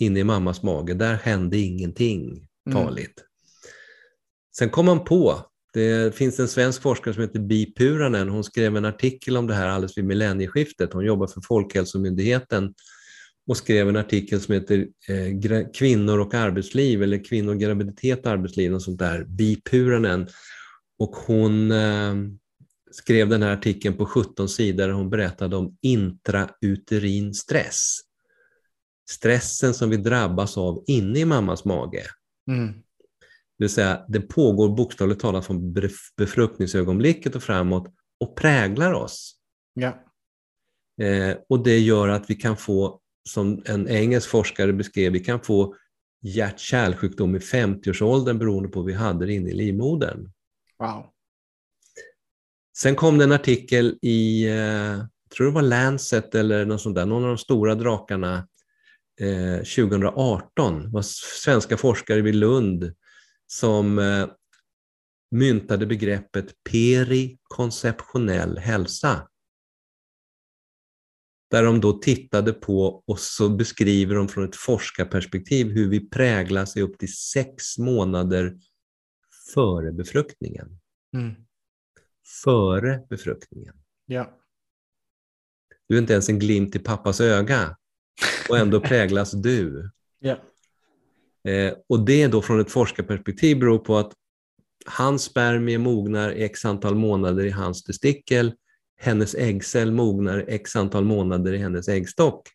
inne 0.00 0.20
i 0.20 0.24
mammas 0.24 0.62
mage. 0.62 0.94
Där 0.94 1.14
hände 1.14 1.58
ingenting 1.58 2.48
Mm. 2.66 2.84
farligt. 2.84 3.24
Sen 4.58 4.70
kom 4.70 4.86
man 4.86 5.04
på, 5.04 5.46
det 5.72 6.14
finns 6.14 6.40
en 6.40 6.48
svensk 6.48 6.82
forskare 6.82 7.14
som 7.14 7.22
heter 7.22 7.38
Bi 7.38 7.74
Puranen, 7.74 8.28
hon 8.28 8.44
skrev 8.44 8.76
en 8.76 8.84
artikel 8.84 9.36
om 9.36 9.46
det 9.46 9.54
här 9.54 9.68
alldeles 9.68 9.98
vid 9.98 10.04
millennieskiftet. 10.04 10.92
Hon 10.92 11.04
jobbar 11.04 11.26
för 11.26 11.40
Folkhälsomyndigheten 11.40 12.74
och 13.46 13.56
skrev 13.56 13.88
en 13.88 13.96
artikel 13.96 14.40
som 14.40 14.54
heter 14.54 14.86
eh, 15.08 15.66
Kvinnor 15.74 16.18
och 16.18 16.34
arbetsliv 16.34 17.02
eller 17.02 17.24
Kvinnor, 17.24 17.54
graviditet 17.54 18.26
och 18.26 18.32
arbetsliv 18.32 18.74
och 18.74 18.82
sånt 18.82 18.98
där. 18.98 19.24
Bi 19.24 19.60
Puranen. 19.70 20.28
Och 20.98 21.16
hon 21.16 21.70
eh, 21.70 22.14
skrev 22.90 23.28
den 23.28 23.42
här 23.42 23.52
artikeln 23.52 23.96
på 23.96 24.06
17 24.06 24.48
sidor 24.48 24.86
där 24.86 24.94
hon 24.94 25.10
berättade 25.10 25.56
om 25.56 25.76
intrauterin 25.80 27.34
stress. 27.34 27.98
Stressen 29.10 29.74
som 29.74 29.90
vi 29.90 29.96
drabbas 29.96 30.58
av 30.58 30.84
inne 30.86 31.18
i 31.18 31.24
mammas 31.24 31.64
mage. 31.64 32.02
Mm. 32.48 32.74
Det 33.62 33.64
vill 33.64 33.74
säga, 33.74 34.04
det 34.08 34.20
pågår 34.20 34.68
bokstavligt 34.68 35.20
talat 35.20 35.46
från 35.46 35.74
bef- 35.74 36.12
befruktningsögonblicket 36.16 37.36
och 37.36 37.42
framåt 37.42 37.94
och 38.20 38.36
präglar 38.36 38.92
oss. 38.92 39.36
Ja. 39.74 40.04
Eh, 41.02 41.36
och 41.48 41.62
det 41.62 41.78
gör 41.78 42.08
att 42.08 42.30
vi 42.30 42.34
kan 42.34 42.56
få, 42.56 43.00
som 43.28 43.62
en 43.66 43.88
engelsk 43.88 44.28
forskare 44.28 44.72
beskrev, 44.72 45.12
vi 45.12 45.20
kan 45.20 45.40
få 45.40 45.74
hjärt-kärlsjukdom 46.22 47.36
i 47.36 47.38
50-årsåldern 47.38 48.38
beroende 48.38 48.68
på 48.68 48.80
vad 48.80 48.86
vi 48.86 48.92
hade 48.92 49.26
det 49.26 49.32
inne 49.32 49.50
i 49.50 49.54
livmodern. 49.54 50.32
Wow. 50.78 51.06
Sen 52.78 52.94
kom 52.94 53.18
det 53.18 53.24
en 53.24 53.32
artikel 53.32 53.98
i, 54.02 54.48
eh, 54.48 55.04
tror 55.36 55.46
det 55.46 55.52
var 55.52 55.62
Lancet 55.62 56.34
eller 56.34 56.64
något 56.64 56.80
sånt 56.80 56.96
där, 56.96 57.06
någon 57.06 57.22
av 57.22 57.28
de 57.28 57.38
stora 57.38 57.74
drakarna 57.74 58.48
eh, 59.20 59.56
2018. 59.56 60.82
Det 60.82 60.88
var 60.88 61.02
svenska 61.44 61.76
forskare 61.76 62.20
vid 62.20 62.34
Lund 62.34 62.94
som 63.52 63.98
eh, 63.98 64.28
myntade 65.30 65.86
begreppet 65.86 66.54
perikonceptionell 66.70 68.58
hälsa. 68.58 69.28
Där 71.50 71.62
de 71.62 71.80
då 71.80 71.92
tittade 71.92 72.52
på 72.52 73.02
och 73.06 73.18
så 73.18 73.48
beskriver 73.48 74.14
de 74.14 74.28
från 74.28 74.44
ett 74.44 74.56
forskarperspektiv 74.56 75.66
hur 75.66 75.88
vi 75.88 76.08
präglas 76.08 76.76
i 76.76 76.82
upp 76.82 76.98
till 76.98 77.16
sex 77.16 77.78
månader 77.78 78.58
före 79.54 79.92
befruktningen. 79.92 80.80
Mm. 81.14 81.34
Före 82.44 83.06
befruktningen. 83.08 83.74
Ja. 84.06 84.38
Du 85.88 85.94
är 85.96 86.00
inte 86.00 86.12
ens 86.12 86.28
en 86.28 86.38
glimt 86.38 86.76
i 86.76 86.78
pappas 86.78 87.20
öga 87.20 87.76
och 88.48 88.58
ändå 88.58 88.80
präglas 88.80 89.32
du. 89.32 89.90
Ja. 90.18 90.38
Eh, 91.48 91.72
och 91.88 92.04
det 92.04 92.26
då 92.26 92.42
från 92.42 92.60
ett 92.60 92.70
forskarperspektiv 92.70 93.58
beror 93.58 93.78
på 93.78 93.96
att 93.96 94.12
hans 94.86 95.22
spermie 95.22 95.78
mognar 95.78 96.32
i 96.32 96.42
x 96.42 96.64
antal 96.64 96.94
månader 96.94 97.44
i 97.44 97.50
hans 97.50 97.82
testikel, 97.82 98.52
hennes 99.00 99.34
äggcell 99.34 99.92
mognar 99.92 100.44
x 100.48 100.76
antal 100.76 101.04
månader 101.04 101.52
i 101.52 101.58
hennes 101.58 101.88
äggstock 101.88 102.48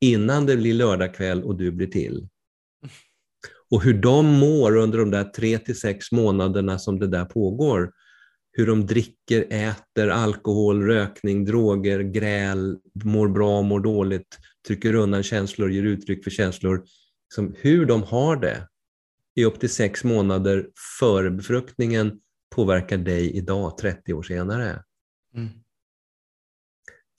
innan 0.00 0.46
det 0.46 0.56
blir 0.56 0.74
lördagkväll 0.74 1.42
och 1.42 1.56
du 1.56 1.72
blir 1.72 1.86
till. 1.86 2.28
Och 3.70 3.82
hur 3.82 3.94
de 3.94 4.26
mår 4.26 4.76
under 4.76 4.98
de 4.98 5.10
där 5.10 5.24
tre 5.24 5.58
till 5.58 5.80
sex 5.80 6.12
månaderna 6.12 6.78
som 6.78 6.98
det 6.98 7.06
där 7.06 7.24
pågår, 7.24 7.92
hur 8.52 8.66
de 8.66 8.86
dricker, 8.86 9.46
äter, 9.50 10.08
alkohol, 10.08 10.82
rökning, 10.82 11.44
droger, 11.44 12.00
gräl, 12.00 12.76
mår 13.04 13.28
bra, 13.28 13.62
mår 13.62 13.80
dåligt, 13.80 14.38
trycker 14.66 14.94
undan 14.94 15.22
känslor, 15.22 15.70
ger 15.70 15.82
uttryck 15.82 16.24
för 16.24 16.30
känslor. 16.30 16.84
Som 17.34 17.54
hur 17.58 17.86
de 17.86 18.02
har 18.02 18.36
det 18.36 18.68
i 19.34 19.44
upp 19.44 19.60
till 19.60 19.70
sex 19.70 20.04
månader 20.04 20.70
före 21.00 21.30
befruktningen 21.30 22.20
påverkar 22.54 22.98
dig 22.98 23.36
idag, 23.36 23.78
30 23.78 24.14
år 24.14 24.22
senare. 24.22 24.84
Mm. 25.34 25.48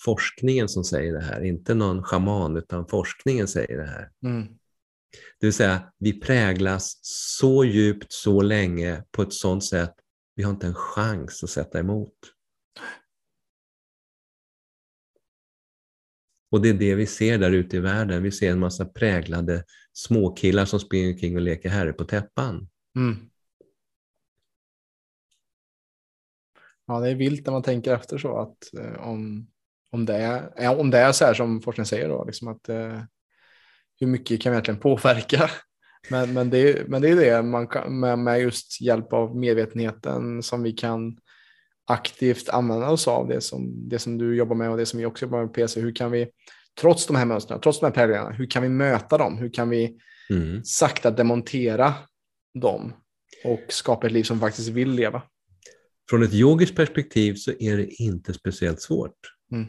Forskningen 0.02 0.70
som 0.70 0.84
säger 0.84 1.14
det 1.14 1.22
här, 1.22 1.42
inte 1.42 1.74
någon 1.74 2.04
schaman, 2.04 2.58
utan 2.58 2.88
forskningen 2.88 3.48
säger 3.48 3.78
det 3.78 3.88
här. 3.88 4.12
Mm. 4.24 4.48
Det 5.40 5.48
vill 5.48 5.54
säga, 5.54 5.94
vi 5.98 6.20
präglas 6.20 7.00
så 7.02 7.66
djupt, 7.66 8.12
så 8.12 8.42
länge, 8.42 9.04
på 9.12 9.22
ett 9.22 9.34
sådant 9.34 9.66
sätt, 9.66 9.94
vi 10.36 10.44
har 10.44 10.52
inte 10.52 10.68
en 10.68 10.76
chans 10.76 11.44
att 11.44 11.50
sätta 11.50 11.80
emot. 11.80 12.18
Och 16.56 16.62
det 16.62 16.70
är 16.70 16.74
det 16.74 16.96
vi 16.96 17.06
ser 17.06 17.38
där 17.38 17.52
ute 17.52 17.78
i 17.78 17.80
världen. 17.80 18.24
Vi 18.24 18.32
ser 18.32 18.52
en 18.52 18.60
massa 18.60 18.86
präglade 18.86 19.64
småkillar 19.94 20.66
som 20.66 20.80
springer 20.80 21.14
omkring 21.14 21.36
och 21.36 21.42
leker 21.42 21.70
herre 21.70 21.94
på 21.94 22.04
täppan. 22.04 22.68
Mm. 22.96 23.30
Ja, 26.86 27.00
det 27.00 27.10
är 27.10 27.16
vilt 27.16 27.46
när 27.46 27.54
man 27.54 27.64
tänker 27.64 27.94
efter 27.94 28.18
så 28.18 28.38
att 28.38 28.74
eh, 28.80 29.08
om, 29.08 29.48
om, 29.92 30.06
det 30.06 30.16
är, 30.16 30.80
om 30.80 30.92
det 30.92 30.98
är 30.98 31.12
så 31.12 31.26
här 31.26 31.34
som 31.34 31.62
forskningen 31.62 31.86
säger 31.86 32.10
då, 32.10 32.24
liksom 32.26 32.48
att 32.48 32.70
eh, 32.70 33.02
hur 34.00 34.08
mycket 34.08 34.42
kan 34.42 34.52
vi 34.52 34.56
egentligen 34.56 34.80
påverka? 34.80 35.50
Men, 36.10 36.34
men, 36.34 36.50
det, 36.50 36.58
är- 36.58 36.86
men 36.88 37.02
det 37.02 37.10
är 37.10 37.16
det 37.16 37.44
man 37.44 37.68
kan, 37.68 38.00
med, 38.00 38.20
med 38.20 38.42
just 38.42 38.82
hjälp 38.82 39.14
av 39.14 39.36
medvetenheten 39.36 40.44
som 40.44 40.64
vi 40.64 40.72
kan 40.72 41.18
aktivt 41.88 42.50
använda 42.50 42.90
oss 42.90 43.08
av 43.08 43.28
det 43.28 43.42
som, 43.42 43.90
det 43.90 44.00
som 44.00 44.18
du 44.18 44.36
jobbar 44.36 44.56
med 44.56 44.72
och 44.72 44.78
det 44.78 44.86
som 44.86 45.00
vi 45.00 45.06
också 45.06 45.26
jobbar 45.26 45.40
med 45.40 45.48
på 45.48 45.54
PC. 45.54 45.82
Hur 45.82 45.96
kan 45.96 46.12
vi, 46.12 46.28
trots 46.82 47.08
de 47.08 47.16
här 47.16 47.26
mönstren, 47.26 47.62
trots 47.62 47.80
de 47.80 47.86
här 47.86 47.94
präglingarna, 47.94 48.32
hur 48.32 48.46
kan 48.46 48.64
vi 48.64 48.70
möta 48.70 49.18
dem? 49.18 49.38
Hur 49.38 49.50
kan 49.50 49.70
vi 49.70 49.98
Mm. 50.30 50.62
sakta 50.64 51.12
demontera 51.12 51.94
dem 52.60 52.94
och 53.44 53.60
skapa 53.70 54.08
ett 54.08 54.14
liv 54.14 54.24
som 54.24 54.40
faktiskt 54.40 54.70
vill 54.70 54.92
leva? 54.92 55.22
Från 56.10 56.24
ett 56.24 56.34
yogiskt 56.34 56.76
perspektiv 56.76 57.34
så 57.36 57.52
är 57.60 57.78
det 57.78 57.88
inte 57.88 58.34
speciellt 58.34 58.82
svårt. 58.82 59.16
Mm. 59.52 59.66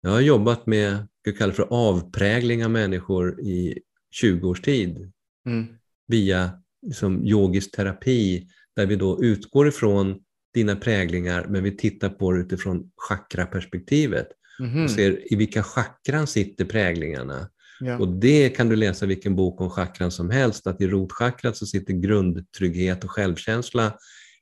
Jag 0.00 0.10
har 0.10 0.20
jobbat 0.20 0.66
med, 0.66 1.08
jag 1.22 1.38
kallar 1.38 1.52
för 1.52 1.66
avprägling 1.70 2.64
av 2.64 2.70
människor 2.70 3.40
i 3.40 3.78
20 4.10 4.48
års 4.48 4.60
tid 4.60 5.12
Mm. 5.46 5.66
via 6.06 6.50
liksom, 6.86 7.26
yogisk 7.26 7.70
terapi 7.76 8.48
där 8.76 8.86
vi 8.86 8.96
då 8.96 9.24
utgår 9.24 9.68
ifrån 9.68 10.20
dina 10.56 10.76
präglingar 10.76 11.46
men 11.48 11.62
vi 11.62 11.76
tittar 11.76 12.08
på 12.08 12.32
det 12.32 12.40
utifrån 12.40 12.90
chakraperspektivet. 12.96 14.28
Mhm. 14.60 14.84
och 14.84 14.90
ser 14.90 15.32
i 15.32 15.36
vilka 15.36 15.62
chakran 15.62 16.26
sitter 16.26 16.64
präglingarna. 16.64 17.48
Ja. 17.80 17.98
Och 17.98 18.08
det 18.08 18.48
kan 18.48 18.68
du 18.68 18.76
läsa 18.76 19.06
vilken 19.06 19.36
bok 19.36 19.60
om 19.60 19.70
chakran 19.70 20.10
som 20.10 20.30
helst, 20.30 20.66
att 20.66 20.80
i 20.80 20.86
rotchakrat 20.86 21.56
så 21.56 21.66
sitter 21.66 21.92
grundtrygghet 21.92 23.04
och 23.04 23.10
självkänsla, 23.10 23.98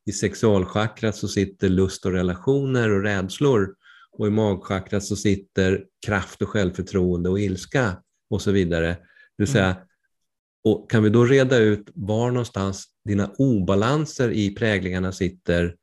i 0.06 0.12
sexualchakrat 0.12 1.16
så 1.16 1.28
sitter 1.28 1.68
lust 1.68 2.06
och 2.06 2.12
relationer 2.12 2.90
och 2.90 3.02
rädslor 3.02 3.74
och 4.12 4.26
i 4.26 4.30
magchakrat 4.30 5.04
så 5.04 5.16
sitter 5.16 5.84
kraft 6.06 6.42
och 6.42 6.48
självförtroende 6.48 7.28
och 7.28 7.40
ilska 7.40 7.96
och 8.30 8.42
så 8.42 8.50
vidare. 8.50 8.88
Det 8.88 8.96
vill 9.42 9.48
säga, 9.48 9.76
och 10.64 10.90
kan 10.90 11.02
vi 11.02 11.10
då 11.10 11.24
reda 11.24 11.58
ut 11.58 11.90
var 11.94 12.30
någonstans 12.30 12.86
dina 13.04 13.32
obalanser 13.38 14.30
i 14.30 14.54
präglingarna 14.54 15.12
sitter, 15.12 15.74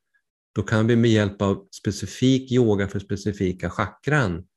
då 0.55 0.63
kan 0.63 0.87
vi 0.87 0.95
med 0.95 1.11
hjälp 1.11 1.41
av 1.41 1.67
specifik 1.71 2.51
yoga 2.51 2.87
för 2.87 2.99
specifika 2.99 3.69
chakran 3.69 4.47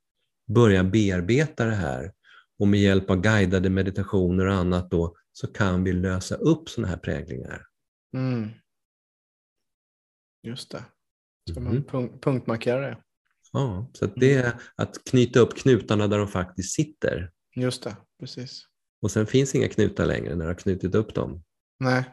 börja 0.54 0.84
bearbeta 0.84 1.64
det 1.64 1.74
här. 1.74 2.12
Och 2.58 2.68
med 2.68 2.80
hjälp 2.80 3.10
av 3.10 3.20
guidade 3.20 3.70
meditationer 3.70 4.46
och 4.46 4.54
annat 4.54 4.90
då, 4.90 5.16
så 5.32 5.46
kan 5.46 5.84
vi 5.84 5.92
lösa 5.92 6.34
upp 6.34 6.68
sådana 6.68 6.88
här 6.88 6.96
präglingar. 6.98 7.62
Mm. 8.16 8.48
Just 10.42 10.70
det. 10.70 10.84
Ska 11.50 11.60
man 11.60 11.74
Mhm. 11.74 11.84
punk- 11.84 12.20
punktmarkera 12.20 12.80
det? 12.80 12.98
Ja, 13.52 13.90
så 13.92 14.04
att 14.04 14.12
det 14.16 14.34
är 14.34 14.52
att 14.76 15.04
knyta 15.10 15.40
upp 15.40 15.56
knutarna 15.58 16.06
där 16.06 16.18
de 16.18 16.28
faktiskt 16.28 16.74
sitter. 16.74 17.30
Just 17.56 17.82
det, 17.82 17.96
precis. 18.20 18.66
Och 19.02 19.10
sen 19.10 19.26
finns 19.26 19.54
inga 19.54 19.68
knutar 19.68 20.06
längre 20.06 20.34
när 20.34 20.44
du 20.44 20.50
har 20.50 20.54
knutit 20.58 20.94
upp 20.94 21.14
dem. 21.14 21.42
Nej. 21.80 22.04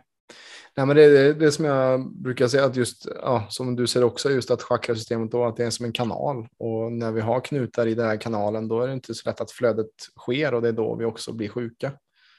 Nej, 0.78 0.86
men 0.86 0.96
det 0.96 1.04
är 1.04 1.34
det, 1.34 1.52
som 1.52 1.66
jag 1.66 2.12
brukar 2.16 2.48
säga, 2.48 2.66
att 2.66 2.76
just, 2.76 3.08
ja, 3.22 3.46
som 3.50 3.76
du 3.76 3.88
säger 3.88 4.06
också, 4.06 4.30
just 4.30 4.52
att 4.52 4.62
chakrasystemet 4.62 5.32
då, 5.32 5.46
att 5.46 5.58
det 5.58 5.66
är 5.66 5.70
som 5.70 5.86
en 5.86 5.92
kanal. 5.92 6.48
Och 6.58 6.92
när 6.92 7.12
vi 7.12 7.22
har 7.22 7.42
knutar 7.42 7.88
i 7.88 7.96
den 7.96 8.06
här 8.06 8.18
kanalen, 8.18 8.68
då 8.68 8.82
är 8.82 8.88
det 8.88 8.94
inte 8.94 9.14
så 9.14 9.30
lätt 9.30 9.42
att 9.42 9.52
flödet 9.52 9.92
sker 10.20 10.54
och 10.54 10.62
det 10.62 10.68
är 10.68 10.74
då 10.74 10.96
vi 10.96 11.06
också 11.06 11.34
blir 11.34 11.50
sjuka. 11.50 11.92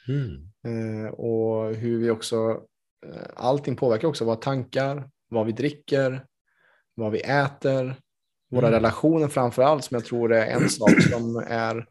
Mm. 0.08 0.48
Eh, 0.66 1.10
och 1.10 1.74
hur 1.74 1.98
vi 1.98 2.10
också, 2.10 2.60
eh, 3.06 3.28
allting 3.36 3.76
påverkar 3.76 4.08
också 4.08 4.24
våra 4.24 4.36
tankar, 4.36 5.08
vad 5.28 5.46
vi 5.46 5.52
dricker, 5.52 6.24
vad 6.94 7.12
vi 7.12 7.20
äter, 7.20 7.96
våra 8.50 8.68
Mm. 8.68 8.72
relationer 8.72 9.28
framför 9.28 9.62
allt, 9.62 9.84
som 9.84 9.94
jag 9.94 10.04
tror 10.04 10.32
är 10.32 10.46
en 10.46 10.68
sak 10.68 11.02
som 11.10 11.36
är 11.48 11.86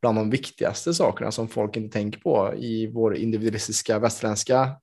bland 0.00 0.18
de 0.18 0.30
viktigaste 0.30 0.94
sakerna 0.94 1.30
som 1.30 1.48
folk 1.48 1.76
inte 1.76 1.92
tänker 1.92 2.20
på 2.20 2.54
i 2.56 2.86
vår 2.86 3.16
individualistiska 3.16 3.98
västerländska 3.98 4.76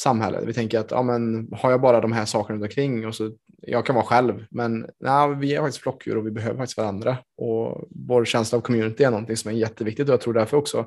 samhälle. 0.00 0.40
Vi 0.46 0.52
tänker 0.52 0.78
att 0.78 0.90
ja, 0.90 1.02
men, 1.02 1.48
har 1.52 1.70
jag 1.70 1.80
bara 1.80 2.00
de 2.00 2.12
här 2.12 2.24
sakerna 2.24 2.54
runt 2.54 2.64
omkring 2.64 3.06
och 3.06 3.14
så 3.14 3.30
jag 3.62 3.86
kan 3.86 3.94
vara 3.94 4.06
själv, 4.06 4.44
men 4.50 4.86
nej, 5.00 5.34
vi 5.34 5.54
är 5.54 5.60
faktiskt 5.60 5.82
flockdjur 5.82 6.16
och 6.16 6.26
vi 6.26 6.30
behöver 6.30 6.56
faktiskt 6.56 6.78
varandra. 6.78 7.16
Och 7.36 7.88
vår 7.90 8.24
känsla 8.24 8.58
av 8.58 8.62
community 8.62 9.04
är 9.04 9.10
någonting 9.10 9.36
som 9.36 9.50
är 9.50 9.54
jätteviktigt 9.54 10.08
och 10.08 10.12
jag 10.12 10.20
tror 10.20 10.34
därför 10.34 10.56
också 10.56 10.86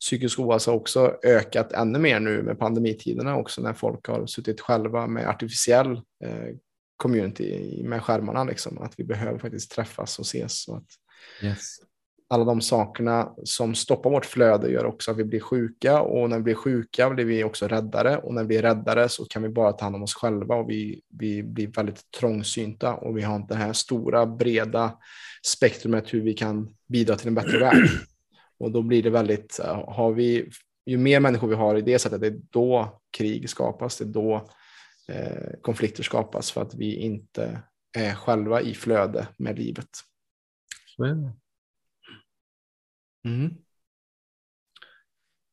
psykisk 0.00 0.38
ohälsa 0.38 0.70
har 0.70 0.78
också 0.78 1.16
ökat 1.24 1.72
ännu 1.72 1.98
mer 1.98 2.20
nu 2.20 2.42
med 2.42 2.58
pandemitiderna 2.58 3.36
också 3.36 3.62
när 3.62 3.72
folk 3.72 4.06
har 4.06 4.26
suttit 4.26 4.60
själva 4.60 5.06
med 5.06 5.28
artificiell 5.28 5.92
eh, 6.24 6.56
community 6.96 7.82
med 7.84 8.02
skärmarna. 8.02 8.44
Liksom, 8.44 8.78
att 8.78 8.94
vi 8.96 9.04
behöver 9.04 9.38
faktiskt 9.38 9.72
träffas 9.72 10.18
och 10.18 10.24
ses. 10.24 10.68
Och 10.68 10.76
att 10.76 10.88
Yes 11.42 11.76
alla 12.30 12.44
de 12.44 12.60
sakerna 12.60 13.32
som 13.44 13.74
stoppar 13.74 14.10
vårt 14.10 14.26
flöde 14.26 14.70
gör 14.70 14.84
också 14.84 15.10
att 15.10 15.16
vi 15.16 15.24
blir 15.24 15.40
sjuka 15.40 16.00
och 16.00 16.30
när 16.30 16.36
vi 16.36 16.42
blir 16.42 16.54
sjuka 16.54 17.10
blir 17.10 17.24
vi 17.24 17.44
också 17.44 17.68
räddare 17.68 18.16
och 18.16 18.34
när 18.34 18.42
vi 18.42 18.46
blir 18.46 18.62
räddare 18.62 19.08
så 19.08 19.24
kan 19.24 19.42
vi 19.42 19.48
bara 19.48 19.72
ta 19.72 19.84
hand 19.84 19.96
om 19.96 20.02
oss 20.02 20.14
själva 20.14 20.54
och 20.54 20.70
vi, 20.70 21.02
vi 21.08 21.42
blir 21.42 21.66
väldigt 21.66 22.10
trångsynta 22.10 22.94
och 22.94 23.18
vi 23.18 23.22
har 23.22 23.36
inte 23.36 23.54
det 23.54 23.58
här 23.58 23.72
stora 23.72 24.26
breda 24.26 24.98
spektrumet 25.46 26.14
hur 26.14 26.20
vi 26.20 26.34
kan 26.34 26.74
bidra 26.86 27.16
till 27.16 27.28
en 27.28 27.34
bättre 27.34 27.58
värld. 27.58 27.88
Och 28.58 28.70
då 28.70 28.82
blir 28.82 29.02
det 29.02 29.10
väldigt, 29.10 29.58
eh, 29.58 29.84
har 29.88 30.12
vi, 30.12 30.50
ju 30.86 30.98
mer 30.98 31.20
människor 31.20 31.48
vi 31.48 31.54
har 31.54 31.76
i 31.76 31.80
det 31.80 31.98
sättet, 31.98 32.20
det 32.20 32.26
är 32.26 32.40
då 32.50 33.00
krig 33.16 33.50
skapas, 33.50 33.98
det 33.98 34.04
är 34.04 34.08
då 34.08 34.48
eh, 35.08 35.52
konflikter 35.62 36.02
skapas 36.02 36.50
för 36.50 36.62
att 36.62 36.74
vi 36.74 36.94
inte 36.94 37.62
är 37.98 38.14
själva 38.14 38.60
i 38.60 38.74
flöde 38.74 39.28
med 39.36 39.58
livet. 39.58 39.88
Så 40.96 41.04
är 41.04 41.14
det. 41.14 41.32
Mm. 43.24 43.50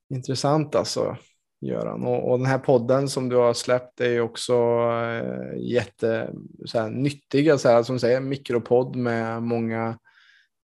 Intressant 0.09 0.75
alltså, 0.75 1.17
Göran. 1.61 2.03
Och, 2.03 2.31
och 2.31 2.37
den 2.37 2.47
här 2.47 2.59
podden 2.59 3.09
som 3.09 3.29
du 3.29 3.35
har 3.35 3.53
släppt 3.53 4.01
är 4.01 4.09
ju 4.09 4.21
också 4.21 4.53
eh, 4.53 5.71
jätte 5.71 6.33
så 6.65 6.79
här, 6.79 6.89
nyttig, 6.89 7.59
så 7.59 7.69
här, 7.69 7.83
som 7.83 7.95
du 7.95 7.99
säger, 7.99 8.19
mikropodd 8.19 8.95
med 8.95 9.43
många 9.43 9.99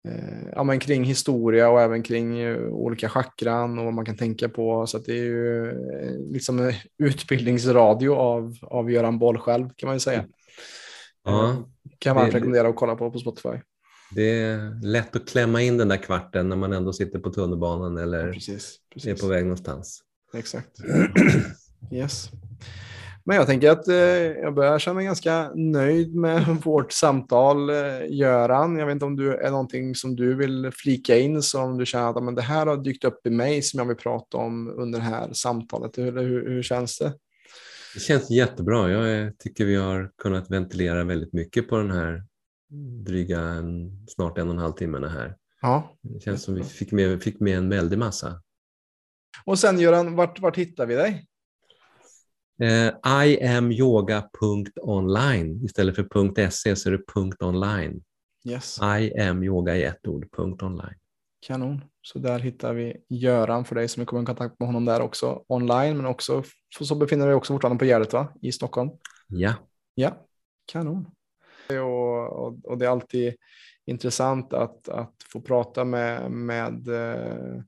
eh, 0.08 0.48
ja, 0.52 0.62
men 0.62 0.78
kring 0.78 1.04
historia 1.04 1.70
och 1.70 1.80
även 1.80 2.02
kring 2.02 2.38
eh, 2.38 2.58
olika 2.58 3.08
chakran 3.08 3.78
och 3.78 3.84
vad 3.84 3.94
man 3.94 4.04
kan 4.04 4.16
tänka 4.16 4.48
på. 4.48 4.86
Så 4.86 4.96
att 4.96 5.04
det 5.04 5.12
är 5.12 5.24
ju 5.24 5.68
eh, 5.68 6.32
liksom 6.32 6.58
en 6.58 6.72
utbildningsradio 6.98 8.10
av, 8.10 8.56
av 8.62 8.90
Göran 8.90 9.18
Boll 9.18 9.38
själv 9.38 9.68
kan 9.76 9.86
man 9.86 9.96
ju 9.96 10.00
säga. 10.00 10.24
Eh, 11.28 11.54
kan 11.98 12.16
man 12.16 12.30
rekommendera 12.30 12.68
att 12.68 12.76
kolla 12.76 12.96
på 12.96 13.10
på 13.10 13.18
Spotify. 13.18 13.58
Det 14.14 14.40
är 14.40 14.82
lätt 14.86 15.16
att 15.16 15.28
klämma 15.28 15.62
in 15.62 15.76
den 15.78 15.88
där 15.88 15.96
kvarten 15.96 16.48
när 16.48 16.56
man 16.56 16.72
ändå 16.72 16.92
sitter 16.92 17.18
på 17.18 17.30
tunnelbanan 17.30 17.96
eller 17.98 18.32
Precis. 18.32 18.78
är 18.90 18.94
precis. 18.94 19.20
på 19.20 19.26
väg 19.26 19.42
någonstans. 19.44 20.00
Exakt. 20.34 20.70
Yes. 21.92 22.30
Men 23.24 23.36
jag 23.36 23.46
tänker 23.46 23.70
att 23.70 23.88
eh, 23.88 23.94
jag 23.96 24.54
börjar 24.54 24.78
känna 24.78 24.94
mig 24.94 25.04
ganska 25.04 25.50
nöjd 25.54 26.14
med 26.14 26.46
vårt 26.64 26.92
samtal. 26.92 27.70
Eh, 27.70 27.76
Göran, 28.08 28.76
jag 28.78 28.86
vet 28.86 28.92
inte 28.92 29.04
om 29.04 29.16
du 29.16 29.34
är 29.36 29.50
någonting 29.50 29.94
som 29.94 30.16
du 30.16 30.34
vill 30.34 30.70
flika 30.74 31.18
in 31.18 31.42
som 31.42 31.78
du 31.78 31.86
känner 31.86 32.08
att 32.10 32.16
"Ja, 32.16 32.20
men 32.22 32.34
det 32.34 32.42
här 32.42 32.66
har 32.66 32.76
dykt 32.76 33.04
upp 33.04 33.26
i 33.26 33.30
mig 33.30 33.62
som 33.62 33.78
jag 33.78 33.86
vill 33.86 33.96
prata 33.96 34.36
om 34.36 34.68
under 34.78 34.98
det 34.98 35.04
här 35.04 35.28
samtalet. 35.32 35.98
Eller 35.98 36.22
hur, 36.22 36.48
hur 36.48 36.62
känns 36.62 36.98
det? 36.98 37.12
Det 37.94 38.00
känns 38.00 38.30
jättebra. 38.30 38.90
Jag 38.90 39.10
är- 39.10 39.30
tycker 39.38 39.64
vi 39.64 39.76
har 39.76 40.10
kunnat 40.22 40.50
ventilera 40.50 41.04
väldigt 41.04 41.32
mycket 41.32 41.68
på 41.68 41.76
den 41.76 41.90
här 41.90 42.22
dryga 43.04 43.40
en, 43.40 43.90
snart 44.08 44.38
en 44.38 44.48
och 44.48 44.54
en 44.54 44.60
halv 44.60 44.72
timmarna 44.72 45.08
här. 45.08 45.36
Ja. 45.60 45.96
Det 46.02 46.20
känns 46.20 46.42
som 46.42 46.54
vi 46.54 46.64
fick 46.64 46.92
med, 46.92 47.22
fick 47.22 47.40
med 47.40 47.58
en 47.58 47.68
väldig 47.68 47.98
massa. 47.98 48.42
Och 49.44 49.58
sen 49.58 49.80
Göran, 49.80 50.16
vart, 50.16 50.40
vart 50.40 50.56
hittar 50.56 50.86
vi 50.86 50.94
dig? 50.94 51.26
Eh, 52.62 52.92
iamyoga.online 53.26 55.64
istället 55.64 55.96
för 55.96 56.50
.se 56.50 56.76
så 56.76 56.88
är 56.88 56.92
det 56.92 57.02
.online. 57.44 58.02
Yes. 58.44 58.78
I 59.00 59.20
am 59.20 59.42
yoga 59.42 59.76
i 59.76 59.84
ett 59.84 60.06
ord, 60.06 60.28
.online. 60.38 60.94
Kanon. 61.46 61.84
Så 62.02 62.18
där 62.18 62.38
hittar 62.38 62.74
vi 62.74 62.96
Göran 63.08 63.64
för 63.64 63.74
dig 63.74 63.88
som 63.88 64.00
vill 64.00 64.06
komma 64.06 64.22
i 64.22 64.26
kontakt 64.26 64.60
med 64.60 64.68
honom 64.68 64.84
där 64.84 65.00
också 65.00 65.44
online. 65.48 65.96
Men 65.96 66.06
också 66.06 66.42
så 66.80 66.94
befinner 66.94 67.28
vi 67.28 67.34
också 67.34 67.52
fortfarande 67.52 67.78
på 67.78 67.84
Gärdet 67.84 68.12
va? 68.12 68.32
i 68.42 68.52
Stockholm. 68.52 68.90
Ja, 69.28 69.54
Ja, 69.94 70.26
kanon. 70.66 71.10
Och, 71.78 72.46
och, 72.46 72.64
och 72.64 72.78
det 72.78 72.86
är 72.86 72.90
alltid 72.90 73.34
intressant 73.86 74.52
att, 74.52 74.88
att 74.88 75.14
få 75.32 75.40
prata 75.40 75.84
med, 75.84 76.30
med 76.30 76.88
eh, 76.88 77.62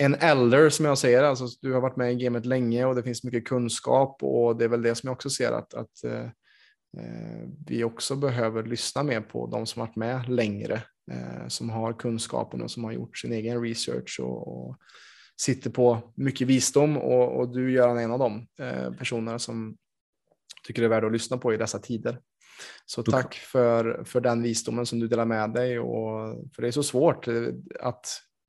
en 0.00 0.14
elder 0.14 0.70
som 0.70 0.84
jag 0.84 0.98
säger. 0.98 1.22
Alltså, 1.22 1.46
du 1.60 1.72
har 1.72 1.80
varit 1.80 1.96
med 1.96 2.12
i 2.12 2.24
gamet 2.24 2.46
länge 2.46 2.84
och 2.84 2.94
det 2.94 3.02
finns 3.02 3.24
mycket 3.24 3.48
kunskap 3.48 4.22
och 4.22 4.56
det 4.56 4.64
är 4.64 4.68
väl 4.68 4.82
det 4.82 4.94
som 4.94 5.06
jag 5.06 5.14
också 5.14 5.30
ser 5.30 5.52
att, 5.52 5.74
att 5.74 6.04
eh, 6.04 6.24
eh, 6.98 7.48
vi 7.66 7.84
också 7.84 8.16
behöver 8.16 8.62
lyssna 8.62 9.02
mer 9.02 9.20
på 9.20 9.46
de 9.46 9.66
som 9.66 9.80
varit 9.80 9.96
med 9.96 10.28
längre, 10.28 10.82
eh, 11.12 11.48
som 11.48 11.70
har 11.70 11.92
kunskapen 11.92 12.62
och 12.62 12.70
som 12.70 12.84
har 12.84 12.92
gjort 12.92 13.18
sin 13.18 13.32
egen 13.32 13.62
research 13.62 14.20
och, 14.22 14.48
och 14.48 14.76
sitter 15.40 15.70
på 15.70 16.12
mycket 16.14 16.48
visdom 16.48 16.96
och, 16.96 17.40
och 17.40 17.52
du 17.52 17.72
gör 17.72 17.96
en 17.96 18.12
av 18.12 18.18
de 18.18 18.46
eh, 18.60 18.92
personerna 18.92 19.38
som 19.38 19.76
tycker 20.66 20.82
det 20.82 20.86
är 20.86 20.90
värd 20.90 21.04
att 21.04 21.12
lyssna 21.12 21.38
på 21.38 21.54
i 21.54 21.56
dessa 21.56 21.78
tider. 21.78 22.20
Så 22.86 23.02
tack 23.02 23.34
för, 23.34 24.04
för 24.04 24.20
den 24.20 24.42
visdomen 24.42 24.86
som 24.86 25.00
du 25.00 25.08
delar 25.08 25.24
med 25.24 25.52
dig 25.52 25.78
och 25.78 26.36
för 26.54 26.62
det 26.62 26.68
är 26.68 26.72
så 26.72 26.82
svårt 26.82 27.28
eh, 27.28 27.34
att 27.80 28.06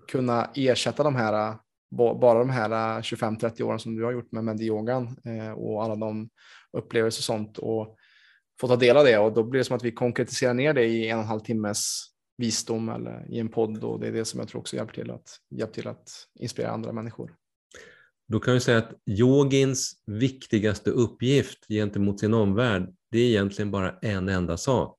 kunna 0.08 0.50
ersätta 0.56 1.04
de 1.04 1.16
här, 1.16 1.50
eh, 1.50 1.56
ba- 1.92 2.20
bara 2.20 2.40
de 2.40 2.50
här 2.50 3.02
25-30 3.02 3.62
åren 3.64 3.80
som 3.80 3.96
du 3.96 4.04
har 4.04 4.12
gjort 4.12 4.32
med 4.32 4.44
medyogan 4.44 5.18
eh, 5.26 5.52
och 5.52 5.84
alla 5.84 5.96
de 5.96 6.30
upplevelser 6.78 7.20
och 7.20 7.24
sånt 7.24 7.58
och 7.58 7.96
få 8.62 8.68
ta 8.68 8.76
del 8.76 8.98
av 8.98 9.06
det 9.06 9.18
och 9.18 9.34
då 9.34 9.44
blir 9.44 9.58
det 9.58 9.64
som 9.64 9.76
att 9.76 9.84
vi 9.84 9.92
konkretiserar 9.92 10.54
ner 10.54 10.74
det 10.74 10.86
i 10.86 11.08
en 11.10 11.18
och 11.18 11.24
en 11.24 11.28
halv 11.28 11.40
timmes 11.40 11.84
visdom 12.38 12.90
eller 12.90 13.26
i 13.30 13.40
en 13.40 13.50
podd 13.50 13.84
och 13.84 14.00
det 14.00 14.08
är 14.08 14.12
det 14.12 14.26
som 14.26 14.40
jag 14.40 14.50
tror 14.50 14.62
också 14.62 14.76
hjälper 14.76 14.94
till 14.94 15.12
att, 15.12 15.38
hjälper 15.50 15.74
till 15.74 15.88
att 15.88 16.10
inspirera 16.40 16.72
andra 16.72 16.92
människor. 16.92 17.36
då 18.28 18.40
kan 18.40 18.54
vi 18.54 18.60
säga 18.60 18.78
att 18.78 18.92
yogins 19.10 19.92
viktigaste 20.06 20.90
uppgift 20.90 21.68
gentemot 21.68 22.20
sin 22.20 22.34
omvärld, 22.34 22.96
det 23.12 23.20
är 23.20 23.30
egentligen 23.30 23.72
bara 23.72 23.98
en 24.02 24.30
enda 24.30 24.58
sak. 24.58 24.98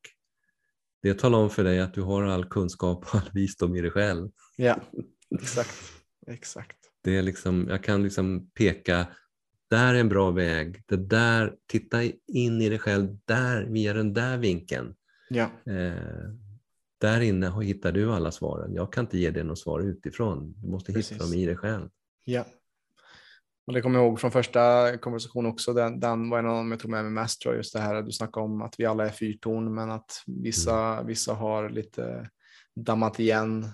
Det 1.02 1.08
är 1.08 1.12
att 1.12 1.18
tala 1.18 1.36
om 1.36 1.50
för 1.50 1.64
dig 1.64 1.80
att 1.80 1.94
du 1.94 2.02
har 2.02 2.22
all 2.22 2.44
kunskap 2.44 3.04
och 3.04 3.14
all 3.14 3.30
visdom 3.32 3.76
i 3.76 3.80
dig 3.80 3.90
själv. 3.90 4.30
Ja, 4.56 4.80
exakt. 5.40 5.70
exakt. 6.26 6.76
Det 7.04 7.16
är 7.16 7.22
liksom, 7.22 7.66
jag 7.70 7.84
kan 7.84 8.02
liksom 8.02 8.50
peka, 8.50 9.06
där 9.70 9.94
är 9.94 10.00
en 10.00 10.08
bra 10.08 10.30
väg, 10.30 10.82
det 10.86 10.96
där, 10.96 11.54
titta 11.66 12.02
in 12.26 12.60
i 12.62 12.68
dig 12.68 12.78
själv 12.78 13.18
där, 13.24 13.64
via 13.64 13.92
den 13.92 14.12
där 14.12 14.38
vinkeln. 14.38 14.94
Ja, 15.30 15.50
Eh, 15.66 15.92
där 16.98 17.20
inne 17.20 17.62
hittar 17.62 17.92
du 17.92 18.12
alla 18.12 18.30
svaren. 18.32 18.74
Jag 18.74 18.92
kan 18.92 19.04
inte 19.04 19.18
ge 19.18 19.30
dig 19.30 19.44
något 19.44 19.58
svar 19.58 19.80
utifrån. 19.80 20.54
Du 20.56 20.68
måste 20.68 20.92
hitta 20.92 20.98
Precis. 20.98 21.18
dem 21.18 21.34
i 21.34 21.46
dig 21.46 21.56
själv. 21.56 21.88
Ja. 22.24 22.44
Och 23.66 23.72
det 23.72 23.82
kommer 23.82 23.98
jag 23.98 24.06
ihåg 24.06 24.20
från 24.20 24.30
första 24.30 24.92
konversationen 24.98 25.50
också. 25.50 25.72
Den, 25.72 26.00
den 26.00 26.30
var 26.30 26.38
en 26.38 26.46
av 26.46 26.56
dem 26.56 26.70
jag 26.70 26.80
tog 26.80 26.90
med 26.90 27.04
mig 27.04 27.12
mest 27.12 27.40
tror 27.40 27.54
jag. 27.54 27.58
Just 27.58 27.72
det 27.72 27.80
här 27.80 27.94
att 27.94 28.06
du 28.06 28.12
snackade 28.12 28.44
om 28.44 28.62
att 28.62 28.74
vi 28.78 28.84
alla 28.84 29.06
är 29.06 29.10
fyrtorn 29.10 29.74
men 29.74 29.90
att 29.90 30.22
vissa, 30.26 31.02
vissa 31.02 31.34
har 31.34 31.70
lite 31.70 32.28
dammat 32.76 33.20
igen 33.20 33.68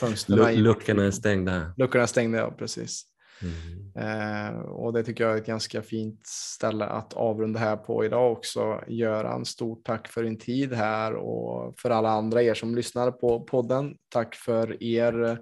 fönstren. 0.00 0.38
Lu- 0.38 0.56
luckorna 0.56 1.04
är 1.04 1.10
stängda. 1.10 1.72
Luckorna 1.76 2.02
är 2.02 2.06
stängda, 2.06 2.38
ja 2.38 2.50
precis. 2.50 3.02
Mm. 3.42 3.96
Eh, 3.96 4.60
och 4.60 4.92
det 4.92 5.02
tycker 5.04 5.24
jag 5.24 5.32
är 5.32 5.36
ett 5.36 5.46
ganska 5.46 5.82
fint 5.82 6.26
ställe 6.26 6.84
att 6.84 7.14
avrunda 7.14 7.60
här 7.60 7.76
på 7.76 8.04
idag 8.04 8.32
också. 8.32 8.80
Göran, 8.88 9.44
stort 9.44 9.84
tack 9.84 10.08
för 10.08 10.22
din 10.22 10.38
tid 10.38 10.72
här 10.72 11.14
och 11.14 11.74
för 11.78 11.90
alla 11.90 12.08
andra 12.08 12.42
er 12.42 12.54
som 12.54 12.74
lyssnar 12.74 13.10
på 13.10 13.40
podden. 13.40 13.96
Tack 14.08 14.34
för 14.34 14.82
er 14.82 15.38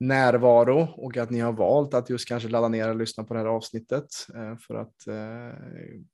närvaro 0.00 0.88
och 0.96 1.16
att 1.16 1.30
ni 1.30 1.40
har 1.40 1.52
valt 1.52 1.94
att 1.94 2.10
just 2.10 2.28
kanske 2.28 2.48
ladda 2.48 2.68
ner 2.68 2.88
och 2.88 2.96
lyssna 2.96 3.24
på 3.24 3.34
det 3.34 3.40
här 3.40 3.46
avsnittet 3.46 4.04
eh, 4.34 4.56
för 4.56 4.74
att 4.74 5.06
eh, 5.06 5.58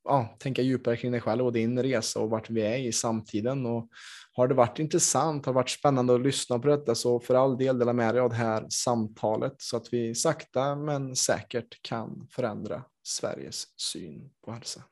ja, 0.04 0.36
tänka 0.38 0.62
djupare 0.62 0.96
kring 0.96 1.12
dig 1.12 1.20
själv 1.20 1.46
och 1.46 1.52
din 1.52 1.82
resa 1.82 2.20
och 2.20 2.30
vart 2.30 2.50
vi 2.50 2.62
är 2.62 2.78
i 2.78 2.92
samtiden. 2.92 3.66
Och 3.66 3.88
har 4.32 4.48
det 4.48 4.54
varit 4.54 4.78
intressant, 4.78 5.46
har 5.46 5.52
det 5.52 5.56
varit 5.56 5.70
spännande 5.70 6.14
att 6.14 6.20
lyssna 6.20 6.58
på 6.58 6.68
detta 6.68 6.94
så 6.94 7.20
för 7.20 7.34
all 7.34 7.58
del 7.58 7.78
dela 7.78 7.92
med 7.92 8.14
dig 8.14 8.20
av 8.20 8.30
det 8.30 8.36
här 8.36 8.66
samtalet 8.68 9.54
så 9.58 9.76
att 9.76 9.92
vi 9.92 10.14
sakta 10.14 10.76
men 10.76 11.16
säkert 11.16 11.82
kan 11.82 12.26
förändra 12.30 12.82
Sveriges 13.02 13.64
syn 13.76 14.30
på 14.44 14.52
hälsa. 14.52 14.82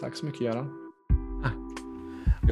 Tack 0.00 0.16
så 0.16 0.26
mycket 0.26 0.40
Göran. 0.40 0.87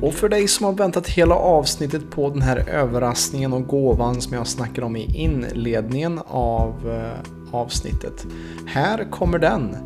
Och 0.02 0.14
för 0.14 0.28
dig 0.28 0.48
som 0.48 0.66
har 0.66 0.72
väntat 0.72 1.08
hela 1.08 1.34
avsnittet 1.34 2.10
på 2.10 2.30
den 2.30 2.42
här 2.42 2.68
överraskningen 2.68 3.52
och 3.52 3.66
gåvan 3.66 4.20
som 4.20 4.32
jag 4.32 4.46
snackar 4.46 4.82
om 4.82 4.96
i 4.96 5.14
inledningen 5.14 6.20
av 6.28 6.90
eh, 6.90 7.54
avsnittet. 7.54 8.26
Här 8.66 9.10
kommer 9.10 9.38
den. 9.38 9.76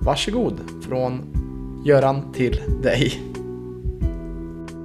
Varsågod 0.01 0.61
från 0.89 1.23
Göran 1.85 2.33
till 2.33 2.61
dig. 2.83 3.36